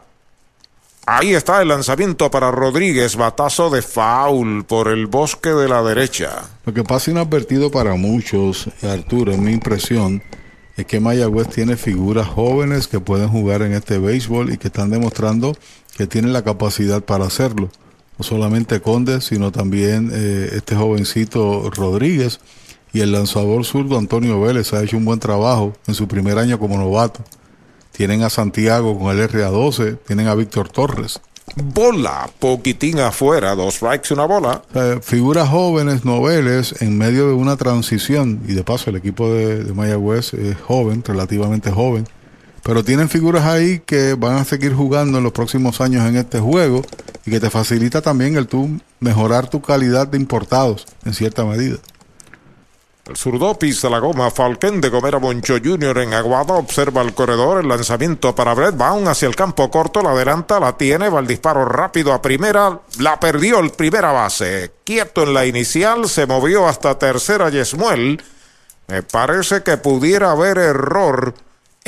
Ahí 1.07 1.35
está 1.35 1.63
el 1.63 1.69
lanzamiento 1.69 2.31
para 2.31 2.51
Rodríguez. 2.51 3.17
Batazo 3.17 3.71
de 3.71 3.81
foul 3.81 4.65
por 4.65 4.89
el 4.89 5.07
bosque 5.07 5.51
de 5.51 5.69
la 5.69 5.83
derecha. 5.83 6.43
Lo 6.67 6.75
que 6.75 6.85
pasa 6.85 7.11
inadvertido 7.11 7.71
para 7.71 7.95
muchos, 7.95 8.69
Arturo, 8.83 9.33
en 9.33 9.43
mi 9.43 9.53
impresión, 9.53 10.23
es 10.77 10.85
que 10.85 11.01
Mayagüez 11.01 11.49
tiene 11.49 11.77
figuras 11.77 12.29
jóvenes 12.29 12.89
que 12.89 13.01
pueden 13.01 13.29
jugar 13.29 13.63
en 13.63 13.73
este 13.73 13.99
béisbol 13.99 14.53
y 14.53 14.59
que 14.59 14.69
están 14.69 14.91
demostrando 14.91 15.57
que 15.97 16.07
tienen 16.07 16.33
la 16.33 16.45
capacidad 16.45 17.03
para 17.03 17.25
hacerlo. 17.25 17.71
No 18.19 18.25
solamente 18.25 18.81
Conde, 18.81 19.21
sino 19.21 19.53
también 19.53 20.11
eh, 20.13 20.51
este 20.53 20.75
jovencito 20.75 21.71
Rodríguez 21.71 22.41
y 22.93 23.01
el 23.01 23.13
lanzador 23.13 23.65
zurdo 23.65 23.97
Antonio 23.97 24.41
Vélez 24.41 24.73
ha 24.73 24.83
hecho 24.83 24.97
un 24.97 25.05
buen 25.05 25.21
trabajo 25.21 25.75
en 25.87 25.95
su 25.95 26.09
primer 26.09 26.39
año 26.39 26.59
como 26.59 26.77
novato. 26.77 27.23
Tienen 27.93 28.23
a 28.23 28.31
Santiago 28.31 28.99
con 28.99 29.17
el 29.17 29.29
RA12, 29.29 29.99
tienen 30.07 30.29
a 30.29 30.35
Víctor 30.35 30.69
Torres. 30.69 31.21
Bola, 31.57 32.29
poquitín 32.39 33.01
afuera, 33.01 33.55
dos 33.55 33.75
strikes, 33.75 34.13
una 34.13 34.27
bola. 34.27 34.63
Eh, 34.75 34.99
figuras 35.03 35.49
jóvenes, 35.49 36.05
noveles, 36.05 36.81
en 36.81 36.97
medio 36.99 37.27
de 37.29 37.35
una 37.35 37.57
transición, 37.57 38.41
y 38.47 38.53
de 38.53 38.63
paso 38.65 38.91
el 38.91 38.97
equipo 38.97 39.33
de, 39.33 39.65
de 39.65 39.73
Mayagüez 39.73 40.35
es 40.35 40.57
joven, 40.61 41.03
relativamente 41.05 41.71
joven, 41.71 42.07
pero 42.63 42.85
tienen 42.85 43.09
figuras 43.09 43.45
ahí 43.45 43.81
que 43.81 44.15
van 44.15 44.37
a 44.37 44.45
seguir 44.45 44.75
jugando 44.75 45.19
en 45.19 45.25
los 45.25 45.33
próximos 45.33 45.81
años 45.81 46.07
en 46.07 46.17
este 46.17 46.41
juego 46.41 46.83
y 47.25 47.31
que 47.31 47.41
te 47.41 47.51
facilita 47.51 48.03
también 48.03 48.37
el 48.37 48.47
tú 48.47 48.81
mejorar 49.01 49.49
tu 49.49 49.61
calidad 49.61 50.07
de 50.07 50.19
importados 50.19 50.87
en 51.05 51.15
cierta 51.15 51.45
medida. 51.45 51.79
El 53.09 53.17
zurdo 53.17 53.59
pisa 53.59 53.89
la 53.89 54.01
goma. 54.01 54.31
Falcón 54.31 54.83
de 54.83 54.91
Gomera 54.91 55.19
Moncho 55.19 55.55
Jr. 55.65 56.01
en 56.01 56.13
Aguada 56.13 56.53
observa 56.53 57.01
el 57.01 57.15
corredor. 57.15 57.63
El 57.63 57.69
lanzamiento 57.69 58.35
para 58.35 58.53
Brett 58.53 58.77
Baum 58.77 59.09
hacia 59.09 59.27
el 59.27 59.35
campo 59.35 59.71
corto. 59.71 60.03
La 60.03 60.11
adelanta, 60.11 60.61
la 60.61 60.77
tiene. 60.77 61.09
Va 61.09 61.21
el 61.21 61.27
disparo 61.27 61.65
rápido 61.65 62.13
a 62.13 62.21
primera. 62.21 62.79
La 62.99 63.19
perdió 63.19 63.61
el 63.61 63.71
primera 63.71 64.13
base. 64.13 64.73
Quieto 64.85 65.23
en 65.23 65.33
la 65.33 65.47
inicial. 65.47 66.07
Se 66.07 66.27
movió 66.27 66.69
hasta 66.69 66.99
tercera 66.99 67.49
Yesmuel. 67.49 68.23
Me 68.89 69.03
parece 69.03 69.63
que 69.63 69.79
pudiera 69.79 70.33
haber 70.33 70.59
error 70.59 71.33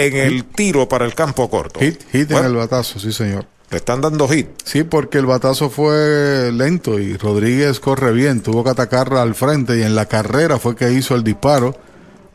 en 0.07 0.17
el 0.17 0.45
tiro 0.45 0.89
para 0.89 1.05
el 1.05 1.15
campo 1.15 1.49
corto. 1.49 1.81
Hit, 1.81 2.03
hit 2.11 2.31
Bueno, 2.31 2.47
en 2.47 2.53
el 2.53 2.59
batazo, 2.59 2.99
sí 2.99 3.13
señor. 3.13 3.47
Le 3.71 3.77
están 3.77 4.01
dando 4.01 4.27
hit. 4.29 4.49
Sí, 4.65 4.83
porque 4.83 5.19
el 5.19 5.27
batazo 5.27 5.71
fue 5.71 6.51
lento 6.53 6.99
y 6.99 7.17
Rodríguez 7.17 7.79
corre 7.79 8.13
bien, 8.13 8.41
tuvo 8.41 8.65
que 8.65 8.71
atacarla 8.71 9.23
al 9.23 9.35
frente 9.35 9.79
y 9.79 9.83
en 9.83 9.95
la 9.95 10.07
carrera 10.07 10.59
fue 10.59 10.75
que 10.75 10.93
hizo 10.93 11.15
el 11.15 11.23
disparo. 11.23 11.77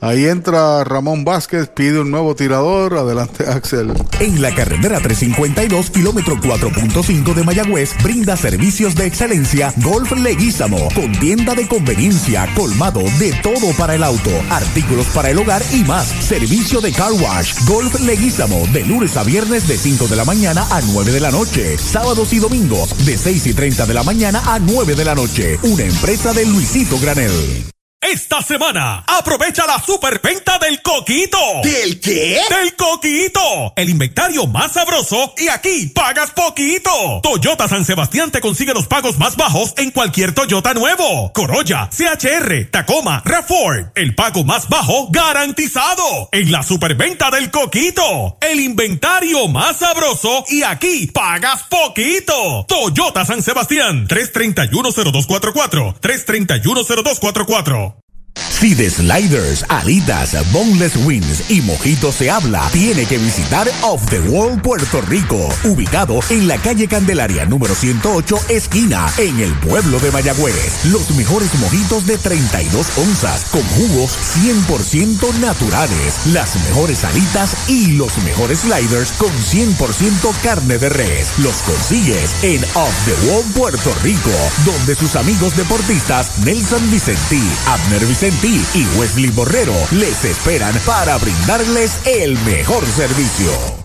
Ahí 0.05 0.27
entra 0.27 0.83
Ramón 0.83 1.25
Vázquez, 1.25 1.67
pide 1.67 1.99
un 1.99 2.11
nuevo 2.11 2.35
tirador, 2.35 2.95
adelante 2.95 3.43
Axel. 3.47 3.91
En 4.19 4.39
la 4.39 4.53
carretera 4.53 4.99
352, 4.99 5.89
kilómetro 5.89 6.35
4.5 6.35 7.33
de 7.33 7.43
Mayagüez, 7.43 7.89
brinda 8.03 8.37
servicios 8.37 8.93
de 8.93 9.07
excelencia 9.07 9.73
Golf 9.77 10.11
Leguízamo, 10.11 10.89
con 10.93 11.11
tienda 11.13 11.55
de 11.55 11.67
conveniencia, 11.67 12.47
colmado 12.55 13.01
de 13.17 13.33
todo 13.41 13.73
para 13.79 13.95
el 13.95 14.03
auto, 14.03 14.29
artículos 14.51 15.07
para 15.07 15.31
el 15.31 15.39
hogar 15.39 15.63
y 15.73 15.83
más. 15.85 16.05
Servicio 16.05 16.81
de 16.81 16.91
car 16.91 17.11
wash, 17.13 17.65
Golf 17.65 17.99
Leguízamo, 18.01 18.67
de 18.73 18.85
lunes 18.85 19.17
a 19.17 19.23
viernes 19.23 19.67
de 19.67 19.75
5 19.75 20.07
de 20.07 20.17
la 20.17 20.23
mañana 20.23 20.67
a 20.69 20.81
9 20.81 21.13
de 21.13 21.19
la 21.19 21.31
noche, 21.31 21.79
sábados 21.79 22.31
y 22.31 22.37
domingos 22.37 22.95
de 23.07 23.17
6 23.17 23.47
y 23.47 23.53
30 23.55 23.87
de 23.87 23.93
la 23.95 24.03
mañana 24.03 24.43
a 24.45 24.59
9 24.59 24.93
de 24.93 25.03
la 25.03 25.15
noche. 25.15 25.57
Una 25.63 25.83
empresa 25.83 26.31
de 26.31 26.45
Luisito 26.45 26.99
Granel. 26.99 27.74
Esta 28.11 28.39
semana, 28.43 29.03
aprovecha 29.07 29.65
la 29.65 29.83
superventa 29.83 30.59
del 30.59 30.79
coquito. 30.83 31.39
¿Del 31.63 31.99
qué? 31.99 32.39
Del 32.49 32.75
coquito. 32.75 33.73
El 33.75 33.89
inventario 33.89 34.45
más 34.45 34.73
sabroso 34.73 35.33
y 35.35 35.47
aquí 35.47 35.87
pagas 35.87 36.29
poquito. 36.29 37.21
Toyota 37.23 37.67
San 37.67 37.83
Sebastián 37.83 38.29
te 38.29 38.41
consigue 38.41 38.75
los 38.75 38.85
pagos 38.85 39.17
más 39.17 39.35
bajos 39.37 39.73
en 39.77 39.89
cualquier 39.89 40.33
Toyota 40.33 40.75
nuevo. 40.75 41.33
Corolla, 41.33 41.89
CHR, 41.89 42.69
Tacoma, 42.69 43.23
RAV4. 43.23 43.93
El 43.95 44.13
pago 44.13 44.43
más 44.43 44.69
bajo 44.69 45.07
garantizado. 45.09 46.29
En 46.31 46.51
la 46.51 46.61
superventa 46.61 47.31
del 47.31 47.49
coquito. 47.49 48.37
El 48.39 48.59
inventario 48.59 49.47
más 49.47 49.77
sabroso 49.77 50.45
y 50.47 50.61
aquí 50.61 51.07
pagas 51.07 51.63
poquito. 51.63 52.65
Toyota 52.67 53.25
San 53.25 53.41
Sebastián. 53.41 54.07
3310244. 54.07 55.95
3310244. 55.99 57.94
Si 58.35 58.73
de 58.73 58.89
sliders, 58.89 59.63
alitas, 59.69 60.35
boneless 60.51 60.97
wings 60.97 61.49
y 61.49 61.61
mojitos 61.61 62.15
se 62.15 62.29
habla, 62.29 62.67
tiene 62.71 63.05
que 63.05 63.17
visitar 63.17 63.69
Off 63.81 64.05
the 64.09 64.19
Wall 64.19 64.61
Puerto 64.61 65.01
Rico, 65.01 65.49
ubicado 65.63 66.19
en 66.29 66.47
la 66.47 66.57
calle 66.57 66.87
Candelaria 66.87 67.45
número 67.45 67.73
108, 67.73 68.37
esquina, 68.49 69.07
en 69.17 69.39
el 69.39 69.53
pueblo 69.59 69.99
de 69.99 70.11
Mayagüez. 70.11 70.85
Los 70.85 71.11
mejores 71.11 71.53
mojitos 71.55 72.05
de 72.05 72.17
32 72.17 72.97
onzas, 72.97 73.45
con 73.51 73.61
jugos 73.61 74.17
100% 74.35 75.33
naturales, 75.39 76.27
las 76.27 76.55
mejores 76.67 77.03
alitas 77.03 77.69
y 77.69 77.93
los 77.93 78.17
mejores 78.23 78.59
sliders 78.59 79.11
con 79.13 79.31
100% 79.31 80.33
carne 80.43 80.77
de 80.77 80.89
res. 80.89 81.33
Los 81.39 81.57
consigues 81.57 82.35
en 82.43 82.63
Off 82.73 83.05
the 83.05 83.29
Wall 83.29 83.43
Puerto 83.53 83.93
Rico, 84.03 84.31
donde 84.65 84.95
sus 84.95 85.15
amigos 85.15 85.55
deportistas 85.55 86.39
Nelson 86.39 86.89
Vicentí, 86.91 87.41
Abner 87.67 88.05
Vicentí, 88.05 88.24
y 88.73 88.87
Wesley 88.97 89.29
Borrero 89.29 89.75
les 89.91 90.25
esperan 90.25 90.73
para 90.83 91.15
brindarles 91.19 91.91
el 92.07 92.35
mejor 92.39 92.83
servicio. 92.87 93.84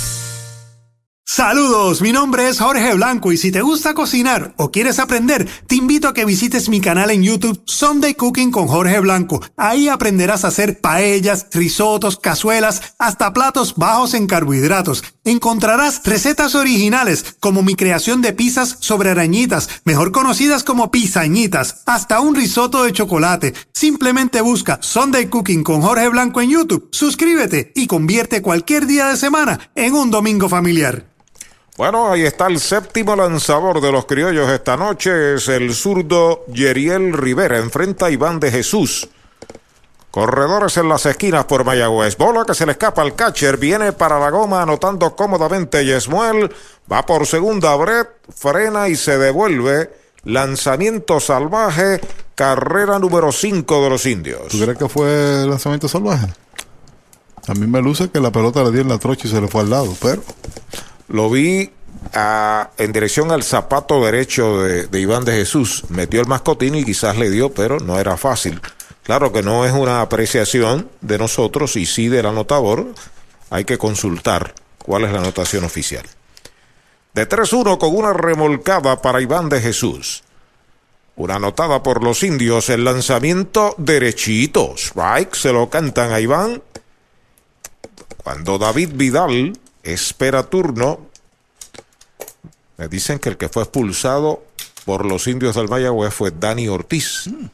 Saludos, 1.33 2.01
mi 2.01 2.11
nombre 2.11 2.49
es 2.49 2.59
Jorge 2.59 2.93
Blanco 2.93 3.31
y 3.31 3.37
si 3.37 3.51
te 3.51 3.61
gusta 3.61 3.93
cocinar 3.93 4.53
o 4.57 4.69
quieres 4.69 4.99
aprender, 4.99 5.47
te 5.65 5.75
invito 5.75 6.09
a 6.09 6.13
que 6.13 6.25
visites 6.25 6.67
mi 6.67 6.81
canal 6.81 7.09
en 7.09 7.23
YouTube 7.23 7.63
Sunday 7.65 8.15
Cooking 8.15 8.51
con 8.51 8.67
Jorge 8.67 8.99
Blanco. 8.99 9.41
Ahí 9.55 9.87
aprenderás 9.87 10.43
a 10.43 10.49
hacer 10.49 10.81
paellas, 10.81 11.47
risotos, 11.53 12.17
cazuelas, 12.17 12.95
hasta 12.99 13.31
platos 13.31 13.75
bajos 13.75 14.13
en 14.13 14.27
carbohidratos. 14.27 15.05
Encontrarás 15.23 16.01
recetas 16.03 16.53
originales 16.53 17.37
como 17.39 17.63
mi 17.63 17.75
creación 17.75 18.21
de 18.21 18.33
pizzas 18.33 18.75
sobre 18.81 19.09
arañitas, 19.09 19.69
mejor 19.85 20.11
conocidas 20.11 20.65
como 20.65 20.91
pizañitas, 20.91 21.81
hasta 21.85 22.19
un 22.19 22.35
risotto 22.35 22.83
de 22.83 22.91
chocolate. 22.91 23.53
Simplemente 23.73 24.41
busca 24.41 24.79
Sunday 24.81 25.27
Cooking 25.27 25.63
con 25.63 25.81
Jorge 25.81 26.09
Blanco 26.09 26.41
en 26.41 26.49
YouTube, 26.49 26.89
suscríbete 26.91 27.71
y 27.73 27.87
convierte 27.87 28.41
cualquier 28.41 28.85
día 28.85 29.07
de 29.07 29.17
semana 29.17 29.71
en 29.75 29.95
un 29.95 30.11
domingo 30.11 30.49
familiar. 30.49 31.11
Bueno, 31.77 32.11
ahí 32.11 32.23
está 32.23 32.47
el 32.47 32.59
séptimo 32.59 33.15
lanzador 33.15 33.79
de 33.79 33.91
los 33.91 34.05
criollos 34.05 34.49
esta 34.49 34.75
noche. 34.75 35.35
Es 35.35 35.47
el 35.47 35.73
zurdo 35.73 36.45
Yeriel 36.47 37.13
Rivera. 37.13 37.57
Enfrenta 37.57 38.07
a 38.07 38.11
Iván 38.11 38.39
de 38.39 38.51
Jesús. 38.51 39.07
Corredores 40.11 40.75
en 40.75 40.89
las 40.89 41.05
esquinas 41.05 41.45
por 41.45 41.63
Mayagüez. 41.63 42.17
Bola 42.17 42.43
que 42.45 42.53
se 42.53 42.65
le 42.65 42.73
escapa 42.73 43.01
al 43.01 43.15
catcher. 43.15 43.57
Viene 43.57 43.93
para 43.93 44.19
la 44.19 44.29
goma 44.29 44.61
anotando 44.61 45.15
cómodamente 45.15 45.85
Yesmuel. 45.85 46.53
Va 46.91 47.05
por 47.05 47.25
segunda 47.25 47.73
Brett. 47.75 48.09
Frena 48.35 48.89
y 48.89 48.97
se 48.97 49.17
devuelve. 49.17 49.89
Lanzamiento 50.25 51.21
salvaje. 51.21 52.01
Carrera 52.35 52.99
número 52.99 53.31
5 53.31 53.83
de 53.83 53.89
los 53.89 54.05
indios. 54.05 54.49
¿Tú 54.49 54.59
crees 54.59 54.77
que 54.77 54.89
fue 54.89 55.45
lanzamiento 55.47 55.87
salvaje? 55.87 56.27
A 57.47 57.53
mí 57.53 57.65
me 57.65 57.81
luce 57.81 58.09
que 58.09 58.19
la 58.19 58.31
pelota 58.31 58.61
le 58.63 58.71
dio 58.71 58.81
en 58.81 58.89
la 58.89 58.99
trocha 58.99 59.27
y 59.27 59.31
se 59.31 59.39
le 59.39 59.47
fue 59.47 59.61
al 59.61 59.69
lado, 59.69 59.95
pero... 60.01 60.21
Lo 61.11 61.29
vi 61.29 61.69
en 62.77 62.91
dirección 62.93 63.31
al 63.31 63.43
zapato 63.43 64.03
derecho 64.05 64.61
de, 64.61 64.87
de, 64.87 64.99
Iván 65.01 65.25
de 65.25 65.33
Jesús. 65.33 65.83
Metió 65.89 66.21
el 66.21 66.27
mascotín 66.27 66.73
y 66.75 66.85
quizás 66.85 67.17
le 67.17 67.29
dio, 67.29 67.53
pero 67.53 67.81
no 67.81 67.99
era 67.99 68.15
fácil. 68.15 68.61
Claro 69.03 69.33
que 69.33 69.43
no 69.43 69.65
es 69.65 69.73
una 69.73 69.99
apreciación 69.99 70.89
de 71.01 71.17
nosotros 71.17 71.75
y 71.75 71.85
sí 71.85 72.07
del 72.07 72.27
anotador. 72.27 72.93
Hay 73.49 73.65
que 73.65 73.77
consultar 73.77 74.53
cuál 74.77 75.03
es 75.03 75.11
la 75.11 75.19
anotación 75.19 75.65
oficial. 75.65 76.05
De 77.13 77.27
3-1 77.27 77.77
con 77.77 77.93
una 77.93 78.13
remolcada 78.13 79.01
para 79.01 79.21
Iván 79.21 79.49
de 79.49 79.59
Jesús. 79.59 80.23
Una 81.17 81.35
anotada 81.35 81.83
por 81.83 82.01
los 82.01 82.23
indios, 82.23 82.69
el 82.69 82.85
lanzamiento 82.85 83.75
derechito. 83.77 84.75
Strike, 84.77 85.35
se 85.35 85.51
lo 85.51 85.69
cantan 85.69 86.13
a 86.13 86.21
Iván. 86.21 86.63
Cuando 88.23 88.57
David 88.57 88.91
Vidal 88.93 89.53
espera 89.83 90.43
turno. 90.43 91.07
Me 92.77 92.87
dicen 92.87 93.19
que 93.19 93.29
el 93.29 93.37
que 93.37 93.49
fue 93.49 93.63
expulsado 93.63 94.43
por 94.85 95.05
los 95.05 95.27
indios 95.27 95.55
del 95.55 95.69
Mayagüez 95.69 96.13
fue 96.13 96.31
Dani 96.31 96.67
Ortiz. 96.67 97.27
Mm. 97.27 97.45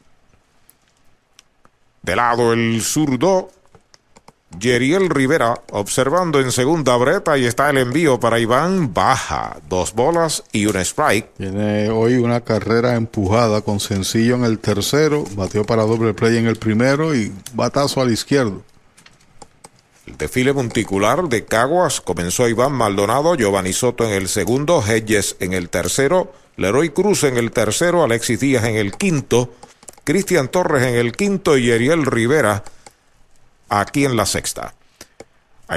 De 2.04 2.16
lado 2.16 2.54
el 2.54 2.82
zurdo, 2.82 3.50
Yeriel 4.58 5.10
Rivera, 5.10 5.62
observando 5.72 6.40
en 6.40 6.52
segunda 6.52 6.96
breta 6.96 7.38
y 7.38 7.46
está 7.46 7.70
el 7.70 7.78
envío 7.78 8.20
para 8.20 8.40
Iván 8.40 8.94
Baja. 8.94 9.58
Dos 9.68 9.94
bolas 9.94 10.44
y 10.52 10.66
un 10.66 10.78
strike. 10.78 11.34
Tiene 11.36 11.90
hoy 11.90 12.16
una 12.16 12.42
carrera 12.42 12.96
empujada 12.96 13.62
con 13.62 13.80
sencillo 13.80 14.36
en 14.36 14.46
el 14.46 14.60
tercero, 14.60 15.26
batió 15.36 15.66
para 15.66 15.84
doble 15.84 16.14
play 16.14 16.38
en 16.38 16.48
el 16.48 16.56
primero 16.56 17.14
y 17.14 17.34
batazo 17.54 18.02
al 18.02 18.12
izquierdo. 18.12 18.64
El 20.08 20.18
desfile 20.18 20.54
monticular 20.54 21.28
de 21.28 21.44
Caguas 21.44 22.00
comenzó 22.00 22.48
Iván 22.48 22.72
Maldonado, 22.72 23.36
Giovanni 23.36 23.74
Soto 23.74 24.06
en 24.06 24.14
el 24.14 24.30
segundo, 24.30 24.82
Hedges 24.82 25.36
en 25.42 25.52
el 25.54 25.70
tercero, 25.70 26.32
Leroy 26.56 26.90
Cruz 26.92 27.26
en 27.26 27.36
el 27.38 27.52
tercero, 27.52 28.04
Alexis 28.04 28.40
Díaz 28.40 28.64
en 28.64 28.78
el 28.78 28.94
quinto, 28.94 29.54
Cristian 30.06 30.48
Torres 30.48 30.84
en 30.84 30.96
el 30.96 31.12
quinto 31.12 31.58
y 31.58 31.72
Ariel 31.72 32.06
Rivera 32.06 32.64
aquí 33.68 34.06
en 34.06 34.16
la 34.16 34.26
sexta. 34.26 34.74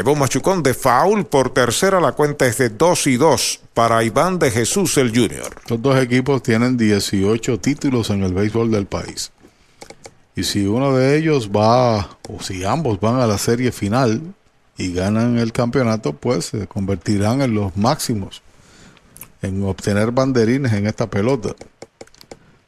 Un 0.05 0.19
machucón 0.20 0.62
de 0.62 0.74
foul 0.74 1.27
por 1.27 1.52
tercera, 1.52 2.01
la 2.01 2.12
cuenta 2.12 2.47
es 2.47 2.59
de 2.59 2.69
2 2.69 3.09
y 3.09 3.16
2 3.16 3.61
para 3.74 4.05
Iván 4.05 4.39
de 4.39 4.52
Jesús 4.52 4.97
el 4.98 5.11
Junior. 5.11 5.57
Estos 5.59 5.82
dos 5.82 6.01
equipos 6.01 6.44
tienen 6.44 6.77
18 6.77 7.59
títulos 7.59 8.11
en 8.11 8.23
el 8.23 8.32
béisbol 8.32 8.70
del 8.70 8.86
país. 8.86 9.32
Y 10.36 10.44
si 10.44 10.66
uno 10.66 10.94
de 10.97 11.16
ellos 11.16 11.51
va, 11.51 12.16
o 12.28 12.40
si 12.40 12.65
ambos 12.65 13.01
van 13.01 13.16
a 13.16 13.27
la 13.27 13.39
serie 13.39 13.73
final 13.73 14.23
y 14.77 14.93
ganan 14.93 15.39
el 15.39 15.52
campeonato, 15.52 16.12
pues 16.12 16.47
se 16.47 16.66
convertirán 16.66 17.43
en 17.43 17.55
los 17.55 17.77
máximos 17.77 18.43
en 19.43 19.65
obtener 19.65 20.11
banderines 20.11 20.73
en 20.73 20.86
esta 20.86 21.09
pelota. 21.09 21.55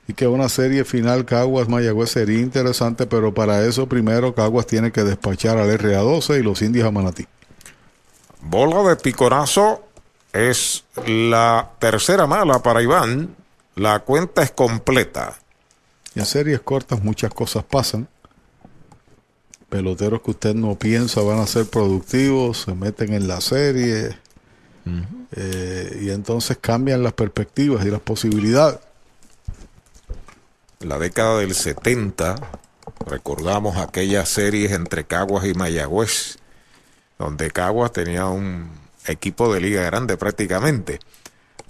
Y 0.08 0.14
que 0.14 0.26
una 0.26 0.48
serie 0.48 0.84
final 0.84 1.24
Caguas 1.24 1.68
Mayagüez 1.68 2.10
sería 2.10 2.40
interesante, 2.40 3.06
pero 3.06 3.32
para 3.32 3.64
eso 3.64 3.88
primero 3.88 4.34
Caguas 4.34 4.66
tiene 4.66 4.90
que 4.90 5.04
despachar 5.04 5.58
al 5.58 5.70
RA12 5.78 6.40
y 6.40 6.42
los 6.42 6.60
indios 6.62 6.86
a 6.86 6.90
Manatí. 6.90 7.26
Bola 8.40 8.88
de 8.88 8.96
picorazo 8.96 9.84
es 10.32 10.84
la 11.06 11.70
tercera 11.78 12.26
mala 12.26 12.60
para 12.60 12.82
Iván. 12.82 13.36
La 13.76 14.00
cuenta 14.00 14.42
es 14.42 14.50
completa. 14.50 15.38
Y 16.14 16.20
en 16.20 16.26
series 16.26 16.60
cortas 16.60 17.02
muchas 17.02 17.32
cosas 17.32 17.64
pasan. 17.64 18.08
Peloteros 19.68 20.20
que 20.22 20.32
usted 20.32 20.54
no 20.54 20.74
piensa 20.74 21.22
van 21.22 21.38
a 21.38 21.46
ser 21.46 21.66
productivos, 21.66 22.62
se 22.62 22.74
meten 22.74 23.14
en 23.14 23.26
la 23.26 23.40
serie. 23.40 24.18
Uh 24.84 24.90
-huh. 24.90 25.26
eh, 25.36 26.00
y 26.02 26.10
entonces 26.10 26.58
cambian 26.60 27.02
las 27.02 27.12
perspectivas 27.12 27.86
y 27.86 27.90
las 27.90 28.00
posibilidades. 28.00 28.80
La 30.80 30.98
década 30.98 31.38
del 31.38 31.54
70, 31.54 32.34
recordamos 33.06 33.76
aquellas 33.76 34.28
series 34.28 34.72
entre 34.72 35.04
Caguas 35.04 35.46
y 35.46 35.54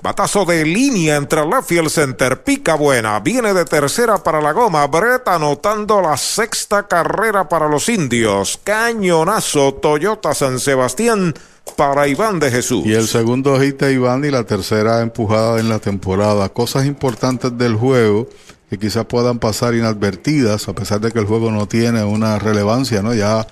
Batazo 0.03 0.45
de 0.45 0.65
línea 0.65 1.15
entre 1.15 1.47
left 1.47 1.71
y 1.71 1.79
el 1.79 1.89
center. 1.89 2.43
Pica 2.43 2.75
buena. 2.75 3.21
Viene 3.21 3.55
de 3.55 3.65
tercera 3.65 4.19
para 4.19 4.41
la 4.41 4.51
goma. 4.51 4.85
Brett 4.89 5.29
anotando 5.29 6.01
la 6.01 6.17
sexta 6.17 6.89
carrera 6.89 7.49
para 7.49 7.69
los 7.69 7.89
indios. 7.89 8.59
Cañonazo 8.65 9.75
Toyota 9.75 10.35
San 10.35 10.59
Sebastián 10.59 11.33
para 11.77 12.09
Iván 12.09 12.41
de 12.41 12.51
Jesús. 12.51 12.85
Y 12.85 12.95
el 12.95 13.07
segundo 13.07 13.61
hit 13.61 13.79
de 13.79 13.93
Iván 13.93 14.25
y 14.25 14.33
la 14.33 14.43
tercera 14.43 15.03
empujada 15.03 15.61
en 15.61 15.69
la 15.69 15.79
temporada. 15.79 16.49
Cosas 16.49 16.85
importantes 16.85 17.57
del 17.57 17.77
juego 17.77 18.29
que 18.71 18.81
quizás 18.81 19.05
puedan 19.05 19.39
pasar 19.39 19.75
inadvertidas, 19.75 20.69
a 20.69 20.73
pesar 20.73 21.01
de 21.01 21.13
que 21.13 21.21
el 21.21 21.27
juego 21.27 21.53
no 21.53 21.69
tiene 21.69 22.03
una 22.03 22.41
relevancia, 22.41 23.03
¿no? 23.03 23.15
Ya 23.15 23.47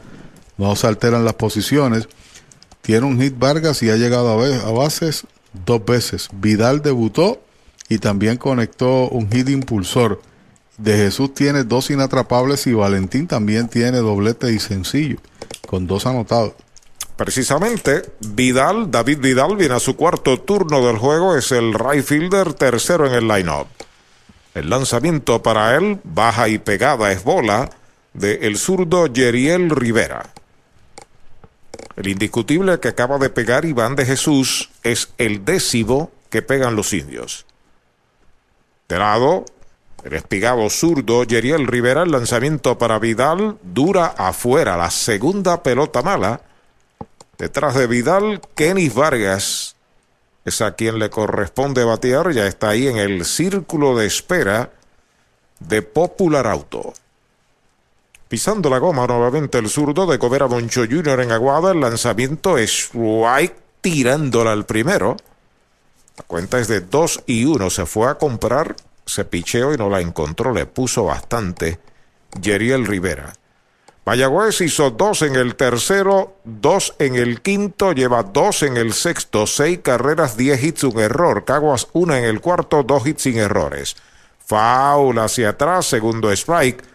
no 0.59 0.75
se 0.75 0.89
alteran 0.89 1.25
las 1.25 1.35
posiciones. 1.35 2.09
Tiene 2.83 3.07
un 3.07 3.21
hit 3.21 3.39
Vargas 3.39 3.85
y 3.85 3.91
ha 3.91 3.95
llegado 3.95 4.31
a, 4.31 4.69
a 4.69 4.73
bases 4.73 5.27
dos 5.53 5.85
veces. 5.85 6.29
Vidal 6.33 6.83
debutó 6.83 7.41
y 7.89 7.99
también 7.99 8.37
conectó 8.37 9.09
un 9.09 9.31
hit 9.31 9.49
impulsor. 9.49 10.23
De 10.79 10.97
Jesús 10.97 11.35
tiene 11.35 11.65
dos 11.65 11.91
inatrapables 11.91 12.67
y 12.67 12.73
Valentín 12.73 13.27
también 13.27 13.69
tiene 13.69 13.99
doblete 13.99 14.53
y 14.53 14.59
sencillo, 14.59 15.19
con 15.67 15.87
dos 15.87 16.07
anotados. 16.07 16.55
Precisamente, 17.17 18.03
Vidal, 18.21 18.91
David 18.91 19.19
Vidal, 19.19 19.57
viene 19.57 19.75
a 19.75 19.81
su 19.81 19.95
cuarto 19.95 20.41
turno 20.41 20.87
del 20.87 20.97
juego, 20.97 21.37
es 21.37 21.53
el 21.53 21.75
right 21.75 22.03
fielder 22.03 22.55
tercero 22.55 23.07
en 23.07 23.13
el 23.13 23.29
line-up. 23.29 23.67
El 24.55 24.71
lanzamiento 24.71 25.43
para 25.43 25.77
él, 25.77 26.01
baja 26.03 26.49
y 26.49 26.59
pegada, 26.59 27.13
es 27.13 27.23
bola 27.23 27.69
de 28.15 28.47
el 28.47 28.57
zurdo 28.57 29.07
Yeriel 29.07 29.69
Rivera. 29.69 30.33
El 31.97 32.09
indiscutible 32.09 32.81
que 32.81 32.89
acaba 32.89 33.19
de 33.19 33.31
pegar 33.31 33.65
Iván 33.65 33.97
de 33.97 34.07
Jesús 34.07 34.71
es 34.83 35.11
el 35.19 35.45
décimo 35.45 36.11
que 36.31 36.43
pegan 36.43 36.77
los 36.77 36.93
indios. 36.93 37.47
De 38.89 38.99
lado, 38.99 39.45
el 40.05 40.15
espigado 40.15 40.69
zurdo 40.71 41.25
Yeriel 41.25 41.67
Rivera, 41.67 42.03
el 42.03 42.11
lanzamiento 42.11 42.79
para 42.79 42.99
Vidal 42.99 43.59
dura 43.63 44.07
afuera, 44.07 44.77
la 44.77 44.91
segunda 44.91 45.63
pelota 45.63 46.03
mala. 46.03 46.41
Detrás 47.37 47.75
de 47.75 47.87
Vidal, 47.87 48.41
Kenis 48.55 48.95
Vargas 48.95 49.77
es 50.45 50.61
a 50.63 50.75
quien 50.75 50.99
le 50.99 51.11
corresponde 51.11 51.85
batear, 51.85 52.33
ya 52.33 52.47
está 52.47 52.71
ahí 52.71 52.89
en 52.89 52.97
el 52.97 53.25
círculo 53.25 53.97
de 53.97 54.07
espera 54.07 54.71
de 55.59 55.83
Popular 55.83 56.47
Auto. 56.47 56.95
Pisando 58.31 58.71
la 58.71 58.79
goma 58.79 59.09
nuevamente 59.09 59.59
el 59.59 59.69
zurdo 59.69 60.07
de 60.07 60.17
Cobera 60.17 60.47
Moncho 60.47 60.83
Jr. 60.89 61.23
en 61.23 61.33
Aguada. 61.33 61.73
El 61.73 61.81
lanzamiento 61.81 62.59
es 62.59 62.93
tirándola 63.81 64.53
al 64.53 64.67
primero. 64.67 65.17
La 66.17 66.23
cuenta 66.29 66.61
es 66.61 66.69
de 66.69 66.81
2 66.81 67.25
y 67.27 67.45
1. 67.45 67.71
Se 67.71 67.87
fue 67.87 68.09
a 68.09 68.15
comprar, 68.15 68.77
se 69.05 69.25
picheó 69.25 69.75
y 69.75 69.77
no 69.77 69.91
la 69.91 70.01
encontró. 70.01 70.53
Le 70.53 70.65
puso 70.65 71.07
bastante 71.07 71.81
Yeriel 72.41 72.87
Rivera. 72.87 73.33
Mayagüez 74.07 74.61
hizo 74.61 74.93
dos 74.93 75.23
en 75.23 75.35
el 75.35 75.57
tercero, 75.57 76.37
dos 76.45 76.95
en 77.01 77.17
el 77.17 77.43
quinto, 77.43 77.91
lleva 77.91 78.23
dos 78.23 78.63
en 78.63 78.77
el 78.77 78.93
sexto, 78.93 79.49
seis 79.49 79.81
carreras, 79.83 80.37
diez 80.37 80.63
hits, 80.63 80.85
un 80.85 81.01
error. 81.01 81.45
Caguas 81.45 81.89
una 81.95 82.17
en 82.21 82.27
el 82.27 82.41
cuarto, 82.41 82.85
dos 82.85 83.05
hits 83.05 83.23
sin 83.23 83.39
errores. 83.39 83.97
Foul 84.47 85.19
hacia 85.19 85.49
atrás, 85.49 85.87
segundo 85.87 86.31
strike 86.31 86.90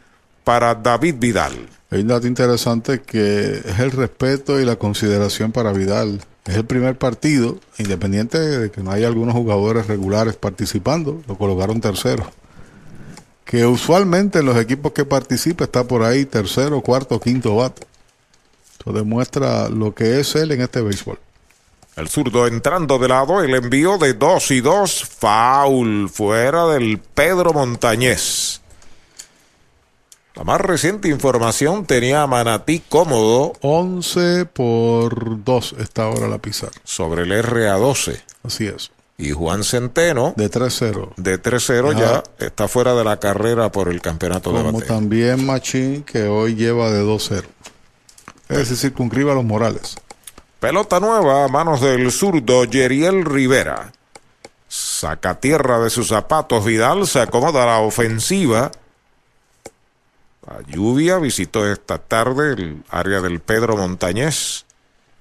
para 0.46 0.76
David 0.76 1.16
Vidal. 1.18 1.68
Hay 1.90 2.02
un 2.02 2.08
dato 2.08 2.28
interesante 2.28 3.02
que 3.02 3.58
es 3.66 3.80
el 3.80 3.92
respeto 3.92 4.62
y 4.62 4.66
la 4.66 4.78
consideración 4.78 5.52
para 5.52 5.74
Vidal. 5.74 6.22
Es 6.46 6.56
el 6.56 6.66
primer 6.66 6.98
partido, 6.98 7.60
independiente 7.80 8.40
de 8.40 8.72
que 8.72 8.82
no 8.82 8.92
haya 8.92 9.08
algunos 9.08 9.34
jugadores 9.34 9.88
regulares 9.88 10.36
participando, 10.36 11.22
lo 11.28 11.38
colocaron 11.38 11.82
tercero. 11.82 12.32
Que 13.44 13.66
usualmente 13.66 14.40
en 14.40 14.46
los 14.46 14.58
equipos 14.58 14.94
que 14.94 15.04
participa 15.04 15.66
está 15.66 15.84
por 15.84 16.04
ahí 16.04 16.26
tercero, 16.26 16.82
cuarto, 16.82 17.20
quinto 17.20 17.56
bate. 17.56 17.86
Eso 18.80 18.94
demuestra 18.94 19.70
lo 19.70 19.96
que 19.96 20.20
es 20.20 20.36
él 20.36 20.52
en 20.52 20.62
este 20.62 20.82
béisbol. 20.82 21.20
El 21.96 22.08
zurdo 22.08 22.46
entrando 22.46 23.00
de 23.00 23.08
lado, 23.08 23.42
el 23.42 23.56
envío 23.56 23.98
de 23.98 24.14
dos 24.14 24.52
y 24.52 24.62
dos, 24.62 25.06
foul 25.06 26.10
fuera 26.10 26.68
del 26.68 27.00
Pedro 27.00 27.54
Montañez. 27.54 28.62
La 30.36 30.44
más 30.44 30.60
reciente 30.60 31.08
información 31.08 31.86
tenía 31.86 32.22
a 32.22 32.28
Manatí 32.28 32.82
cómodo. 32.90 33.54
11 33.62 34.46
por 34.46 35.44
2 35.46 35.76
está 35.80 36.04
ahora 36.04 36.28
la 36.28 36.40
pizarra. 36.40 36.74
Sobre 36.84 37.24
el 37.24 37.32
RA12. 37.32 38.22
Así 38.44 38.68
es. 38.68 38.92
Y 39.18 39.32
Juan 39.32 39.64
Centeno. 39.64 40.34
De 40.36 40.52
3-0. 40.52 41.14
De 41.16 41.42
3-0 41.42 41.98
ya 41.98 42.22
está 42.38 42.68
fuera 42.68 42.94
de 42.96 43.06
la 43.06 43.18
carrera 43.18 43.72
por 43.72 43.88
el 43.88 44.02
campeonato 44.02 44.52
Como 44.52 44.64
de 44.64 44.72
bateo. 44.72 44.88
también 44.88 45.46
Machín, 45.46 46.04
que 46.04 46.24
hoy 46.24 46.56
lleva 46.56 46.92
de 46.92 47.02
2-0. 47.02 47.44
Es 48.50 48.58
decir, 48.58 48.76
circunscribe 48.78 49.32
a 49.32 49.36
los 49.36 49.46
Morales. 49.46 49.96
Pelota 50.60 51.00
nueva 51.00 51.46
a 51.46 51.48
manos 51.48 51.80
del 51.80 52.12
zurdo 52.12 52.66
Yeriel 52.66 53.24
Rivera. 53.24 53.94
Saca 54.68 55.40
tierra 55.40 55.80
de 55.80 55.90
sus 55.90 56.10
zapatos. 56.10 56.66
Vidal 56.66 57.08
se 57.08 57.22
acomoda 57.22 57.64
a 57.64 57.68
la 57.68 57.80
ofensiva. 57.80 58.72
La 60.48 60.62
lluvia 60.68 61.18
visitó 61.18 61.70
esta 61.70 61.98
tarde 61.98 62.54
el 62.54 62.84
área 62.90 63.20
del 63.22 63.40
Pedro 63.40 63.78
Montañés. 63.78 64.66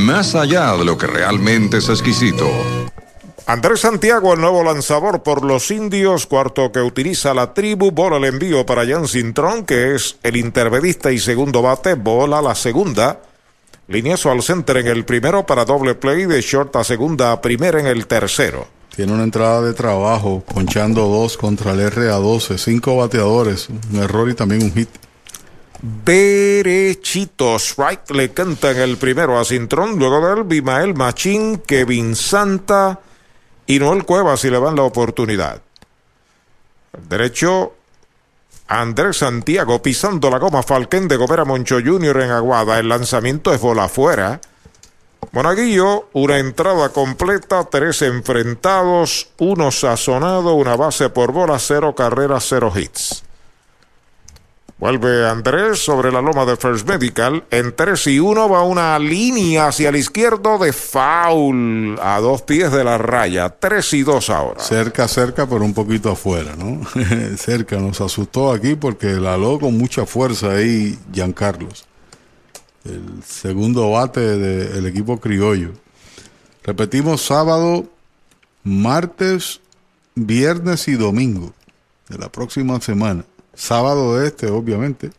más 0.00 0.34
allá 0.34 0.76
de 0.76 0.84
lo 0.84 0.96
que 0.98 1.06
realmente 1.06 1.78
es 1.78 1.88
exquisito. 1.88 2.48
Andrés 3.46 3.80
Santiago, 3.80 4.32
el 4.32 4.40
nuevo 4.40 4.62
lanzador 4.62 5.22
por 5.22 5.44
los 5.44 5.70
indios, 5.70 6.26
cuarto 6.26 6.70
que 6.70 6.80
utiliza 6.80 7.34
la 7.34 7.52
tribu, 7.52 7.90
bola 7.90 8.16
el 8.16 8.24
envío 8.24 8.64
para 8.64 8.86
Jan 8.86 9.08
Cintrón, 9.08 9.64
que 9.64 9.94
es 9.94 10.18
el 10.22 10.36
intervedista 10.36 11.10
y 11.10 11.18
segundo 11.18 11.60
bate, 11.60 11.94
bola 11.94 12.40
la 12.40 12.54
segunda. 12.54 13.20
Lineazo 13.88 14.30
al 14.30 14.42
center 14.42 14.76
en 14.76 14.86
el 14.86 15.04
primero 15.04 15.44
para 15.44 15.64
doble 15.64 15.96
play, 15.96 16.26
de 16.26 16.40
short 16.40 16.76
a 16.76 16.84
segunda 16.84 17.32
a 17.32 17.40
primera 17.40 17.80
en 17.80 17.88
el 17.88 18.06
tercero. 18.06 18.68
Tiene 18.94 19.12
una 19.12 19.24
entrada 19.24 19.62
de 19.62 19.74
trabajo, 19.74 20.44
ponchando 20.46 21.08
dos 21.08 21.36
contra 21.36 21.72
el 21.72 21.80
RA12, 21.90 22.56
cinco 22.56 22.96
bateadores, 22.96 23.68
un 23.68 24.00
error 24.00 24.28
y 24.30 24.34
también 24.34 24.62
un 24.62 24.72
hit. 24.72 24.90
Derechito, 25.82 27.58
strike 27.58 28.10
le 28.10 28.32
canta 28.32 28.70
en 28.72 28.78
el 28.80 28.98
primero 28.98 29.38
a 29.38 29.44
Cintrón, 29.46 29.98
luego 29.98 30.26
de 30.26 30.34
él 30.34 30.44
Bimael 30.44 30.94
Machín, 30.94 31.58
Kevin 31.58 32.14
Santa 32.14 33.00
y 33.66 33.78
Noel 33.78 34.04
Cuevas 34.04 34.40
si 34.40 34.50
le 34.50 34.60
dan 34.60 34.76
la 34.76 34.82
oportunidad. 34.82 35.62
Derecho, 37.08 37.74
Andrés 38.68 39.18
Santiago 39.18 39.80
pisando 39.80 40.28
la 40.28 40.38
goma 40.38 40.62
Falquén 40.62 41.08
de 41.08 41.16
Gobera 41.16 41.46
Moncho 41.46 41.78
Jr. 41.82 42.20
en 42.20 42.30
Aguada. 42.30 42.78
El 42.78 42.88
lanzamiento 42.88 43.54
es 43.54 43.60
bola 43.60 43.84
afuera. 43.84 44.40
Monaguillo, 45.32 46.08
una 46.12 46.38
entrada 46.38 46.90
completa, 46.90 47.64
tres 47.70 48.02
enfrentados, 48.02 49.30
uno 49.38 49.70
sazonado, 49.70 50.54
una 50.54 50.76
base 50.76 51.08
por 51.08 51.32
bola, 51.32 51.58
cero 51.58 51.94
carreras, 51.94 52.44
cero 52.48 52.72
hits. 52.74 53.22
Vuelve 54.80 55.28
Andrés 55.28 55.84
sobre 55.84 56.10
la 56.10 56.22
loma 56.22 56.46
de 56.46 56.56
First 56.56 56.88
Medical. 56.88 57.44
En 57.50 57.76
3 57.76 58.06
y 58.06 58.18
1 58.18 58.48
va 58.48 58.62
una 58.62 58.98
línea 58.98 59.68
hacia 59.68 59.90
el 59.90 59.96
izquierdo 59.96 60.56
de 60.56 60.72
foul 60.72 61.98
a 62.00 62.18
dos 62.20 62.40
pies 62.40 62.72
de 62.72 62.82
la 62.82 62.96
raya. 62.96 63.50
3 63.50 63.92
y 63.92 64.02
2 64.04 64.30
ahora. 64.30 64.60
Cerca, 64.60 65.06
cerca, 65.06 65.46
pero 65.46 65.66
un 65.66 65.74
poquito 65.74 66.10
afuera, 66.10 66.56
¿no? 66.56 66.80
cerca. 67.36 67.76
Nos 67.76 68.00
asustó 68.00 68.52
aquí 68.52 68.74
porque 68.74 69.08
la 69.08 69.34
aló 69.34 69.60
con 69.60 69.76
mucha 69.76 70.06
fuerza 70.06 70.52
ahí 70.52 70.98
Giancarlos. 71.12 71.84
El 72.86 73.22
segundo 73.22 73.90
bate 73.90 74.38
del 74.38 74.86
equipo 74.86 75.20
criollo. 75.20 75.72
Repetimos 76.64 77.20
sábado, 77.20 77.84
martes, 78.64 79.60
viernes 80.14 80.88
y 80.88 80.94
domingo 80.94 81.52
de 82.08 82.16
la 82.16 82.32
próxima 82.32 82.80
semana 82.80 83.26
sábado 83.60 84.22
este, 84.22 84.48
obviamente, 84.48 85.10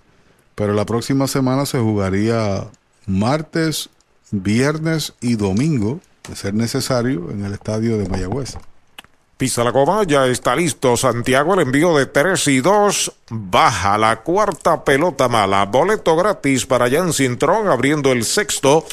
pero 0.55 0.73
la 0.73 0.85
próxima 0.85 1.27
semana 1.27 1.65
se 1.65 1.79
jugaría 1.79 2.67
martes, 3.05 3.89
viernes 4.31 5.13
y 5.21 5.35
domingo, 5.35 5.99
de 6.27 6.35
ser 6.35 6.53
necesario, 6.53 7.29
en 7.31 7.45
el 7.45 7.53
estadio 7.53 7.97
de 7.97 8.09
Mayagüez. 8.09 8.57
Pisa 9.37 9.63
la 9.63 9.71
goma, 9.71 10.03
ya 10.03 10.27
está 10.27 10.55
listo 10.55 10.97
Santiago, 10.97 11.53
el 11.53 11.61
envío 11.61 11.97
de 11.97 12.05
3 12.05 12.47
y 12.47 12.61
2, 12.61 13.11
baja 13.29 13.97
la 13.97 14.21
cuarta 14.21 14.83
pelota 14.83 15.27
mala, 15.27 15.65
boleto 15.65 16.15
gratis 16.15 16.65
para 16.65 16.89
Jan 16.89 17.13
Cintrón, 17.13 17.67
abriendo 17.67 18.11
el 18.11 18.23
sexto 18.23 18.85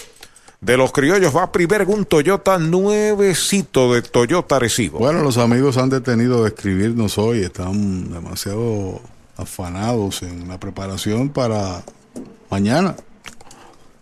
de 0.61 0.77
los 0.77 0.93
criollos 0.93 1.37
va 1.37 1.53
primero 1.53 1.87
un 1.89 2.05
Toyota 2.05 2.59
nuevecito 2.59 3.95
de 3.95 4.03
Toyota 4.03 4.59
Recibo. 4.59 4.99
Bueno, 4.99 5.23
los 5.23 5.39
amigos 5.39 5.77
han 5.77 5.89
detenido 5.89 6.43
de 6.43 6.49
escribirnos 6.49 7.17
hoy, 7.19 7.43
están 7.43 8.11
demasiado 8.11 9.01
afanados 9.39 10.23
en 10.23 10.47
la 10.49 10.61
preparación 10.61 11.31
para 11.31 11.83
mañana. 12.51 12.95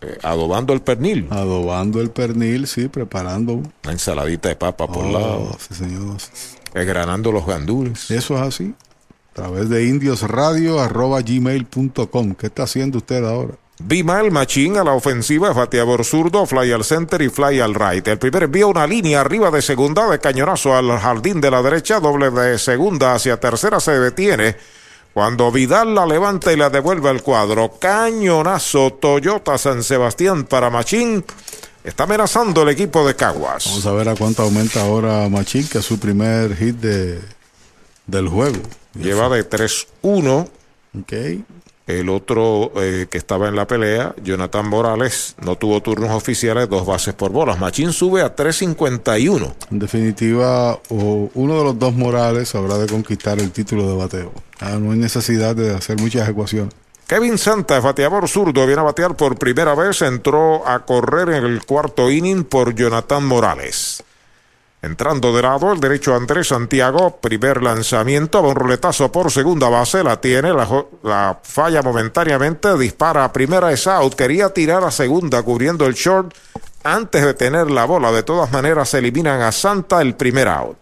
Eh, 0.01 0.17
adobando 0.23 0.73
el 0.73 0.81
pernil. 0.81 1.27
Adobando 1.29 2.01
el 2.01 2.09
pernil, 2.09 2.67
sí, 2.67 2.89
preparando. 2.89 3.53
Una 3.53 3.91
ensaladita 3.91 4.49
de 4.49 4.55
papa 4.55 4.87
por 4.87 5.05
oh, 5.05 5.11
lado. 5.11 5.55
Sí, 5.59 5.75
señor. 5.75 6.17
Desgranando 6.73 7.31
los 7.31 7.45
gandules. 7.45 8.09
Eso 8.11 8.35
es 8.35 8.41
así. 8.41 8.73
A 9.31 9.35
través 9.35 9.69
de 9.69 9.85
indiosradio.gmail.com. 9.85 12.35
¿Qué 12.35 12.47
está 12.47 12.63
haciendo 12.63 12.97
usted 12.97 13.23
ahora? 13.23 13.53
Bimal 13.79 14.31
Machín 14.31 14.75
a 14.77 14.83
la 14.83 14.93
ofensiva, 14.93 15.53
bateador 15.53 16.03
zurdo, 16.03 16.47
fly 16.47 16.71
al 16.71 16.83
center 16.83 17.21
y 17.21 17.29
fly 17.29 17.59
al 17.59 17.75
right. 17.75 18.07
El 18.07 18.17
primer 18.17 18.41
envía 18.43 18.65
una 18.65 18.87
línea 18.87 19.21
arriba 19.21 19.51
de 19.51 19.61
segunda 19.61 20.09
de 20.09 20.17
cañonazo 20.19 20.75
al 20.75 20.97
jardín 20.97 21.39
de 21.41 21.51
la 21.51 21.61
derecha, 21.61 21.99
doble 21.99 22.31
de 22.31 22.57
segunda 22.57 23.13
hacia 23.13 23.39
tercera 23.39 23.79
se 23.79 23.99
detiene 23.99 24.55
cuando 25.17 25.51
Vidal 25.51 25.95
la 25.95 26.05
levanta 26.05 26.53
y 26.53 26.55
la 26.55 26.69
devuelve 26.69 27.09
al 27.09 27.23
cuadro, 27.23 27.79
cañonazo 27.79 28.93
Toyota 28.93 29.57
San 29.57 29.81
Sebastián 29.81 30.43
para 30.43 30.69
Machín. 30.69 31.25
Está 31.83 32.03
amenazando 32.03 32.61
el 32.61 32.69
equipo 32.69 33.03
de 33.07 33.15
Caguas. 33.15 33.65
Vamos 33.65 33.85
a 33.87 33.93
ver 33.93 34.09
a 34.09 34.15
cuánto 34.15 34.43
aumenta 34.43 34.81
ahora 34.81 35.27
Machín, 35.27 35.67
que 35.67 35.79
es 35.79 35.85
su 35.85 35.97
primer 35.97 36.55
hit 36.55 36.75
de, 36.75 37.19
del 38.05 38.27
juego. 38.27 38.59
Lleva 38.93 39.27
de 39.29 39.49
3-1. 39.49 40.49
Ok. 41.01 41.13
El 41.87 42.09
otro 42.09 42.71
eh, 42.75 43.07
que 43.09 43.17
estaba 43.17 43.47
en 43.47 43.55
la 43.55 43.65
pelea, 43.65 44.13
Jonathan 44.23 44.69
Morales, 44.69 45.35
no 45.41 45.55
tuvo 45.55 45.81
turnos 45.81 46.11
oficiales, 46.11 46.69
dos 46.69 46.85
bases 46.85 47.15
por 47.15 47.31
bolas. 47.31 47.59
Machín 47.59 47.91
sube 47.91 48.21
a 48.21 48.35
3.51. 48.35 49.55
En 49.71 49.79
definitiva, 49.79 50.79
uno 50.89 51.57
de 51.57 51.63
los 51.63 51.79
dos 51.79 51.95
Morales 51.95 52.53
habrá 52.53 52.77
de 52.77 52.85
conquistar 52.85 53.39
el 53.39 53.49
título 53.49 53.89
de 53.89 53.95
bateo. 53.95 54.46
Ah, 54.59 54.77
no 54.79 54.91
hay 54.91 54.97
necesidad 54.97 55.55
de 55.55 55.75
hacer 55.75 55.99
muchas 55.99 56.27
ecuaciones. 56.27 56.73
Kevin 57.07 57.37
Santa, 57.37 57.79
bateador 57.79 58.27
zurdo, 58.27 58.65
viene 58.65 58.81
a 58.81 58.85
batear 58.85 59.15
por 59.15 59.37
primera 59.37 59.73
vez, 59.75 60.01
entró 60.01 60.67
a 60.67 60.85
correr 60.85 61.29
en 61.29 61.45
el 61.45 61.65
cuarto 61.65 62.11
inning 62.11 62.43
por 62.43 62.75
Jonathan 62.75 63.23
Morales. 63.23 64.03
Entrando 64.81 65.33
de 65.33 65.41
lado, 65.41 65.71
el 65.71 65.79
derecho 65.79 66.13
Andrés 66.13 66.49
Santiago, 66.49 67.17
primer 67.17 67.63
lanzamiento, 67.63 68.43
va 68.43 68.49
un 68.49 68.55
ruletazo 68.55 69.11
por 69.11 69.31
segunda 69.31 69.69
base, 69.69 70.03
la 70.03 70.21
tiene, 70.21 70.53
la, 70.53 71.39
falla 71.41 71.81
momentáneamente, 71.81 72.77
dispara 72.77 73.23
a 73.23 73.33
primera, 73.33 73.71
es 73.71 73.87
out, 73.87 74.13
quería 74.13 74.49
tirar 74.49 74.83
a 74.83 74.91
segunda 74.91 75.41
cubriendo 75.41 75.85
el 75.85 75.93
short 75.93 76.33
antes 76.83 77.23
de 77.23 77.33
tener 77.33 77.71
la 77.71 77.85
bola, 77.85 78.11
de 78.11 78.23
todas 78.23 78.51
maneras 78.51 78.93
eliminan 78.93 79.41
a 79.41 79.51
Santa 79.51 80.01
el 80.01 80.15
primer 80.15 80.47
out. 80.47 80.77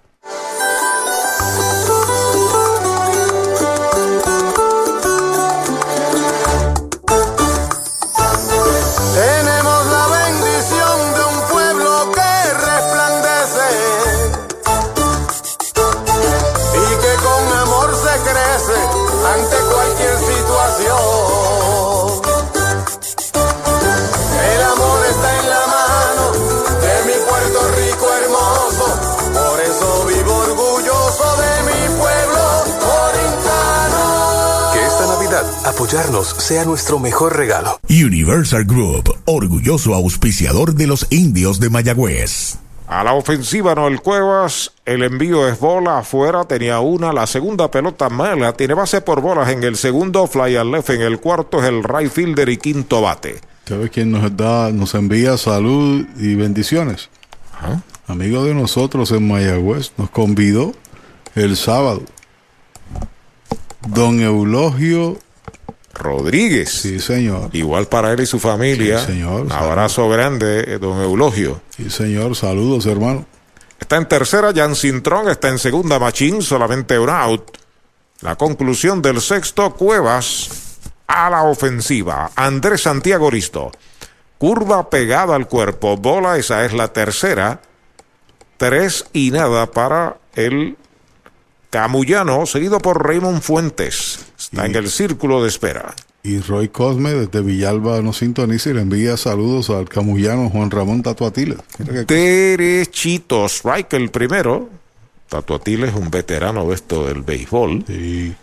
Apoyarnos 35.66 36.28
sea 36.28 36.64
nuestro 36.64 37.00
mejor 37.00 37.36
regalo. 37.36 37.80
Universal 37.90 38.66
Group, 38.66 39.18
orgulloso 39.26 39.94
auspiciador 39.94 40.76
de 40.76 40.88
los 40.88 41.08
indios 41.10 41.60
de 41.60 41.70
Mayagüez. 41.70 42.58
A 42.88 43.04
la 43.04 43.14
ofensiva 43.14 43.74
Noel 43.74 44.00
Cuevas, 44.00 44.72
el 44.86 45.02
envío 45.02 45.48
es 45.48 45.60
bola 45.60 46.00
afuera, 46.00 46.44
tenía 46.46 46.80
una, 46.82 47.12
la 47.12 47.26
segunda 47.26 47.72
pelota 47.72 48.10
mala, 48.10 48.54
tiene 48.54 48.76
base 48.76 49.02
por 49.02 49.22
bolas 49.22 49.50
en 49.50 49.64
el 49.64 49.76
segundo, 49.76 50.28
fly 50.28 50.56
al 50.56 50.72
left 50.72 50.92
en 50.92 51.02
el 51.02 51.20
cuarto, 51.20 51.64
es 51.64 51.66
el 51.66 51.84
right 51.84 52.12
fielder 52.12 52.48
y 52.48 52.58
quinto 52.58 53.02
bate. 53.02 53.42
¿Sabes 53.68 53.90
quién 53.90 54.12
nos 54.12 54.38
da, 54.38 54.72
nos 54.72 54.94
envía 54.94 55.36
salud 55.38 56.06
y 56.20 56.36
bendiciones? 56.36 57.10
Amigo 58.08 58.44
de 58.44 58.54
nosotros 58.54 59.10
en 59.12 59.28
Mayagüez, 59.28 59.94
nos 59.98 60.12
convidó 60.12 60.74
el 61.34 61.58
sábado. 61.58 62.04
Don 63.88 64.22
Eulogio 64.22 65.18
Rodríguez. 65.96 66.70
Sí, 66.70 67.00
señor. 67.00 67.50
Igual 67.54 67.88
para 67.88 68.12
él 68.12 68.20
y 68.20 68.26
su 68.26 68.40
familia. 68.40 69.00
Sí, 69.00 69.14
señor. 69.14 69.42
Un 69.42 69.52
abrazo 69.52 70.08
grande, 70.10 70.64
eh, 70.68 70.78
don 70.78 71.02
Eulogio. 71.02 71.62
Sí, 71.76 71.90
señor. 71.90 72.36
Saludos, 72.36 72.86
hermano. 72.86 73.26
Está 73.80 73.98
en 73.98 74.08
tercera, 74.08 74.52
Jan 74.54 74.76
Cintrón. 74.76 75.30
Está 75.30 75.50
en 75.50 75.58
segunda, 75.58 75.98
Machín. 75.98 76.42
Solamente 76.42 77.00
un 77.00 77.10
out. 77.10 77.58
La 78.22 78.36
conclusión 78.36 79.02
del 79.02 79.22
sexto, 79.22 79.74
Cuevas 79.74 80.50
a 81.08 81.30
la 81.30 81.44
ofensiva. 81.44 82.32
Andrés 82.36 82.82
Santiago 82.82 83.30
Risto. 83.30 83.72
Curva 84.38 84.90
pegada 84.90 85.36
al 85.36 85.48
cuerpo. 85.48 85.98
Bola, 85.98 86.38
esa 86.38 86.66
es 86.66 86.74
la 86.74 86.90
tercera. 86.90 87.62
Tres 88.58 89.06
y 89.14 89.32
nada 89.32 89.72
para 89.72 90.18
el 90.36 90.78
Camullano, 91.70 92.46
seguido 92.46 92.80
por 92.80 93.06
Raymond 93.06 93.42
Fuentes. 93.42 94.15
Está 94.56 94.68
en 94.68 94.76
el 94.76 94.90
círculo 94.90 95.44
de 95.44 95.50
espera. 95.50 95.94
Y 96.24 96.40
Roy 96.40 96.70
Cosme 96.70 97.12
desde 97.12 97.42
Villalba 97.42 98.02
nos 98.02 98.20
sintoniza 98.20 98.70
y 98.70 98.74
le 98.74 98.82
envía 98.84 99.18
saludos 99.18 99.70
al 99.70 99.90
camullano 99.90 100.50
Juan 100.50 100.72
Ramón 100.72 101.04
Tatuatiles. 101.04 101.58
Derechito, 102.08 103.50
strike 103.50 103.92
el 103.96 104.12
primero. 104.12 104.70
Tatuatiles 105.28 105.90
es 105.90 105.96
un 105.96 106.10
veterano 106.10 106.66
de 106.70 106.74
esto 106.74 107.06
del 107.06 107.22
béisbol. 107.22 107.84
Sí. 107.86 108.34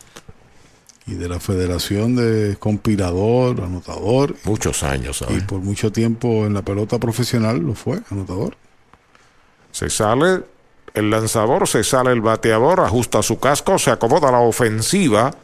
Y 1.07 1.15
de 1.15 1.29
la 1.31 1.41
Federación 1.41 2.15
de 2.15 2.57
Compilador, 2.59 3.63
Anotador. 3.63 4.37
Muchos 4.45 4.83
años, 4.83 5.17
¿sabes? 5.17 5.39
Y 5.39 5.41
por 5.41 5.61
mucho 5.61 5.91
tiempo 5.91 6.45
en 6.45 6.53
la 6.53 6.61
pelota 6.61 6.99
profesional 6.99 7.59
lo 7.59 7.75
fue, 7.75 8.01
anotador. 8.11 8.55
Se 9.71 9.89
sale 9.89 10.43
el 10.93 11.09
lanzador, 11.09 11.67
se 11.67 11.83
sale 11.83 12.13
el 12.13 12.21
bateador, 12.21 12.81
ajusta 12.81 13.23
su 13.23 13.41
casco, 13.41 13.79
se 13.79 13.91
acomoda 13.91 14.31
la 14.31 14.41
ofensiva. 14.41 15.35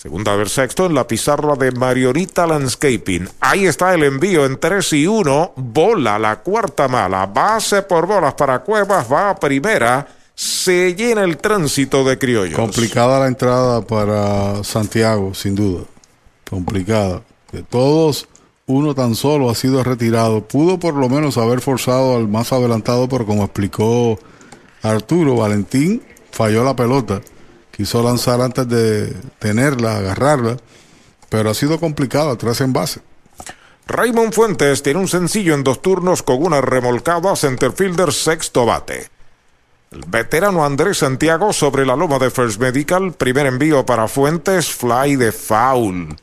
Segunda 0.00 0.34
del 0.34 0.48
sexto 0.48 0.86
en 0.86 0.94
la 0.94 1.06
pizarra 1.06 1.56
de 1.56 1.72
Mariorita 1.72 2.46
Landscaping. 2.46 3.28
Ahí 3.38 3.66
está 3.66 3.92
el 3.92 4.02
envío 4.02 4.46
en 4.46 4.58
3 4.58 4.94
y 4.94 5.06
1. 5.06 5.52
Bola, 5.56 6.18
la 6.18 6.36
cuarta 6.36 6.88
mala. 6.88 7.26
Base 7.26 7.82
por 7.82 8.06
bolas 8.06 8.32
para 8.32 8.60
Cuevas. 8.60 9.12
Va 9.12 9.28
a 9.28 9.36
primera. 9.38 10.08
Se 10.34 10.94
llena 10.94 11.22
el 11.22 11.36
tránsito 11.36 12.02
de 12.02 12.16
criollos. 12.16 12.58
Complicada 12.58 13.20
la 13.20 13.26
entrada 13.26 13.82
para 13.82 14.64
Santiago, 14.64 15.34
sin 15.34 15.54
duda. 15.54 15.84
Complicada. 16.48 17.20
De 17.52 17.62
todos, 17.62 18.26
uno 18.64 18.94
tan 18.94 19.14
solo 19.14 19.50
ha 19.50 19.54
sido 19.54 19.84
retirado. 19.84 20.40
Pudo 20.48 20.78
por 20.78 20.94
lo 20.94 21.10
menos 21.10 21.36
haber 21.36 21.60
forzado 21.60 22.16
al 22.16 22.26
más 22.26 22.54
adelantado, 22.54 23.06
pero 23.06 23.26
como 23.26 23.44
explicó 23.44 24.18
Arturo, 24.80 25.36
Valentín 25.36 26.02
falló 26.30 26.64
la 26.64 26.74
pelota 26.74 27.20
quiso 27.70 28.02
lanzar 28.02 28.40
antes 28.40 28.68
de 28.68 29.14
tenerla, 29.38 29.96
agarrarla, 29.96 30.56
pero 31.28 31.50
ha 31.50 31.54
sido 31.54 31.78
complicado 31.80 32.30
atrás 32.30 32.60
en 32.60 32.72
base. 32.72 33.00
Raymond 33.86 34.32
Fuentes 34.32 34.82
tiene 34.82 35.00
un 35.00 35.08
sencillo 35.08 35.54
en 35.54 35.64
dos 35.64 35.82
turnos 35.82 36.22
con 36.22 36.42
una 36.44 36.60
remolcada 36.60 37.34
centerfielder 37.34 38.12
sexto 38.12 38.64
bate. 38.64 39.10
El 39.90 40.04
veterano 40.06 40.64
Andrés 40.64 40.98
Santiago 40.98 41.52
sobre 41.52 41.84
la 41.84 41.96
loma 41.96 42.20
de 42.20 42.30
First 42.30 42.60
Medical, 42.60 43.12
primer 43.12 43.46
envío 43.46 43.84
para 43.84 44.06
Fuentes, 44.06 44.70
fly 44.70 45.16
de 45.16 45.32
foul. 45.32 46.16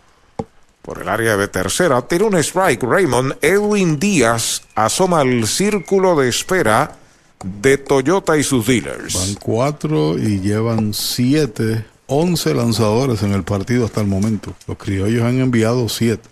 Por 0.81 1.01
el 1.01 1.09
área 1.09 1.35
de 1.35 1.49
tercera, 1.49 2.01
tiene 2.03 2.23
un 2.23 2.37
strike 2.37 2.83
Raymond. 2.83 3.35
Edwin 3.41 3.99
Díaz 3.99 4.61
asoma 4.73 5.19
al 5.19 5.45
círculo 5.45 6.15
de 6.15 6.29
espera 6.29 6.95
de 7.43 7.77
Toyota 7.77 8.37
y 8.37 8.43
sus 8.43 8.65
dealers. 8.65 9.13
Van 9.13 9.35
cuatro 9.35 10.17
y 10.17 10.39
llevan 10.39 10.93
siete, 10.93 11.85
once 12.07 12.53
lanzadores 12.53 13.23
en 13.23 13.33
el 13.33 13.43
partido 13.43 13.85
hasta 13.85 14.01
el 14.01 14.07
momento. 14.07 14.53
Los 14.67 14.77
criollos 14.77 15.23
han 15.23 15.39
enviado 15.39 15.87
siete. 15.89 16.27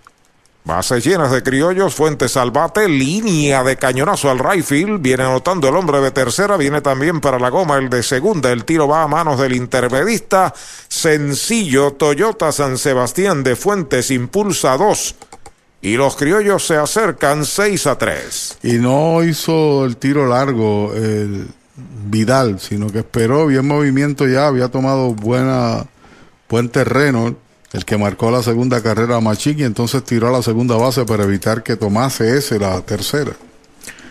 Bases 0.65 1.05
llenas 1.05 1.31
de 1.31 1.43
criollos, 1.43 1.93
Fuentes 1.93 2.35
al 2.37 2.49
bate, 2.49 2.89
línea 2.89 3.63
de 3.63 3.77
cañonazo 3.77 4.31
al 4.31 4.39
right 4.39 4.65
field, 4.65 4.99
viene 4.99 5.21
anotando 5.21 5.69
el 5.69 5.75
hombre 5.75 6.01
de 6.01 6.09
tercera, 6.09 6.57
viene 6.57 6.81
también 6.81 7.21
para 7.21 7.37
la 7.37 7.49
goma 7.49 7.77
el 7.77 7.87
de 7.87 8.01
segunda, 8.01 8.51
el 8.51 8.65
tiro 8.65 8.87
va 8.87 9.03
a 9.03 9.07
manos 9.07 9.39
del 9.39 9.53
intermedista, 9.53 10.55
sencillo, 10.87 11.91
Toyota 11.91 12.51
San 12.51 12.79
Sebastián 12.79 13.43
de 13.43 13.55
Fuentes 13.55 14.09
impulsa 14.09 14.75
dos, 14.75 15.13
y 15.85 15.97
los 15.97 16.15
criollos 16.15 16.65
se 16.65 16.77
acercan 16.77 17.45
6 17.45 17.85
a 17.85 17.95
3. 17.95 18.57
Y 18.63 18.73
no 18.79 19.23
hizo 19.23 19.85
el 19.85 19.97
tiro 19.97 20.25
largo 20.25 20.91
el 20.95 21.47
Vidal, 22.07 22.59
sino 22.59 22.87
que 22.87 22.99
esperó 22.99 23.45
bien 23.45 23.67
movimiento 23.67 24.27
ya, 24.27 24.47
había 24.47 24.69
tomado 24.69 25.13
buena, 25.13 25.85
buen 26.49 26.69
terreno 26.69 27.35
el 27.71 27.85
que 27.85 27.99
marcó 27.99 28.31
la 28.31 28.41
segunda 28.41 28.81
carrera 28.81 29.17
a 29.17 29.21
Machín 29.21 29.59
y 29.59 29.63
entonces 29.63 30.03
tiró 30.03 30.29
a 30.29 30.31
la 30.31 30.41
segunda 30.41 30.75
base 30.75 31.05
para 31.05 31.23
evitar 31.23 31.61
que 31.61 31.75
tomase 31.75 32.35
ese 32.35 32.57
la 32.57 32.81
tercera. 32.81 33.33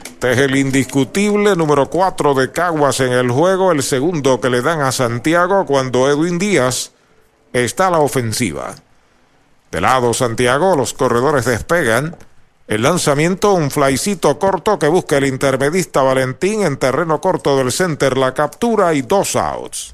Este 0.05 0.31
es 0.31 0.39
el 0.39 0.55
indiscutible 0.55 1.57
número 1.57 1.91
4 1.91 2.35
de 2.35 2.53
Caguas 2.53 3.01
en 3.01 3.13
el 3.13 3.33
juego, 3.33 3.73
el 3.73 3.83
segundo 3.83 4.41
que 4.41 4.49
le 4.49 4.63
dan 4.63 4.81
a 4.81 4.93
Santiago 4.93 5.67
cuando 5.67 6.09
Edwin 6.09 6.39
Díaz 6.39 6.93
está 7.53 7.89
a 7.89 7.91
la 7.91 7.99
ofensiva. 7.99 8.77
De 9.75 9.81
lado 9.81 10.15
Santiago, 10.15 10.77
los 10.77 10.95
corredores 10.95 11.47
despegan. 11.47 12.15
El 12.69 12.83
lanzamiento, 12.83 13.55
un 13.55 13.73
flycito 13.73 14.39
corto 14.39 14.79
que 14.79 14.87
busca 14.87 15.17
el 15.17 15.27
intermedista 15.27 16.01
Valentín 16.01 16.63
en 16.63 16.77
terreno 16.77 17.21
corto 17.21 17.57
del 17.57 17.73
center, 17.73 18.17
la 18.17 18.35
captura 18.35 18.95
y 18.95 19.03
dos 19.03 19.35
outs. 19.35 19.94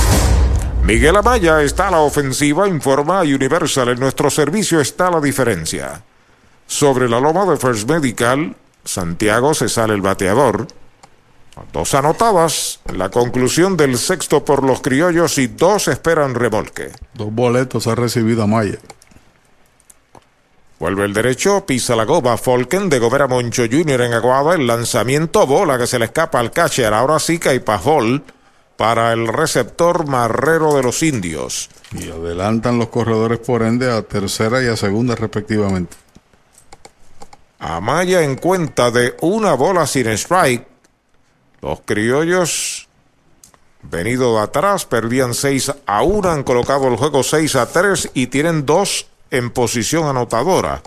Miguel 0.83 1.15
Amaya 1.15 1.61
está 1.61 1.87
a 1.87 1.91
la 1.91 1.99
ofensiva, 1.99 2.67
informa 2.67 3.21
Universal. 3.21 3.89
En 3.89 3.99
nuestro 3.99 4.29
servicio 4.29 4.81
está 4.81 5.11
la 5.11 5.21
diferencia. 5.21 6.03
Sobre 6.65 7.07
la 7.07 7.19
loma 7.19 7.45
de 7.45 7.57
First 7.57 7.87
Medical, 7.87 8.55
Santiago 8.83 9.53
se 9.53 9.69
sale 9.69 9.93
el 9.93 10.01
bateador. 10.01 10.67
Dos 11.71 11.93
anotadas. 11.93 12.79
La 12.93 13.09
conclusión 13.09 13.77
del 13.77 13.97
sexto 13.97 14.43
por 14.43 14.63
los 14.63 14.81
criollos 14.81 15.37
y 15.37 15.47
dos 15.47 15.87
esperan 15.87 16.33
remolque. 16.33 16.91
Dos 17.13 17.31
boletos 17.31 17.85
ha 17.87 17.95
recibido 17.95 18.43
Amaya. 18.43 18.79
Vuelve 20.79 21.05
el 21.05 21.13
derecho, 21.13 21.63
pisa 21.63 21.95
la 21.95 22.05
goma. 22.05 22.37
Folken 22.37 22.89
de 22.89 22.97
Gobera 22.97 23.27
Moncho 23.27 23.63
Jr. 23.69 24.01
en 24.01 24.13
Aguada. 24.13 24.55
El 24.55 24.65
lanzamiento 24.65 25.45
bola 25.45 25.77
que 25.77 25.85
se 25.85 25.99
le 25.99 26.05
escapa 26.05 26.39
al 26.39 26.51
catcher. 26.51 26.91
Ahora 26.91 27.19
sí 27.19 27.37
que 27.37 27.49
hay 27.49 27.59
pajol 27.59 28.23
para 28.81 29.13
el 29.13 29.27
receptor 29.27 30.07
marrero 30.07 30.73
de 30.73 30.81
los 30.81 31.03
indios. 31.03 31.69
Y 31.91 32.09
adelantan 32.09 32.79
los 32.79 32.87
corredores 32.87 33.37
por 33.37 33.61
ende 33.61 33.91
a 33.91 34.01
tercera 34.01 34.63
y 34.63 34.65
a 34.65 34.75
segunda 34.75 35.15
respectivamente. 35.15 35.95
Amaya 37.59 38.23
en 38.23 38.37
cuenta 38.37 38.89
de 38.89 39.15
una 39.21 39.53
bola 39.53 39.85
sin 39.85 40.07
strike. 40.07 40.65
Los 41.61 41.81
criollos, 41.81 42.87
venido 43.83 44.37
de 44.37 44.41
atrás, 44.45 44.85
perdían 44.85 45.35
6 45.35 45.73
a 45.85 46.01
1, 46.01 46.31
han 46.31 46.41
colocado 46.41 46.87
el 46.87 46.97
juego 46.97 47.21
6 47.21 47.55
a 47.57 47.67
3 47.67 48.09
y 48.15 48.27
tienen 48.27 48.65
dos 48.65 49.05
en 49.29 49.51
posición 49.51 50.07
anotadora. 50.07 50.81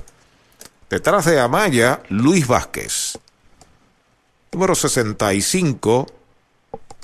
Detrás 0.90 1.26
de 1.26 1.38
Amaya, 1.38 2.02
Luis 2.08 2.48
Vázquez. 2.48 3.20
Número 4.50 4.74
65 4.74 6.23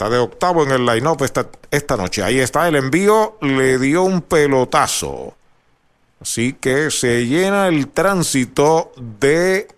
Está 0.01 0.09
de 0.09 0.17
octavo 0.17 0.63
en 0.63 0.71
el 0.71 0.87
line-up 0.87 1.23
esta, 1.25 1.47
esta 1.71 1.95
noche. 1.95 2.23
Ahí 2.23 2.39
está 2.39 2.67
el 2.67 2.77
envío. 2.77 3.37
Le 3.43 3.79
dio 3.79 4.03
un 4.03 4.23
pelotazo. 4.23 5.37
Así 6.19 6.55
que 6.55 6.91
se 6.91 7.27
llena 7.27 7.69
el 7.69 7.89
tránsito 7.89 8.93
de 8.97 9.69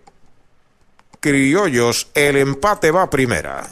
criollos. 1.19 2.07
El 2.13 2.37
empate 2.37 2.89
va 2.89 3.09
primera. 3.09 3.67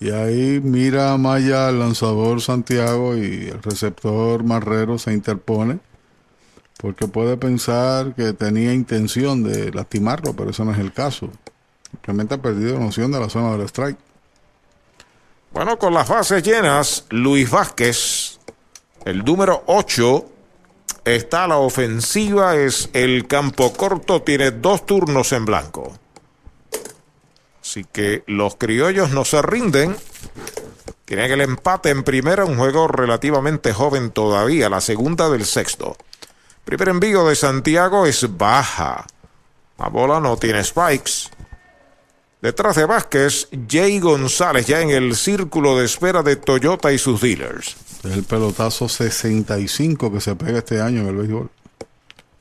Y 0.00 0.10
ahí 0.10 0.60
mira 0.60 1.16
Maya 1.18 1.68
el 1.68 1.78
lanzador 1.78 2.40
Santiago 2.40 3.16
y 3.16 3.46
el 3.46 3.62
receptor 3.62 4.42
Marrero 4.42 4.98
se 4.98 5.12
interpone 5.12 5.78
porque 6.78 7.06
puede 7.06 7.36
pensar 7.36 8.12
que 8.16 8.32
tenía 8.32 8.74
intención 8.74 9.44
de 9.44 9.70
lastimarlo, 9.70 10.34
pero 10.34 10.50
eso 10.50 10.64
no 10.64 10.72
es 10.72 10.80
el 10.80 10.92
caso. 10.92 11.30
Simplemente 11.92 12.34
ha 12.34 12.42
perdido 12.42 12.80
noción 12.80 13.12
de 13.12 13.20
la 13.20 13.28
zona 13.28 13.52
del 13.52 13.68
strike. 13.68 13.98
Bueno, 15.52 15.78
con 15.78 15.92
las 15.92 16.08
bases 16.08 16.42
llenas, 16.42 17.04
Luis 17.10 17.50
Vázquez, 17.50 18.38
el 19.04 19.22
número 19.22 19.62
8, 19.66 20.24
está 21.04 21.44
a 21.44 21.48
la 21.48 21.58
ofensiva, 21.58 22.56
es 22.56 22.88
el 22.94 23.26
campo 23.26 23.74
corto, 23.74 24.22
tiene 24.22 24.50
dos 24.50 24.86
turnos 24.86 25.30
en 25.32 25.44
blanco. 25.44 25.92
Así 27.60 27.84
que 27.84 28.24
los 28.26 28.56
criollos 28.56 29.10
no 29.10 29.26
se 29.26 29.42
rinden. 29.42 29.94
Tienen 31.04 31.30
el 31.30 31.42
empate 31.42 31.90
en 31.90 32.02
primera, 32.02 32.46
un 32.46 32.56
juego 32.56 32.88
relativamente 32.88 33.74
joven 33.74 34.10
todavía, 34.10 34.70
la 34.70 34.80
segunda 34.80 35.28
del 35.28 35.44
sexto. 35.44 35.98
Primer 36.64 36.88
envío 36.88 37.26
de 37.28 37.36
Santiago 37.36 38.06
es 38.06 38.38
baja. 38.38 39.06
La 39.78 39.88
bola 39.88 40.18
no 40.18 40.38
tiene 40.38 40.64
spikes. 40.64 41.28
Detrás 42.42 42.74
de 42.74 42.86
Vázquez, 42.86 43.48
Jay 43.68 44.00
González 44.00 44.66
ya 44.66 44.80
en 44.80 44.90
el 44.90 45.14
círculo 45.14 45.78
de 45.78 45.84
espera 45.84 46.24
de 46.24 46.34
Toyota 46.34 46.92
y 46.92 46.98
sus 46.98 47.20
dealers. 47.20 47.76
El 48.02 48.24
pelotazo 48.24 48.88
65 48.88 50.12
que 50.12 50.20
se 50.20 50.34
pega 50.34 50.58
este 50.58 50.80
año 50.80 51.02
en 51.02 51.06
el 51.06 51.16
béisbol. 51.18 51.50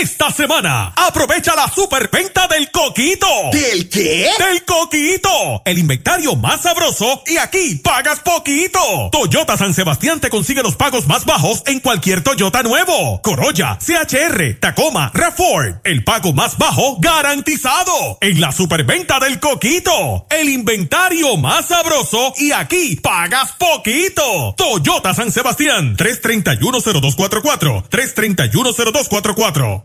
Esta 0.00 0.28
semana, 0.32 0.92
aprovecha 0.96 1.54
la 1.54 1.72
superventa 1.72 2.48
del 2.48 2.68
Coquito. 2.72 3.28
¿Del 3.52 3.88
qué? 3.88 4.28
Del 4.40 4.64
Coquito. 4.64 5.62
El 5.64 5.78
inventario 5.78 6.34
más 6.34 6.62
sabroso 6.62 7.22
y 7.24 7.36
aquí 7.36 7.76
pagas 7.76 8.18
poquito. 8.18 8.80
Toyota 9.12 9.56
San 9.56 9.72
Sebastián 9.72 10.18
te 10.18 10.30
consigue 10.30 10.64
los 10.64 10.74
pagos 10.74 11.06
más 11.06 11.24
bajos 11.24 11.62
en 11.66 11.78
cualquier 11.78 12.24
Toyota 12.24 12.64
nuevo. 12.64 13.22
Corolla, 13.22 13.78
CHR, 13.78 14.58
Tacoma, 14.58 15.12
RAV4. 15.12 15.82
El 15.84 16.02
pago 16.02 16.32
más 16.32 16.58
bajo 16.58 16.96
garantizado. 16.98 18.18
En 18.20 18.40
la 18.40 18.50
superventa 18.50 19.20
del 19.20 19.38
Coquito. 19.38 20.26
El 20.28 20.48
inventario 20.48 21.36
más 21.36 21.66
sabroso 21.66 22.34
y 22.36 22.50
aquí 22.50 22.96
pagas 22.96 23.52
poquito. 23.52 24.56
Toyota 24.56 25.14
San 25.14 25.30
Sebastián. 25.30 25.96
3310244. 25.96 27.84
3310244. 27.88 29.84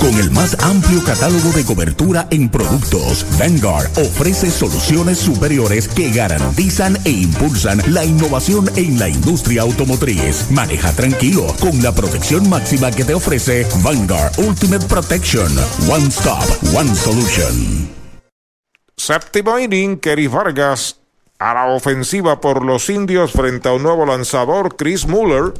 Con 0.00 0.14
el 0.18 0.30
más 0.30 0.56
amplio 0.62 1.02
catálogo 1.04 1.50
de 1.52 1.64
cobertura 1.64 2.26
en 2.30 2.48
productos, 2.48 3.26
Vanguard 3.38 3.90
ofrece 3.98 4.50
soluciones 4.50 5.18
superiores 5.18 5.88
que 5.88 6.10
garantizan 6.10 6.96
e 7.04 7.10
impulsan 7.10 7.82
la 7.92 8.04
innovación 8.04 8.70
en 8.76 8.98
la 8.98 9.08
industria 9.08 9.62
automotriz. 9.62 10.50
Maneja 10.50 10.92
tranquilo 10.92 11.46
con 11.60 11.82
la 11.82 11.92
protección 11.92 12.48
máxima 12.48 12.90
que 12.90 13.04
te 13.04 13.14
ofrece 13.14 13.66
Vanguard 13.82 14.38
Ultimate 14.38 14.86
Protection. 14.86 15.52
One 15.88 16.08
Stop, 16.08 16.44
One 16.74 16.94
Solution. 16.94 17.88
Séptimo 18.96 19.58
inning, 19.58 19.98
Keris 19.98 20.30
Vargas 20.30 20.96
a 21.38 21.54
la 21.54 21.66
ofensiva 21.66 22.40
por 22.40 22.64
los 22.64 22.90
indios 22.90 23.32
frente 23.32 23.68
a 23.68 23.72
un 23.72 23.84
nuevo 23.84 24.04
lanzador, 24.04 24.76
Chris 24.76 25.06
Muller 25.06 25.54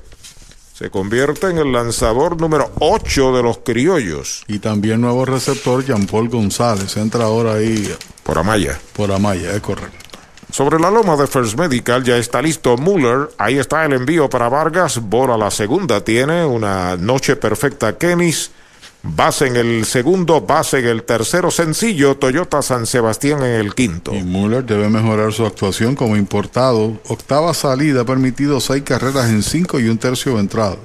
se 0.78 0.90
convierte 0.90 1.48
en 1.48 1.58
el 1.58 1.72
lanzador 1.72 2.40
número 2.40 2.70
8 2.78 3.36
de 3.36 3.42
los 3.42 3.58
criollos. 3.64 4.44
Y 4.46 4.60
también 4.60 5.00
nuevo 5.00 5.24
receptor 5.24 5.84
Jean 5.84 6.06
Paul 6.06 6.28
González. 6.28 6.96
Entra 6.96 7.24
ahora 7.24 7.54
ahí. 7.54 7.92
Por 8.22 8.38
Amaya. 8.38 8.78
Por 8.92 9.10
Amaya, 9.10 9.50
es 9.56 9.60
correcto. 9.60 9.98
Sobre 10.52 10.78
la 10.78 10.88
loma 10.88 11.16
de 11.16 11.26
First 11.26 11.58
Medical 11.58 12.04
ya 12.04 12.16
está 12.16 12.40
listo 12.40 12.76
Muller. 12.76 13.28
Ahí 13.38 13.58
está 13.58 13.84
el 13.84 13.92
envío 13.92 14.30
para 14.30 14.48
Vargas. 14.48 15.00
Bola 15.02 15.36
la 15.36 15.50
segunda. 15.50 16.04
Tiene 16.04 16.44
una 16.44 16.96
noche 16.96 17.34
perfecta 17.34 17.98
Kenis. 17.98 18.52
Base 19.10 19.46
en 19.46 19.56
el 19.56 19.84
segundo, 19.86 20.42
base 20.42 20.80
en 20.80 20.86
el 20.86 21.02
tercero 21.02 21.50
sencillo, 21.50 22.18
Toyota 22.18 22.60
San 22.60 22.86
Sebastián 22.86 23.42
en 23.42 23.54
el 23.54 23.74
quinto. 23.74 24.14
Y 24.14 24.22
Muller 24.22 24.64
debe 24.64 24.88
mejorar 24.90 25.32
su 25.32 25.46
actuación 25.46 25.94
como 25.94 26.16
importado. 26.16 27.00
Octava 27.08 27.54
salida, 27.54 28.02
ha 28.02 28.04
permitido 28.04 28.60
seis 28.60 28.82
carreras 28.82 29.30
en 29.30 29.42
cinco 29.42 29.80
y 29.80 29.88
un 29.88 29.96
tercio 29.96 30.38
entrada. 30.38 30.76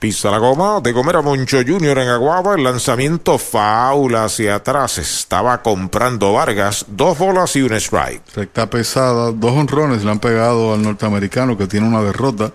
Pisa 0.00 0.32
la 0.32 0.38
goma 0.38 0.80
de 0.80 0.90
Gomera 0.90 1.22
Moncho 1.22 1.58
Jr. 1.64 1.98
en 1.98 2.08
Aguaba. 2.08 2.56
El 2.56 2.64
lanzamiento 2.64 3.38
faula 3.38 4.24
hacia 4.24 4.56
atrás. 4.56 4.98
Estaba 4.98 5.62
comprando 5.62 6.32
Vargas. 6.32 6.86
Dos 6.88 7.16
bolas 7.18 7.54
y 7.54 7.62
un 7.62 7.72
strike. 7.72 8.20
Recta 8.34 8.68
pesada. 8.68 9.30
Dos 9.30 9.52
honrones 9.52 10.02
le 10.02 10.10
han 10.10 10.18
pegado 10.18 10.74
al 10.74 10.82
norteamericano 10.82 11.56
que 11.56 11.68
tiene 11.68 11.86
una 11.86 12.02
derrota 12.02 12.52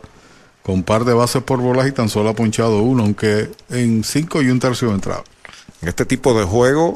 con 0.67 0.83
par 0.83 1.05
de 1.05 1.13
bases 1.13 1.41
por 1.43 1.61
bolas 1.61 1.87
y 1.87 1.93
tan 1.93 2.09
solo 2.09 2.27
ha 2.27 2.35
ponchado 2.35 2.81
uno, 2.81 3.03
aunque 3.03 3.49
en 3.69 4.03
cinco 4.03 4.41
y 4.41 4.49
un 4.49 4.59
tercio 4.59 4.89
de 4.89 4.95
entrada. 4.95 5.23
En 5.81 5.87
este 5.87 6.05
tipo 6.05 6.37
de 6.37 6.43
juego, 6.43 6.91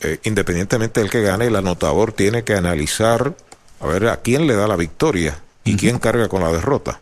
eh, 0.00 0.18
independientemente 0.24 1.00
del 1.00 1.10
que 1.10 1.20
gane, 1.20 1.48
el 1.48 1.56
anotador 1.56 2.14
tiene 2.14 2.44
que 2.44 2.54
analizar 2.54 3.34
a 3.80 3.86
ver 3.86 4.08
a 4.08 4.16
quién 4.22 4.46
le 4.46 4.56
da 4.56 4.66
la 4.66 4.76
victoria 4.76 5.38
y 5.64 5.76
quién 5.76 5.98
carga 5.98 6.30
con 6.30 6.40
la 6.40 6.50
derrota. 6.50 6.98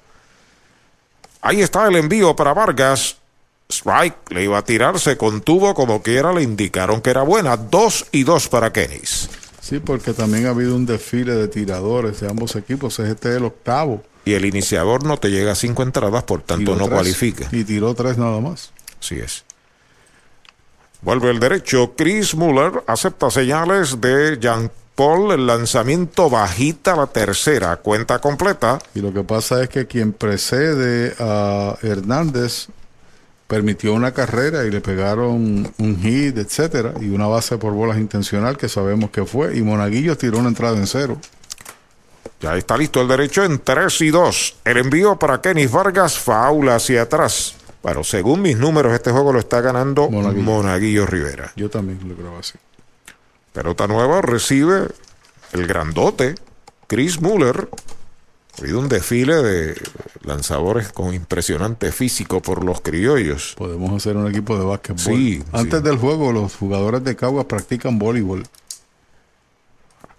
Ahí 1.41 1.63
está 1.63 1.87
el 1.87 1.95
envío 1.95 2.35
para 2.35 2.53
Vargas. 2.53 3.19
Strike 3.71 4.33
le 4.33 4.43
iba 4.43 4.59
a 4.59 4.65
tirar, 4.65 4.99
se 4.99 5.17
contuvo 5.17 5.73
como 5.75 6.03
quiera, 6.03 6.33
le 6.33 6.43
indicaron 6.43 7.01
que 7.01 7.11
era 7.11 7.23
buena. 7.23 7.57
Dos 7.57 8.07
y 8.11 8.25
dos 8.25 8.49
para 8.49 8.73
Kennis. 8.73 9.31
Sí, 9.61 9.79
porque 9.79 10.15
también 10.15 10.47
ha 10.47 10.51
habido 10.51 10.75
un 10.75 10.85
desfile 10.85 11.37
de 11.37 11.47
tiradores 11.47 12.19
de 12.19 12.29
ambos 12.29 12.57
equipos. 12.57 12.99
Este 12.99 13.29
es 13.29 13.37
el 13.37 13.45
octavo. 13.45 14.03
Y 14.27 14.35
el 14.35 14.45
iniciador 14.45 15.05
no 15.05 15.17
te 15.17 15.31
llega 15.31 15.53
a 15.53 15.55
cinco 15.55 15.83
entradas, 15.85 16.25
por 16.25 16.43
tanto 16.43 16.73
Tiró 16.73 16.77
no 16.77 16.85
tres. 16.87 16.95
cualifica. 16.95 17.49
Y 17.53 17.65
tiró 17.65 17.95
tres 17.95 18.19
nada 18.19 18.41
más. 18.41 18.73
Así 19.01 19.15
es. 19.21 19.45
Vuelve 21.01 21.31
el 21.31 21.39
derecho. 21.39 21.95
Chris 21.97 22.35
Muller 22.35 22.83
acepta 22.89 23.31
señales 23.31 24.01
de 24.01 24.37
Jean 24.41 24.71
Paul. 24.97 25.31
El 25.33 25.47
lanzamiento 25.47 26.29
bajita 26.29 26.97
la 26.97 27.07
tercera. 27.07 27.77
Cuenta 27.77 28.19
completa. 28.19 28.81
Y 28.97 29.01
lo 29.01 29.13
que 29.13 29.23
pasa 29.23 29.63
es 29.63 29.69
que 29.69 29.87
quien 29.87 30.13
precede 30.13 31.15
a 31.21 31.77
Hernández 31.83 32.67
permitió 33.47 33.95
una 33.95 34.11
carrera 34.13 34.65
y 34.65 34.73
le 34.73 34.81
pegaron 34.81 35.73
un 35.79 36.01
hit, 36.03 36.37
etcétera, 36.37 36.95
y 37.01 37.11
una 37.11 37.29
base 37.29 37.59
por 37.59 37.73
bolas 37.75 37.99
intencional 37.99 38.57
que 38.59 38.69
sabemos 38.69 39.11
que 39.11 39.25
fue. 39.25 39.57
Y 39.57 39.63
Monaguillo 39.63 40.17
tiró 40.19 40.39
una 40.41 40.49
entrada 40.49 40.77
en 40.77 40.89
cero. 40.89 41.21
Ya 42.41 42.57
está 42.57 42.77
listo 42.77 43.01
el 43.01 43.09
derecho 43.09 43.45
en 43.45 43.59
3 43.59 44.01
y 44.03 44.11
2. 44.11 44.57
El 44.65 44.77
envío 44.79 45.19
para 45.19 45.41
Kenny 45.41 45.67
Vargas, 45.67 46.19
faula 46.19 46.77
hacia 46.77 47.03
atrás. 47.03 47.55
Bueno, 47.83 48.05
según 48.05 48.43
mis 48.43 48.59
números, 48.59 48.93
este 48.93 49.11
juego 49.11 49.33
lo 49.33 49.39
está 49.39 49.61
ganando 49.61 50.11
Monaguillo, 50.11 51.07
Rivera. 51.07 51.53
Yo 51.57 51.71
también 51.71 52.01
lo 52.09 52.15
creo 52.15 52.39
así. 52.39 52.59
Pelota 53.53 53.87
nueva 53.87 54.21
recibe 54.21 54.89
el 55.53 55.67
grandote 55.67 56.35
Chris 56.89 57.21
Muller. 57.21 57.69
Ha 58.59 58.63
habido 58.63 58.81
un 58.81 58.89
desfile 58.89 59.37
de 59.37 59.81
lanzadores 60.23 60.93
con 60.93 61.15
impresionante 61.15 61.93
físico 61.93 62.43
por 62.43 62.65
los 62.65 62.81
criollos. 62.81 63.55
Podemos 63.57 63.93
hacer 63.93 64.17
un 64.17 64.29
equipo 64.29 64.59
de 64.59 64.65
básquetbol. 64.65 64.99
Sí, 64.99 65.43
Antes 65.53 65.83
del 65.83 65.97
juego, 65.97 66.33
los 66.33 66.57
jugadores 66.57 67.05
de 67.05 67.17
Caguas 67.17 67.47
practican 67.47 67.99
voleibol. 67.99 68.45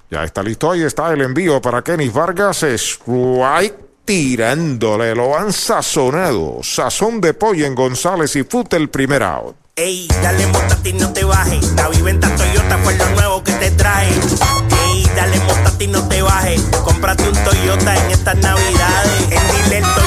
Ya 0.10 0.24
está 0.24 0.42
listo, 0.42 0.72
ahí 0.72 0.84
está 0.84 1.12
el 1.12 1.22
envío 1.22 1.62
para 1.62 1.82
Kenny 1.82 2.10
Vargas. 2.10 2.64
Strike 2.64 3.76
tirándole, 4.06 5.14
lo 5.14 5.38
han 5.38 5.52
sazonado. 5.52 6.60
Sazón 6.64 7.20
de 7.20 7.34
pollo 7.34 7.66
en 7.66 7.76
González 7.76 8.36
y 8.38 8.44
Fute 8.44 8.78
el 8.78 8.90
primer 8.90 9.22
out. 9.22 9.56
Ey, 9.76 10.08
dale 10.24 10.48
montate 10.48 10.90
y 10.90 10.94
no 10.94 11.12
te 11.12 11.24
bajes. 11.26 11.74
La 11.74 11.90
viventa 11.90 12.34
Toyota 12.36 12.78
fue 12.80 12.96
lo 12.96 13.10
nuevo 13.10 13.44
que 13.44 13.52
te 13.52 13.70
trae. 13.72 14.08
Ey, 14.08 15.06
dale 15.16 15.40
montate 15.42 15.84
y 15.84 15.88
no 15.88 16.08
te 16.08 16.22
bajes. 16.22 16.62
Cómprate 16.84 17.30
un 17.30 17.36
Toyota 17.44 17.96
en 17.96 18.12
estas 18.12 18.38
navidades. 18.38 19.24
En 19.30 19.70
Dile 19.70 19.82
Toyota 19.82 20.07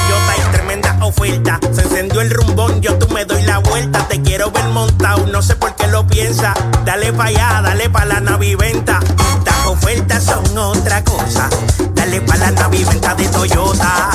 oferta. 1.11 1.59
Se 1.71 1.81
encendió 1.81 2.21
el 2.21 2.29
rumbón, 2.29 2.81
yo 2.81 2.97
tú 2.97 3.07
me 3.13 3.25
doy 3.25 3.43
la 3.43 3.59
vuelta. 3.59 4.07
Te 4.07 4.21
quiero 4.21 4.51
ver 4.51 4.65
montado, 4.69 5.27
no 5.27 5.41
sé 5.41 5.55
por 5.55 5.75
qué 5.75 5.87
lo 5.87 6.07
piensa. 6.07 6.53
Dale 6.85 7.13
pa' 7.13 7.25
allá, 7.25 7.61
dale 7.61 7.89
pa' 7.89 8.05
la 8.05 8.19
naviventa. 8.19 8.99
Estas 9.37 9.67
ofertas 9.67 10.23
son 10.23 10.57
otra 10.57 11.03
cosa. 11.03 11.49
Dale 11.93 12.21
pa' 12.21 12.37
la 12.37 12.51
naviventa 12.51 13.15
de 13.15 13.27
Toyota. 13.27 14.09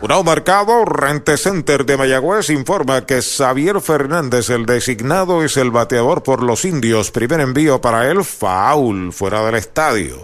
Un 0.00 0.24
marcado, 0.24 0.84
Rente 0.84 1.36
Center 1.38 1.86
de 1.86 1.96
Mayagüez 1.96 2.50
informa 2.50 3.06
que 3.06 3.22
Xavier 3.22 3.80
Fernández, 3.80 4.50
el 4.50 4.66
designado, 4.66 5.42
es 5.42 5.56
el 5.56 5.70
bateador 5.70 6.22
por 6.22 6.42
los 6.42 6.64
indios. 6.66 7.10
Primer 7.10 7.40
envío 7.40 7.80
para 7.80 8.10
él, 8.10 8.22
foul, 8.22 9.12
fuera 9.12 9.44
del 9.46 9.54
estadio. 9.54 10.22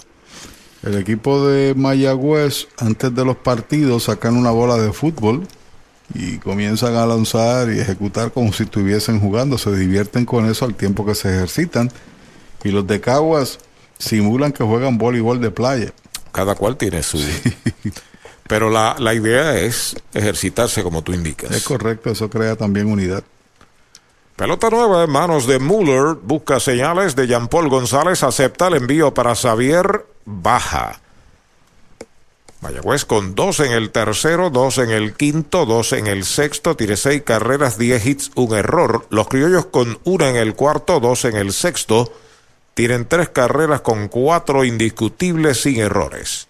El 0.82 0.98
equipo 0.98 1.46
de 1.46 1.74
Mayagüez, 1.74 2.68
antes 2.78 3.14
de 3.14 3.24
los 3.24 3.36
partidos, 3.36 4.04
sacan 4.04 4.36
una 4.36 4.50
bola 4.50 4.76
de 4.76 4.92
fútbol 4.92 5.46
y 6.14 6.38
comienzan 6.38 6.96
a 6.96 7.06
lanzar 7.06 7.70
y 7.70 7.78
ejecutar 7.80 8.32
como 8.32 8.52
si 8.52 8.64
estuviesen 8.64 9.20
jugando. 9.20 9.58
Se 9.58 9.74
divierten 9.74 10.24
con 10.24 10.46
eso 10.50 10.64
al 10.64 10.74
tiempo 10.74 11.06
que 11.06 11.14
se 11.14 11.28
ejercitan. 11.28 11.90
Y 12.64 12.70
los 12.70 12.86
de 12.86 13.00
Caguas 13.00 13.58
simulan 13.98 14.52
que 14.52 14.64
juegan 14.64 14.98
voleibol 14.98 15.40
de 15.40 15.50
playa. 15.50 15.92
Cada 16.32 16.54
cual 16.54 16.76
tiene 16.76 17.02
su... 17.02 17.18
Pero 18.48 18.68
la, 18.68 18.96
la 18.98 19.14
idea 19.14 19.56
es 19.56 19.94
ejercitarse 20.12 20.82
como 20.82 21.02
tú 21.02 21.12
indicas. 21.12 21.52
Es 21.52 21.62
correcto, 21.62 22.10
eso 22.10 22.28
crea 22.28 22.56
también 22.56 22.90
unidad. 22.90 23.22
Pelota 24.34 24.70
nueva 24.70 25.04
en 25.04 25.10
manos 25.10 25.46
de 25.46 25.58
Muller. 25.58 26.16
Busca 26.20 26.58
señales 26.58 27.14
de 27.14 27.28
Jean 27.28 27.46
Paul 27.46 27.68
González. 27.68 28.22
Acepta 28.24 28.68
el 28.68 28.74
envío 28.74 29.14
para 29.14 29.36
Xavier. 29.36 30.06
Baja. 30.24 31.00
Mayagüez 32.60 33.06
con 33.06 33.34
dos 33.34 33.60
en 33.60 33.72
el 33.72 33.90
tercero, 33.90 34.50
dos 34.50 34.78
en 34.78 34.90
el 34.90 35.14
quinto, 35.14 35.64
dos 35.64 35.92
en 35.92 36.06
el 36.06 36.24
sexto. 36.24 36.76
Tiene 36.76 36.96
seis 36.96 37.22
carreras, 37.22 37.78
diez 37.78 38.04
hits, 38.04 38.30
un 38.34 38.54
error. 38.54 39.06
Los 39.10 39.28
criollos 39.28 39.66
con 39.66 39.98
una 40.04 40.28
en 40.28 40.36
el 40.36 40.54
cuarto, 40.54 41.00
dos 41.00 41.24
en 41.24 41.36
el 41.36 41.52
sexto. 41.52 42.12
Tienen 42.74 43.06
tres 43.06 43.30
carreras 43.30 43.80
con 43.80 44.08
cuatro 44.08 44.64
indiscutibles 44.64 45.62
sin 45.62 45.80
errores. 45.80 46.48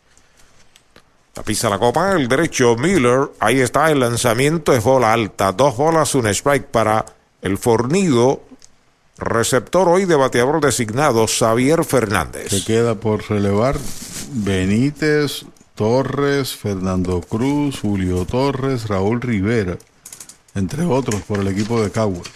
La 1.36 1.44
pisa 1.44 1.70
la 1.70 1.78
copa, 1.78 2.12
el 2.12 2.26
derecho 2.26 2.76
Miller. 2.76 3.30
Ahí 3.38 3.60
está 3.60 3.90
el 3.90 4.00
lanzamiento, 4.00 4.72
es 4.72 4.82
bola 4.82 5.12
alta. 5.12 5.52
Dos 5.52 5.76
bolas, 5.76 6.14
un 6.16 6.26
strike 6.26 6.66
para 6.66 7.06
el 7.40 7.56
fornido 7.56 8.42
receptor 9.16 9.88
hoy 9.88 10.06
de 10.06 10.16
bateador 10.16 10.60
designado, 10.60 11.26
Xavier 11.26 11.84
Fernández. 11.84 12.50
Se 12.50 12.64
queda 12.64 12.96
por 12.96 13.28
relevar 13.28 13.78
Benítez, 14.32 15.44
Torres, 15.80 16.54
Fernando 16.54 17.22
Cruz, 17.22 17.80
Julio 17.80 18.26
Torres, 18.26 18.86
Raúl 18.86 19.18
Rivera, 19.18 19.78
entre 20.54 20.84
otros 20.84 21.22
por 21.22 21.38
el 21.38 21.48
equipo 21.48 21.82
de 21.82 21.90
Caguas. 21.90 22.28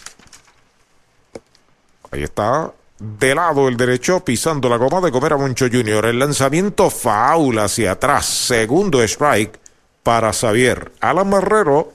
Ahí 2.10 2.22
está 2.22 2.72
de 2.98 3.34
lado 3.34 3.68
el 3.68 3.76
derecho 3.76 4.24
pisando 4.24 4.70
la 4.70 4.78
goma 4.78 5.02
de 5.02 5.12
comer 5.12 5.34
a 5.34 5.36
Moncho 5.36 5.66
Junior. 5.70 6.06
El 6.06 6.20
lanzamiento 6.20 6.88
foul 6.88 7.58
hacia 7.58 7.92
atrás. 7.92 8.24
Segundo 8.24 9.02
strike 9.02 9.60
para 10.02 10.32
Xavier. 10.32 10.92
Alan 11.00 11.28
Marrero 11.28 11.92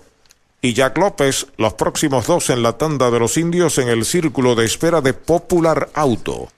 y 0.62 0.74
Jack 0.74 1.00
López, 1.00 1.48
los 1.58 1.74
próximos 1.74 2.28
dos 2.28 2.52
en 2.52 2.62
la 2.62 2.78
tanda 2.78 3.10
de 3.10 3.18
los 3.18 3.38
indios 3.38 3.80
en 3.80 3.90
el 3.90 4.06
círculo 4.06 4.54
de 4.54 4.66
espera 4.66 5.02
de 5.02 5.14
Popular 5.14 5.90
Auto. 5.96 6.50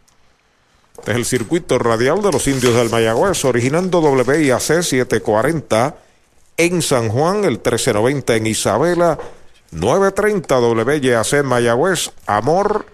Este 1.02 1.14
es 1.14 1.18
el 1.18 1.26
circuito 1.26 1.80
radial 1.80 2.22
de 2.22 2.32
los 2.32 2.48
indios 2.48 2.76
del 2.76 2.92
Mayagüez, 2.92 3.44
originando 3.46 4.02
WIAC 4.02 4.84
740 4.84 5.96
en 6.58 6.84
San 6.84 7.10
Juan, 7.10 7.38
el 7.38 7.54
1390 7.54 8.36
en 8.36 8.46
Isabela, 8.46 9.18
930 9.72 10.60
WIAC 10.60 11.44
Mayagüez, 11.44 12.12
Amor 12.28 12.86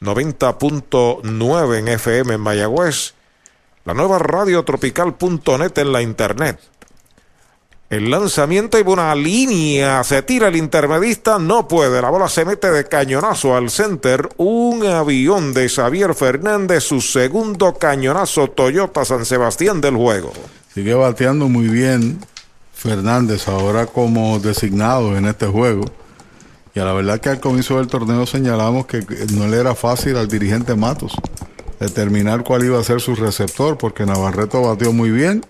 90.9 0.00 1.78
en 1.78 1.88
FM 1.88 2.34
en 2.34 2.40
Mayagüez, 2.40 3.14
la 3.84 3.92
nueva 3.92 4.20
radiotropical.net 4.20 5.78
en 5.78 5.92
la 5.92 6.00
internet. 6.00 6.60
El 7.90 8.10
lanzamiento 8.10 8.78
y 8.78 8.82
una 8.82 9.14
línea, 9.14 10.04
se 10.04 10.20
tira 10.20 10.48
el 10.48 10.56
intermedista, 10.56 11.38
no 11.38 11.66
puede, 11.66 12.02
la 12.02 12.10
bola 12.10 12.28
se 12.28 12.44
mete 12.44 12.70
de 12.70 12.84
cañonazo 12.84 13.56
al 13.56 13.70
center, 13.70 14.28
un 14.36 14.84
avión 14.84 15.54
de 15.54 15.70
Xavier 15.70 16.14
Fernández, 16.14 16.84
su 16.84 17.00
segundo 17.00 17.78
cañonazo 17.78 18.48
Toyota 18.48 19.06
San 19.06 19.24
Sebastián 19.24 19.80
del 19.80 19.96
juego. 19.96 20.34
Sigue 20.74 20.92
bateando 20.92 21.48
muy 21.48 21.68
bien 21.68 22.18
Fernández 22.74 23.48
ahora 23.48 23.86
como 23.86 24.38
designado 24.38 25.16
en 25.16 25.24
este 25.24 25.46
juego. 25.46 25.86
Y 26.74 26.80
a 26.80 26.84
la 26.84 26.92
verdad 26.92 27.20
que 27.20 27.30
al 27.30 27.40
comienzo 27.40 27.78
del 27.78 27.86
torneo 27.86 28.26
señalamos 28.26 28.84
que 28.84 29.02
no 29.32 29.48
le 29.48 29.56
era 29.56 29.74
fácil 29.74 30.18
al 30.18 30.28
dirigente 30.28 30.74
Matos 30.74 31.14
determinar 31.80 32.44
cuál 32.44 32.66
iba 32.66 32.78
a 32.78 32.84
ser 32.84 33.00
su 33.00 33.14
receptor, 33.14 33.78
porque 33.78 34.04
Navarreto 34.04 34.60
bateó 34.60 34.92
muy 34.92 35.10
bien 35.10 35.42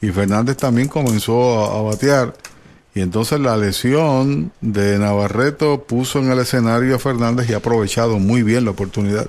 y 0.00 0.10
Fernández 0.10 0.56
también 0.56 0.88
comenzó 0.88 1.64
a, 1.64 1.82
batear. 1.82 2.34
Y 2.94 3.02
entonces 3.02 3.38
la 3.38 3.56
lesión 3.56 4.52
de 4.60 4.98
Navarreto 4.98 5.84
puso 5.84 6.18
en 6.18 6.32
el 6.32 6.40
escenario 6.40 6.96
a 6.96 6.98
Fernández 6.98 7.48
y 7.48 7.52
ha 7.52 7.58
aprovechado 7.58 8.18
muy 8.18 8.42
bien 8.42 8.64
la 8.64 8.72
oportunidad. 8.72 9.28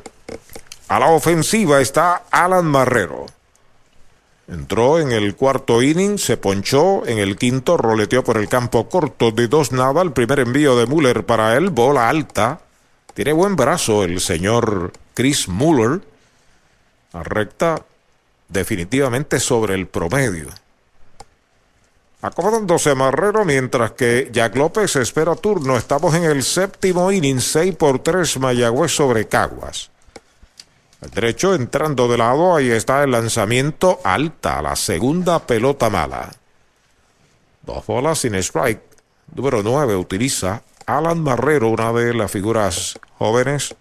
A 0.88 1.00
la 1.00 1.08
ofensiva 1.08 1.80
está 1.80 2.24
Alan 2.32 2.66
Marrero. 2.66 3.26
Entró 4.48 5.00
en 5.00 5.12
el 5.12 5.36
cuarto 5.36 5.82
inning, 5.82 6.18
se 6.18 6.36
ponchó, 6.36 7.06
en 7.06 7.20
el 7.20 7.38
quinto 7.38 7.78
roleteó 7.78 8.24
por 8.24 8.38
el 8.38 8.50
campo 8.50 8.90
corto 8.90 9.32
de 9.32 9.48
dos 9.48 9.72
nada, 9.72 10.02
el 10.02 10.12
primer 10.12 10.40
envío 10.40 10.76
de 10.76 10.88
Muller 10.88 11.26
para 11.26 11.56
él, 11.56 11.70
bola 11.70 12.10
alta. 12.10 12.60
Tiene 13.14 13.32
buen 13.32 13.56
brazo 13.56 14.04
el 14.04 14.20
señor 14.20 14.92
Chris 15.14 15.48
Muller. 15.48 16.02
A 17.14 17.24
recta 17.24 17.84
definitivamente 18.50 19.40
sobre 19.40 19.76
el 19.76 19.88
promedio. 19.88 20.48
Acomodándose 22.22 22.94
Marrero 22.94 23.46
mientras 23.46 23.94
que 23.94 24.30
Jack 24.32 24.56
López 24.56 24.96
espera 24.96 25.36
turno. 25.36 25.76
Estamos 25.76 26.14
en 26.14 26.24
el 26.24 26.44
séptimo 26.44 27.12
inning, 27.12 27.42
6 27.42 27.76
por 27.76 28.00
3 28.00 28.38
Mayagüez 28.38 28.92
sobre 28.92 29.28
Caguas. 29.28 29.90
El 31.02 31.10
derecho 31.10 31.56
entrando 31.56 32.08
de 32.08 32.20
lado, 32.20 32.56
ahí 32.56 32.70
está 32.70 33.04
el 33.04 33.10
lanzamiento 33.10 34.00
alta, 34.04 34.62
la 34.62 34.76
segunda 34.76 35.40
pelota 35.40 35.90
mala. 35.90 36.32
Dos 37.64 37.88
bolas 37.88 38.20
sin 38.20 38.36
strike. 38.36 38.82
Número 39.34 39.64
9 39.64 39.96
utiliza 39.96 40.62
Alan 40.86 41.24
Marrero, 41.24 41.70
una 41.70 41.92
de 41.92 42.14
las 42.14 42.30
figuras 42.30 43.00
jóvenes 43.18 43.76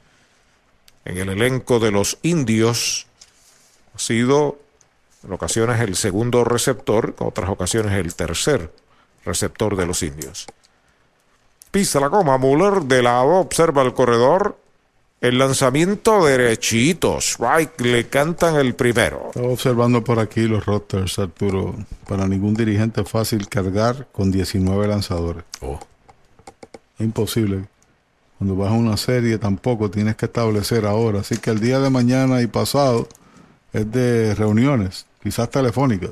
en 1.05 1.19
el 1.19 1.29
elenco 1.29 1.79
de 1.79 1.91
los 1.91 2.17
indios. 2.23 3.07
Ha 3.95 3.99
sido 3.99 4.59
en 5.25 5.33
ocasiones 5.33 5.81
el 5.81 5.97
segundo 5.97 6.45
receptor, 6.45 7.15
en 7.19 7.27
otras 7.27 7.51
ocasiones 7.51 7.93
el 7.93 8.15
tercer 8.15 8.73
receptor 9.25 9.77
de 9.77 9.87
los 9.87 10.03
indios. 10.03 10.47
Pisa 11.71 12.01
la 12.01 12.09
goma, 12.09 12.37
Muller 12.39 12.83
de 12.83 13.03
lado, 13.03 13.37
observa 13.37 13.83
el 13.83 13.95
corredor. 13.95 14.57
El 15.21 15.39
lanzamiento 15.39 16.25
derechito, 16.25 17.19
strike, 17.19 17.79
le 17.83 18.09
cantan 18.09 18.57
el 18.57 18.75
primero. 18.75 19.27
Estaba 19.27 19.49
observando 19.49 20.03
por 20.03 20.19
aquí 20.19 20.47
los 20.49 20.65
rosters, 20.65 21.19
Arturo. 21.19 21.75
Para 22.09 22.27
ningún 22.27 22.55
dirigente 22.55 23.03
es 23.03 23.09
fácil 23.09 23.47
cargar 23.47 24.09
con 24.13 24.33
19 24.33 24.89
lanzadores. 24.89 25.45
Oh. 25.61 25.79
Imposible. 26.99 27.67
Cuando 28.39 28.57
vas 28.57 28.71
a 28.71 28.75
una 28.75 28.97
serie 28.97 29.37
tampoco 29.37 29.91
tienes 29.91 30.17
que 30.17 30.25
establecer 30.25 30.87
ahora. 30.87 31.21
Así 31.21 31.37
que 31.37 31.51
el 31.51 31.61
día 31.61 31.79
de 31.81 31.91
mañana 31.91 32.41
y 32.41 32.47
pasado 32.47 33.07
es 33.75 33.93
de 33.93 34.35
reuniones, 34.35 35.05
quizás 35.23 35.51
telefónicas. 35.51 36.11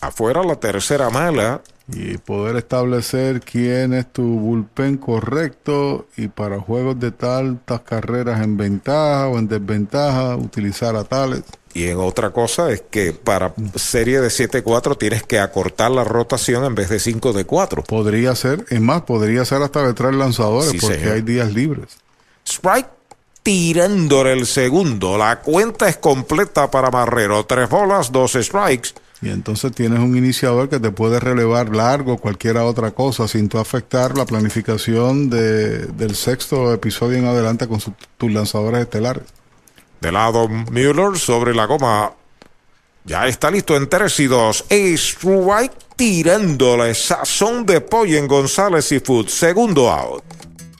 Afuera 0.00 0.42
la 0.42 0.56
tercera 0.56 1.10
mala. 1.10 1.60
Y 1.94 2.16
poder 2.16 2.56
establecer 2.56 3.40
quién 3.40 3.92
es 3.92 4.10
tu 4.10 4.22
bullpen 4.22 4.96
correcto 4.96 6.06
y 6.16 6.28
para 6.28 6.60
juegos 6.60 6.98
de 7.00 7.10
tantas 7.10 7.80
carreras 7.80 8.40
en 8.40 8.56
ventaja 8.56 9.26
o 9.26 9.36
en 9.38 9.48
desventaja, 9.48 10.36
utilizar 10.36 10.94
a 10.94 11.02
tales. 11.04 11.42
Y 11.74 11.88
en 11.88 11.98
otra 11.98 12.30
cosa 12.30 12.70
es 12.70 12.82
que 12.88 13.12
para 13.12 13.52
serie 13.74 14.20
de 14.20 14.28
7-4 14.28 14.96
tienes 14.96 15.24
que 15.24 15.40
acortar 15.40 15.90
la 15.90 16.04
rotación 16.04 16.64
en 16.64 16.76
vez 16.76 16.88
de 16.88 17.00
5 17.00 17.32
de 17.32 17.44
4. 17.44 17.82
Podría 17.82 18.36
ser, 18.36 18.64
es 18.70 18.80
más, 18.80 19.02
podría 19.02 19.44
ser 19.44 19.60
hasta 19.62 19.84
de 19.84 19.92
tres 19.92 20.14
lanzadores 20.14 20.70
Sí, 20.70 20.78
porque 20.80 20.98
señor. 21.00 21.14
hay 21.14 21.22
días 21.22 21.52
libres. 21.52 21.98
Strike 22.46 22.88
tirándole 23.42 24.32
el 24.32 24.46
segundo. 24.46 25.16
La 25.18 25.40
cuenta 25.40 25.88
es 25.88 25.96
completa 25.96 26.70
para 26.70 26.90
Marrero. 26.90 27.44
Tres 27.44 27.68
bolas, 27.68 28.10
dos 28.12 28.32
strikes. 28.32 28.90
Y 29.20 29.30
entonces 29.30 29.70
tienes 29.72 30.00
un 30.00 30.16
iniciador 30.16 30.68
que 30.68 30.80
te 30.80 30.90
puede 30.90 31.20
relevar 31.20 31.74
largo, 31.74 32.18
cualquier 32.18 32.56
otra 32.56 32.90
cosa, 32.90 33.28
sin 33.28 33.48
tú 33.48 33.58
afectar 33.58 34.16
la 34.18 34.24
planificación 34.26 35.30
de- 35.30 35.86
del 35.86 36.16
sexto 36.16 36.72
episodio 36.72 37.18
en 37.18 37.26
adelante 37.26 37.68
con 37.68 37.78
su- 37.80 37.94
tus 38.18 38.32
lanzadores 38.32 38.80
estelares. 38.80 39.22
De 40.00 40.10
lado 40.10 40.48
Müller 40.48 41.16
sobre 41.16 41.54
la 41.54 41.66
goma. 41.66 42.12
Ya 43.04 43.26
está 43.28 43.50
listo 43.50 43.76
en 43.76 43.88
3 43.88 44.18
y 44.20 44.26
2. 44.26 44.64
Strike 44.68 45.72
tirándole 45.96 46.92
sazón 46.94 47.64
de 47.64 47.80
pollo 47.80 48.18
en 48.18 48.26
González 48.26 48.90
y 48.92 48.98
Food. 49.00 49.28
Segundo 49.28 49.88
out. 49.90 50.24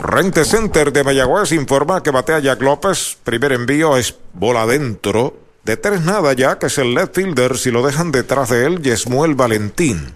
Rente 0.00 0.46
Center 0.46 0.94
de 0.94 1.04
Mayagüez 1.04 1.52
informa 1.52 2.02
que 2.02 2.10
batea 2.10 2.38
Jack 2.38 2.62
López. 2.62 3.18
Primer 3.22 3.52
envío 3.52 3.98
es 3.98 4.16
bola 4.32 4.62
adentro. 4.62 5.36
De 5.62 5.76
tres 5.76 6.00
nada 6.00 6.32
ya, 6.32 6.58
que 6.58 6.66
es 6.66 6.78
el 6.78 6.94
left 6.94 7.14
fielder. 7.14 7.58
Si 7.58 7.70
lo 7.70 7.84
dejan 7.84 8.10
detrás 8.10 8.48
de 8.48 8.64
él, 8.64 8.82
Yesmuel 8.82 9.34
Valentín. 9.34 10.14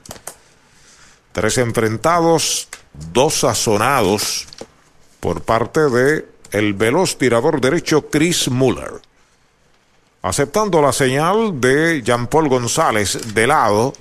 Tres 1.32 1.58
enfrentados, 1.58 2.68
dos 3.12 3.40
sazonados 3.40 4.46
por 5.20 5.42
parte 5.42 5.80
de 5.90 6.26
el 6.50 6.72
veloz 6.72 7.18
tirador 7.18 7.60
derecho 7.60 8.08
Chris 8.08 8.48
Muller. 8.48 9.02
Aceptando 10.22 10.80
la 10.80 10.94
señal 10.94 11.60
de 11.60 12.00
Jean 12.02 12.26
Paul 12.28 12.48
González 12.48 13.34
de 13.34 13.46
lado. 13.46 13.92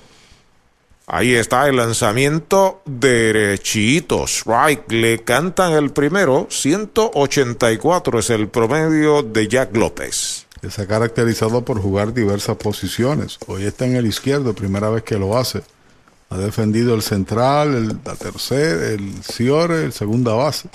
Ahí 1.06 1.34
está 1.34 1.68
el 1.68 1.76
lanzamiento 1.76 2.80
derechito. 2.86 4.24
Strike. 4.26 4.90
Le 4.90 5.22
cantan 5.22 5.72
el 5.72 5.90
primero. 5.90 6.46
184 6.48 8.18
es 8.18 8.30
el 8.30 8.48
promedio 8.48 9.22
de 9.22 9.46
Jack 9.46 9.76
López. 9.76 10.46
se 10.68 10.82
ha 10.82 10.86
caracterizado 10.86 11.62
por 11.62 11.80
jugar 11.80 12.14
diversas 12.14 12.56
posiciones. 12.56 13.38
Hoy 13.46 13.64
está 13.64 13.84
en 13.84 13.96
el 13.96 14.06
izquierdo, 14.06 14.54
primera 14.54 14.88
vez 14.88 15.02
que 15.02 15.18
lo 15.18 15.36
hace. 15.36 15.62
Ha 16.30 16.38
defendido 16.38 16.94
el 16.94 17.02
central, 17.02 17.74
el, 17.74 18.00
la 18.02 18.16
tercera, 18.16 18.88
el 18.88 19.22
Ciore, 19.22 19.84
el 19.84 19.92
segunda 19.92 20.32
base. 20.32 20.70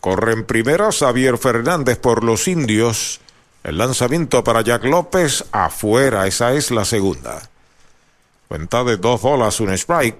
Corre 0.00 0.32
en 0.32 0.44
primera 0.44 0.90
Xavier 0.90 1.38
Fernández 1.38 1.96
por 1.96 2.24
los 2.24 2.48
indios. 2.48 3.20
El 3.62 3.78
lanzamiento 3.78 4.42
para 4.42 4.62
Jack 4.62 4.84
López 4.84 5.44
afuera. 5.52 6.26
Esa 6.26 6.54
es 6.54 6.72
la 6.72 6.84
segunda. 6.84 7.48
Cuenta 8.48 8.82
de 8.82 8.96
dos 8.96 9.20
bolas, 9.20 9.60
un 9.60 9.70
strike. 9.70 10.16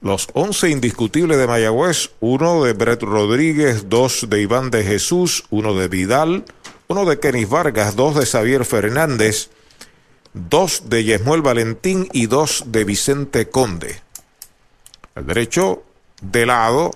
Los 0.00 0.28
11 0.32 0.70
indiscutibles 0.70 1.36
de 1.36 1.46
Mayagüez, 1.46 2.12
uno 2.20 2.64
de 2.64 2.72
Brett 2.72 3.02
Rodríguez, 3.02 3.90
dos 3.90 4.26
de 4.30 4.40
Iván 4.40 4.70
de 4.70 4.82
Jesús, 4.82 5.44
uno 5.50 5.74
de 5.74 5.88
Vidal, 5.88 6.46
uno 6.88 7.04
de 7.04 7.20
Kenis 7.20 7.50
Vargas, 7.50 7.94
dos 7.94 8.14
de 8.14 8.24
Xavier 8.24 8.64
Fernández, 8.64 9.50
dos 10.32 10.88
de 10.88 11.04
Yesmuel 11.04 11.42
Valentín 11.42 12.08
y 12.12 12.26
dos 12.26 12.64
de 12.68 12.84
Vicente 12.84 13.50
Conde. 13.50 14.00
El 15.14 15.26
derecho 15.26 15.82
de 16.22 16.46
lado, 16.46 16.92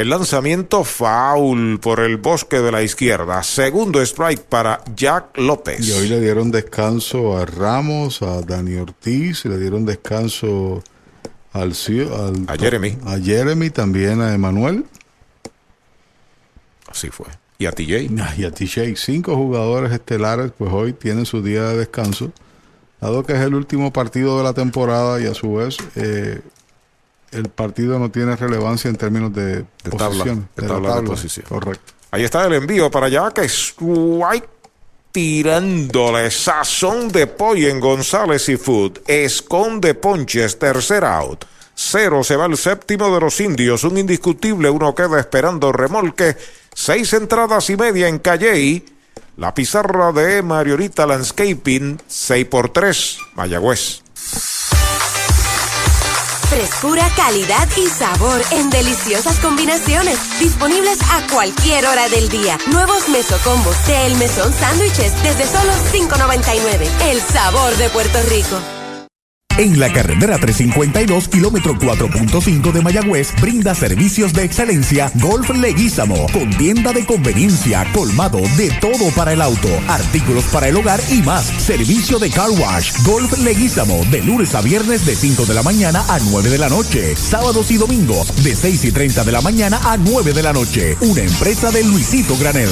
el 0.00 0.10
lanzamiento 0.10 0.84
foul 0.84 1.80
por 1.80 2.00
el 2.00 2.18
bosque 2.18 2.60
de 2.60 2.70
la 2.70 2.82
izquierda. 2.82 3.42
Segundo 3.42 4.00
strike 4.00 4.42
para 4.42 4.80
Jack 4.94 5.36
López. 5.38 5.80
Y 5.86 5.92
hoy 5.92 6.08
le 6.08 6.20
dieron 6.20 6.50
descanso 6.50 7.36
a 7.36 7.44
Ramos, 7.44 8.22
a 8.22 8.40
Dani 8.42 8.76
Ortiz, 8.76 9.44
y 9.44 9.48
le 9.48 9.58
dieron 9.58 9.84
descanso 9.84 10.82
al, 11.52 11.72
al- 11.72 12.44
A 12.46 12.56
Jeremy. 12.56 12.96
a 13.06 13.18
Jeremy, 13.18 13.70
también 13.70 14.20
a 14.20 14.32
Emanuel. 14.34 14.84
Así 16.86 17.10
fue. 17.10 17.26
Y 17.58 17.66
a 17.66 17.72
TJ. 17.72 18.08
Y 18.38 18.44
a 18.44 18.50
TJ. 18.52 18.94
Cinco 18.96 19.34
jugadores 19.36 19.92
estelares, 19.92 20.52
pues 20.56 20.72
hoy 20.72 20.92
tienen 20.92 21.26
su 21.26 21.42
día 21.42 21.64
de 21.64 21.76
descanso. 21.78 22.32
Dado 23.00 23.24
que 23.24 23.32
es 23.32 23.40
el 23.40 23.54
último 23.54 23.92
partido 23.92 24.38
de 24.38 24.44
la 24.44 24.52
temporada 24.54 25.20
y 25.20 25.26
a 25.26 25.34
su 25.34 25.54
vez 25.54 25.76
eh, 25.94 26.40
el 27.32 27.48
partido 27.48 27.98
no 27.98 28.10
tiene 28.10 28.36
relevancia 28.36 28.88
en 28.88 28.96
términos 28.96 29.32
de, 29.34 29.64
De 29.84 29.90
tabla, 29.96 30.24
de 30.24 30.62
la 30.62 30.68
tabla 30.68 30.96
de 30.96 31.02
posición. 31.02 31.46
Correcto. 31.48 31.92
Ahí 32.10 32.24
está 32.24 32.46
el 32.46 32.54
envío 32.54 32.90
para 32.90 33.06
allá 33.06 33.30
que 33.34 33.42
Strike 33.42 34.48
tirándole 35.12 36.30
sazón 36.30 37.08
de 37.08 37.26
pollo 37.26 37.68
en 37.68 37.80
González 37.80 38.48
y 38.48 38.56
Food. 38.56 39.00
Esconde 39.06 39.94
ponches, 39.94 40.58
tercer 40.58 41.04
out. 41.04 41.44
Cero 41.74 42.24
se 42.24 42.36
va 42.36 42.46
el 42.46 42.56
séptimo 42.56 43.12
de 43.14 43.20
los 43.20 43.40
indios. 43.40 43.84
Un 43.84 43.98
indiscutible, 43.98 44.68
uno 44.70 44.94
queda 44.94 45.20
esperando 45.20 45.72
remolque. 45.72 46.36
Seis 46.74 47.12
entradas 47.12 47.70
y 47.70 47.76
media 47.76 48.08
en 48.08 48.18
Calley. 48.18 48.84
La 49.36 49.54
pizarra 49.54 50.10
de 50.10 50.42
Mariorita 50.42 51.06
Landscaping, 51.06 52.00
6 52.08 52.46
por 52.46 52.70
3, 52.70 53.18
Mayagüez. 53.36 54.02
Frescura, 56.48 57.06
calidad 57.14 57.68
y 57.76 57.86
sabor 57.88 58.40
en 58.52 58.70
deliciosas 58.70 59.38
combinaciones. 59.38 60.18
Disponibles 60.40 60.98
a 61.02 61.26
cualquier 61.30 61.86
hora 61.86 62.08
del 62.08 62.30
día. 62.30 62.58
Nuevos 62.72 63.08
mesocombos 63.10 63.86
de 63.86 64.06
El 64.06 64.16
Mesón 64.16 64.52
Sándwiches 64.54 65.12
desde 65.22 65.46
solo 65.46 65.72
$5.99. 65.92 67.10
El 67.10 67.20
sabor 67.20 67.76
de 67.76 67.90
Puerto 67.90 68.18
Rico. 68.30 68.77
En 69.58 69.80
la 69.80 69.92
carretera 69.92 70.38
352, 70.38 71.26
kilómetro 71.26 71.74
4.5 71.74 72.70
de 72.70 72.80
Mayagüez, 72.80 73.32
brinda 73.40 73.74
servicios 73.74 74.32
de 74.32 74.44
excelencia 74.44 75.10
Golf 75.16 75.50
Leguízamo, 75.50 76.28
con 76.32 76.48
tienda 76.50 76.92
de 76.92 77.04
conveniencia, 77.04 77.84
colmado 77.92 78.40
de 78.56 78.70
todo 78.80 79.10
para 79.16 79.32
el 79.32 79.42
auto, 79.42 79.68
artículos 79.88 80.44
para 80.44 80.68
el 80.68 80.76
hogar 80.76 81.00
y 81.10 81.22
más. 81.22 81.44
Servicio 81.44 82.20
de 82.20 82.30
car 82.30 82.50
wash, 82.50 82.92
Golf 83.04 83.36
Leguízamo, 83.38 84.04
de 84.12 84.22
lunes 84.22 84.54
a 84.54 84.60
viernes 84.60 85.04
de 85.04 85.16
5 85.16 85.44
de 85.46 85.54
la 85.54 85.64
mañana 85.64 86.04
a 86.08 86.20
9 86.20 86.50
de 86.50 86.58
la 86.58 86.68
noche, 86.68 87.16
sábados 87.16 87.72
y 87.72 87.78
domingos 87.78 88.44
de 88.44 88.54
6 88.54 88.84
y 88.84 88.92
30 88.92 89.24
de 89.24 89.32
la 89.32 89.40
mañana 89.40 89.80
a 89.82 89.96
9 89.96 90.34
de 90.34 90.42
la 90.44 90.52
noche. 90.52 90.96
Una 91.00 91.22
empresa 91.22 91.72
de 91.72 91.82
Luisito 91.82 92.38
Granel. 92.38 92.68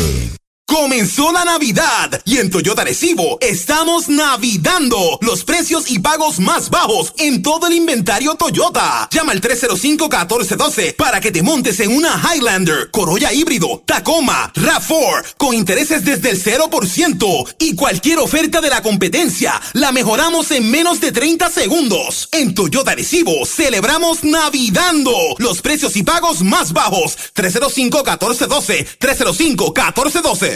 Comenzó 0.66 1.30
la 1.30 1.44
Navidad 1.44 2.20
y 2.24 2.38
en 2.38 2.50
Toyota 2.50 2.82
Recibo 2.82 3.38
estamos 3.40 4.08
navidando 4.08 4.98
los 5.20 5.44
precios 5.44 5.88
y 5.88 6.00
pagos 6.00 6.40
más 6.40 6.70
bajos 6.70 7.14
en 7.18 7.40
todo 7.40 7.68
el 7.68 7.74
inventario 7.74 8.34
Toyota. 8.34 9.08
Llama 9.12 9.30
al 9.30 9.40
305-1412 9.40 10.96
para 10.96 11.20
que 11.20 11.30
te 11.30 11.44
montes 11.44 11.78
en 11.78 11.94
una 11.94 12.20
Highlander, 12.20 12.90
Corolla 12.90 13.32
híbrido, 13.32 13.84
Tacoma, 13.86 14.52
RAV4 14.54 15.34
con 15.36 15.54
intereses 15.54 16.04
desde 16.04 16.30
el 16.30 16.42
0% 16.42 17.54
y 17.60 17.76
cualquier 17.76 18.18
oferta 18.18 18.60
de 18.60 18.70
la 18.70 18.82
competencia 18.82 19.60
la 19.72 19.92
mejoramos 19.92 20.50
en 20.50 20.68
menos 20.68 21.00
de 21.00 21.12
30 21.12 21.48
segundos. 21.48 22.28
En 22.32 22.54
Toyota 22.54 22.94
Recibo 22.96 23.46
celebramos 23.46 24.24
navidando 24.24 25.12
los 25.38 25.62
precios 25.62 25.96
y 25.96 26.02
pagos 26.02 26.42
más 26.42 26.72
bajos. 26.72 27.16
305-1412, 27.36 28.98
305-1412. 28.98 30.55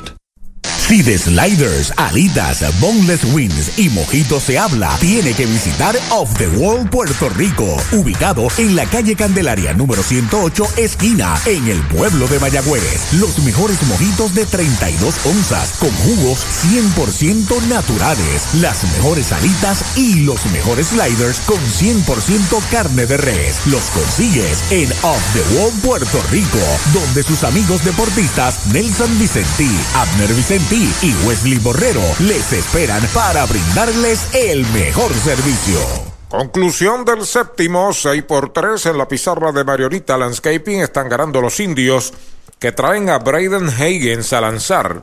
Si 0.88 1.02
de 1.02 1.18
sliders, 1.18 1.92
alitas, 1.98 2.64
boneless 2.80 3.22
wings 3.34 3.78
y 3.78 3.90
mojitos 3.90 4.44
se 4.44 4.58
habla, 4.58 4.96
tiene 5.00 5.34
que 5.34 5.44
visitar 5.44 5.94
Off 6.08 6.32
the 6.38 6.48
World 6.48 6.88
Puerto 6.88 7.28
Rico, 7.28 7.76
ubicado 7.92 8.48
en 8.56 8.74
la 8.74 8.86
calle 8.86 9.14
Candelaria 9.14 9.74
número 9.74 10.02
108, 10.02 10.66
esquina, 10.78 11.38
en 11.44 11.68
el 11.68 11.78
pueblo 11.88 12.26
de 12.28 12.40
Mayagüez. 12.40 13.12
Los 13.20 13.38
mejores 13.40 13.82
mojitos 13.82 14.34
de 14.34 14.46
32 14.46 15.26
onzas, 15.26 15.74
con 15.78 15.90
jugos 15.90 16.38
100% 16.64 17.66
naturales, 17.68 18.54
las 18.54 18.82
mejores 18.94 19.30
alitas 19.32 19.84
y 19.94 20.20
los 20.20 20.46
mejores 20.46 20.86
sliders 20.86 21.40
con 21.40 21.60
100% 21.60 22.62
carne 22.70 23.04
de 23.04 23.18
res. 23.18 23.60
Los 23.66 23.84
consigues 23.90 24.64
en 24.70 24.90
Off 25.02 25.22
the 25.34 25.58
World 25.58 25.82
Puerto 25.82 26.22
Rico, 26.30 26.58
donde 26.94 27.22
sus 27.24 27.44
amigos 27.44 27.84
deportistas 27.84 28.58
Nelson 28.72 29.18
Vicentí, 29.18 29.68
Abner 29.94 30.32
Vicentí, 30.32 30.77
y 30.78 31.26
Wesley 31.26 31.58
Borrero 31.58 32.00
les 32.20 32.52
esperan 32.52 33.02
para 33.12 33.44
brindarles 33.46 34.32
el 34.32 34.64
mejor 34.66 35.12
servicio. 35.12 35.80
Conclusión 36.28 37.04
del 37.04 37.26
séptimo, 37.26 37.92
6 37.92 38.22
por 38.22 38.52
3 38.52 38.86
en 38.86 38.98
la 38.98 39.08
pizarra 39.08 39.50
de 39.50 39.64
Mariorita 39.64 40.16
Landscaping. 40.16 40.80
Están 40.80 41.08
ganando 41.08 41.40
los 41.40 41.58
indios 41.58 42.12
que 42.60 42.70
traen 42.70 43.10
a 43.10 43.18
Braden 43.18 43.68
Higgins 43.68 44.32
a 44.32 44.40
lanzar. 44.40 45.00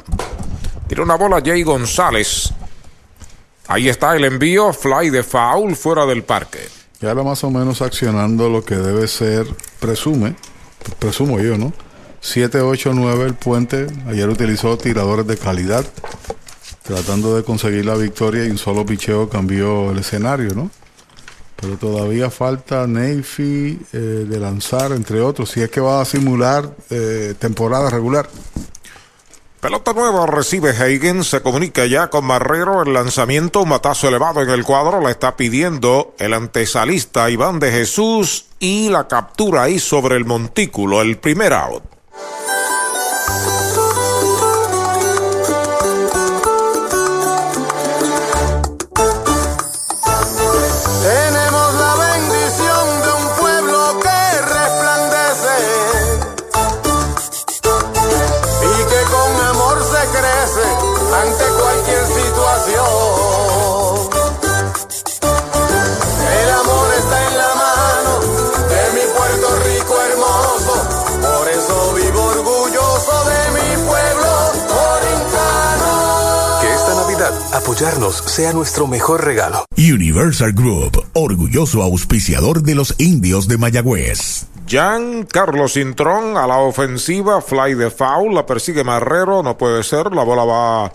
Tira 0.88 1.04
una 1.04 1.16
bola 1.16 1.42
Jay 1.44 1.64
González. 1.64 2.54
Ahí 3.68 3.90
está 3.90 4.16
el 4.16 4.24
envío, 4.24 4.72
fly 4.72 5.10
de 5.10 5.24
foul 5.24 5.76
fuera 5.76 6.06
del 6.06 6.24
parque. 6.24 6.70
Ya 7.02 7.10
ahora 7.10 7.24
más 7.24 7.44
o 7.44 7.52
menos 7.52 7.82
accionando 7.82 8.48
lo 8.48 8.64
que 8.64 8.76
debe 8.76 9.10
ser, 9.10 9.46
presume, 9.82 10.36
presumo 11.00 11.38
yo, 11.42 11.58
¿no? 11.58 11.74
7, 12.26 12.60
8, 12.60 12.92
9 12.96 13.24
el 13.24 13.36
puente. 13.36 13.86
Ayer 14.08 14.28
utilizó 14.28 14.80
tiradores 14.80 15.28
de 15.28 15.38
calidad, 15.38 15.86
tratando 16.82 17.36
de 17.36 17.44
conseguir 17.44 17.86
la 17.86 17.94
victoria 17.94 18.46
y 18.46 18.50
un 18.50 18.58
solo 18.58 18.84
picheo 18.84 19.30
cambió 19.30 19.92
el 19.92 20.00
escenario, 20.00 20.56
¿no? 20.56 20.72
Pero 21.56 21.78
todavía 21.78 22.32
falta 22.32 22.88
Neyfi 22.88 23.80
eh, 23.94 23.98
de 23.98 24.40
lanzar, 24.40 24.92
entre 24.94 25.22
otros, 25.22 25.52
si 25.52 25.62
es 25.62 25.70
que 25.70 25.80
va 25.80 26.02
a 26.02 26.06
simular 26.06 26.68
eh, 26.90 27.36
temporada 27.38 27.92
regular. 27.92 28.28
Pelota 29.62 29.94
nueva 29.94 30.26
recibe 30.26 30.74
Higgins, 30.74 31.28
se 31.28 31.42
comunica 31.42 31.86
ya 31.86 32.10
con 32.10 32.26
Marrero, 32.26 32.82
el 32.82 32.94
lanzamiento, 32.94 33.62
un 33.62 33.70
matazo 33.70 34.08
elevado 34.08 34.42
en 34.42 34.50
el 34.50 34.64
cuadro, 34.64 35.00
la 35.00 35.12
está 35.12 35.38
pidiendo 35.38 36.16
el 36.18 36.34
antesalista 36.34 37.30
Iván 37.30 37.60
de 37.60 37.72
Jesús 37.72 38.48
y 38.60 38.90
la 38.90 39.08
captura 39.08 39.64
ahí 39.64 39.78
sobre 39.78 40.18
el 40.18 40.26
montículo, 40.26 41.04
el 41.04 41.18
primer 41.20 41.54
out. 41.54 41.95
Tenemos 42.16 42.55
apoyarnos 77.58 78.18
sea 78.18 78.54
nuestro 78.54 78.88
mejor 78.88 79.24
regalo. 79.24 79.66
Universal 79.78 80.54
Group, 80.54 81.06
orgulloso 81.14 81.82
auspiciador 81.82 82.62
de 82.62 82.76
los 82.76 82.96
indios 82.98 83.48
de 83.48 83.58
Mayagüez. 83.58 84.48
Jan 84.68 85.24
Carlos 85.24 85.78
Intrón 85.78 86.38
a 86.38 86.48
la 86.48 86.58
ofensiva, 86.58 87.42
fly 87.42 87.76
de 87.76 87.92
foul, 87.92 88.34
la 88.34 88.46
persigue 88.46 88.84
Marrero, 88.84 89.44
no 89.44 89.58
puede 89.58 89.84
ser, 89.84 90.12
la 90.14 90.24
bola 90.24 90.44
va 90.44 90.92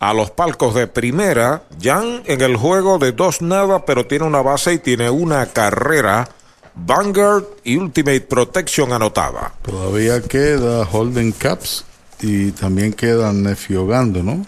a 0.00 0.14
los 0.14 0.30
palcos 0.32 0.74
de 0.74 0.88
primera. 0.88 1.62
Jan 1.80 2.22
en 2.26 2.40
el 2.40 2.56
juego 2.56 2.98
de 2.98 3.12
dos 3.12 3.40
nada, 3.40 3.84
pero 3.84 4.06
tiene 4.06 4.24
una 4.24 4.42
base 4.42 4.74
y 4.74 4.78
tiene 4.78 5.08
una 5.08 5.46
carrera. 5.46 6.28
Vanguard 6.74 7.44
y 7.64 7.76
Ultimate 7.76 8.22
Protection 8.22 8.92
anotada. 8.92 9.52
Todavía 9.62 10.20
queda 10.20 10.88
Holden 10.90 11.32
Caps 11.32 11.84
y 12.20 12.50
también 12.52 12.92
queda 12.92 13.32
Nefiogando, 13.32 14.22
¿no? 14.22 14.44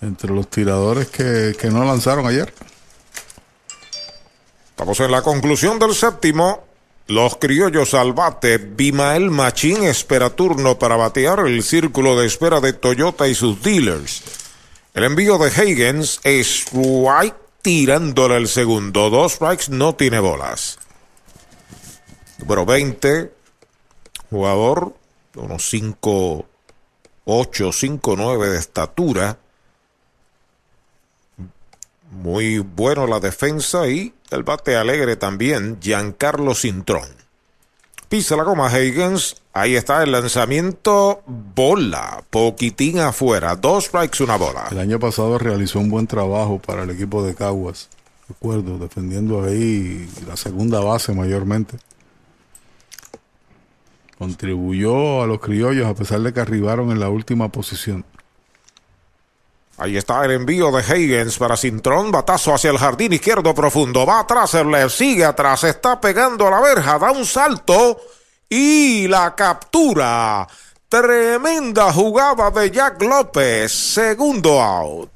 Entre 0.00 0.30
los 0.30 0.48
tiradores 0.48 1.08
que, 1.08 1.56
que 1.58 1.68
no 1.68 1.84
lanzaron 1.84 2.26
ayer. 2.26 2.52
Estamos 4.70 5.00
en 5.00 5.10
la 5.10 5.22
conclusión 5.22 5.78
del 5.78 5.94
séptimo. 5.94 6.64
Los 7.08 7.36
criollos 7.36 7.94
al 7.94 8.12
bate, 8.12 8.58
Bimael 8.58 9.30
Machín 9.30 9.84
espera 9.84 10.30
turno 10.30 10.78
para 10.78 10.96
batear 10.96 11.40
el 11.46 11.62
círculo 11.62 12.18
de 12.18 12.26
espera 12.26 12.60
de 12.60 12.72
Toyota 12.72 13.28
y 13.28 13.34
sus 13.34 13.62
dealers. 13.62 14.22
El 14.92 15.04
envío 15.04 15.38
de 15.38 15.50
Higgins 15.50 16.20
es 16.24 16.66
strike 16.66 17.36
tirándole 17.62 18.36
el 18.36 18.48
segundo. 18.48 19.08
Dos 19.08 19.34
strikes, 19.34 19.66
no 19.68 19.94
tiene 19.94 20.18
bolas. 20.18 20.78
Número 22.38 22.66
20, 22.66 23.32
jugador 24.30 24.94
unos 25.36 25.68
5, 25.68 26.46
8, 27.24 27.72
5, 27.72 28.14
9 28.16 28.48
de 28.48 28.58
estatura. 28.58 29.38
Muy 32.10 32.58
bueno 32.58 33.06
la 33.06 33.20
defensa 33.20 33.88
y 33.88 34.14
el 34.30 34.42
bate 34.42 34.76
alegre 34.76 35.16
también, 35.16 35.78
Giancarlo 35.80 36.54
Cintrón. 36.54 37.26
Pisa 38.08 38.36
la 38.36 38.44
goma 38.44 38.70
Higgins. 38.70 39.42
Ahí 39.52 39.74
está 39.74 40.02
el 40.04 40.12
lanzamiento. 40.12 41.22
Bola. 41.26 42.22
Poquitín 42.30 43.00
afuera. 43.00 43.56
Dos 43.56 43.86
strikes, 43.86 44.22
una 44.22 44.36
bola. 44.36 44.68
El 44.70 44.78
año 44.78 45.00
pasado 45.00 45.38
realizó 45.38 45.80
un 45.80 45.90
buen 45.90 46.06
trabajo 46.06 46.60
para 46.60 46.84
el 46.84 46.90
equipo 46.90 47.24
de 47.24 47.34
Caguas. 47.34 47.88
Recuerdo, 48.28 48.78
defendiendo 48.78 49.42
ahí 49.42 50.08
la 50.26 50.36
segunda 50.36 50.80
base 50.80 51.12
mayormente. 51.14 51.78
Contribuyó 54.18 55.22
a 55.22 55.26
los 55.26 55.40
criollos 55.40 55.86
a 55.86 55.94
pesar 55.94 56.20
de 56.20 56.32
que 56.32 56.40
arribaron 56.40 56.92
en 56.92 57.00
la 57.00 57.08
última 57.08 57.50
posición. 57.50 58.04
Ahí 59.78 59.96
está 59.96 60.24
el 60.24 60.30
envío 60.30 60.70
de 60.70 60.82
Higgins 60.82 61.36
para 61.36 61.56
Cintrón. 61.56 62.10
Batazo 62.10 62.54
hacia 62.54 62.70
el 62.70 62.78
jardín 62.78 63.12
izquierdo 63.12 63.54
profundo. 63.54 64.06
Va 64.06 64.20
atrás 64.20 64.54
left, 64.54 64.96
sigue 64.96 65.24
atrás. 65.24 65.64
Está 65.64 66.00
pegando 66.00 66.46
a 66.46 66.50
la 66.50 66.60
verja. 66.60 66.98
Da 66.98 67.10
un 67.10 67.26
salto 67.26 68.00
y 68.48 69.06
la 69.08 69.34
captura. 69.34 70.46
Tremenda 70.88 71.92
jugada 71.92 72.50
de 72.50 72.70
Jack 72.70 73.02
López. 73.02 73.72
Segundo 73.72 74.62
out. 74.62 75.15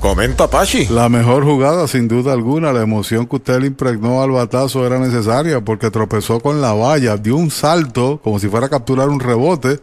Comenta 0.00 0.48
Pachi. 0.48 0.86
La 0.86 1.08
mejor 1.08 1.44
jugada, 1.44 1.88
sin 1.88 2.06
duda 2.06 2.32
alguna, 2.32 2.72
la 2.72 2.82
emoción 2.82 3.26
que 3.26 3.36
usted 3.36 3.60
le 3.60 3.66
impregnó 3.66 4.22
al 4.22 4.30
batazo 4.30 4.86
era 4.86 4.98
necesaria 4.98 5.60
porque 5.60 5.90
tropezó 5.90 6.40
con 6.40 6.60
la 6.60 6.72
valla, 6.72 7.16
dio 7.16 7.36
un 7.36 7.50
salto 7.50 8.20
como 8.22 8.38
si 8.38 8.48
fuera 8.48 8.66
a 8.66 8.70
capturar 8.70 9.08
un 9.08 9.20
rebote 9.20 9.80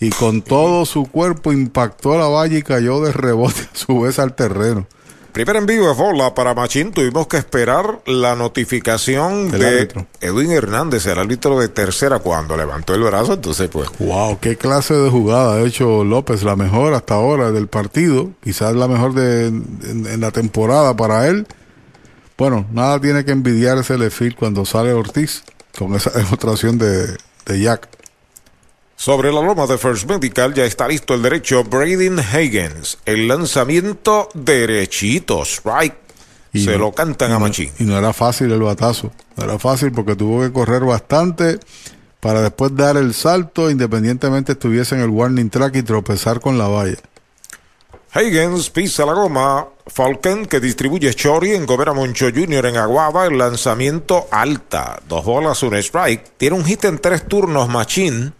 y 0.00 0.10
con 0.10 0.42
todo 0.42 0.86
su 0.86 1.04
cuerpo 1.04 1.52
impactó 1.52 2.18
la 2.18 2.26
valla 2.26 2.58
y 2.58 2.62
cayó 2.62 3.00
de 3.00 3.12
rebote 3.12 3.60
a 3.72 3.76
su 3.76 4.00
vez 4.00 4.18
al 4.18 4.34
terreno. 4.34 4.86
Primer 5.32 5.56
envío 5.56 5.86
de 5.86 5.94
bola 5.94 6.34
para 6.34 6.54
Machín. 6.54 6.92
Tuvimos 6.92 7.26
que 7.26 7.36
esperar 7.36 8.00
la 8.06 8.34
notificación 8.34 9.50
El 9.52 9.60
de 9.60 9.66
árbitro. 9.66 10.06
Edwin 10.20 10.50
Hernández, 10.52 11.06
el 11.06 11.18
árbitro 11.18 11.58
de 11.60 11.68
tercera, 11.68 12.18
cuando 12.18 12.56
levantó 12.56 12.94
el 12.94 13.02
brazo. 13.02 13.34
Entonces, 13.34 13.68
pues, 13.68 13.88
Wow, 13.98 14.38
qué 14.40 14.56
clase 14.56 14.94
de 14.94 15.08
jugada 15.10 15.54
ha 15.54 15.60
hecho 15.62 16.04
López, 16.04 16.42
la 16.42 16.56
mejor 16.56 16.94
hasta 16.94 17.14
ahora 17.14 17.52
del 17.52 17.68
partido, 17.68 18.30
quizás 18.42 18.74
la 18.74 18.88
mejor 18.88 19.14
de, 19.14 19.46
en, 19.46 20.06
en 20.10 20.20
la 20.20 20.30
temporada 20.30 20.96
para 20.96 21.28
él. 21.28 21.46
Bueno, 22.36 22.66
nada 22.72 23.00
tiene 23.00 23.24
que 23.24 23.32
envidiar 23.32 23.78
ese 23.78 23.98
Lefil 23.98 24.34
cuando 24.34 24.64
sale 24.64 24.92
Ortiz 24.92 25.44
con 25.78 25.94
esa 25.94 26.10
demostración 26.18 26.78
de, 26.78 27.16
de 27.46 27.60
Jack. 27.60 27.88
Sobre 29.00 29.32
la 29.32 29.40
loma 29.40 29.66
de 29.66 29.78
First 29.78 30.06
Medical 30.10 30.52
ya 30.52 30.66
está 30.66 30.86
listo 30.86 31.14
el 31.14 31.22
derecho 31.22 31.64
Braden 31.64 32.18
Higgins. 32.18 32.98
El 33.06 33.28
lanzamiento 33.28 34.28
derechito, 34.34 35.40
strike. 35.42 35.96
Y 36.52 36.62
Se 36.66 36.72
no- 36.72 36.78
lo 36.80 36.92
cantan 36.92 37.32
a 37.32 37.38
Machín. 37.38 37.72
Y 37.78 37.84
no 37.84 37.96
era 37.96 38.12
fácil 38.12 38.52
el 38.52 38.60
batazo. 38.60 39.10
No 39.36 39.44
era 39.44 39.58
fácil 39.58 39.90
porque 39.92 40.16
tuvo 40.16 40.42
que 40.42 40.52
correr 40.52 40.84
bastante 40.84 41.58
para 42.20 42.42
después 42.42 42.76
dar 42.76 42.98
el 42.98 43.14
salto, 43.14 43.70
independientemente 43.70 44.52
estuviese 44.52 44.96
en 44.96 45.00
el 45.00 45.08
warning 45.08 45.48
track 45.48 45.76
y 45.76 45.82
tropezar 45.82 46.38
con 46.40 46.58
la 46.58 46.68
valla. 46.68 46.98
Higgins 48.14 48.68
pisa 48.68 49.06
la 49.06 49.14
goma. 49.14 49.66
Falcon 49.86 50.44
que 50.44 50.60
distribuye 50.60 51.14
Chori 51.14 51.54
en 51.54 51.64
Gobera 51.64 51.94
Moncho 51.94 52.26
Jr. 52.26 52.66
en 52.66 52.76
Aguada. 52.76 53.24
El 53.24 53.38
lanzamiento 53.38 54.26
alta. 54.30 55.00
Dos 55.08 55.24
bolas, 55.24 55.62
un 55.62 55.74
strike. 55.76 56.32
Tiene 56.36 56.56
un 56.56 56.66
hit 56.66 56.84
en 56.84 56.98
tres 56.98 57.26
turnos 57.26 57.66
Machín. 57.70 58.34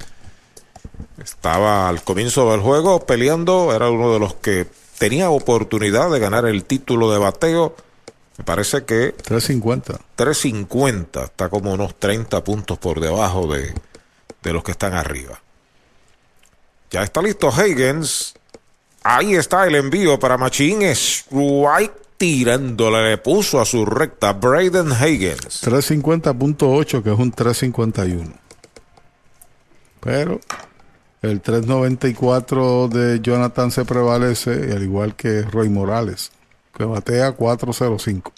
Estaba 1.22 1.88
al 1.88 2.02
comienzo 2.02 2.50
del 2.50 2.60
juego 2.60 3.04
peleando. 3.04 3.74
Era 3.74 3.90
uno 3.90 4.12
de 4.12 4.18
los 4.18 4.34
que 4.34 4.66
tenía 4.98 5.30
oportunidad 5.30 6.10
de 6.10 6.18
ganar 6.18 6.46
el 6.46 6.64
título 6.64 7.12
de 7.12 7.18
bateo. 7.18 7.74
Me 8.38 8.44
parece 8.44 8.84
que 8.84 9.12
350. 9.12 10.00
350. 10.16 11.24
Está 11.24 11.48
como 11.48 11.72
unos 11.72 11.94
30 11.98 12.42
puntos 12.42 12.78
por 12.78 13.00
debajo 13.00 13.46
de, 13.52 13.74
de 14.42 14.52
los 14.52 14.64
que 14.64 14.72
están 14.72 14.94
arriba. 14.94 15.40
Ya 16.90 17.02
está 17.02 17.20
listo 17.20 17.50
Higgins. 17.50 18.34
Ahí 19.02 19.34
está 19.34 19.66
el 19.66 19.74
envío 19.76 20.18
para 20.18 20.38
Machín. 20.38 20.82
Strike 20.82 21.92
tirándole. 22.16 23.10
Le 23.10 23.18
puso 23.18 23.60
a 23.60 23.66
su 23.66 23.84
recta 23.84 24.32
Braden 24.32 24.90
Higgins. 24.90 25.62
350.8, 25.62 27.02
que 27.02 27.12
es 27.12 27.18
un 27.18 27.30
351. 27.30 28.32
Pero 30.00 30.40
el 31.22 31.40
394 31.40 32.88
de 32.88 33.20
Jonathan 33.20 33.70
se 33.70 33.84
prevalece, 33.84 34.72
al 34.72 34.82
igual 34.82 35.14
que 35.14 35.42
Roy 35.42 35.68
Morales, 35.68 36.32
que 36.76 36.84
batea 36.84 37.32
405. 37.32 38.32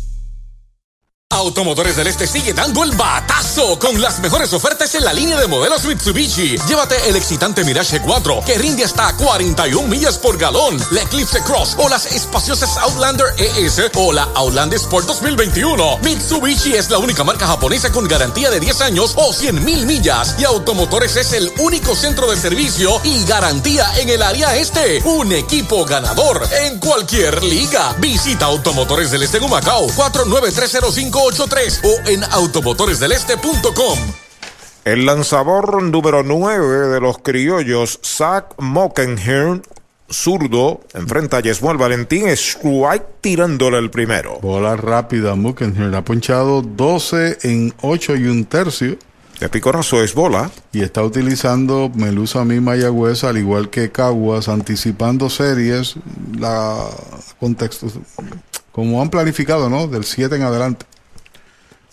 Automotores 1.32 1.96
del 1.96 2.08
Este 2.08 2.26
sigue 2.26 2.54
dando 2.54 2.84
el 2.84 2.92
batazo 2.94 3.78
con 3.78 4.02
las 4.02 4.20
mejores 4.20 4.52
ofertas 4.52 4.96
en 4.96 5.06
la 5.06 5.14
línea 5.14 5.40
de 5.40 5.46
modelos 5.46 5.86
Mitsubishi. 5.86 6.58
Llévate 6.68 7.08
el 7.08 7.16
excitante 7.16 7.64
Mirage 7.64 8.02
4 8.02 8.42
que 8.44 8.58
rinde 8.58 8.84
hasta 8.84 9.16
41 9.16 9.88
millas 9.88 10.18
por 10.18 10.40
galón, 10.40 10.84
la 10.90 11.04
Eclipse 11.04 11.44
Cross 11.44 11.76
o 11.78 11.88
las 11.88 12.08
espaciosas 12.08 12.76
Outlander 12.78 13.28
ES 13.38 13.92
o 13.96 14.12
la 14.12 14.24
Outlander 14.34 14.80
Sport 14.80 15.06
2021. 15.06 16.00
Mitsubishi 16.00 16.74
es 16.74 16.90
la 16.90 16.98
única 16.98 17.24
marca 17.24 17.46
japonesa 17.46 17.92
con 17.92 18.08
garantía 18.08 18.50
de 18.50 18.60
10 18.60 18.82
años 18.82 19.14
o 19.16 19.32
100 19.32 19.64
mil 19.64 19.86
millas 19.86 20.36
y 20.40 20.46
Automotores 20.46 21.16
es 21.16 21.34
el 21.34 21.54
único 21.60 21.96
centro 21.96 22.30
de 22.32 22.38
servicio 22.38 23.00
y 23.04 23.24
garantía 23.26 23.86
en 24.00 24.10
el 24.10 24.24
área 24.24 24.56
este. 24.56 25.04
Un 25.04 25.32
equipo 25.34 25.86
ganador 25.86 26.50
en 26.64 26.80
cualquier 26.80 27.44
liga. 27.44 27.96
Visita 28.00 28.46
Automotores 28.46 29.12
del 29.12 29.22
Este 29.22 29.38
en 29.38 29.44
Humacao 29.44 29.86
49305 29.96 31.19
83 31.20 31.82
o 31.84 32.10
en 32.10 32.24
automotoresdeleste.com. 32.24 34.00
El 34.86 35.06
lanzador 35.06 35.84
número 35.84 36.24
9 36.24 36.88
de 36.88 37.02
los 37.02 37.18
criollos, 37.20 38.00
Zach 38.04 38.56
Mockenhirn, 38.58 39.62
zurdo, 40.10 40.82
enfrenta 40.94 41.38
a 41.38 41.40
Yesmuel 41.42 41.78
Valentín, 41.78 42.28
strike 42.30 43.06
tirándole 43.22 43.78
el 43.78 43.92
primero. 43.92 44.40
Bola 44.42 44.78
rápida, 44.78 45.36
Mockenhirn 45.36 45.94
ha 45.94 46.04
ponchado 46.04 46.62
12 46.62 47.40
en 47.44 47.74
8 47.82 48.16
y 48.16 48.26
un 48.28 48.46
tercio. 48.46 48.98
De 49.40 49.48
picorazo 49.48 50.04
es 50.04 50.14
bola. 50.14 50.52
Y 50.74 50.82
está 50.82 51.04
utilizando 51.04 51.92
Melusa 51.94 52.44
Mi 52.44 52.60
Mayagüez, 52.60 53.24
al 53.24 53.38
igual 53.38 53.70
que 53.70 53.92
Caguas, 53.92 54.50
anticipando 54.50 55.30
series, 55.30 55.96
la 56.38 56.88
contexto, 57.40 57.88
como 58.72 59.02
han 59.02 59.10
planificado, 59.10 59.70
¿no? 59.70 59.88
Del 59.88 60.04
7 60.04 60.36
en 60.36 60.42
adelante. 60.42 60.86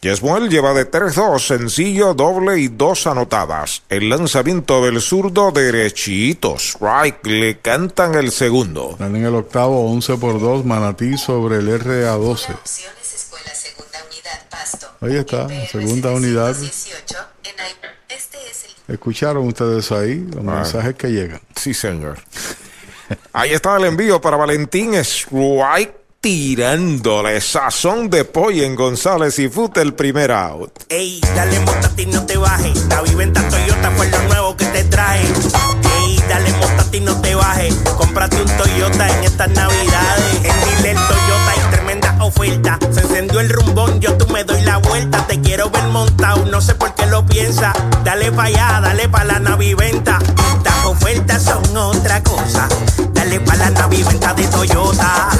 Yesmuel 0.02 0.50
lleva 0.50 0.75
de 0.75 0.91
3-2, 0.91 1.39
sencillo, 1.41 2.15
doble 2.15 2.58
y 2.58 2.68
dos 2.68 3.07
anotadas. 3.07 3.83
El 3.89 4.08
lanzamiento 4.10 4.84
del 4.84 5.00
zurdo 5.00 5.50
derechito. 5.50 6.57
Strike, 6.58 7.26
le 7.26 7.58
cantan 7.58 8.15
el 8.15 8.31
segundo. 8.31 8.91
Están 8.92 9.16
en 9.16 9.25
el 9.25 9.34
octavo, 9.34 9.91
11 9.91 10.16
por 10.18 10.39
2, 10.39 10.65
Manatí 10.65 11.16
sobre 11.16 11.57
el 11.57 11.68
RA12. 11.68 12.57
Ahí 15.00 15.16
está, 15.16 15.49
segunda 15.66 16.10
unidad. 16.10 16.57
¿Escucharon 18.89 19.47
ustedes 19.47 19.91
ahí 19.92 20.26
los 20.33 20.44
mensajes 20.44 20.94
que 20.94 21.08
llegan? 21.08 21.41
Sí, 21.55 21.75
señor. 21.75 22.18
Ahí 23.33 23.52
está 23.52 23.76
el 23.76 23.84
envío 23.84 24.20
para 24.20 24.36
Valentín 24.36 24.94
Strike 24.94 26.06
tirándole 26.20 27.41
sazón 27.41 28.11
de 28.11 28.25
pollo 28.25 28.65
en 28.65 28.75
González 28.75 29.39
y 29.39 29.49
Fute 29.49 29.81
el 29.81 29.95
primer 29.95 30.33
out. 30.33 30.73
Ey, 30.89 31.20
dale 31.35 31.61
ti 31.97 32.07
no 32.07 32.27
te 32.27 32.36
bajes. 32.36 32.86
La 32.89 33.03
viventa 33.03 33.47
Toyota 33.49 33.91
fue 33.93 34.09
lo 34.11 34.23
nuevo 34.23 34.57
que 34.57 34.67
te 34.67 34.85
trae. 34.85 35.23
Ey, 35.23 36.23
dale 36.28 36.53
ti 36.91 37.01
no 37.01 37.20
te 37.20 37.35
bajes. 37.35 37.75
Cómprate 37.97 38.41
un 38.41 38.57
Toyota 38.57 39.09
en 39.09 39.25
estas 39.25 39.51
navidades. 39.51 40.35
En 40.36 40.83
Dile 40.83 40.95
Toyota 40.95 41.51
hay 41.51 41.70
tremenda 41.70 42.17
oferta. 42.20 42.78
Se 42.93 43.01
encendió 43.01 43.41
el 43.41 43.49
rumbón, 43.49 44.01
yo 44.01 44.17
tú 44.17 44.27
me 44.33 44.45
doy 44.45 44.62
la 44.62 44.78
vuelta. 44.78 45.27
Te 45.27 45.41
quiero 45.41 45.70
ver 45.70 45.85
montado, 45.85 46.45
no 46.47 46.61
sé 46.61 46.75
por 46.75 46.95
qué 46.95 47.07
lo 47.07 47.25
piensa. 47.25 47.73
Dale 48.05 48.33
pa' 48.33 48.45
allá, 48.45 48.81
dale 48.83 49.09
pa' 49.09 49.25
la 49.25 49.39
naviventa. 49.39 50.19
Estas 50.57 50.85
ofertas 50.86 51.43
son 51.43 51.77
otra 51.77 52.23
cosa. 52.23 52.69
Dale 53.12 53.41
pa' 53.41 53.57
la 53.57 53.70
naviventa 53.70 54.35
de 54.35 54.47
Toyota. 54.49 55.31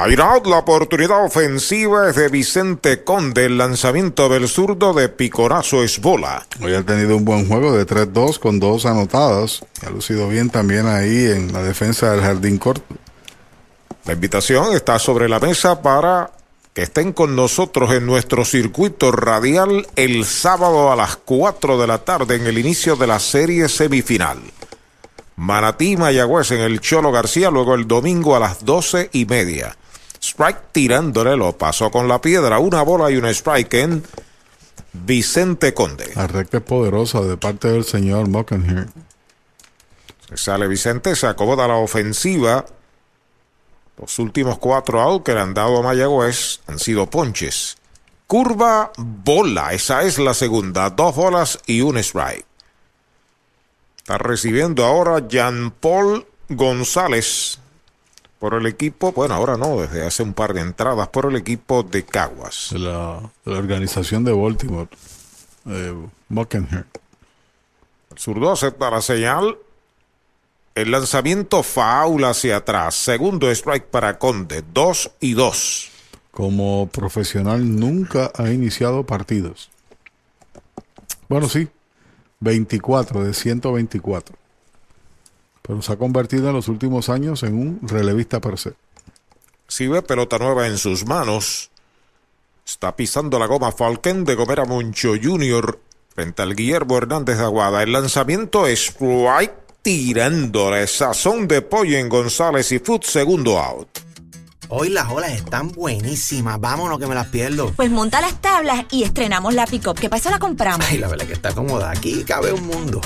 Out, 0.00 0.46
la 0.46 0.56
oportunidad 0.56 1.22
ofensiva 1.22 2.08
es 2.08 2.16
de 2.16 2.30
Vicente 2.30 3.04
Conde, 3.04 3.44
el 3.44 3.58
lanzamiento 3.58 4.30
del 4.30 4.48
zurdo 4.48 4.94
de 4.94 5.10
Picorazo 5.10 5.84
es 5.84 6.00
bola. 6.00 6.46
Hoy 6.62 6.72
ha 6.72 6.82
tenido 6.82 7.18
un 7.18 7.26
buen 7.26 7.46
juego 7.46 7.76
de 7.76 7.86
3-2 7.86 8.38
con 8.38 8.58
dos 8.58 8.86
anotadas. 8.86 9.62
Ha 9.86 9.90
lucido 9.90 10.26
bien 10.28 10.48
también 10.48 10.86
ahí 10.86 11.26
en 11.26 11.52
la 11.52 11.62
defensa 11.62 12.12
del 12.12 12.22
jardín 12.22 12.56
corto. 12.56 12.94
La 14.06 14.14
invitación 14.14 14.72
está 14.74 14.98
sobre 14.98 15.28
la 15.28 15.38
mesa 15.38 15.82
para 15.82 16.30
que 16.72 16.84
estén 16.84 17.12
con 17.12 17.36
nosotros 17.36 17.92
en 17.92 18.06
nuestro 18.06 18.46
circuito 18.46 19.12
radial 19.12 19.86
el 19.96 20.24
sábado 20.24 20.90
a 20.90 20.96
las 20.96 21.16
4 21.16 21.78
de 21.78 21.86
la 21.86 21.98
tarde 21.98 22.36
en 22.36 22.46
el 22.46 22.56
inicio 22.56 22.96
de 22.96 23.06
la 23.06 23.20
serie 23.20 23.68
semifinal. 23.68 24.38
Manatí 25.36 25.98
Mayagüez 25.98 26.52
en 26.52 26.60
el 26.60 26.80
Cholo 26.80 27.12
García, 27.12 27.50
luego 27.50 27.74
el 27.74 27.86
domingo 27.86 28.34
a 28.34 28.40
las 28.40 28.64
12 28.64 29.10
y 29.12 29.26
media. 29.26 29.76
Strike 30.20 30.72
tirándole, 30.72 31.36
lo 31.36 31.56
pasó 31.56 31.90
con 31.90 32.06
la 32.06 32.20
piedra, 32.20 32.58
una 32.58 32.82
bola 32.82 33.10
y 33.10 33.16
un 33.16 33.26
strike 33.26 33.74
en 33.74 34.04
Vicente 34.92 35.72
Conde. 35.72 36.10
La 36.14 36.26
recta 36.26 36.58
es 36.58 36.62
poderosa 36.62 37.22
de 37.22 37.36
parte 37.36 37.68
del 37.68 37.84
señor 37.84 38.28
Mockenhir. 38.28 38.88
Sale 40.34 40.68
Vicente, 40.68 41.16
se 41.16 41.26
acomoda 41.26 41.66
la 41.66 41.76
ofensiva. 41.76 42.64
Los 43.98 44.18
últimos 44.18 44.58
cuatro 44.58 45.00
outs 45.00 45.24
que 45.24 45.34
le 45.34 45.40
han 45.40 45.54
dado 45.54 45.78
a 45.78 45.82
Mayagüez 45.82 46.60
han 46.66 46.78
sido 46.78 47.08
ponches. 47.08 47.76
Curva, 48.26 48.92
bola, 48.96 49.72
esa 49.72 50.02
es 50.02 50.18
la 50.18 50.34
segunda. 50.34 50.90
Dos 50.90 51.16
bolas 51.16 51.58
y 51.66 51.80
un 51.80 51.98
strike. 51.98 52.46
Está 53.96 54.18
recibiendo 54.18 54.84
ahora 54.84 55.26
Jean 55.26 55.72
Paul 55.72 56.26
González 56.48 57.58
por 58.40 58.54
el 58.54 58.64
equipo, 58.64 59.12
bueno, 59.12 59.34
ahora 59.34 59.58
no, 59.58 59.82
desde 59.82 60.04
hace 60.04 60.22
un 60.22 60.32
par 60.32 60.54
de 60.54 60.62
entradas, 60.62 61.08
por 61.08 61.26
el 61.26 61.36
equipo 61.36 61.82
de 61.82 62.04
Caguas. 62.04 62.70
De 62.72 62.78
la, 62.78 63.20
organización 63.44 64.24
de 64.24 64.32
Baltimore, 64.32 64.88
eh, 65.66 65.94
Mockenhirn. 66.30 66.86
El 68.10 68.18
zurdo 68.18 68.50
acepta 68.50 68.90
la 68.90 69.02
señal. 69.02 69.58
El 70.74 70.90
lanzamiento 70.90 71.62
faula 71.62 72.30
hacia 72.30 72.56
atrás. 72.56 72.94
Segundo 72.94 73.50
strike 73.50 73.84
para 73.84 74.18
Conde. 74.18 74.64
Dos 74.72 75.10
y 75.20 75.34
dos. 75.34 75.90
Como 76.30 76.88
profesional 76.90 77.78
nunca 77.78 78.32
ha 78.36 78.50
iniciado 78.50 79.04
partidos. 79.04 79.68
Bueno, 81.28 81.46
sí. 81.46 81.68
24 82.40 83.22
de 83.22 83.34
124 83.34 84.39
pero 85.62 85.82
se 85.82 85.92
ha 85.92 85.96
convertido 85.96 86.48
en 86.48 86.54
los 86.54 86.68
últimos 86.68 87.08
años 87.08 87.42
en 87.42 87.54
un 87.54 87.80
relevista 87.82 88.40
per 88.40 88.58
se. 88.58 88.72
Si 89.68 89.86
ve 89.86 90.02
pelota 90.02 90.38
nueva 90.38 90.66
en 90.66 90.78
sus 90.78 91.06
manos, 91.06 91.70
está 92.66 92.96
pisando 92.96 93.38
la 93.38 93.46
goma 93.46 93.72
Falken 93.72 94.24
de 94.24 94.34
Gomera 94.34 94.64
Moncho 94.64 95.12
Jr. 95.20 95.78
frente 96.08 96.42
al 96.42 96.56
Guillermo 96.56 96.96
Hernández 96.96 97.38
de 97.38 97.44
Aguada. 97.44 97.82
El 97.82 97.92
lanzamiento 97.92 98.66
es 98.66 98.94
right 98.98 99.52
tirándole 99.82 100.86
sazón 100.86 101.48
de 101.48 101.62
pollo 101.62 101.96
en 101.98 102.08
González 102.08 102.70
y 102.72 102.78
Food, 102.78 103.02
segundo 103.02 103.58
out. 103.58 104.09
Hoy 104.72 104.88
las 104.88 105.08
olas 105.10 105.32
están 105.32 105.72
buenísimas. 105.72 106.60
Vámonos 106.60 107.00
que 107.00 107.08
me 107.08 107.14
las 107.16 107.26
pierdo. 107.26 107.72
Pues 107.74 107.90
monta 107.90 108.20
las 108.20 108.40
tablas 108.40 108.84
y 108.92 109.02
estrenamos 109.02 109.52
la 109.52 109.66
pick-up. 109.66 109.98
¿Qué 109.98 110.08
pasa? 110.08 110.30
La 110.30 110.38
compramos. 110.38 110.86
Ay, 110.88 110.98
la 110.98 111.08
verdad 111.08 111.26
que 111.26 111.32
está 111.32 111.52
cómoda. 111.52 111.90
Aquí 111.90 112.22
cabe 112.22 112.52
un 112.52 112.68
mundo. 112.68 113.00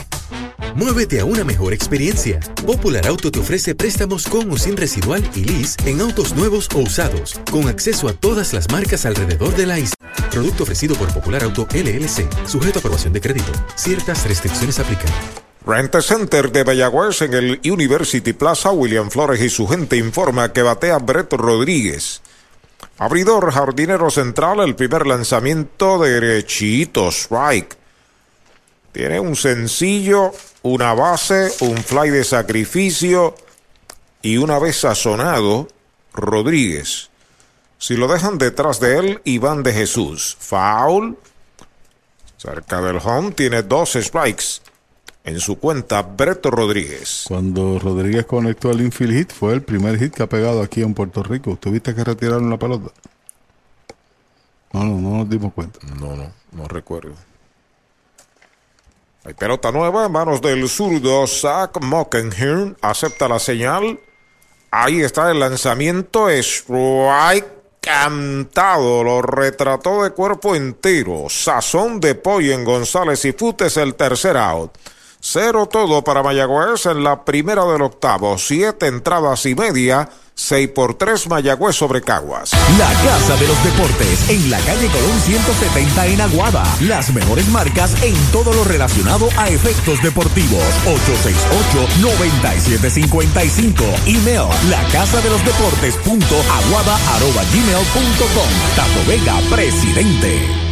Muévete 0.75 1.21
a 1.21 1.25
una 1.25 1.43
mejor 1.43 1.73
experiencia. 1.73 2.39
Popular 2.67 3.07
Auto 3.07 3.31
te 3.31 3.39
ofrece 3.39 3.75
préstamos 3.75 4.27
con 4.27 4.51
o 4.51 4.59
sin 4.59 4.77
residual 4.77 5.27
y 5.35 5.45
lease 5.45 5.77
en 5.87 6.03
autos 6.03 6.35
nuevos 6.35 6.69
o 6.75 6.81
usados, 6.81 7.41
con 7.51 7.67
acceso 7.67 8.09
a 8.09 8.13
todas 8.13 8.53
las 8.53 8.71
marcas 8.71 9.07
alrededor 9.07 9.57
de 9.57 9.65
la 9.65 9.79
isla. 9.79 9.97
Producto 10.31 10.65
ofrecido 10.65 10.95
por 10.97 11.15
Popular 11.15 11.45
Auto 11.45 11.67
LLC, 11.73 12.29
sujeto 12.47 12.79
a 12.79 12.81
aprobación 12.81 13.15
de 13.15 13.23
crédito. 13.23 13.53
Ciertas 13.75 14.29
restricciones 14.29 14.79
aplican. 14.81 15.09
Rent 15.67 15.99
Center 16.03 16.53
de 16.53 16.63
Mayagüez 16.63 17.23
en 17.23 17.33
el 17.33 17.61
University 17.65 18.35
Plaza, 18.35 18.71
William 18.71 19.11
Flores 19.11 19.41
y 19.41 19.49
su 19.49 19.67
gente 19.67 19.97
informa 19.97 20.53
que 20.53 20.63
batea 20.63 20.99
Brett 20.99 21.33
Rodríguez. 21.33 22.21
Abridor, 22.99 23.51
jardinero 23.51 24.11
central, 24.11 24.61
el 24.61 24.77
primer 24.77 25.07
lanzamiento 25.07 25.99
derechito, 25.99 27.09
strike. 27.09 27.77
Tiene 28.93 29.19
un 29.19 29.37
sencillo, 29.37 30.33
una 30.63 30.93
base, 30.93 31.51
un 31.61 31.79
fly 31.79 32.11
de 32.11 32.25
sacrificio 32.25 33.35
y 34.21 34.37
una 34.37 34.59
vez 34.59 34.81
sazonado, 34.81 35.69
Rodríguez. 36.13 37.09
Si 37.79 37.97
lo 37.97 38.07
dejan 38.07 38.37
detrás 38.37 38.81
de 38.81 38.99
él, 38.99 39.21
Iván 39.25 39.63
de 39.63 39.73
Jesús. 39.73 40.37
Foul. 40.39 41.19
Cerca 42.37 42.83
del 42.83 42.99
home 43.03 43.33
tiene 43.33 43.63
dos 43.63 43.95
strikes. 43.95 44.61
En 45.25 45.41
su 45.41 45.59
cuenta, 45.59 46.03
Breto 46.03 46.51
Rodríguez. 46.51 47.25
Cuando 47.27 47.79
Rodríguez 47.79 48.27
conectó 48.27 48.71
el 48.71 48.83
infield 48.83 49.17
hit, 49.17 49.33
fue 49.33 49.55
el 49.55 49.63
primer 49.63 49.99
hit 49.99 50.15
que 50.15 50.23
ha 50.23 50.29
pegado 50.29 50.63
aquí 50.63 50.83
en 50.83 50.93
Puerto 50.93 51.23
Rico. 51.23 51.53
¿Usted 51.53 51.71
viste 51.71 51.95
que 51.95 52.05
retiraron 52.05 52.51
la 52.51 52.59
pelota? 52.59 52.91
No, 54.75 54.85
no, 54.85 55.01
no 55.01 55.19
nos 55.19 55.31
dimos 55.31 55.55
cuenta. 55.55 55.79
No, 55.99 56.15
no, 56.15 56.31
no 56.53 56.69
recuerdo. 56.69 57.15
Hay 59.25 59.33
pelota 59.33 59.73
nueva 59.73 60.05
en 60.05 60.13
manos 60.13 60.43
del 60.43 60.69
zurdo 60.69 61.27
Zach 61.27 61.81
Mockenhirn. 61.81 62.77
Acepta 62.83 63.27
la 63.27 63.39
señal. 63.39 63.99
Ahí 64.71 65.01
está 65.01 65.31
el 65.31 65.41
lanzamiento. 65.41 66.29
Strike 66.29 67.47
cantado. 67.81 69.03
Lo 69.03 69.23
retrató 69.23 70.03
de 70.03 70.11
cuerpo 70.11 70.55
entero. 70.55 71.31
Sazón 71.31 71.99
de 72.01 72.15
pollo 72.15 72.53
en 72.53 72.65
González 72.65 73.25
y 73.25 73.33
Futes 73.33 73.79
el 73.79 73.95
tercer 73.95 74.37
out. 74.37 74.73
Cero 75.27 75.67
todo 75.73 76.05
para 76.05 76.23
Mayagüez 76.23 76.85
en 76.85 77.03
la 77.03 77.25
primera 77.25 77.65
del 77.65 77.81
octavo. 77.81 78.37
Siete 78.37 78.89
entradas 78.89 79.47
y 79.47 79.55
media. 79.55 80.11
6 80.35 80.69
por 80.75 80.99
3 80.99 81.29
Mayagüez 81.29 81.75
sobre 81.75 82.03
Caguas. 82.03 82.51
La 82.77 82.93
Casa 82.93 83.35
de 83.37 83.49
los 83.49 83.65
Deportes 83.65 84.29
en 84.29 84.51
la 84.51 84.59
calle 84.59 84.87
Colón 84.89 85.19
170 85.25 86.07
en 86.09 86.21
Aguada. 86.21 86.63
Las 86.83 87.09
mejores 87.15 87.49
marcas 87.49 87.95
en 88.03 88.15
todo 88.33 88.53
lo 88.53 88.65
relacionado 88.65 89.31
a 89.39 89.49
efectos 89.49 90.03
deportivos. 90.03 90.63
868-9755. 92.03 93.73
Email 94.07 94.49
la 94.69 94.87
casa 94.93 95.23
de 95.23 95.31
los 95.31 95.43
deportes 95.43 95.97
punto 96.05 96.37
aguada 96.37 96.97
arroba 97.17 97.43
gmail 97.51 97.87
punto 97.95 98.27
com. 98.35 98.51
Tato 98.77 99.03
Vega, 99.09 99.41
presidente. 99.49 100.64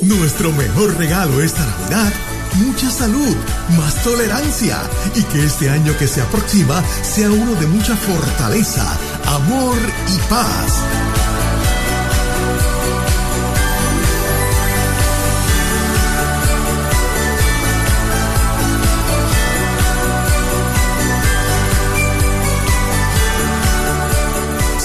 Nuestro 0.00 0.52
mejor 0.52 0.96
regalo 0.96 1.42
esta 1.42 1.66
Navidad, 1.66 2.12
mucha 2.54 2.88
salud, 2.88 3.36
más 3.76 4.00
tolerancia 4.04 4.78
y 5.16 5.22
que 5.24 5.44
este 5.44 5.68
año 5.70 5.96
que 5.98 6.06
se 6.06 6.22
aproxima 6.22 6.84
sea 7.02 7.28
uno 7.28 7.54
de 7.56 7.66
mucha 7.66 7.96
fortaleza, 7.96 8.96
amor 9.26 9.76
y 10.14 10.18
paz. 10.30 10.84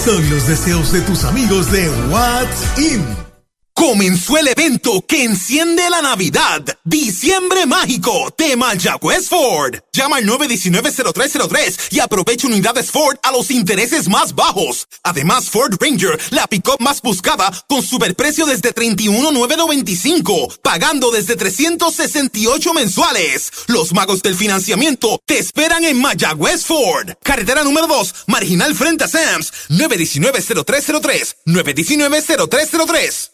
Son 0.04 0.28
los 0.28 0.48
deseos 0.48 0.90
de 0.90 1.00
tus 1.02 1.24
amigos 1.24 1.70
de 1.70 1.88
What's 2.10 2.78
In. 2.78 3.33
Comenzó 3.74 4.38
el 4.38 4.46
evento 4.48 5.04
que 5.06 5.24
enciende 5.24 5.90
la 5.90 6.00
Navidad. 6.00 6.62
Diciembre 6.84 7.66
Mágico 7.66 8.32
de 8.38 8.56
Mayagüez 8.56 9.28
Ford. 9.28 9.74
Llama 9.92 10.18
al 10.18 10.26
919-0303 10.26 11.78
y 11.90 11.98
aprovecha 11.98 12.46
unidades 12.46 12.92
Ford 12.92 13.16
a 13.24 13.32
los 13.32 13.50
intereses 13.50 14.08
más 14.08 14.34
bajos. 14.34 14.86
Además, 15.02 15.50
Ford 15.50 15.74
Ranger, 15.80 16.18
la 16.30 16.46
pick-up 16.46 16.76
más 16.78 17.02
buscada, 17.02 17.50
con 17.68 17.82
superprecio 17.82 18.46
desde 18.46 18.72
31,995, 18.72 20.54
pagando 20.62 21.10
desde 21.10 21.34
368 21.34 22.74
mensuales. 22.74 23.50
Los 23.66 23.92
magos 23.92 24.22
del 24.22 24.36
financiamiento 24.36 25.20
te 25.26 25.38
esperan 25.38 25.84
en 25.84 26.00
Mayagüez 26.00 26.64
Ford. 26.64 27.10
Carretera 27.24 27.64
número 27.64 27.88
2, 27.88 28.14
marginal 28.28 28.74
frente 28.76 29.04
a 29.04 29.08
Sams. 29.08 29.52
919-0303. 29.68 31.36
919-0303. 31.46 33.33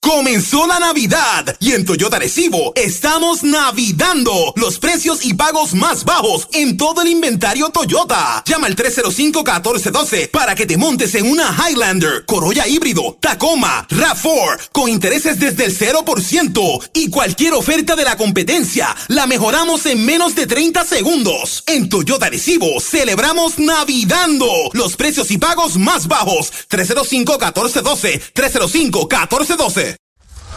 Comenzó 0.00 0.66
la 0.66 0.78
Navidad 0.78 1.56
y 1.58 1.72
en 1.72 1.84
Toyota 1.84 2.18
Recibo 2.18 2.72
estamos 2.76 3.42
navidando 3.42 4.54
los 4.54 4.78
precios 4.78 5.24
y 5.24 5.34
pagos 5.34 5.74
más 5.74 6.04
bajos 6.04 6.48
en 6.52 6.76
todo 6.76 7.02
el 7.02 7.08
inventario 7.08 7.68
Toyota. 7.70 8.42
Llama 8.46 8.68
al 8.68 8.76
305-1412 8.76 10.30
para 10.30 10.54
que 10.54 10.66
te 10.66 10.76
montes 10.76 11.14
en 11.16 11.28
una 11.28 11.52
Highlander, 11.52 12.24
Corolla 12.26 12.66
híbrido, 12.68 13.18
Tacoma, 13.20 13.86
RAV4 13.88 14.68
con 14.72 14.88
intereses 14.88 15.40
desde 15.40 15.64
el 15.64 15.76
0% 15.76 16.90
y 16.94 17.10
cualquier 17.10 17.54
oferta 17.54 17.96
de 17.96 18.04
la 18.04 18.16
competencia 18.16 18.94
la 19.08 19.26
mejoramos 19.26 19.84
en 19.86 20.04
menos 20.06 20.36
de 20.36 20.46
30 20.46 20.84
segundos. 20.84 21.64
En 21.66 21.88
Toyota 21.88 22.30
Recibo 22.30 22.80
celebramos 22.80 23.58
navidando 23.58 24.46
los 24.72 24.96
precios 24.96 25.30
y 25.32 25.38
pagos 25.38 25.76
más 25.76 26.06
bajos. 26.06 26.52
305-1412, 26.70 28.22
305-1412. 28.32 29.87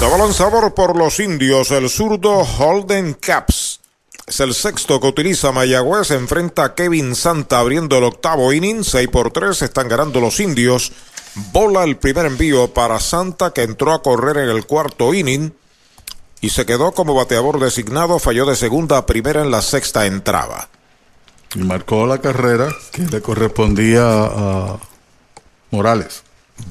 Daba 0.00 0.32
sabor 0.32 0.74
por 0.74 0.96
los 0.96 1.18
indios, 1.18 1.72
el 1.72 1.90
zurdo 1.90 2.44
Holden 2.44 3.14
Caps. 3.14 3.80
Es 4.28 4.38
el 4.38 4.54
sexto 4.54 5.00
que 5.00 5.08
utiliza 5.08 5.50
Mayagüez. 5.50 6.12
Enfrenta 6.12 6.64
a 6.64 6.74
Kevin 6.76 7.16
Santa 7.16 7.58
abriendo 7.58 7.98
el 7.98 8.04
octavo 8.04 8.52
inning. 8.52 8.84
6 8.84 9.08
por 9.08 9.32
3 9.32 9.60
están 9.62 9.88
ganando 9.88 10.20
los 10.20 10.38
indios. 10.38 10.92
Bola 11.52 11.82
el 11.82 11.96
primer 11.96 12.26
envío 12.26 12.72
para 12.72 13.00
Santa 13.00 13.52
que 13.52 13.62
entró 13.64 13.92
a 13.92 14.00
correr 14.00 14.36
en 14.36 14.50
el 14.50 14.66
cuarto 14.66 15.12
inning 15.14 15.52
y 16.40 16.50
se 16.50 16.64
quedó 16.64 16.92
como 16.92 17.14
bateador 17.14 17.58
designado. 17.58 18.20
Falló 18.20 18.46
de 18.46 18.54
segunda 18.54 18.98
a 18.98 19.06
primera 19.06 19.42
en 19.42 19.50
la 19.50 19.62
sexta 19.62 20.06
entrada. 20.06 20.68
Y 21.56 21.58
marcó 21.58 22.06
la 22.06 22.18
carrera 22.18 22.68
que 22.92 23.02
le 23.02 23.20
correspondía 23.20 24.04
a 24.04 24.78
Morales. 25.72 26.22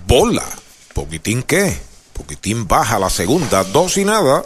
Bola. 0.06 0.46
¿Poquitín 0.94 1.44
qué? 1.44 1.87
Poquitín 2.18 2.68
baja 2.68 2.98
la 2.98 3.10
segunda, 3.10 3.64
dos 3.64 3.98
y 3.98 4.06
nada. 4.06 4.44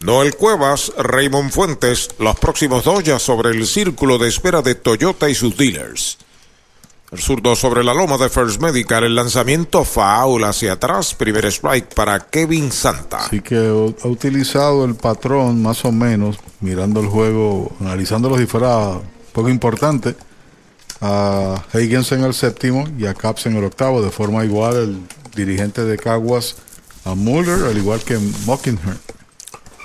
Noel 0.00 0.34
Cuevas, 0.36 0.92
Raymond 0.96 1.50
Fuentes, 1.50 2.10
los 2.18 2.38
próximos 2.38 2.84
dos 2.84 3.02
ya 3.02 3.18
sobre 3.18 3.50
el 3.50 3.66
círculo 3.66 4.18
de 4.18 4.28
espera 4.28 4.62
de 4.62 4.74
Toyota 4.74 5.28
y 5.28 5.34
sus 5.34 5.56
dealers. 5.56 6.18
El 7.10 7.18
zurdo 7.18 7.56
sobre 7.56 7.82
la 7.82 7.92
loma 7.92 8.16
de 8.18 8.28
First 8.28 8.60
Medical, 8.60 9.02
el 9.02 9.16
lanzamiento 9.16 9.84
foul 9.84 10.44
hacia 10.44 10.74
atrás, 10.74 11.12
primer 11.14 11.44
strike 11.46 11.92
para 11.92 12.20
Kevin 12.20 12.70
Santa. 12.70 13.24
Así 13.26 13.40
que 13.40 13.56
ha 13.56 14.06
utilizado 14.06 14.84
el 14.84 14.94
patrón 14.94 15.60
más 15.60 15.84
o 15.84 15.90
menos, 15.90 16.38
mirando 16.60 17.00
el 17.00 17.08
juego, 17.08 17.72
analizándolo 17.80 18.38
si 18.38 18.46
fuera 18.46 19.00
poco 19.32 19.48
importante, 19.48 20.14
a 21.00 21.62
Higgins 21.74 22.12
en 22.12 22.24
el 22.24 22.34
séptimo 22.34 22.84
y 22.96 23.06
a 23.06 23.14
Caps 23.14 23.46
en 23.46 23.56
el 23.56 23.64
octavo, 23.64 24.02
de 24.02 24.10
forma 24.10 24.44
igual 24.44 24.76
el 24.76 25.00
dirigente 25.34 25.84
de 25.84 25.98
Caguas 25.98 26.56
a 27.04 27.14
Muller, 27.14 27.64
al 27.64 27.76
igual 27.76 28.00
que 28.00 28.18
Mockingham. 28.44 28.98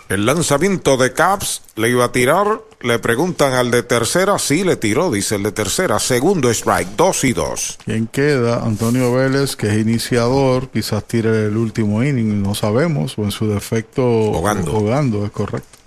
El 0.07 0.27
lanzamiento 0.27 0.97
de 0.97 1.13
Caps 1.13 1.63
le 1.75 1.89
iba 1.89 2.05
a 2.05 2.11
tirar. 2.11 2.61
Le 2.81 2.99
preguntan 2.99 3.53
al 3.53 3.71
de 3.71 3.81
tercera. 3.81 4.37
Sí, 4.37 4.63
le 4.63 4.75
tiró, 4.75 5.09
dice 5.09 5.35
el 5.35 5.43
de 5.43 5.51
tercera. 5.51 5.97
Segundo 5.97 6.51
strike, 6.51 6.89
dos 6.95 7.23
y 7.23 7.33
dos. 7.33 7.79
¿Quién 7.83 8.05
queda? 8.05 8.63
Antonio 8.63 9.11
Vélez, 9.13 9.55
que 9.55 9.67
es 9.67 9.77
iniciador. 9.77 10.69
Quizás 10.69 11.03
tire 11.05 11.47
el 11.47 11.57
último 11.57 12.03
inning, 12.03 12.43
no 12.43 12.53
sabemos. 12.53 13.17
O 13.17 13.23
en 13.23 13.31
su 13.31 13.47
defecto, 13.47 14.31
jugando, 14.33 15.25
es 15.25 15.31
correcto. 15.31 15.79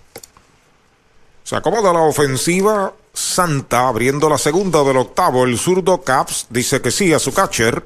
Se 1.44 1.54
acomoda 1.54 1.92
la 1.92 2.00
ofensiva. 2.00 2.92
Santa 3.12 3.86
abriendo 3.86 4.28
la 4.28 4.38
segunda 4.38 4.82
del 4.82 4.96
octavo. 4.96 5.44
El 5.44 5.58
zurdo 5.58 6.02
Caps 6.02 6.48
dice 6.50 6.80
que 6.80 6.90
sí 6.90 7.12
a 7.12 7.20
su 7.20 7.32
catcher. 7.32 7.84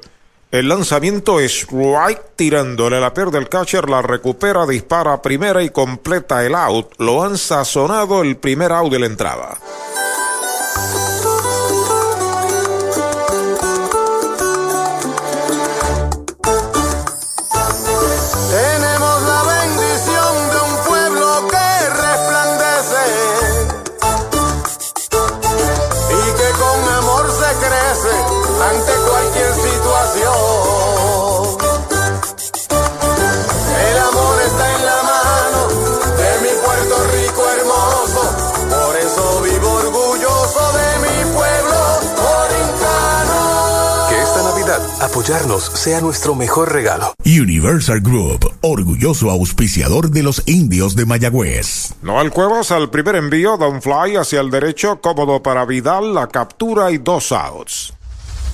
El 0.53 0.69
lanzamiento 0.69 1.39
es 1.39 1.65
right 1.71 2.19
tirándole 2.35 2.99
la 2.99 3.11
pierde 3.11 3.39
el 3.39 3.49
catcher, 3.49 3.89
la 3.89 4.03
recupera, 4.03 4.67
dispara 4.67 5.19
primera 5.19 5.63
y 5.63 5.71
completa 5.71 6.45
el 6.45 6.53
out. 6.53 6.93
Lo 6.99 7.23
han 7.23 7.39
sazonado 7.39 8.21
el 8.21 8.37
primer 8.37 8.71
out 8.71 8.91
de 8.91 8.99
la 8.99 9.07
entrada. 9.07 9.57
Apoyarnos 45.05 45.65
sea 45.65 46.01
nuestro 46.01 46.35
mejor 46.35 46.71
regalo. 46.71 47.13
Universal 47.25 48.01
Group, 48.01 48.51
orgulloso 48.61 49.29
auspiciador 49.29 50.09
de 50.09 50.23
los 50.23 50.43
indios 50.47 50.95
de 50.95 51.05
Mayagüez. 51.05 51.93
Noel 52.01 52.31
Cuevas 52.31 52.71
al 52.71 52.89
primer 52.89 53.15
envío, 53.15 53.57
da 53.57 53.67
un 53.67 53.81
fly 53.81 54.15
hacia 54.17 54.41
el 54.41 54.51
derecho, 54.51 54.99
cómodo 55.01 55.41
para 55.41 55.65
Vidal, 55.65 56.13
la 56.13 56.27
captura 56.27 56.91
y 56.91 56.97
dos 56.97 57.31
outs. 57.31 57.93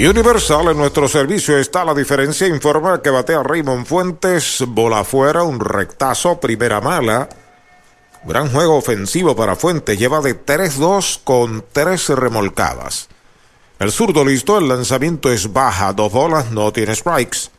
Universal 0.00 0.68
en 0.68 0.76
nuestro 0.76 1.06
servicio 1.06 1.56
está 1.56 1.84
la 1.84 1.94
diferencia. 1.94 2.48
Informa 2.48 3.00
que 3.00 3.10
batea 3.10 3.44
Raymond 3.44 3.86
Fuentes, 3.86 4.64
bola 4.66 5.00
afuera, 5.00 5.44
un 5.44 5.60
rectazo, 5.60 6.40
primera 6.40 6.80
mala. 6.80 7.28
Gran 8.24 8.50
juego 8.50 8.76
ofensivo 8.76 9.36
para 9.36 9.54
Fuentes, 9.54 9.96
lleva 9.96 10.20
de 10.20 10.44
3-2 10.44 11.20
con 11.22 11.64
13 11.72 12.16
remolcadas. 12.16 13.08
El 13.78 13.92
zurdo 13.92 14.24
listo, 14.24 14.58
el 14.58 14.68
lanzamiento 14.68 15.30
es 15.30 15.52
baja, 15.52 15.92
dos 15.92 16.10
bolas, 16.10 16.50
no 16.50 16.72
tiene 16.72 16.96
strikes. 16.96 17.53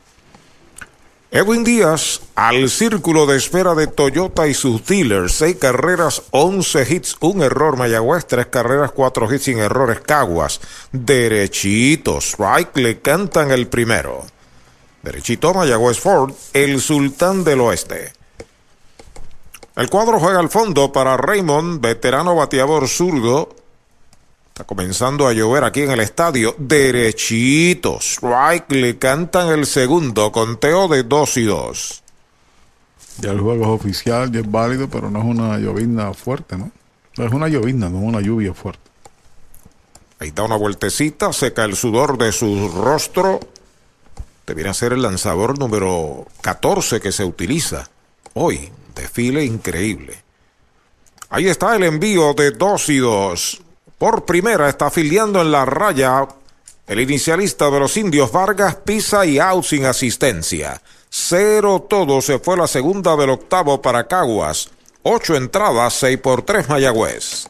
Edwin 1.32 1.64
Díaz 1.64 2.22
al 2.36 2.70
círculo 2.70 3.26
de 3.26 3.38
espera 3.38 3.74
de 3.74 3.88
Toyota 3.88 4.48
y 4.48 4.54
sus 4.54 4.86
dealers. 4.86 5.34
Seis 5.34 5.58
carreras, 5.58 6.22
once 6.32 6.86
hits, 6.88 7.18
un 7.20 7.42
error 7.42 7.78
Mayagüez, 7.78 8.26
tres 8.28 8.46
carreras, 8.46 8.92
cuatro 8.92 9.34
hits 9.34 9.46
sin 9.46 9.58
errores 9.58 10.00
Caguas. 10.02 10.62
Derechito, 10.92 12.22
strike, 12.22 12.78
le 12.78 13.02
cantan 13.02 13.52
el 13.52 13.68
primero. 13.68 14.26
Derechito 15.02 15.54
Mayagüez 15.54 16.00
Ford, 16.00 16.34
el 16.54 16.80
sultán 16.80 17.44
del 17.44 17.62
oeste. 17.62 18.14
El 19.76 19.90
cuadro 19.90 20.20
juega 20.20 20.40
al 20.40 20.50
fondo 20.50 20.92
para 20.94 21.18
Raymond, 21.18 21.82
veterano 21.82 22.36
bateador 22.36 22.88
zurdo. 22.88 23.56
Está 24.56 24.64
comenzando 24.64 25.28
a 25.28 25.34
llover 25.34 25.66
aquí 25.66 25.82
en 25.82 25.92
el 25.92 26.00
estadio. 26.00 26.56
Derechito. 26.58 28.00
Strike. 28.00 28.72
Le 28.72 28.98
cantan 28.98 29.50
el 29.50 29.66
segundo. 29.66 30.32
Conteo 30.32 30.88
de 30.88 31.04
2 31.04 31.38
y 31.38 31.44
2. 31.44 32.04
Ya 33.18 33.32
el 33.32 33.42
juego 33.42 33.66
es 33.66 33.82
oficial, 33.82 34.32
ya 34.32 34.40
es 34.40 34.50
válido, 34.50 34.90
pero 34.90 35.12
no 35.12 35.20
es 35.20 35.26
una 35.26 35.58
llovizna 35.58 36.14
fuerte, 36.14 36.58
¿no? 36.58 36.72
Es 37.18 37.34
una 37.34 37.50
llovizna, 37.50 37.90
no 37.90 37.98
es 37.98 38.04
una 38.06 38.22
lluvia 38.22 38.54
fuerte. 38.54 38.90
Ahí 40.20 40.32
da 40.32 40.44
una 40.44 40.56
vueltecita, 40.56 41.34
seca 41.34 41.66
el 41.66 41.76
sudor 41.76 42.18
de 42.18 42.32
su 42.32 42.70
rostro. 42.70 43.42
Debería 44.48 44.74
ser 44.74 44.94
el 44.94 45.02
lanzador 45.02 45.60
número 45.60 46.28
14 46.40 47.02
que 47.02 47.12
se 47.12 47.26
utiliza 47.26 47.90
hoy. 48.36 48.72
Desfile 48.96 49.44
increíble. 49.44 50.24
Ahí 51.30 51.50
está 51.50 51.76
el 51.76 51.84
envío 51.84 52.34
de 52.34 52.52
2 52.52 52.90
y 52.90 52.98
2. 53.00 53.62
Por 54.06 54.24
primera 54.24 54.70
está 54.70 54.86
afiliando 54.86 55.42
en 55.42 55.52
la 55.52 55.66
raya 55.66 56.28
el 56.86 57.00
inicialista 57.00 57.72
de 57.72 57.80
los 57.80 57.98
indios 57.98 58.32
Vargas 58.32 58.76
pisa 58.76 59.26
y 59.26 59.40
out 59.40 59.66
sin 59.66 59.84
asistencia. 59.84 60.80
Cero 61.10 61.88
todo 61.90 62.22
se 62.22 62.38
fue 62.38 62.56
la 62.56 62.68
segunda 62.68 63.16
del 63.16 63.32
octavo 63.32 63.82
para 63.82 64.06
Caguas. 64.08 64.70
Ocho 65.02 65.36
entradas, 65.36 65.96
seis 65.96 66.20
por 66.20 66.44
tres 66.44 66.70
Mayagüez. 66.70 67.48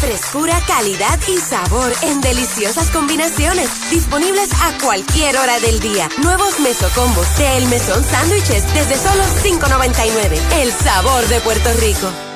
Frescura, 0.00 0.58
calidad 0.66 1.18
y 1.28 1.36
sabor 1.36 1.92
en 2.00 2.22
deliciosas 2.22 2.88
combinaciones. 2.88 3.68
Disponibles 3.90 4.48
a 4.54 4.78
cualquier 4.82 5.36
hora 5.36 5.60
del 5.60 5.80
día. 5.80 6.08
Nuevos 6.22 6.60
mesocombos 6.60 7.26
de 7.36 7.58
El 7.58 7.66
Mesón 7.66 8.02
Sándwiches 8.04 8.64
desde 8.72 8.96
solo 8.96 9.22
$5.99. 9.44 10.62
El 10.62 10.72
sabor 10.72 11.26
de 11.26 11.40
Puerto 11.40 11.70
Rico. 11.78 12.35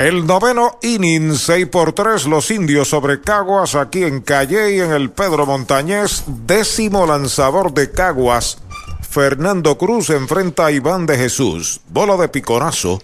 El 0.00 0.26
noveno 0.26 0.78
inning, 0.80 1.36
6 1.36 1.66
por 1.66 1.92
3, 1.92 2.24
los 2.24 2.50
indios 2.50 2.88
sobre 2.88 3.20
Caguas, 3.20 3.74
aquí 3.74 4.02
en 4.02 4.22
Calle 4.22 4.82
en 4.82 4.92
el 4.92 5.10
Pedro 5.10 5.44
Montañés, 5.44 6.24
décimo 6.26 7.04
lanzador 7.04 7.74
de 7.74 7.90
Caguas, 7.90 8.62
Fernando 9.02 9.76
Cruz 9.76 10.08
enfrenta 10.08 10.64
a 10.64 10.70
Iván 10.70 11.04
de 11.04 11.18
Jesús, 11.18 11.82
bola 11.90 12.16
de 12.16 12.28
piconazo. 12.28 13.02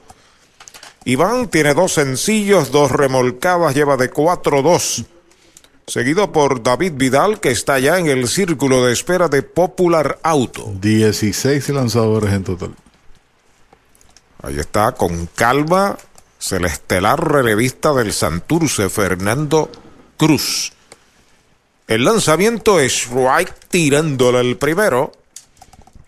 Iván 1.05 1.49
tiene 1.49 1.75
dos 1.75 1.93
sencillos, 1.93 2.71
dos 2.71 2.91
remolcadas, 2.91 3.75
lleva 3.75 3.99
de 3.99 4.11
4-2. 4.11 5.05
Seguido 5.87 6.33
por 6.33 6.63
David 6.63 6.95
Vidal, 6.97 7.41
que 7.41 7.51
está 7.51 7.79
ya 7.79 7.99
en 7.99 8.07
el 8.07 8.27
círculo 8.27 8.87
de 8.87 8.95
espera 8.95 9.29
de 9.29 9.43
Popular 9.43 10.19
Auto. 10.23 10.73
16 10.81 11.69
lanzadores 11.69 12.33
en 12.33 12.45
total. 12.45 12.75
Ahí 14.43 14.59
está, 14.59 14.93
con 14.93 15.27
calma, 15.35 15.99
el 16.53 16.65
estelar 16.65 17.33
relevista 17.33 17.93
del 17.93 18.13
Santurce, 18.13 18.89
Fernando 18.89 19.71
Cruz. 20.17 20.73
El 21.87 22.05
lanzamiento 22.05 22.81
es 22.81 23.09
Wright 23.11 23.51
tirándole 23.69 24.41
el 24.41 24.57
primero. 24.57 25.13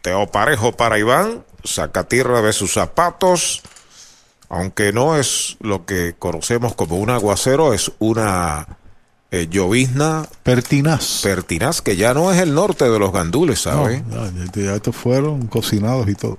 Teo 0.02 0.26
Parejo 0.26 0.72
para 0.72 0.98
Iván. 0.98 1.44
Saca 1.64 2.04
tierra 2.04 2.42
de 2.42 2.52
sus 2.52 2.72
zapatos. 2.72 3.62
Aunque 4.48 4.92
no 4.92 5.16
es 5.16 5.56
lo 5.60 5.84
que 5.84 6.14
conocemos 6.18 6.74
como 6.74 6.96
un 6.96 7.10
aguacero, 7.10 7.74
es 7.74 7.92
una 7.98 8.78
eh, 9.30 9.46
llovizna. 9.50 10.26
Pertinaz. 10.42 11.20
Pertinaz, 11.22 11.82
que 11.82 11.96
ya 11.96 12.14
no 12.14 12.32
es 12.32 12.40
el 12.40 12.54
norte 12.54 12.88
de 12.88 12.98
los 12.98 13.12
gandules, 13.12 13.60
¿sabes? 13.60 14.04
No, 14.06 14.26
ya, 14.26 14.62
ya 14.62 14.74
estos 14.74 14.96
fueron 14.96 15.46
cocinados 15.48 16.08
y 16.08 16.14
todo. 16.14 16.38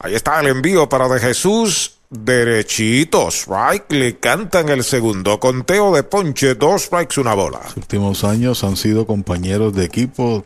Ahí 0.00 0.14
está 0.14 0.40
el 0.40 0.48
envío 0.48 0.88
para 0.88 1.08
De 1.08 1.20
Jesús 1.20 1.99
derechitos. 2.10 3.42
Strike 3.42 3.92
le 3.92 4.18
cantan 4.18 4.68
el 4.68 4.84
segundo 4.84 5.38
conteo 5.38 5.94
de 5.94 6.02
ponche, 6.02 6.56
dos 6.56 6.82
strikes, 6.82 7.20
una 7.20 7.34
bola. 7.34 7.60
Los 7.64 7.76
últimos 7.76 8.24
años 8.24 8.62
han 8.64 8.76
sido 8.76 9.06
compañeros 9.06 9.72
de 9.72 9.84
equipo, 9.84 10.44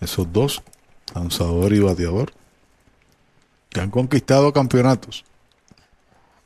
esos 0.00 0.32
dos, 0.32 0.62
lanzador 1.14 1.72
y 1.72 1.80
bateador, 1.80 2.32
que 3.68 3.80
han 3.80 3.90
conquistado 3.90 4.52
campeonatos. 4.52 5.24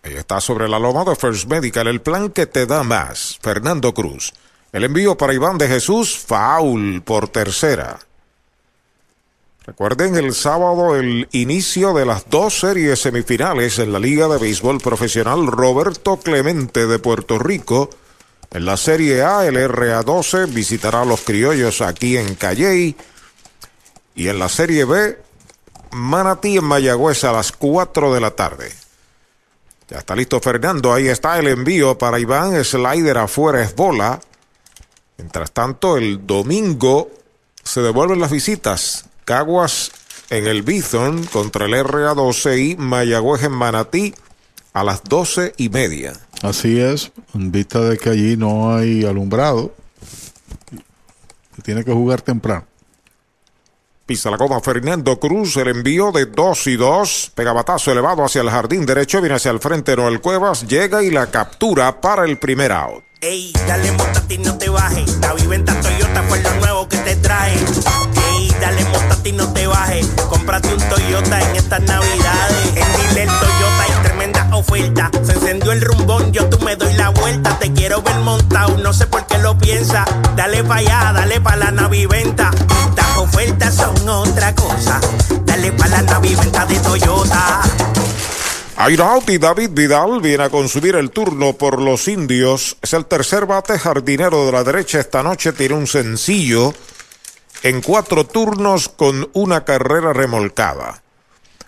Ahí 0.03 0.15
está 0.15 0.41
sobre 0.41 0.69
la 0.69 0.79
loma 0.79 1.05
de 1.05 1.15
First 1.15 1.49
Medical, 1.49 1.87
el 1.87 2.01
plan 2.01 2.31
que 2.31 2.47
te 2.47 2.67
da 2.67 2.83
más. 2.83 3.39
Fernando 3.43 3.93
Cruz. 3.93 4.33
El 4.73 4.85
envío 4.85 5.17
para 5.17 5.35
Iván 5.35 5.59
de 5.59 5.69
Jesús, 5.69 6.17
foul 6.19 7.03
por 7.03 7.29
tercera. 7.29 7.99
Recuerden 9.69 10.17
el 10.17 10.33
sábado 10.33 10.97
el 10.97 11.29
inicio 11.33 11.93
de 11.93 12.07
las 12.07 12.31
dos 12.31 12.59
series 12.59 13.01
semifinales 13.01 13.79
en 13.79 13.93
la 13.93 13.99
Liga 13.99 14.27
de 14.27 14.39
Béisbol 14.39 14.79
Profesional 14.79 15.47
Roberto 15.47 16.17
Clemente 16.17 16.87
de 16.87 16.99
Puerto 16.99 17.39
Rico. 17.39 17.91
En 18.51 18.65
la 18.65 18.79
Serie 18.79 19.23
A, 19.23 19.45
el 19.47 19.57
RA12 19.57 20.51
visitará 20.55 21.03
a 21.03 21.05
los 21.05 21.21
criollos 21.21 21.83
aquí 21.83 22.17
en 22.17 22.35
Calley. 22.37 22.97
Y 24.15 24.29
en 24.29 24.39
la 24.39 24.49
Serie 24.49 24.87
B, 24.87 25.19
Manatí 25.91 26.57
en 26.57 26.65
Mayagüez 26.65 27.25
a 27.25 27.33
las 27.33 27.53
4 27.53 28.15
de 28.15 28.21
la 28.23 28.31
tarde. 28.31 28.73
Ya 29.91 29.99
está 29.99 30.17
listo 30.17 30.41
Fernando, 30.41 30.95
ahí 30.95 31.09
está 31.09 31.39
el 31.39 31.47
envío 31.47 31.99
para 31.99 32.19
Iván, 32.19 32.65
slider 32.65 33.19
afuera 33.19 33.63
es 33.63 33.77
bola. 33.77 34.19
Mientras 35.19 35.53
tanto, 35.53 35.99
el 35.99 36.27
domingo 36.27 37.11
se 37.63 37.83
devuelven 37.83 38.19
las 38.19 38.31
visitas 38.31 39.05
Caguas 39.29 39.93
en 40.31 40.47
el 40.47 40.63
Bison 40.63 41.23
contra 41.27 41.67
el 41.67 41.75
RA12 41.75 42.71
y 42.71 42.77
Mayagüez 42.77 43.43
en 43.43 43.53
Manatí 43.53 44.15
a 44.73 44.83
las 44.83 45.05
doce 45.05 45.53
y 45.59 45.69
media. 45.69 46.15
Así 46.41 46.81
es, 46.81 47.13
en 47.35 47.53
vista 47.53 47.79
de 47.81 47.99
que 47.99 48.09
allí 48.09 48.39
no 48.39 48.75
hay 48.75 49.05
alumbrado, 49.05 49.75
tiene 51.63 51.85
que 51.85 51.93
jugar 51.93 52.23
temprano. 52.23 52.65
Pisa 54.07 54.31
la 54.31 54.39
goma 54.39 54.63
Fernando 54.63 55.21
Cruz, 55.21 55.59
el 55.59 55.69
envío 55.69 56.11
de 56.11 56.25
2 56.25 56.67
y 56.69 56.77
2, 56.77 57.33
pegabatazo 57.35 57.93
elevado 57.93 58.25
hacia 58.25 58.41
el 58.41 58.49
jardín 58.49 58.87
derecho, 58.87 59.21
viene 59.21 59.37
hacia 59.37 59.51
el 59.51 59.61
frente 59.61 59.95
Noel 59.95 60.23
Cuevas, 60.23 60.67
llega 60.67 61.03
y 61.03 61.11
la 61.11 61.27
captura 61.27 62.01
para 62.01 62.25
el 62.25 62.39
primer 62.39 62.73
out. 62.73 63.08
Ey, 63.21 63.53
dale 63.67 63.91
ti 64.29 64.39
no 64.39 64.57
te 64.59 64.69
bajes, 64.69 65.19
la 65.19 65.33
viventa 65.33 65.75
Toyota 65.81 66.23
fue 66.29 66.41
lo 66.41 66.55
nuevo 66.61 66.89
que 66.89 66.99
te 66.99 67.17
trae 67.17 67.57
dale 68.61 68.85
montate 68.87 69.29
y 69.29 69.33
no 69.33 69.53
te 69.53 69.67
bajes. 69.67 70.07
Cómprate 70.29 70.73
un 70.75 70.89
Toyota 70.89 71.41
en 71.41 71.57
estas 71.57 71.83
navidades. 71.83 72.67
En 72.75 73.09
Dile 73.09 73.27
Toyota 73.27 73.83
hay 73.83 74.03
tremenda 74.03 74.49
oferta. 74.53 75.11
Se 75.25 75.33
encendió 75.33 75.73
el 75.73 75.81
rumbón, 75.81 76.33
yo 76.33 76.49
tú 76.49 76.59
me 76.65 76.77
doy 76.77 76.93
la 76.95 77.11
vuelta. 77.11 77.59
Te 77.59 77.73
quiero 77.73 78.03
ver 78.03 78.17
montado, 78.21 78.77
no 78.79 78.93
sé 78.93 79.07
por 79.07 79.27
qué 79.27 79.39
lo 79.39 79.57
piensa. 79.59 80.05
Dale 80.37 80.65
pa' 80.65 80.77
allá, 80.77 81.13
dale 81.13 81.41
pa' 81.41 81.57
la 81.57 81.71
naviventa. 81.71 82.51
Estas 82.89 83.17
ofertas 83.17 83.75
son 83.75 84.09
otra 84.09 84.55
cosa. 84.55 85.01
Dale 85.45 85.73
pa' 85.73 85.89
la 85.89 86.03
naviventa 86.03 86.67
de 86.67 86.79
Toyota. 86.81 87.63
Airaut 88.81 89.29
y 89.29 89.39
David 89.39 89.71
Vidal 89.73 90.21
viene 90.21 90.45
a 90.45 90.51
consumir 90.51 90.95
el 90.95 91.11
turno 91.11 91.55
por 91.55 91.83
los 91.83 92.07
indios. 92.07 92.77
Es 92.81 92.93
el 92.93 93.07
tercer 93.07 93.45
bate 93.45 93.77
jardinero 93.77 94.47
de 94.47 94.53
la 94.53 94.63
derecha 94.63 95.01
esta 95.01 95.21
noche. 95.21 95.53
Tiene 95.53 95.75
un 95.75 95.89
sencillo 95.89 96.73
en 97.65 97.83
cuatro 97.83 98.25
turnos 98.25 98.89
con 98.89 99.29
una 99.33 99.65
carrera 99.65 100.13
remolcada. 100.13 101.03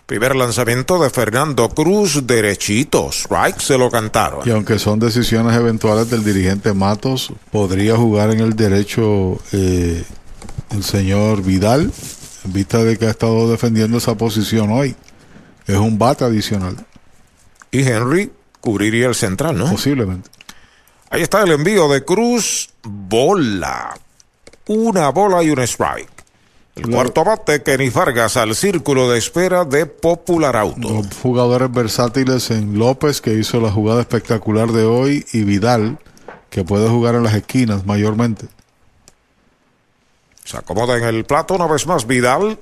Primer 0.06 0.36
lanzamiento 0.36 1.02
de 1.02 1.10
Fernando 1.10 1.68
Cruz, 1.70 2.28
derechito. 2.28 3.10
Strike 3.10 3.58
se 3.58 3.76
lo 3.76 3.90
cantaron. 3.90 4.48
Y 4.48 4.52
aunque 4.52 4.78
son 4.78 5.00
decisiones 5.00 5.56
eventuales 5.56 6.08
del 6.10 6.22
dirigente 6.22 6.72
Matos, 6.74 7.32
podría 7.50 7.96
jugar 7.96 8.30
en 8.30 8.38
el 8.38 8.54
derecho 8.54 9.40
eh, 9.50 10.04
el 10.70 10.84
señor 10.84 11.42
Vidal, 11.42 11.92
en 12.44 12.52
vista 12.52 12.84
de 12.84 12.96
que 12.96 13.06
ha 13.06 13.10
estado 13.10 13.50
defendiendo 13.50 13.98
esa 13.98 14.14
posición 14.14 14.70
hoy. 14.70 14.94
Es 15.66 15.76
un 15.76 15.98
bate 15.98 16.24
adicional. 16.24 16.86
Y 17.70 17.82
Henry 17.82 18.32
cubriría 18.60 19.06
el 19.06 19.14
central, 19.14 19.56
¿no? 19.56 19.70
Posiblemente. 19.70 20.30
Ahí 21.10 21.22
está 21.22 21.42
el 21.42 21.52
envío 21.52 21.88
de 21.88 22.04
Cruz. 22.04 22.70
Bola. 22.82 23.96
Una 24.66 25.08
bola 25.10 25.42
y 25.42 25.50
un 25.50 25.60
strike. 25.60 26.20
El 26.76 26.88
cuarto 26.88 27.24
bate, 27.24 27.62
Kenny 27.62 27.90
Vargas 27.90 28.36
al 28.36 28.54
círculo 28.54 29.10
de 29.10 29.18
espera 29.18 29.64
de 29.64 29.86
Popular 29.86 30.56
Auto. 30.56 30.88
Los 30.88 31.08
jugadores 31.20 31.70
versátiles 31.70 32.50
en 32.50 32.78
López, 32.78 33.20
que 33.20 33.34
hizo 33.34 33.60
la 33.60 33.70
jugada 33.70 34.00
espectacular 34.00 34.70
de 34.70 34.84
hoy, 34.84 35.26
y 35.32 35.42
Vidal, 35.42 35.98
que 36.48 36.64
puede 36.64 36.88
jugar 36.88 37.16
en 37.16 37.24
las 37.24 37.34
esquinas 37.34 37.84
mayormente. 37.84 38.46
Se 40.44 40.56
acomoda 40.56 40.96
en 40.96 41.04
el 41.04 41.24
plato 41.24 41.54
una 41.54 41.66
vez 41.66 41.86
más 41.86 42.06
Vidal. 42.06 42.58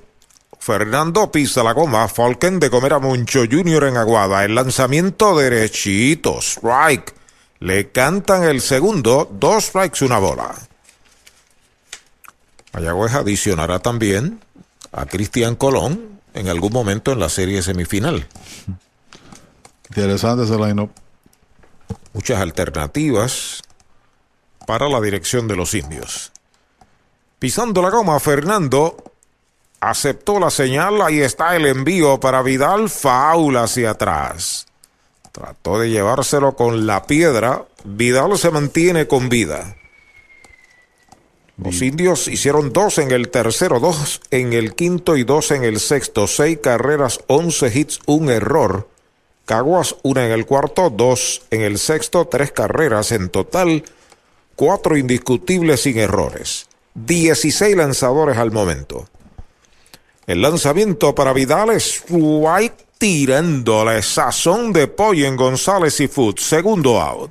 Fernando 0.59 1.31
pisa 1.31 1.63
la 1.63 1.73
goma. 1.73 2.09
Falken 2.09 2.61
de 2.61 2.71
comer 2.71 2.95
a 2.95 2.99
Moncho 2.99 3.45
Junior 3.51 3.85
en 3.85 3.97
Aguada. 3.97 4.45
El 4.45 4.55
lanzamiento 4.55 5.37
derechito. 5.37 6.41
Strike. 6.41 7.15
Le 7.61 7.91
cantan 7.91 8.45
el 8.45 8.61
segundo. 8.61 9.29
Dos 9.31 9.67
strikes, 9.67 10.05
una 10.05 10.19
bola. 10.19 10.55
Mayagüez 12.73 13.15
adicionará 13.15 13.79
también 13.81 14.41
a 14.93 15.07
Cristian 15.07 15.57
Colón 15.57 16.21
en 16.35 16.49
algún 16.49 16.73
momento 16.73 17.13
en 17.13 17.19
la 17.19 17.29
serie 17.29 17.63
semifinal. 17.63 18.29
Interesante 19.89 20.45
ese 20.45 20.57
line-up. 20.57 20.91
Muchas 22.13 22.41
alternativas 22.41 23.63
para 24.67 24.89
la 24.89 25.01
dirección 25.01 25.49
de 25.49 25.57
los 25.57 25.75
indios. 25.75 26.31
Pisando 27.39 27.81
la 27.81 27.91
goma, 27.91 28.21
Fernando 28.21 29.03
aceptó 29.81 30.41
la 30.41 30.51
señal. 30.51 31.01
Ahí 31.03 31.21
está 31.21 31.57
el 31.57 31.67
envío 31.67 32.21
para 32.21 32.43
Vidal. 32.43 32.89
Faula 32.89 33.65
hacia 33.65 33.91
atrás. 33.91 34.67
Trató 35.33 35.79
de 35.79 35.91
llevárselo 35.91 36.57
con 36.57 36.87
la 36.87 37.05
piedra. 37.05 37.65
Vidal 37.85 38.39
se 38.39 38.51
mantiene 38.51 39.07
con 39.07 39.29
vida. 39.29 39.77
Los 41.63 41.83
indios 41.83 42.29
hicieron 42.29 42.73
dos 42.73 42.99
en 42.99 43.11
el 43.11 43.31
tercero, 43.31 43.81
dos 43.81 44.21
en 44.31 44.53
el 44.53 44.77
quinto 44.77 45.17
y 45.17 45.25
dos 45.25 45.51
en 45.51 45.65
el 45.65 45.81
sexto. 45.81 46.29
Seis 46.29 46.59
carreras, 46.63 47.19
once 47.27 47.67
hits, 47.67 47.99
un 48.07 48.31
error. 48.31 48.89
Caguas, 49.45 49.97
una 50.03 50.25
en 50.25 50.31
el 50.31 50.47
cuarto, 50.47 50.89
dos 50.91 51.43
en 51.51 51.63
el 51.63 51.79
sexto, 51.79 52.27
tres 52.29 52.53
carreras 52.53 53.11
en 53.11 53.29
total, 53.29 53.83
cuatro 54.55 54.97
indiscutibles 54.97 55.81
sin 55.81 55.99
errores. 55.99 56.67
16 56.95 57.77
lanzadores 57.77 58.37
al 58.37 58.53
momento. 58.53 59.09
El 60.29 60.43
lanzamiento 60.43 61.15
para 61.15 61.33
Vidal 61.33 61.71
es 61.71 62.05
White 62.11 62.85
tirándole 62.99 64.03
sazón 64.03 64.75
de 64.75 64.87
pollo 64.87 65.27
en 65.27 65.37
González 65.37 65.99
y 66.01 66.07
Food. 66.07 66.37
Segundo 66.37 67.01
out. 67.01 67.31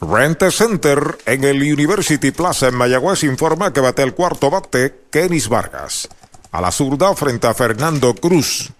Rent 0.00 0.42
Center 0.50 1.18
en 1.24 1.44
el 1.44 1.62
University 1.62 2.30
Plaza 2.30 2.68
en 2.68 2.74
Mayagüez 2.74 3.24
informa 3.24 3.72
que 3.72 3.80
bate 3.80 4.02
el 4.02 4.14
cuarto 4.14 4.50
bate 4.50 5.06
Kenis 5.10 5.48
Vargas. 5.48 6.08
A 6.52 6.60
la 6.60 6.70
zurda 6.70 7.14
frente 7.14 7.46
a 7.46 7.54
Fernando 7.54 8.14
Cruz. 8.14 8.72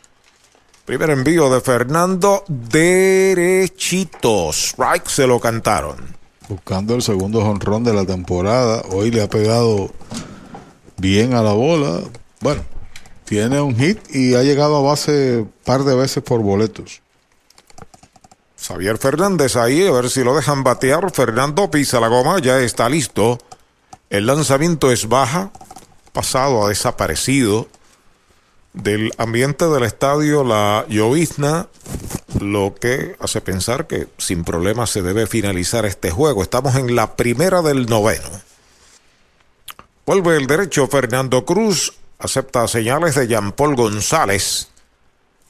Primer 0.85 1.11
envío 1.11 1.51
de 1.51 1.61
Fernando 1.61 2.45
derechito. 2.49 4.53
Strike 4.53 5.09
se 5.09 5.27
lo 5.27 5.41
cantaron. 5.41 5.97
Buscando 6.49 6.95
el 6.95 7.03
segundo 7.03 7.41
jonrón 7.41 7.83
de 7.83 7.95
la 7.95 8.05
temporada. 8.05 8.83
Hoy 8.91 9.11
le 9.11 9.23
ha 9.23 9.29
pegado 9.29 9.91
bien 10.99 11.35
a 11.35 11.43
la 11.43 11.55
bola. 11.55 12.03
Bueno, 12.41 12.63
tiene 13.25 13.61
un 13.61 13.75
hit 13.75 13.99
y 14.15 14.35
ha 14.35 14.43
llegado 14.43 14.77
a 14.77 14.83
base 14.83 15.47
par 15.65 15.83
de 15.83 15.97
veces 15.97 16.23
por 16.23 16.41
boletos. 16.41 17.01
Xavier 18.67 18.99
Fernández 18.99 19.55
ahí, 19.55 19.87
a 19.87 19.93
ver 19.93 20.11
si 20.11 20.25
lo 20.25 20.35
dejan 20.35 20.65
batear. 20.65 21.13
Fernando 21.13 21.71
pisa 21.71 22.01
la 22.01 22.09
goma, 22.09 22.41
ya 22.41 22.59
está 22.59 22.89
listo. 22.89 23.39
El 24.11 24.27
lanzamiento 24.27 24.91
es 24.91 25.09
baja, 25.09 25.51
pasado 26.13 26.65
a 26.65 26.69
desaparecido 26.69 27.69
del 28.73 29.13
ambiente 29.19 29.67
del 29.67 29.85
estadio 29.85 30.43
La 30.43 30.85
Llovizna, 30.89 31.69
lo 32.41 32.75
que 32.75 33.17
hace 33.21 33.41
pensar 33.41 33.87
que 33.87 34.09
sin 34.19 34.43
problema 34.43 34.87
se 34.89 35.01
debe 35.01 35.29
finalizar 35.29 35.87
este 35.87 36.11
juego. 36.11 36.43
Estamos 36.43 36.75
en 36.75 36.97
la 36.97 37.15
primera 37.15 37.63
del 37.63 37.87
noveno. 37.87 38.29
Vuelve 40.05 40.37
el 40.37 40.49
derecho 40.49 40.89
Fernando 40.89 41.45
Cruz, 41.45 41.95
acepta 42.19 42.67
señales 42.67 43.15
de 43.15 43.29
Jean 43.29 43.53
Paul 43.53 43.77
González. 43.77 44.69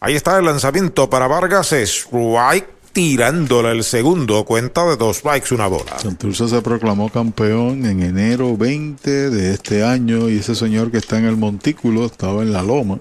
Ahí 0.01 0.15
está 0.15 0.39
el 0.39 0.45
lanzamiento 0.45 1.09
para 1.09 1.27
Vargas, 1.27 1.73
strike 1.73 2.76
tirándole 2.97 3.73
el 3.73 3.85
segundo, 3.85 4.47
cuenta 4.47 4.87
de 4.87 4.97
dos 4.97 5.19
strikes, 5.19 5.55
una 5.55 5.67
bola. 5.67 5.99
Santurce 5.99 6.49
se 6.49 6.63
proclamó 6.63 7.11
campeón 7.11 7.85
en 7.85 8.03
enero 8.03 8.57
20 8.57 9.29
de 9.29 9.53
este 9.53 9.85
año 9.85 10.31
y 10.31 10.39
ese 10.39 10.55
señor 10.55 10.91
que 10.91 10.97
está 10.97 11.19
en 11.19 11.27
el 11.27 11.37
montículo 11.37 12.07
estaba 12.07 12.41
en 12.41 12.55
la 12.55 12.63
loma 12.63 12.99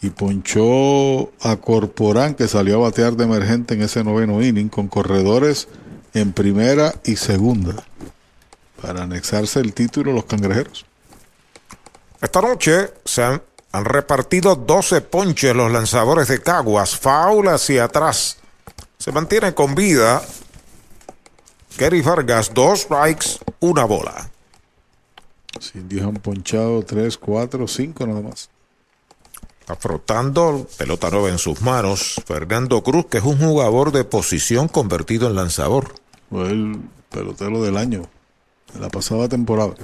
y 0.00 0.10
ponchó 0.10 1.30
a 1.48 1.54
Corporán 1.60 2.34
que 2.34 2.48
salió 2.48 2.74
a 2.78 2.88
batear 2.88 3.12
de 3.14 3.22
emergente 3.22 3.74
en 3.74 3.82
ese 3.82 4.02
noveno 4.02 4.42
inning 4.42 4.68
con 4.68 4.88
corredores 4.88 5.68
en 6.12 6.32
primera 6.32 6.92
y 7.04 7.14
segunda 7.14 7.76
para 8.80 9.04
anexarse 9.04 9.60
el 9.60 9.74
título 9.74 10.12
los 10.12 10.24
cangrejeros. 10.24 10.86
Esta 12.20 12.40
noche 12.40 12.90
se 13.04 13.22
han, 13.22 13.42
han 13.70 13.84
repartido 13.84 14.56
12 14.56 15.02
ponches 15.02 15.54
los 15.54 15.70
lanzadores 15.70 16.26
de 16.26 16.40
Caguas, 16.40 16.98
faula 16.98 17.54
hacia 17.54 17.84
atrás. 17.84 18.41
Se 19.02 19.10
mantiene 19.10 19.52
con 19.52 19.74
vida. 19.74 20.22
Kerry 21.76 22.02
Vargas, 22.02 22.54
dos 22.54 22.82
strikes, 22.82 23.40
una 23.58 23.84
bola. 23.84 24.30
Los 25.56 25.74
indios 25.74 26.06
han 26.06 26.14
ponchado 26.14 26.84
3, 26.84 27.18
4, 27.18 27.66
5 27.66 28.06
nada 28.06 28.20
más. 28.20 28.48
Está 29.58 29.74
frotando 29.74 30.68
pelota 30.78 31.10
nueva 31.10 31.30
en 31.30 31.38
sus 31.38 31.62
manos. 31.62 32.22
Fernando 32.24 32.80
Cruz, 32.84 33.06
que 33.06 33.18
es 33.18 33.24
un 33.24 33.38
jugador 33.38 33.90
de 33.90 34.04
posición 34.04 34.68
convertido 34.68 35.26
en 35.26 35.34
lanzador. 35.34 35.94
Fue 36.30 36.52
el 36.52 36.80
pelotero 37.10 37.60
del 37.60 37.78
año, 37.78 38.08
de 38.72 38.78
la 38.78 38.88
pasada 38.88 39.28
temporada. 39.28 39.74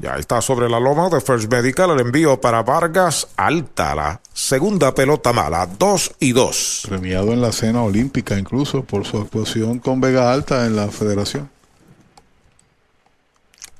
Ya 0.00 0.14
está 0.14 0.40
sobre 0.40 0.68
la 0.68 0.78
loma 0.78 1.08
de 1.08 1.20
First 1.20 1.50
Medical 1.50 1.90
el 1.90 1.98
envío 1.98 2.40
para 2.40 2.62
Vargas 2.62 3.26
alta 3.36 3.96
la 3.96 4.20
segunda 4.32 4.94
pelota 4.94 5.32
mala, 5.32 5.66
2 5.66 6.12
y 6.20 6.30
2. 6.30 6.84
Premiado 6.88 7.32
en 7.32 7.40
la 7.40 7.50
cena 7.50 7.82
olímpica 7.82 8.38
incluso 8.38 8.84
por 8.84 9.04
su 9.04 9.18
actuación 9.18 9.80
con 9.80 10.00
Vega 10.00 10.32
Alta 10.32 10.66
en 10.66 10.76
la 10.76 10.86
federación. 10.86 11.50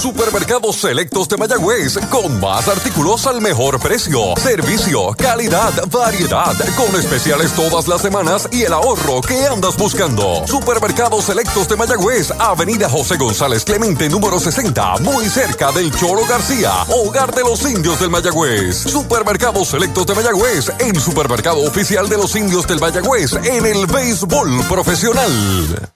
Supermercados 0.06 0.76
Selectos 0.76 1.28
de 1.28 1.36
Mayagüez, 1.36 1.98
con 2.10 2.38
más 2.38 2.68
artículos 2.68 3.26
al 3.26 3.40
mejor 3.40 3.80
precio, 3.80 4.34
servicio, 4.36 5.14
calidad, 5.18 5.72
variedad, 5.90 6.54
con 6.76 6.94
especiales 6.94 7.52
todas 7.52 7.88
las 7.88 8.02
semanas 8.02 8.48
y 8.52 8.62
el 8.62 8.72
ahorro 8.72 9.20
que 9.20 9.46
andas 9.46 9.76
buscando. 9.76 10.46
Supermercados 10.46 11.24
Selectos 11.24 11.68
de 11.68 11.76
Mayagüez, 11.76 12.30
Avenida 12.38 12.88
José 12.88 13.16
González 13.16 13.64
Clemente, 13.64 14.08
número 14.08 14.38
60, 14.38 14.98
muy 14.98 15.28
cerca 15.28 15.72
del 15.72 15.90
Choro 15.92 16.24
García, 16.26 16.72
hogar 16.88 17.34
de 17.34 17.42
los 17.42 17.62
indios 17.68 17.98
del 17.98 18.10
Mayagüez. 18.10 18.76
Supermercados 18.76 19.68
Selectos 19.68 20.06
de 20.06 20.14
Mayagüez, 20.14 20.70
el 20.78 21.00
supermercado 21.00 21.62
oficial 21.62 22.08
de 22.08 22.16
los 22.16 22.36
indios 22.36 22.66
del 22.68 22.78
Mayagüez 22.78 23.32
en 23.42 23.66
el 23.66 23.86
béisbol 23.86 24.62
profesional. 24.68 25.95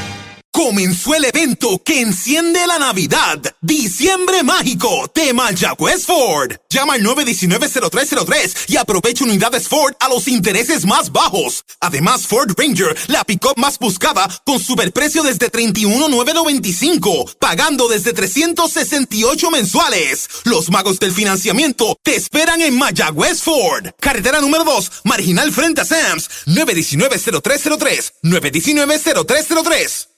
Comenzó 0.53 1.15
el 1.15 1.23
evento 1.25 1.81
que 1.83 2.01
enciende 2.01 2.67
la 2.67 2.77
Navidad. 2.77 3.39
Diciembre 3.61 4.43
Mágico 4.43 5.09
de 5.15 5.33
Mayagüez 5.33 6.05
Ford. 6.05 6.51
Llama 6.69 6.95
al 6.95 7.03
919-0303 7.03 8.55
y 8.67 8.75
aprovecha 8.75 9.23
unidades 9.23 9.69
Ford 9.69 9.93
a 9.99 10.09
los 10.09 10.27
intereses 10.27 10.85
más 10.85 11.11
bajos. 11.13 11.63
Además, 11.79 12.27
Ford 12.27 12.51
Ranger, 12.57 12.97
la 13.07 13.23
pick-up 13.23 13.53
más 13.55 13.79
buscada, 13.79 14.27
con 14.45 14.59
superprecio 14.59 15.23
desde 15.23 15.49
31,995, 15.49 17.31
pagando 17.39 17.87
desde 17.87 18.11
368 18.11 19.51
mensuales. 19.51 20.27
Los 20.43 20.69
magos 20.69 20.99
del 20.99 21.13
financiamiento 21.13 21.97
te 22.03 22.15
esperan 22.15 22.61
en 22.61 22.77
Mayagüez 22.77 23.41
Ford. 23.41 23.87
Carretera 23.99 24.41
número 24.41 24.65
2, 24.65 24.91
marginal 25.05 25.51
frente 25.53 25.81
a 25.81 25.85
Sams. 25.85 26.29
919-0303. 26.45 28.13
919-0303. 28.23 30.10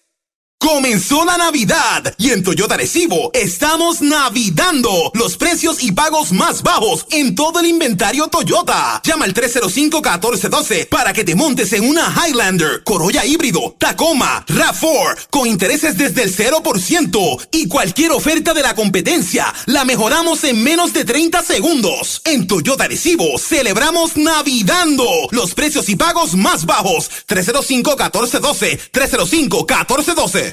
Comenzó 0.63 1.25
la 1.25 1.37
Navidad 1.37 2.15
y 2.17 2.29
en 2.29 2.41
Toyota 2.41 2.77
Recibo 2.77 3.31
estamos 3.33 4.01
navidando 4.01 5.11
los 5.13 5.35
precios 5.35 5.83
y 5.83 5.91
pagos 5.91 6.31
más 6.31 6.63
bajos 6.63 7.05
en 7.11 7.35
todo 7.35 7.59
el 7.59 7.65
inventario 7.65 8.29
Toyota. 8.29 9.01
Llama 9.03 9.25
al 9.25 9.33
305-1412 9.33 10.87
para 10.87 11.11
que 11.11 11.25
te 11.25 11.35
montes 11.35 11.73
en 11.73 11.83
una 11.83 12.15
Highlander, 12.15 12.81
Corolla 12.85 13.25
híbrido, 13.25 13.75
Tacoma, 13.77 14.45
RAV4 14.47 15.27
con 15.29 15.47
intereses 15.47 15.97
desde 15.97 16.23
el 16.23 16.33
0% 16.33 17.47
y 17.51 17.67
cualquier 17.67 18.11
oferta 18.11 18.53
de 18.53 18.61
la 18.61 18.73
competencia 18.73 19.53
la 19.65 19.83
mejoramos 19.83 20.45
en 20.45 20.63
menos 20.63 20.93
de 20.93 21.03
30 21.03 21.43
segundos. 21.43 22.21
En 22.23 22.47
Toyota 22.47 22.87
Recibo 22.87 23.37
celebramos 23.37 24.15
navidando 24.15 25.03
los 25.31 25.55
precios 25.55 25.89
y 25.89 25.97
pagos 25.97 26.35
más 26.35 26.65
bajos. 26.65 27.11
305-1412, 27.27 28.79
305-1412. 28.93 30.52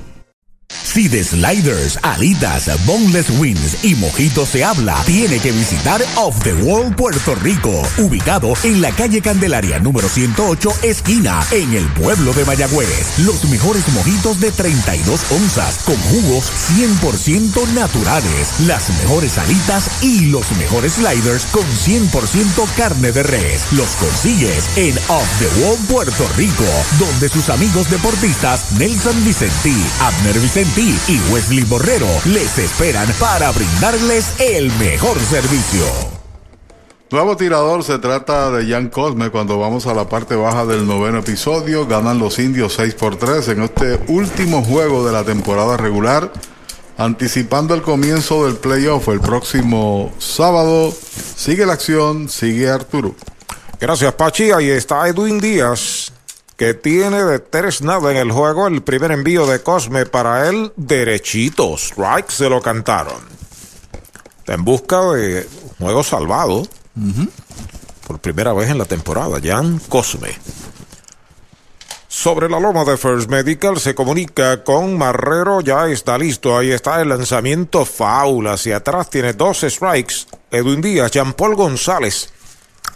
Si 0.83 1.07
de 1.07 1.23
sliders, 1.23 1.99
alitas, 2.01 2.69
boneless 2.85 3.29
wings 3.39 3.83
y 3.83 3.95
mojitos 3.95 4.49
se 4.49 4.63
habla, 4.63 5.01
tiene 5.05 5.39
que 5.39 5.51
visitar 5.51 6.01
Off 6.15 6.39
the 6.43 6.53
Wall 6.53 6.95
Puerto 6.95 7.35
Rico, 7.35 7.81
ubicado 7.97 8.53
en 8.63 8.81
la 8.81 8.91
calle 8.91 9.21
Candelaria 9.21 9.79
número 9.79 10.09
108, 10.09 10.69
esquina, 10.83 11.39
en 11.51 11.73
el 11.73 11.85
pueblo 11.93 12.33
de 12.33 12.45
Mayagüez. 12.45 13.19
Los 13.19 13.45
mejores 13.45 13.87
mojitos 13.89 14.39
de 14.39 14.51
32 14.51 15.31
onzas, 15.31 15.79
con 15.85 15.97
jugos 15.97 16.51
100% 16.75 17.67
naturales, 17.73 18.59
las 18.61 18.89
mejores 19.01 19.37
alitas 19.37 20.03
y 20.03 20.25
los 20.25 20.51
mejores 20.57 20.93
sliders 20.93 21.45
con 21.51 21.65
100% 21.65 22.67
carne 22.75 23.11
de 23.11 23.23
res. 23.23 23.67
Los 23.71 23.91
consigues 23.97 24.69
en 24.77 24.97
Off 25.09 25.29
the 25.39 25.61
Wall 25.61 25.77
Puerto 25.87 26.27
Rico, 26.35 26.65
donde 26.99 27.29
sus 27.29 27.49
amigos 27.49 27.89
deportistas 27.89 28.71
Nelson 28.77 29.23
Vicentí, 29.23 29.75
Abner 29.99 30.39
Vicentí, 30.39 30.60
y 30.63 31.19
Wesley 31.31 31.63
Borrero 31.63 32.05
les 32.25 32.59
esperan 32.59 33.07
para 33.19 33.51
brindarles 33.51 34.39
el 34.39 34.71
mejor 34.73 35.17
servicio. 35.17 35.83
Nuevo 37.09 37.35
tirador 37.35 37.83
se 37.83 37.97
trata 37.97 38.51
de 38.51 38.71
Jan 38.71 38.89
Cosme 38.89 39.31
cuando 39.31 39.57
vamos 39.57 39.87
a 39.87 39.95
la 39.95 40.07
parte 40.07 40.35
baja 40.35 40.67
del 40.67 40.85
noveno 40.85 41.17
episodio. 41.17 41.87
Ganan 41.87 42.19
los 42.19 42.37
indios 42.37 42.73
6 42.75 42.93
por 42.93 43.15
3 43.15 43.47
en 43.47 43.63
este 43.63 43.99
último 44.07 44.63
juego 44.63 45.03
de 45.03 45.11
la 45.11 45.23
temporada 45.23 45.77
regular. 45.77 46.31
Anticipando 46.95 47.73
el 47.73 47.81
comienzo 47.81 48.45
del 48.45 48.57
playoff 48.57 49.07
el 49.07 49.19
próximo 49.19 50.13
sábado. 50.19 50.93
Sigue 51.35 51.65
la 51.65 51.73
acción, 51.73 52.29
sigue 52.29 52.69
Arturo. 52.69 53.15
Gracias 53.79 54.13
Pachi, 54.13 54.51
ahí 54.51 54.69
está 54.69 55.07
Edwin 55.07 55.39
Díaz 55.39 56.10
que 56.61 56.75
tiene 56.75 57.23
de 57.23 57.39
tres 57.39 57.81
nada 57.81 58.11
en 58.11 58.17
el 58.17 58.31
juego. 58.31 58.67
El 58.67 58.83
primer 58.83 59.11
envío 59.11 59.47
de 59.47 59.63
Cosme 59.63 60.05
para 60.05 60.47
él, 60.47 60.71
derechito. 60.75 61.75
Strike 61.75 62.29
se 62.29 62.49
lo 62.49 62.61
cantaron. 62.61 63.17
Está 64.37 64.53
en 64.53 64.63
busca 64.63 65.01
de 65.13 65.47
juego 65.79 66.03
salvado. 66.03 66.67
Por 68.05 68.19
primera 68.19 68.53
vez 68.53 68.69
en 68.69 68.77
la 68.77 68.85
temporada. 68.85 69.39
Jan 69.43 69.79
Cosme. 69.89 70.37
Sobre 72.07 72.47
la 72.47 72.59
loma 72.59 72.85
de 72.85 72.95
First 72.95 73.27
Medical 73.27 73.79
se 73.79 73.95
comunica 73.95 74.63
con 74.63 74.95
Marrero, 74.99 75.61
ya 75.61 75.87
está 75.87 76.15
listo, 76.15 76.55
ahí 76.55 76.69
está 76.69 77.01
el 77.01 77.09
lanzamiento 77.09 77.85
foul, 77.85 78.45
hacia 78.45 78.77
atrás 78.77 79.09
tiene 79.09 79.33
dos 79.33 79.61
strikes, 79.61 80.27
Edwin 80.51 80.81
Díaz, 80.81 81.09
Jean 81.09 81.33
Paul 81.33 81.55
González, 81.55 82.31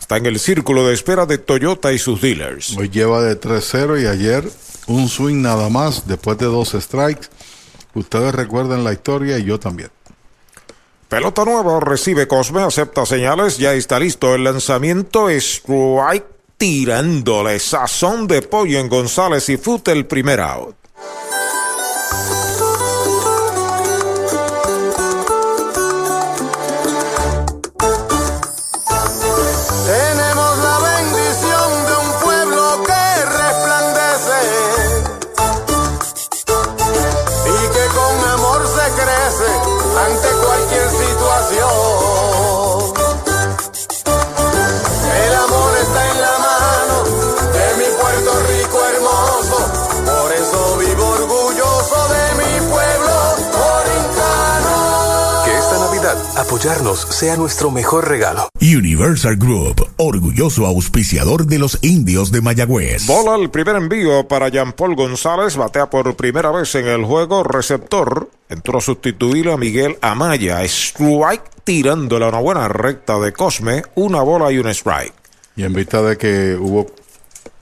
Está 0.05 0.17
en 0.17 0.27
el 0.27 0.37
círculo 0.37 0.85
de 0.85 0.93
espera 0.93 1.25
de 1.25 1.39
Toyota 1.39 1.91
y 1.91 1.97
sus 1.97 2.21
dealers. 2.21 2.77
Hoy 2.77 2.91
lleva 2.91 3.23
de 3.23 3.41
3-0 3.41 4.03
y 4.03 4.05
ayer 4.05 4.47
un 4.85 5.09
swing 5.09 5.41
nada 5.41 5.67
más 5.69 6.05
después 6.05 6.37
de 6.37 6.45
dos 6.45 6.73
strikes. 6.79 7.29
Ustedes 7.95 8.35
recuerdan 8.35 8.83
la 8.83 8.93
historia 8.93 9.39
y 9.39 9.45
yo 9.45 9.59
también. 9.59 9.89
Pelota 11.09 11.43
nueva, 11.43 11.79
recibe 11.79 12.27
Cosme, 12.27 12.61
acepta 12.61 13.03
señales, 13.07 13.57
ya 13.57 13.73
está 13.73 13.99
listo 13.99 14.35
el 14.35 14.43
lanzamiento, 14.43 15.27
strike 15.27 16.27
tirándole 16.55 17.57
sazón 17.57 18.27
de 18.27 18.43
pollo 18.43 18.77
en 18.77 18.89
González 18.89 19.49
y 19.49 19.57
Fute 19.57 19.91
el 19.91 20.05
primer 20.05 20.39
out. 20.39 20.75
Apoyarnos 56.37 57.01
sea 57.01 57.35
nuestro 57.35 57.71
mejor 57.71 58.07
regalo. 58.07 58.49
Universal 58.61 59.35
Group, 59.37 59.87
orgulloso 59.97 60.65
auspiciador 60.65 61.45
de 61.45 61.59
los 61.59 61.77
indios 61.81 62.31
de 62.31 62.41
Mayagüez. 62.41 63.05
Bola 63.07 63.35
el 63.35 63.49
primer 63.49 63.75
envío 63.75 64.27
para 64.27 64.49
Jean 64.49 64.73
Paul 64.73 64.95
González, 64.95 65.55
batea 65.55 65.89
por 65.89 66.15
primera 66.15 66.51
vez 66.51 66.73
en 66.75 66.87
el 66.87 67.05
juego, 67.05 67.43
receptor, 67.43 68.29
entró 68.49 68.79
a 68.79 68.81
sustituir 68.81 69.49
a 69.49 69.57
Miguel 69.57 69.97
Amaya, 70.01 70.63
strike 70.63 71.43
tirándole 71.63 72.27
una 72.27 72.39
buena 72.39 72.67
recta 72.67 73.19
de 73.19 73.33
Cosme, 73.33 73.83
una 73.95 74.21
bola 74.21 74.51
y 74.51 74.59
un 74.59 74.67
strike. 74.67 75.13
Y 75.55 75.63
en 75.63 75.73
vista 75.73 76.01
de 76.01 76.17
que 76.17 76.55
hubo 76.55 76.87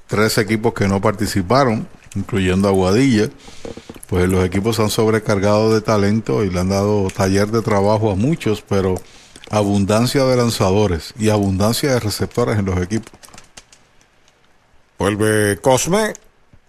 tres 0.07 0.37
equipos 0.37 0.73
que 0.73 0.87
no 0.87 0.99
participaron, 1.01 1.87
incluyendo 2.15 2.67
Aguadilla, 2.67 3.29
pues 4.07 4.29
los 4.29 4.45
equipos 4.45 4.79
han 4.79 4.89
sobrecargado 4.89 5.73
de 5.73 5.81
talento 5.81 6.43
y 6.43 6.49
le 6.49 6.59
han 6.59 6.69
dado 6.69 7.07
taller 7.09 7.47
de 7.47 7.61
trabajo 7.61 8.11
a 8.11 8.15
muchos, 8.15 8.63
pero 8.67 8.95
abundancia 9.49 10.23
de 10.25 10.35
lanzadores 10.35 11.13
y 11.17 11.29
abundancia 11.29 11.93
de 11.93 11.99
receptores 11.99 12.57
en 12.57 12.65
los 12.65 12.81
equipos. 12.81 13.11
Vuelve 14.97 15.59
Cosme. 15.59 16.13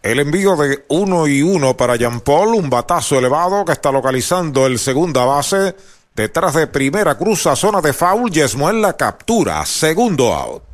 El 0.02 0.20
envío 0.20 0.54
de 0.56 0.84
uno 0.88 1.26
y 1.26 1.40
uno 1.40 1.76
para 1.78 1.96
Jean 1.96 2.20
Paul, 2.20 2.56
un 2.56 2.68
batazo 2.68 3.18
elevado 3.18 3.64
que 3.64 3.72
está 3.72 3.90
localizando 3.90 4.66
el 4.66 4.78
segunda 4.78 5.24
base. 5.24 5.74
Detrás 6.14 6.54
de 6.54 6.66
primera 6.66 7.16
cruza 7.16 7.56
zona 7.56 7.80
de 7.80 7.94
foul, 7.94 8.30
Yesmuel 8.30 8.82
la 8.82 8.96
captura. 8.98 9.64
Segundo 9.64 10.34
out. 10.34 10.73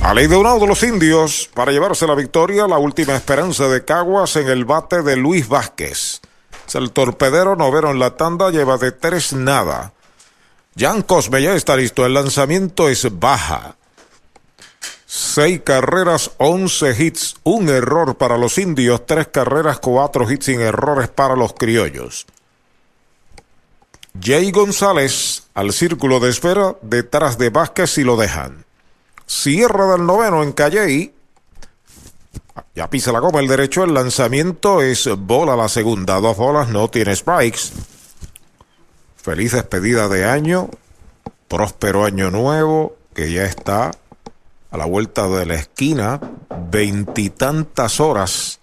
A 0.00 0.14
ley 0.14 0.28
de 0.28 0.36
uno 0.36 0.58
de 0.58 0.66
los 0.66 0.84
indios 0.84 1.50
para 1.52 1.72
llevarse 1.72 2.06
la 2.06 2.14
victoria, 2.14 2.68
la 2.68 2.78
última 2.78 3.16
esperanza 3.16 3.66
de 3.68 3.84
Caguas 3.84 4.36
en 4.36 4.48
el 4.48 4.64
bate 4.64 5.02
de 5.02 5.16
Luis 5.16 5.48
Vázquez. 5.48 6.20
El 6.72 6.92
torpedero 6.92 7.56
novero 7.56 7.90
en 7.90 7.98
la 7.98 8.16
tanda, 8.16 8.50
lleva 8.50 8.78
de 8.78 8.92
tres 8.92 9.32
nada. 9.32 9.92
Jan 10.76 11.02
Cosme 11.02 11.42
ya 11.42 11.54
está 11.54 11.76
listo, 11.76 12.06
el 12.06 12.14
lanzamiento 12.14 12.88
es 12.88 13.18
baja. 13.18 13.74
Seis 15.04 15.62
carreras, 15.64 16.30
once 16.38 16.94
hits, 16.96 17.34
un 17.42 17.68
error 17.68 18.16
para 18.16 18.38
los 18.38 18.56
indios, 18.58 19.04
tres 19.04 19.28
carreras, 19.28 19.80
cuatro 19.80 20.30
hits 20.30 20.46
sin 20.46 20.60
errores 20.60 21.08
para 21.08 21.34
los 21.34 21.54
criollos. 21.54 22.26
Jay 24.20 24.52
González 24.52 25.48
al 25.54 25.72
círculo 25.72 26.20
de 26.20 26.30
espera 26.30 26.76
detrás 26.82 27.36
de 27.36 27.50
Vázquez 27.50 27.98
y 27.98 28.04
lo 28.04 28.16
dejan. 28.16 28.67
Cierra 29.28 29.92
del 29.92 30.06
noveno 30.06 30.42
en 30.42 30.52
Calley. 30.52 31.14
Ya 32.74 32.88
pisa 32.88 33.12
la 33.12 33.18
goma 33.18 33.40
el 33.40 33.46
derecho. 33.46 33.84
El 33.84 33.92
lanzamiento 33.92 34.80
es 34.80 35.06
bola 35.18 35.54
la 35.54 35.68
segunda. 35.68 36.18
Dos 36.18 36.36
bolas, 36.38 36.70
no 36.70 36.88
tiene 36.88 37.14
strikes. 37.14 37.60
Feliz 39.16 39.52
despedida 39.52 40.08
de 40.08 40.24
año. 40.24 40.70
Próspero 41.46 42.06
año 42.06 42.30
nuevo 42.30 42.96
que 43.14 43.30
ya 43.30 43.44
está 43.44 43.90
a 44.70 44.76
la 44.76 44.86
vuelta 44.86 45.28
de 45.28 45.44
la 45.44 45.56
esquina. 45.56 46.20
Veintitantas 46.70 48.00
horas. 48.00 48.58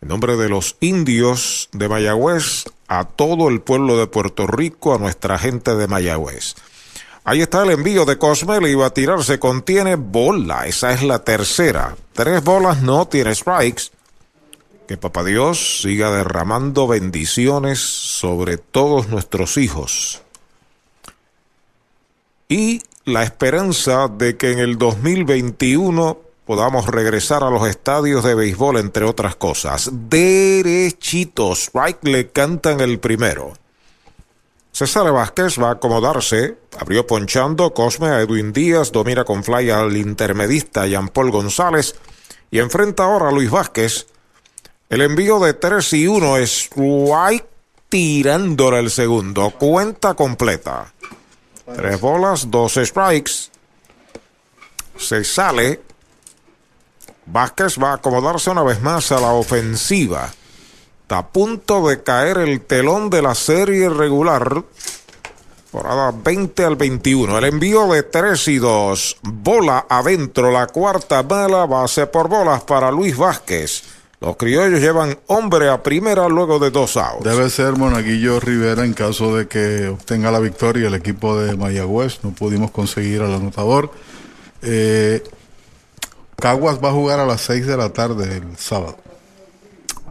En 0.00 0.08
nombre 0.08 0.36
de 0.36 0.48
los 0.48 0.76
indios 0.80 1.68
de 1.72 1.88
Mayagüez, 1.88 2.64
a 2.88 3.04
todo 3.04 3.48
el 3.48 3.60
pueblo 3.60 3.98
de 3.98 4.06
Puerto 4.06 4.46
Rico, 4.46 4.94
a 4.94 4.98
nuestra 4.98 5.38
gente 5.38 5.74
de 5.74 5.86
Mayagüez. 5.86 6.54
Ahí 7.26 7.40
está 7.40 7.62
el 7.62 7.70
envío 7.70 8.04
de 8.04 8.18
Cosme, 8.18 8.60
le 8.60 8.70
iba 8.70 8.84
a 8.84 8.90
tirarse, 8.90 9.38
contiene 9.38 9.96
bola, 9.96 10.66
esa 10.66 10.92
es 10.92 11.02
la 11.02 11.24
tercera. 11.24 11.96
Tres 12.12 12.44
bolas, 12.44 12.82
no 12.82 13.08
tiene 13.08 13.34
strikes. 13.34 13.84
Que 14.86 14.98
Papá 14.98 15.24
Dios 15.24 15.80
siga 15.80 16.10
derramando 16.10 16.86
bendiciones 16.86 17.78
sobre 17.80 18.58
todos 18.58 19.08
nuestros 19.08 19.56
hijos. 19.56 20.20
Y 22.46 22.82
la 23.06 23.22
esperanza 23.22 24.08
de 24.08 24.36
que 24.36 24.52
en 24.52 24.58
el 24.58 24.76
2021 24.76 26.18
podamos 26.44 26.86
regresar 26.86 27.42
a 27.42 27.48
los 27.48 27.66
estadios 27.66 28.22
de 28.22 28.34
béisbol, 28.34 28.76
entre 28.76 29.06
otras 29.06 29.34
cosas. 29.36 29.88
Derechitos, 29.90 31.68
strike 31.68 32.04
le 32.04 32.28
cantan 32.28 32.80
el 32.80 32.98
primero. 32.98 33.54
César 34.74 35.12
Vázquez 35.12 35.56
va 35.56 35.68
a 35.68 35.72
acomodarse. 35.74 36.58
Abrió 36.80 37.06
ponchando 37.06 37.72
Cosme 37.72 38.08
a 38.08 38.20
Edwin 38.20 38.52
Díaz. 38.52 38.90
Domina 38.90 39.22
con 39.22 39.44
fly 39.44 39.70
al 39.70 39.96
intermedista 39.96 40.84
Jean 40.88 41.10
Paul 41.10 41.30
González. 41.30 41.94
Y 42.50 42.58
enfrenta 42.58 43.04
ahora 43.04 43.28
a 43.28 43.30
Luis 43.30 43.52
Vázquez. 43.52 44.08
El 44.88 45.02
envío 45.02 45.38
de 45.38 45.54
3 45.54 45.92
y 45.92 46.08
1 46.08 46.38
es 46.38 46.68
White 46.74 47.46
tirándole 47.88 48.80
el 48.80 48.90
segundo. 48.90 49.52
Cuenta 49.52 50.14
completa. 50.14 50.92
Tres 51.72 52.00
bolas, 52.00 52.50
dos 52.50 52.74
strikes. 52.74 53.52
Se 54.96 55.22
sale. 55.22 55.82
Vázquez 57.26 57.78
va 57.80 57.92
a 57.92 57.94
acomodarse 57.94 58.50
una 58.50 58.64
vez 58.64 58.82
más 58.82 59.12
a 59.12 59.20
la 59.20 59.34
ofensiva. 59.34 60.32
Está 61.04 61.18
a 61.18 61.28
punto 61.28 61.86
de 61.86 62.02
caer 62.02 62.38
el 62.38 62.62
telón 62.62 63.10
de 63.10 63.20
la 63.20 63.34
serie 63.34 63.90
regular. 63.90 64.64
Temporada 65.70 66.14
20 66.16 66.64
al 66.64 66.76
21. 66.76 67.36
El 67.36 67.44
envío 67.44 67.92
de 67.92 68.04
3 68.04 68.48
y 68.48 68.56
2. 68.56 69.18
Bola 69.20 69.84
adentro. 69.86 70.50
La 70.50 70.66
cuarta 70.66 71.20
bala. 71.20 71.66
Base 71.66 72.06
por 72.06 72.30
bolas 72.30 72.62
para 72.62 72.90
Luis 72.90 73.18
Vázquez. 73.18 73.82
Los 74.18 74.36
criollos 74.38 74.80
llevan 74.80 75.18
hombre 75.26 75.68
a 75.68 75.82
primera 75.82 76.26
luego 76.26 76.58
de 76.58 76.70
dos 76.70 76.96
outs. 76.96 77.22
Debe 77.22 77.50
ser 77.50 77.72
Monaguillo 77.76 78.40
Rivera 78.40 78.86
en 78.86 78.94
caso 78.94 79.36
de 79.36 79.46
que 79.46 79.88
obtenga 79.88 80.30
la 80.30 80.40
victoria 80.40 80.88
el 80.88 80.94
equipo 80.94 81.38
de 81.38 81.54
Mayagüez. 81.54 82.20
No 82.24 82.30
pudimos 82.30 82.70
conseguir 82.70 83.20
al 83.20 83.34
anotador. 83.34 83.90
Eh, 84.62 85.22
Caguas 86.36 86.82
va 86.82 86.88
a 86.88 86.92
jugar 86.92 87.20
a 87.20 87.26
las 87.26 87.42
6 87.42 87.66
de 87.66 87.76
la 87.76 87.90
tarde 87.90 88.38
el 88.38 88.56
sábado. 88.56 89.03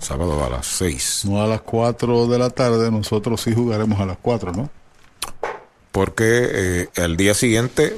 Sábado 0.04 0.44
a 0.44 0.50
las 0.50 0.68
6. 0.68 1.26
No 1.26 1.42
a 1.42 1.48
las 1.48 1.62
4 1.62 2.28
de 2.28 2.38
la 2.38 2.50
tarde, 2.50 2.92
nosotros 2.92 3.42
sí 3.42 3.54
jugaremos 3.54 4.00
a 4.02 4.06
las 4.06 4.18
4, 4.22 4.52
¿no? 4.52 4.70
Porque 5.92 6.50
eh, 6.52 6.90
el 6.96 7.16
día 7.16 7.34
siguiente, 7.34 7.96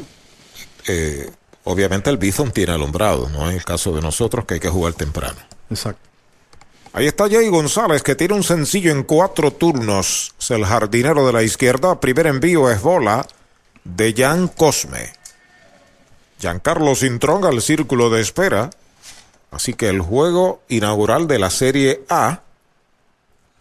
eh, 0.87 1.31
obviamente 1.63 2.09
el 2.09 2.17
Bison 2.17 2.51
tiene 2.51 2.73
alumbrado, 2.73 3.29
no 3.29 3.49
es 3.49 3.55
el 3.55 3.65
caso 3.65 3.91
de 3.93 4.01
nosotros 4.01 4.45
que 4.45 4.55
hay 4.55 4.59
que 4.59 4.69
jugar 4.69 4.93
temprano. 4.93 5.39
Exacto. 5.69 6.01
Ahí 6.93 7.07
está 7.07 7.27
Jay 7.27 7.49
González 7.49 8.03
que 8.03 8.15
tiene 8.15 8.35
un 8.35 8.43
sencillo 8.43 8.91
en 8.91 9.03
cuatro 9.03 9.51
turnos. 9.51 10.33
Es 10.39 10.51
el 10.51 10.63
jardinero 10.63 11.25
de 11.27 11.33
la 11.33 11.43
izquierda. 11.43 11.99
Primer 11.99 12.27
envío 12.27 12.69
es 12.69 12.81
bola 12.81 13.27
de 13.83 14.13
Jan 14.13 14.47
Cosme. 14.47 15.11
Giancarlo 16.39 16.95
Cintrón 16.95 17.43
al 17.43 17.61
círculo 17.61 18.09
de 18.09 18.21
espera. 18.21 18.69
Así 19.55 19.73
que 19.73 19.87
el 19.87 20.01
juego 20.01 20.61
inaugural 20.67 21.27
de 21.27 21.39
la 21.39 21.49
Serie 21.49 22.03
A 22.09 22.41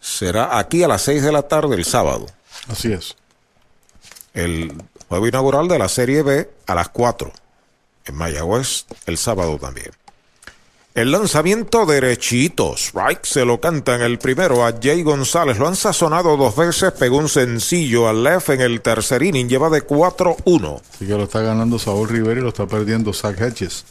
será 0.01 0.59
aquí 0.59 0.83
a 0.83 0.89
las 0.89 1.03
6 1.03 1.23
de 1.23 1.31
la 1.31 1.43
tarde 1.43 1.77
el 1.77 1.85
sábado. 1.85 2.25
Así 2.67 2.91
es. 2.91 3.15
El 4.33 4.73
juego 5.07 5.25
inaugural 5.25 5.69
de 5.69 5.79
la 5.79 5.87
Serie 5.87 6.21
B 6.21 6.49
a 6.67 6.75
las 6.75 6.89
4 6.89 7.31
en 8.07 8.15
Mayagüez 8.15 8.85
el 9.05 9.17
sábado 9.17 9.57
también. 9.57 9.91
El 10.95 11.13
lanzamiento 11.13 11.85
derechito, 11.85 12.75
strike, 12.75 13.23
se 13.23 13.45
lo 13.45 13.61
canta 13.61 13.95
en 13.95 14.01
el 14.01 14.19
primero 14.19 14.65
a 14.65 14.73
Jay 14.81 15.01
González. 15.01 15.57
Lo 15.57 15.69
han 15.69 15.77
sazonado 15.77 16.35
dos 16.35 16.57
veces, 16.57 16.91
pegó 16.91 17.17
un 17.19 17.29
sencillo 17.29 18.09
al 18.09 18.21
left 18.21 18.49
en 18.49 18.59
el 18.59 18.81
tercer 18.81 19.23
inning, 19.23 19.47
lleva 19.47 19.69
de 19.69 19.87
4-1. 19.87 20.81
Así 20.93 21.05
que 21.05 21.13
lo 21.13 21.23
está 21.23 21.41
ganando 21.41 21.79
Saúl 21.79 22.09
Rivera 22.09 22.41
y 22.41 22.43
lo 22.43 22.49
está 22.49 22.65
perdiendo 22.65 23.13
Zach 23.13 23.39
Hedges. 23.39 23.85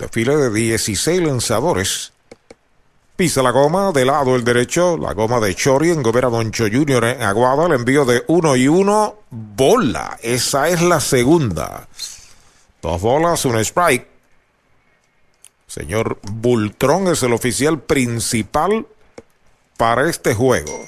Desfile 0.00 0.34
de 0.34 0.50
16 0.50 1.20
lanzadores. 1.20 2.14
Pisa 3.16 3.42
la 3.42 3.50
goma 3.50 3.92
de 3.92 4.06
lado 4.06 4.34
el 4.34 4.44
derecho, 4.44 4.96
la 4.96 5.12
goma 5.12 5.40
de 5.40 5.54
Chori 5.54 5.90
en 5.90 6.02
Gobera 6.02 6.30
Moncho 6.30 6.64
Jr. 6.72 7.04
en 7.04 7.22
Aguada, 7.22 7.66
el 7.66 7.74
envío 7.74 8.06
de 8.06 8.24
1 8.26 8.56
y 8.56 8.66
1, 8.66 9.16
bola. 9.28 10.18
Esa 10.22 10.70
es 10.70 10.80
la 10.80 11.00
segunda. 11.00 11.86
Dos 12.80 13.02
bolas, 13.02 13.44
un 13.44 13.58
strike. 13.58 14.06
Señor 15.66 16.18
Bultrón 16.22 17.08
es 17.08 17.22
el 17.22 17.34
oficial 17.34 17.78
principal 17.78 18.86
para 19.76 20.08
este 20.08 20.34
juego. 20.34 20.80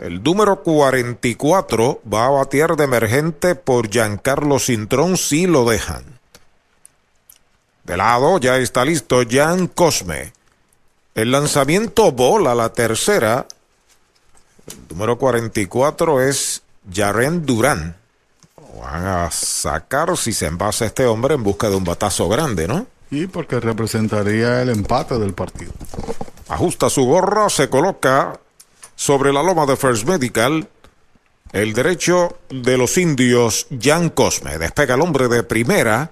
El 0.00 0.20
número 0.20 0.64
44 0.64 2.02
va 2.12 2.26
a 2.26 2.30
batear 2.30 2.74
de 2.74 2.84
emergente 2.84 3.54
por 3.54 3.88
Giancarlo 3.88 4.58
Cintrón 4.58 5.16
si 5.16 5.46
lo 5.46 5.64
dejan. 5.64 6.13
De 7.84 7.96
lado 7.96 8.38
ya 8.38 8.56
está 8.56 8.84
listo 8.84 9.22
Jan 9.28 9.68
Cosme. 9.68 10.32
El 11.14 11.30
lanzamiento 11.30 12.12
bola 12.12 12.54
la 12.54 12.72
tercera. 12.72 13.46
El 14.66 14.88
número 14.88 15.18
44 15.18 16.22
es 16.22 16.62
Jaren 16.92 17.44
Durán. 17.44 17.96
Van 18.80 19.06
a 19.06 19.30
sacar 19.30 20.16
si 20.16 20.32
se 20.32 20.46
envasa 20.46 20.86
este 20.86 21.06
hombre 21.06 21.34
en 21.34 21.42
busca 21.42 21.68
de 21.68 21.76
un 21.76 21.84
batazo 21.84 22.28
grande, 22.28 22.66
¿no? 22.66 22.86
Y 23.10 23.26
porque 23.26 23.60
representaría 23.60 24.62
el 24.62 24.70
empate 24.70 25.18
del 25.18 25.34
partido. 25.34 25.72
Ajusta 26.48 26.90
su 26.90 27.04
gorra, 27.04 27.48
se 27.48 27.68
coloca 27.68 28.40
sobre 28.96 29.32
la 29.32 29.42
loma 29.42 29.66
de 29.66 29.76
First 29.76 30.06
Medical. 30.06 30.68
El 31.52 31.72
derecho 31.72 32.38
de 32.48 32.76
los 32.76 32.98
indios, 32.98 33.66
Jan 33.80 34.10
Cosme. 34.10 34.58
Despega 34.58 34.94
el 34.94 35.02
hombre 35.02 35.28
de 35.28 35.42
primera. 35.44 36.10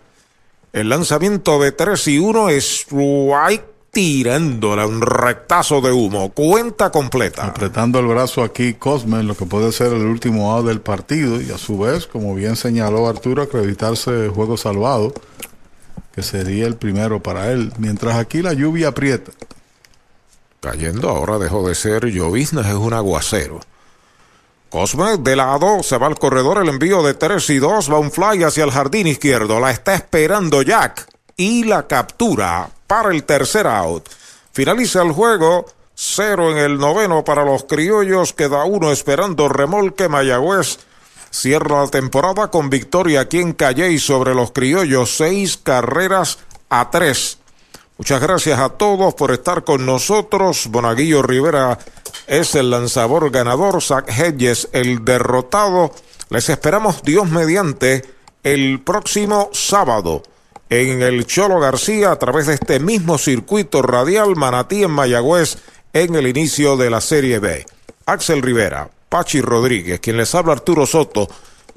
El 0.72 0.88
lanzamiento 0.88 1.60
de 1.60 1.70
3 1.72 2.08
y 2.08 2.18
1 2.18 2.48
es 2.48 2.86
White 2.90 3.64
tirándole 3.90 4.86
un 4.86 5.02
rectazo 5.02 5.82
de 5.82 5.92
humo. 5.92 6.30
Cuenta 6.32 6.90
completa. 6.90 7.44
Apretando 7.44 7.98
el 7.98 8.06
brazo 8.06 8.42
aquí 8.42 8.72
Cosme 8.72 9.20
en 9.20 9.28
lo 9.28 9.36
que 9.36 9.44
puede 9.44 9.70
ser 9.70 9.92
el 9.92 10.06
último 10.06 10.50
out 10.50 10.66
del 10.66 10.80
partido 10.80 11.42
y 11.42 11.50
a 11.50 11.58
su 11.58 11.78
vez, 11.78 12.06
como 12.06 12.34
bien 12.34 12.56
señaló 12.56 13.06
Arturo, 13.06 13.42
acreditarse 13.42 14.30
juego 14.30 14.56
salvado, 14.56 15.12
que 16.14 16.22
sería 16.22 16.66
el 16.66 16.76
primero 16.76 17.22
para 17.22 17.52
él. 17.52 17.70
Mientras 17.76 18.16
aquí 18.16 18.40
la 18.40 18.54
lluvia 18.54 18.88
aprieta. 18.88 19.30
Cayendo 20.60 21.10
ahora 21.10 21.38
dejó 21.38 21.68
de 21.68 21.74
ser 21.74 22.06
llovizna, 22.06 22.62
es 22.66 22.74
un 22.76 22.94
aguacero. 22.94 23.60
Cosme 24.72 25.18
de 25.18 25.36
lado, 25.36 25.82
se 25.82 25.98
va 25.98 26.06
al 26.06 26.18
corredor, 26.18 26.56
el 26.56 26.70
envío 26.70 27.02
de 27.02 27.12
3 27.12 27.50
y 27.50 27.58
2, 27.58 27.92
va 27.92 27.98
un 27.98 28.10
fly 28.10 28.42
hacia 28.42 28.64
el 28.64 28.70
jardín 28.70 29.06
izquierdo, 29.06 29.60
la 29.60 29.70
está 29.70 29.94
esperando 29.94 30.62
Jack 30.62 31.06
y 31.36 31.64
la 31.64 31.86
captura 31.86 32.70
para 32.86 33.10
el 33.10 33.24
tercer 33.24 33.66
out. 33.66 34.08
Finaliza 34.52 35.02
el 35.02 35.12
juego, 35.12 35.66
cero 35.94 36.50
en 36.50 36.56
el 36.56 36.78
noveno 36.78 37.22
para 37.22 37.44
los 37.44 37.64
criollos, 37.64 38.32
queda 38.32 38.64
uno 38.64 38.90
esperando 38.90 39.50
remolque 39.50 40.08
Mayagüez. 40.08 40.78
Cierra 41.30 41.82
la 41.82 41.88
temporada 41.88 42.50
con 42.50 42.70
victoria 42.70 43.20
aquí 43.20 43.40
en 43.40 43.54
sobre 43.98 44.34
los 44.34 44.52
criollos, 44.52 45.14
seis 45.14 45.58
carreras 45.58 46.38
a 46.70 46.90
tres. 46.90 47.36
Muchas 47.98 48.22
gracias 48.22 48.58
a 48.58 48.70
todos 48.70 49.12
por 49.12 49.32
estar 49.32 49.64
con 49.64 49.84
nosotros. 49.84 50.68
Bonaguillo 50.68 51.22
Rivera 51.22 51.78
es 52.26 52.54
el 52.54 52.70
lanzador 52.70 53.30
ganador, 53.30 53.82
Zach 53.82 54.08
Hedges 54.08 54.68
el 54.72 55.04
derrotado. 55.04 55.92
Les 56.30 56.48
esperamos 56.48 57.02
Dios 57.02 57.28
mediante 57.30 58.04
el 58.42 58.80
próximo 58.80 59.50
sábado 59.52 60.22
en 60.70 61.02
el 61.02 61.26
Cholo 61.26 61.60
García 61.60 62.10
a 62.10 62.18
través 62.18 62.46
de 62.46 62.54
este 62.54 62.80
mismo 62.80 63.18
circuito 63.18 63.82
radial 63.82 64.36
Manatí 64.36 64.82
en 64.82 64.90
Mayagüez 64.90 65.58
en 65.92 66.14
el 66.14 66.26
inicio 66.26 66.76
de 66.76 66.88
la 66.88 67.00
Serie 67.00 67.38
B. 67.38 67.66
Axel 68.06 68.40
Rivera, 68.40 68.90
Pachi 69.08 69.40
Rodríguez, 69.40 70.00
quien 70.00 70.16
les 70.16 70.34
habla 70.34 70.54
Arturo 70.54 70.86
Soto, 70.86 71.28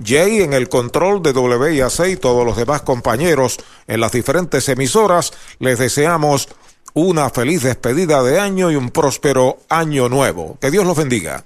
Jay 0.03 0.41
en 0.41 0.53
el 0.53 0.69
control 0.69 1.21
de 1.21 1.31
WIAC 1.31 2.07
y 2.07 2.15
todos 2.15 2.45
los 2.45 2.57
demás 2.57 2.81
compañeros 2.81 3.57
en 3.87 3.99
las 3.99 4.11
diferentes 4.11 4.67
emisoras, 4.69 5.33
les 5.59 5.79
deseamos 5.79 6.49
una 6.95 7.29
feliz 7.29 7.61
despedida 7.61 8.23
de 8.23 8.39
año 8.39 8.71
y 8.71 8.75
un 8.75 8.89
próspero 8.89 9.59
año 9.69 10.09
nuevo. 10.09 10.57
Que 10.59 10.71
Dios 10.71 10.85
los 10.85 10.97
bendiga. 10.97 11.45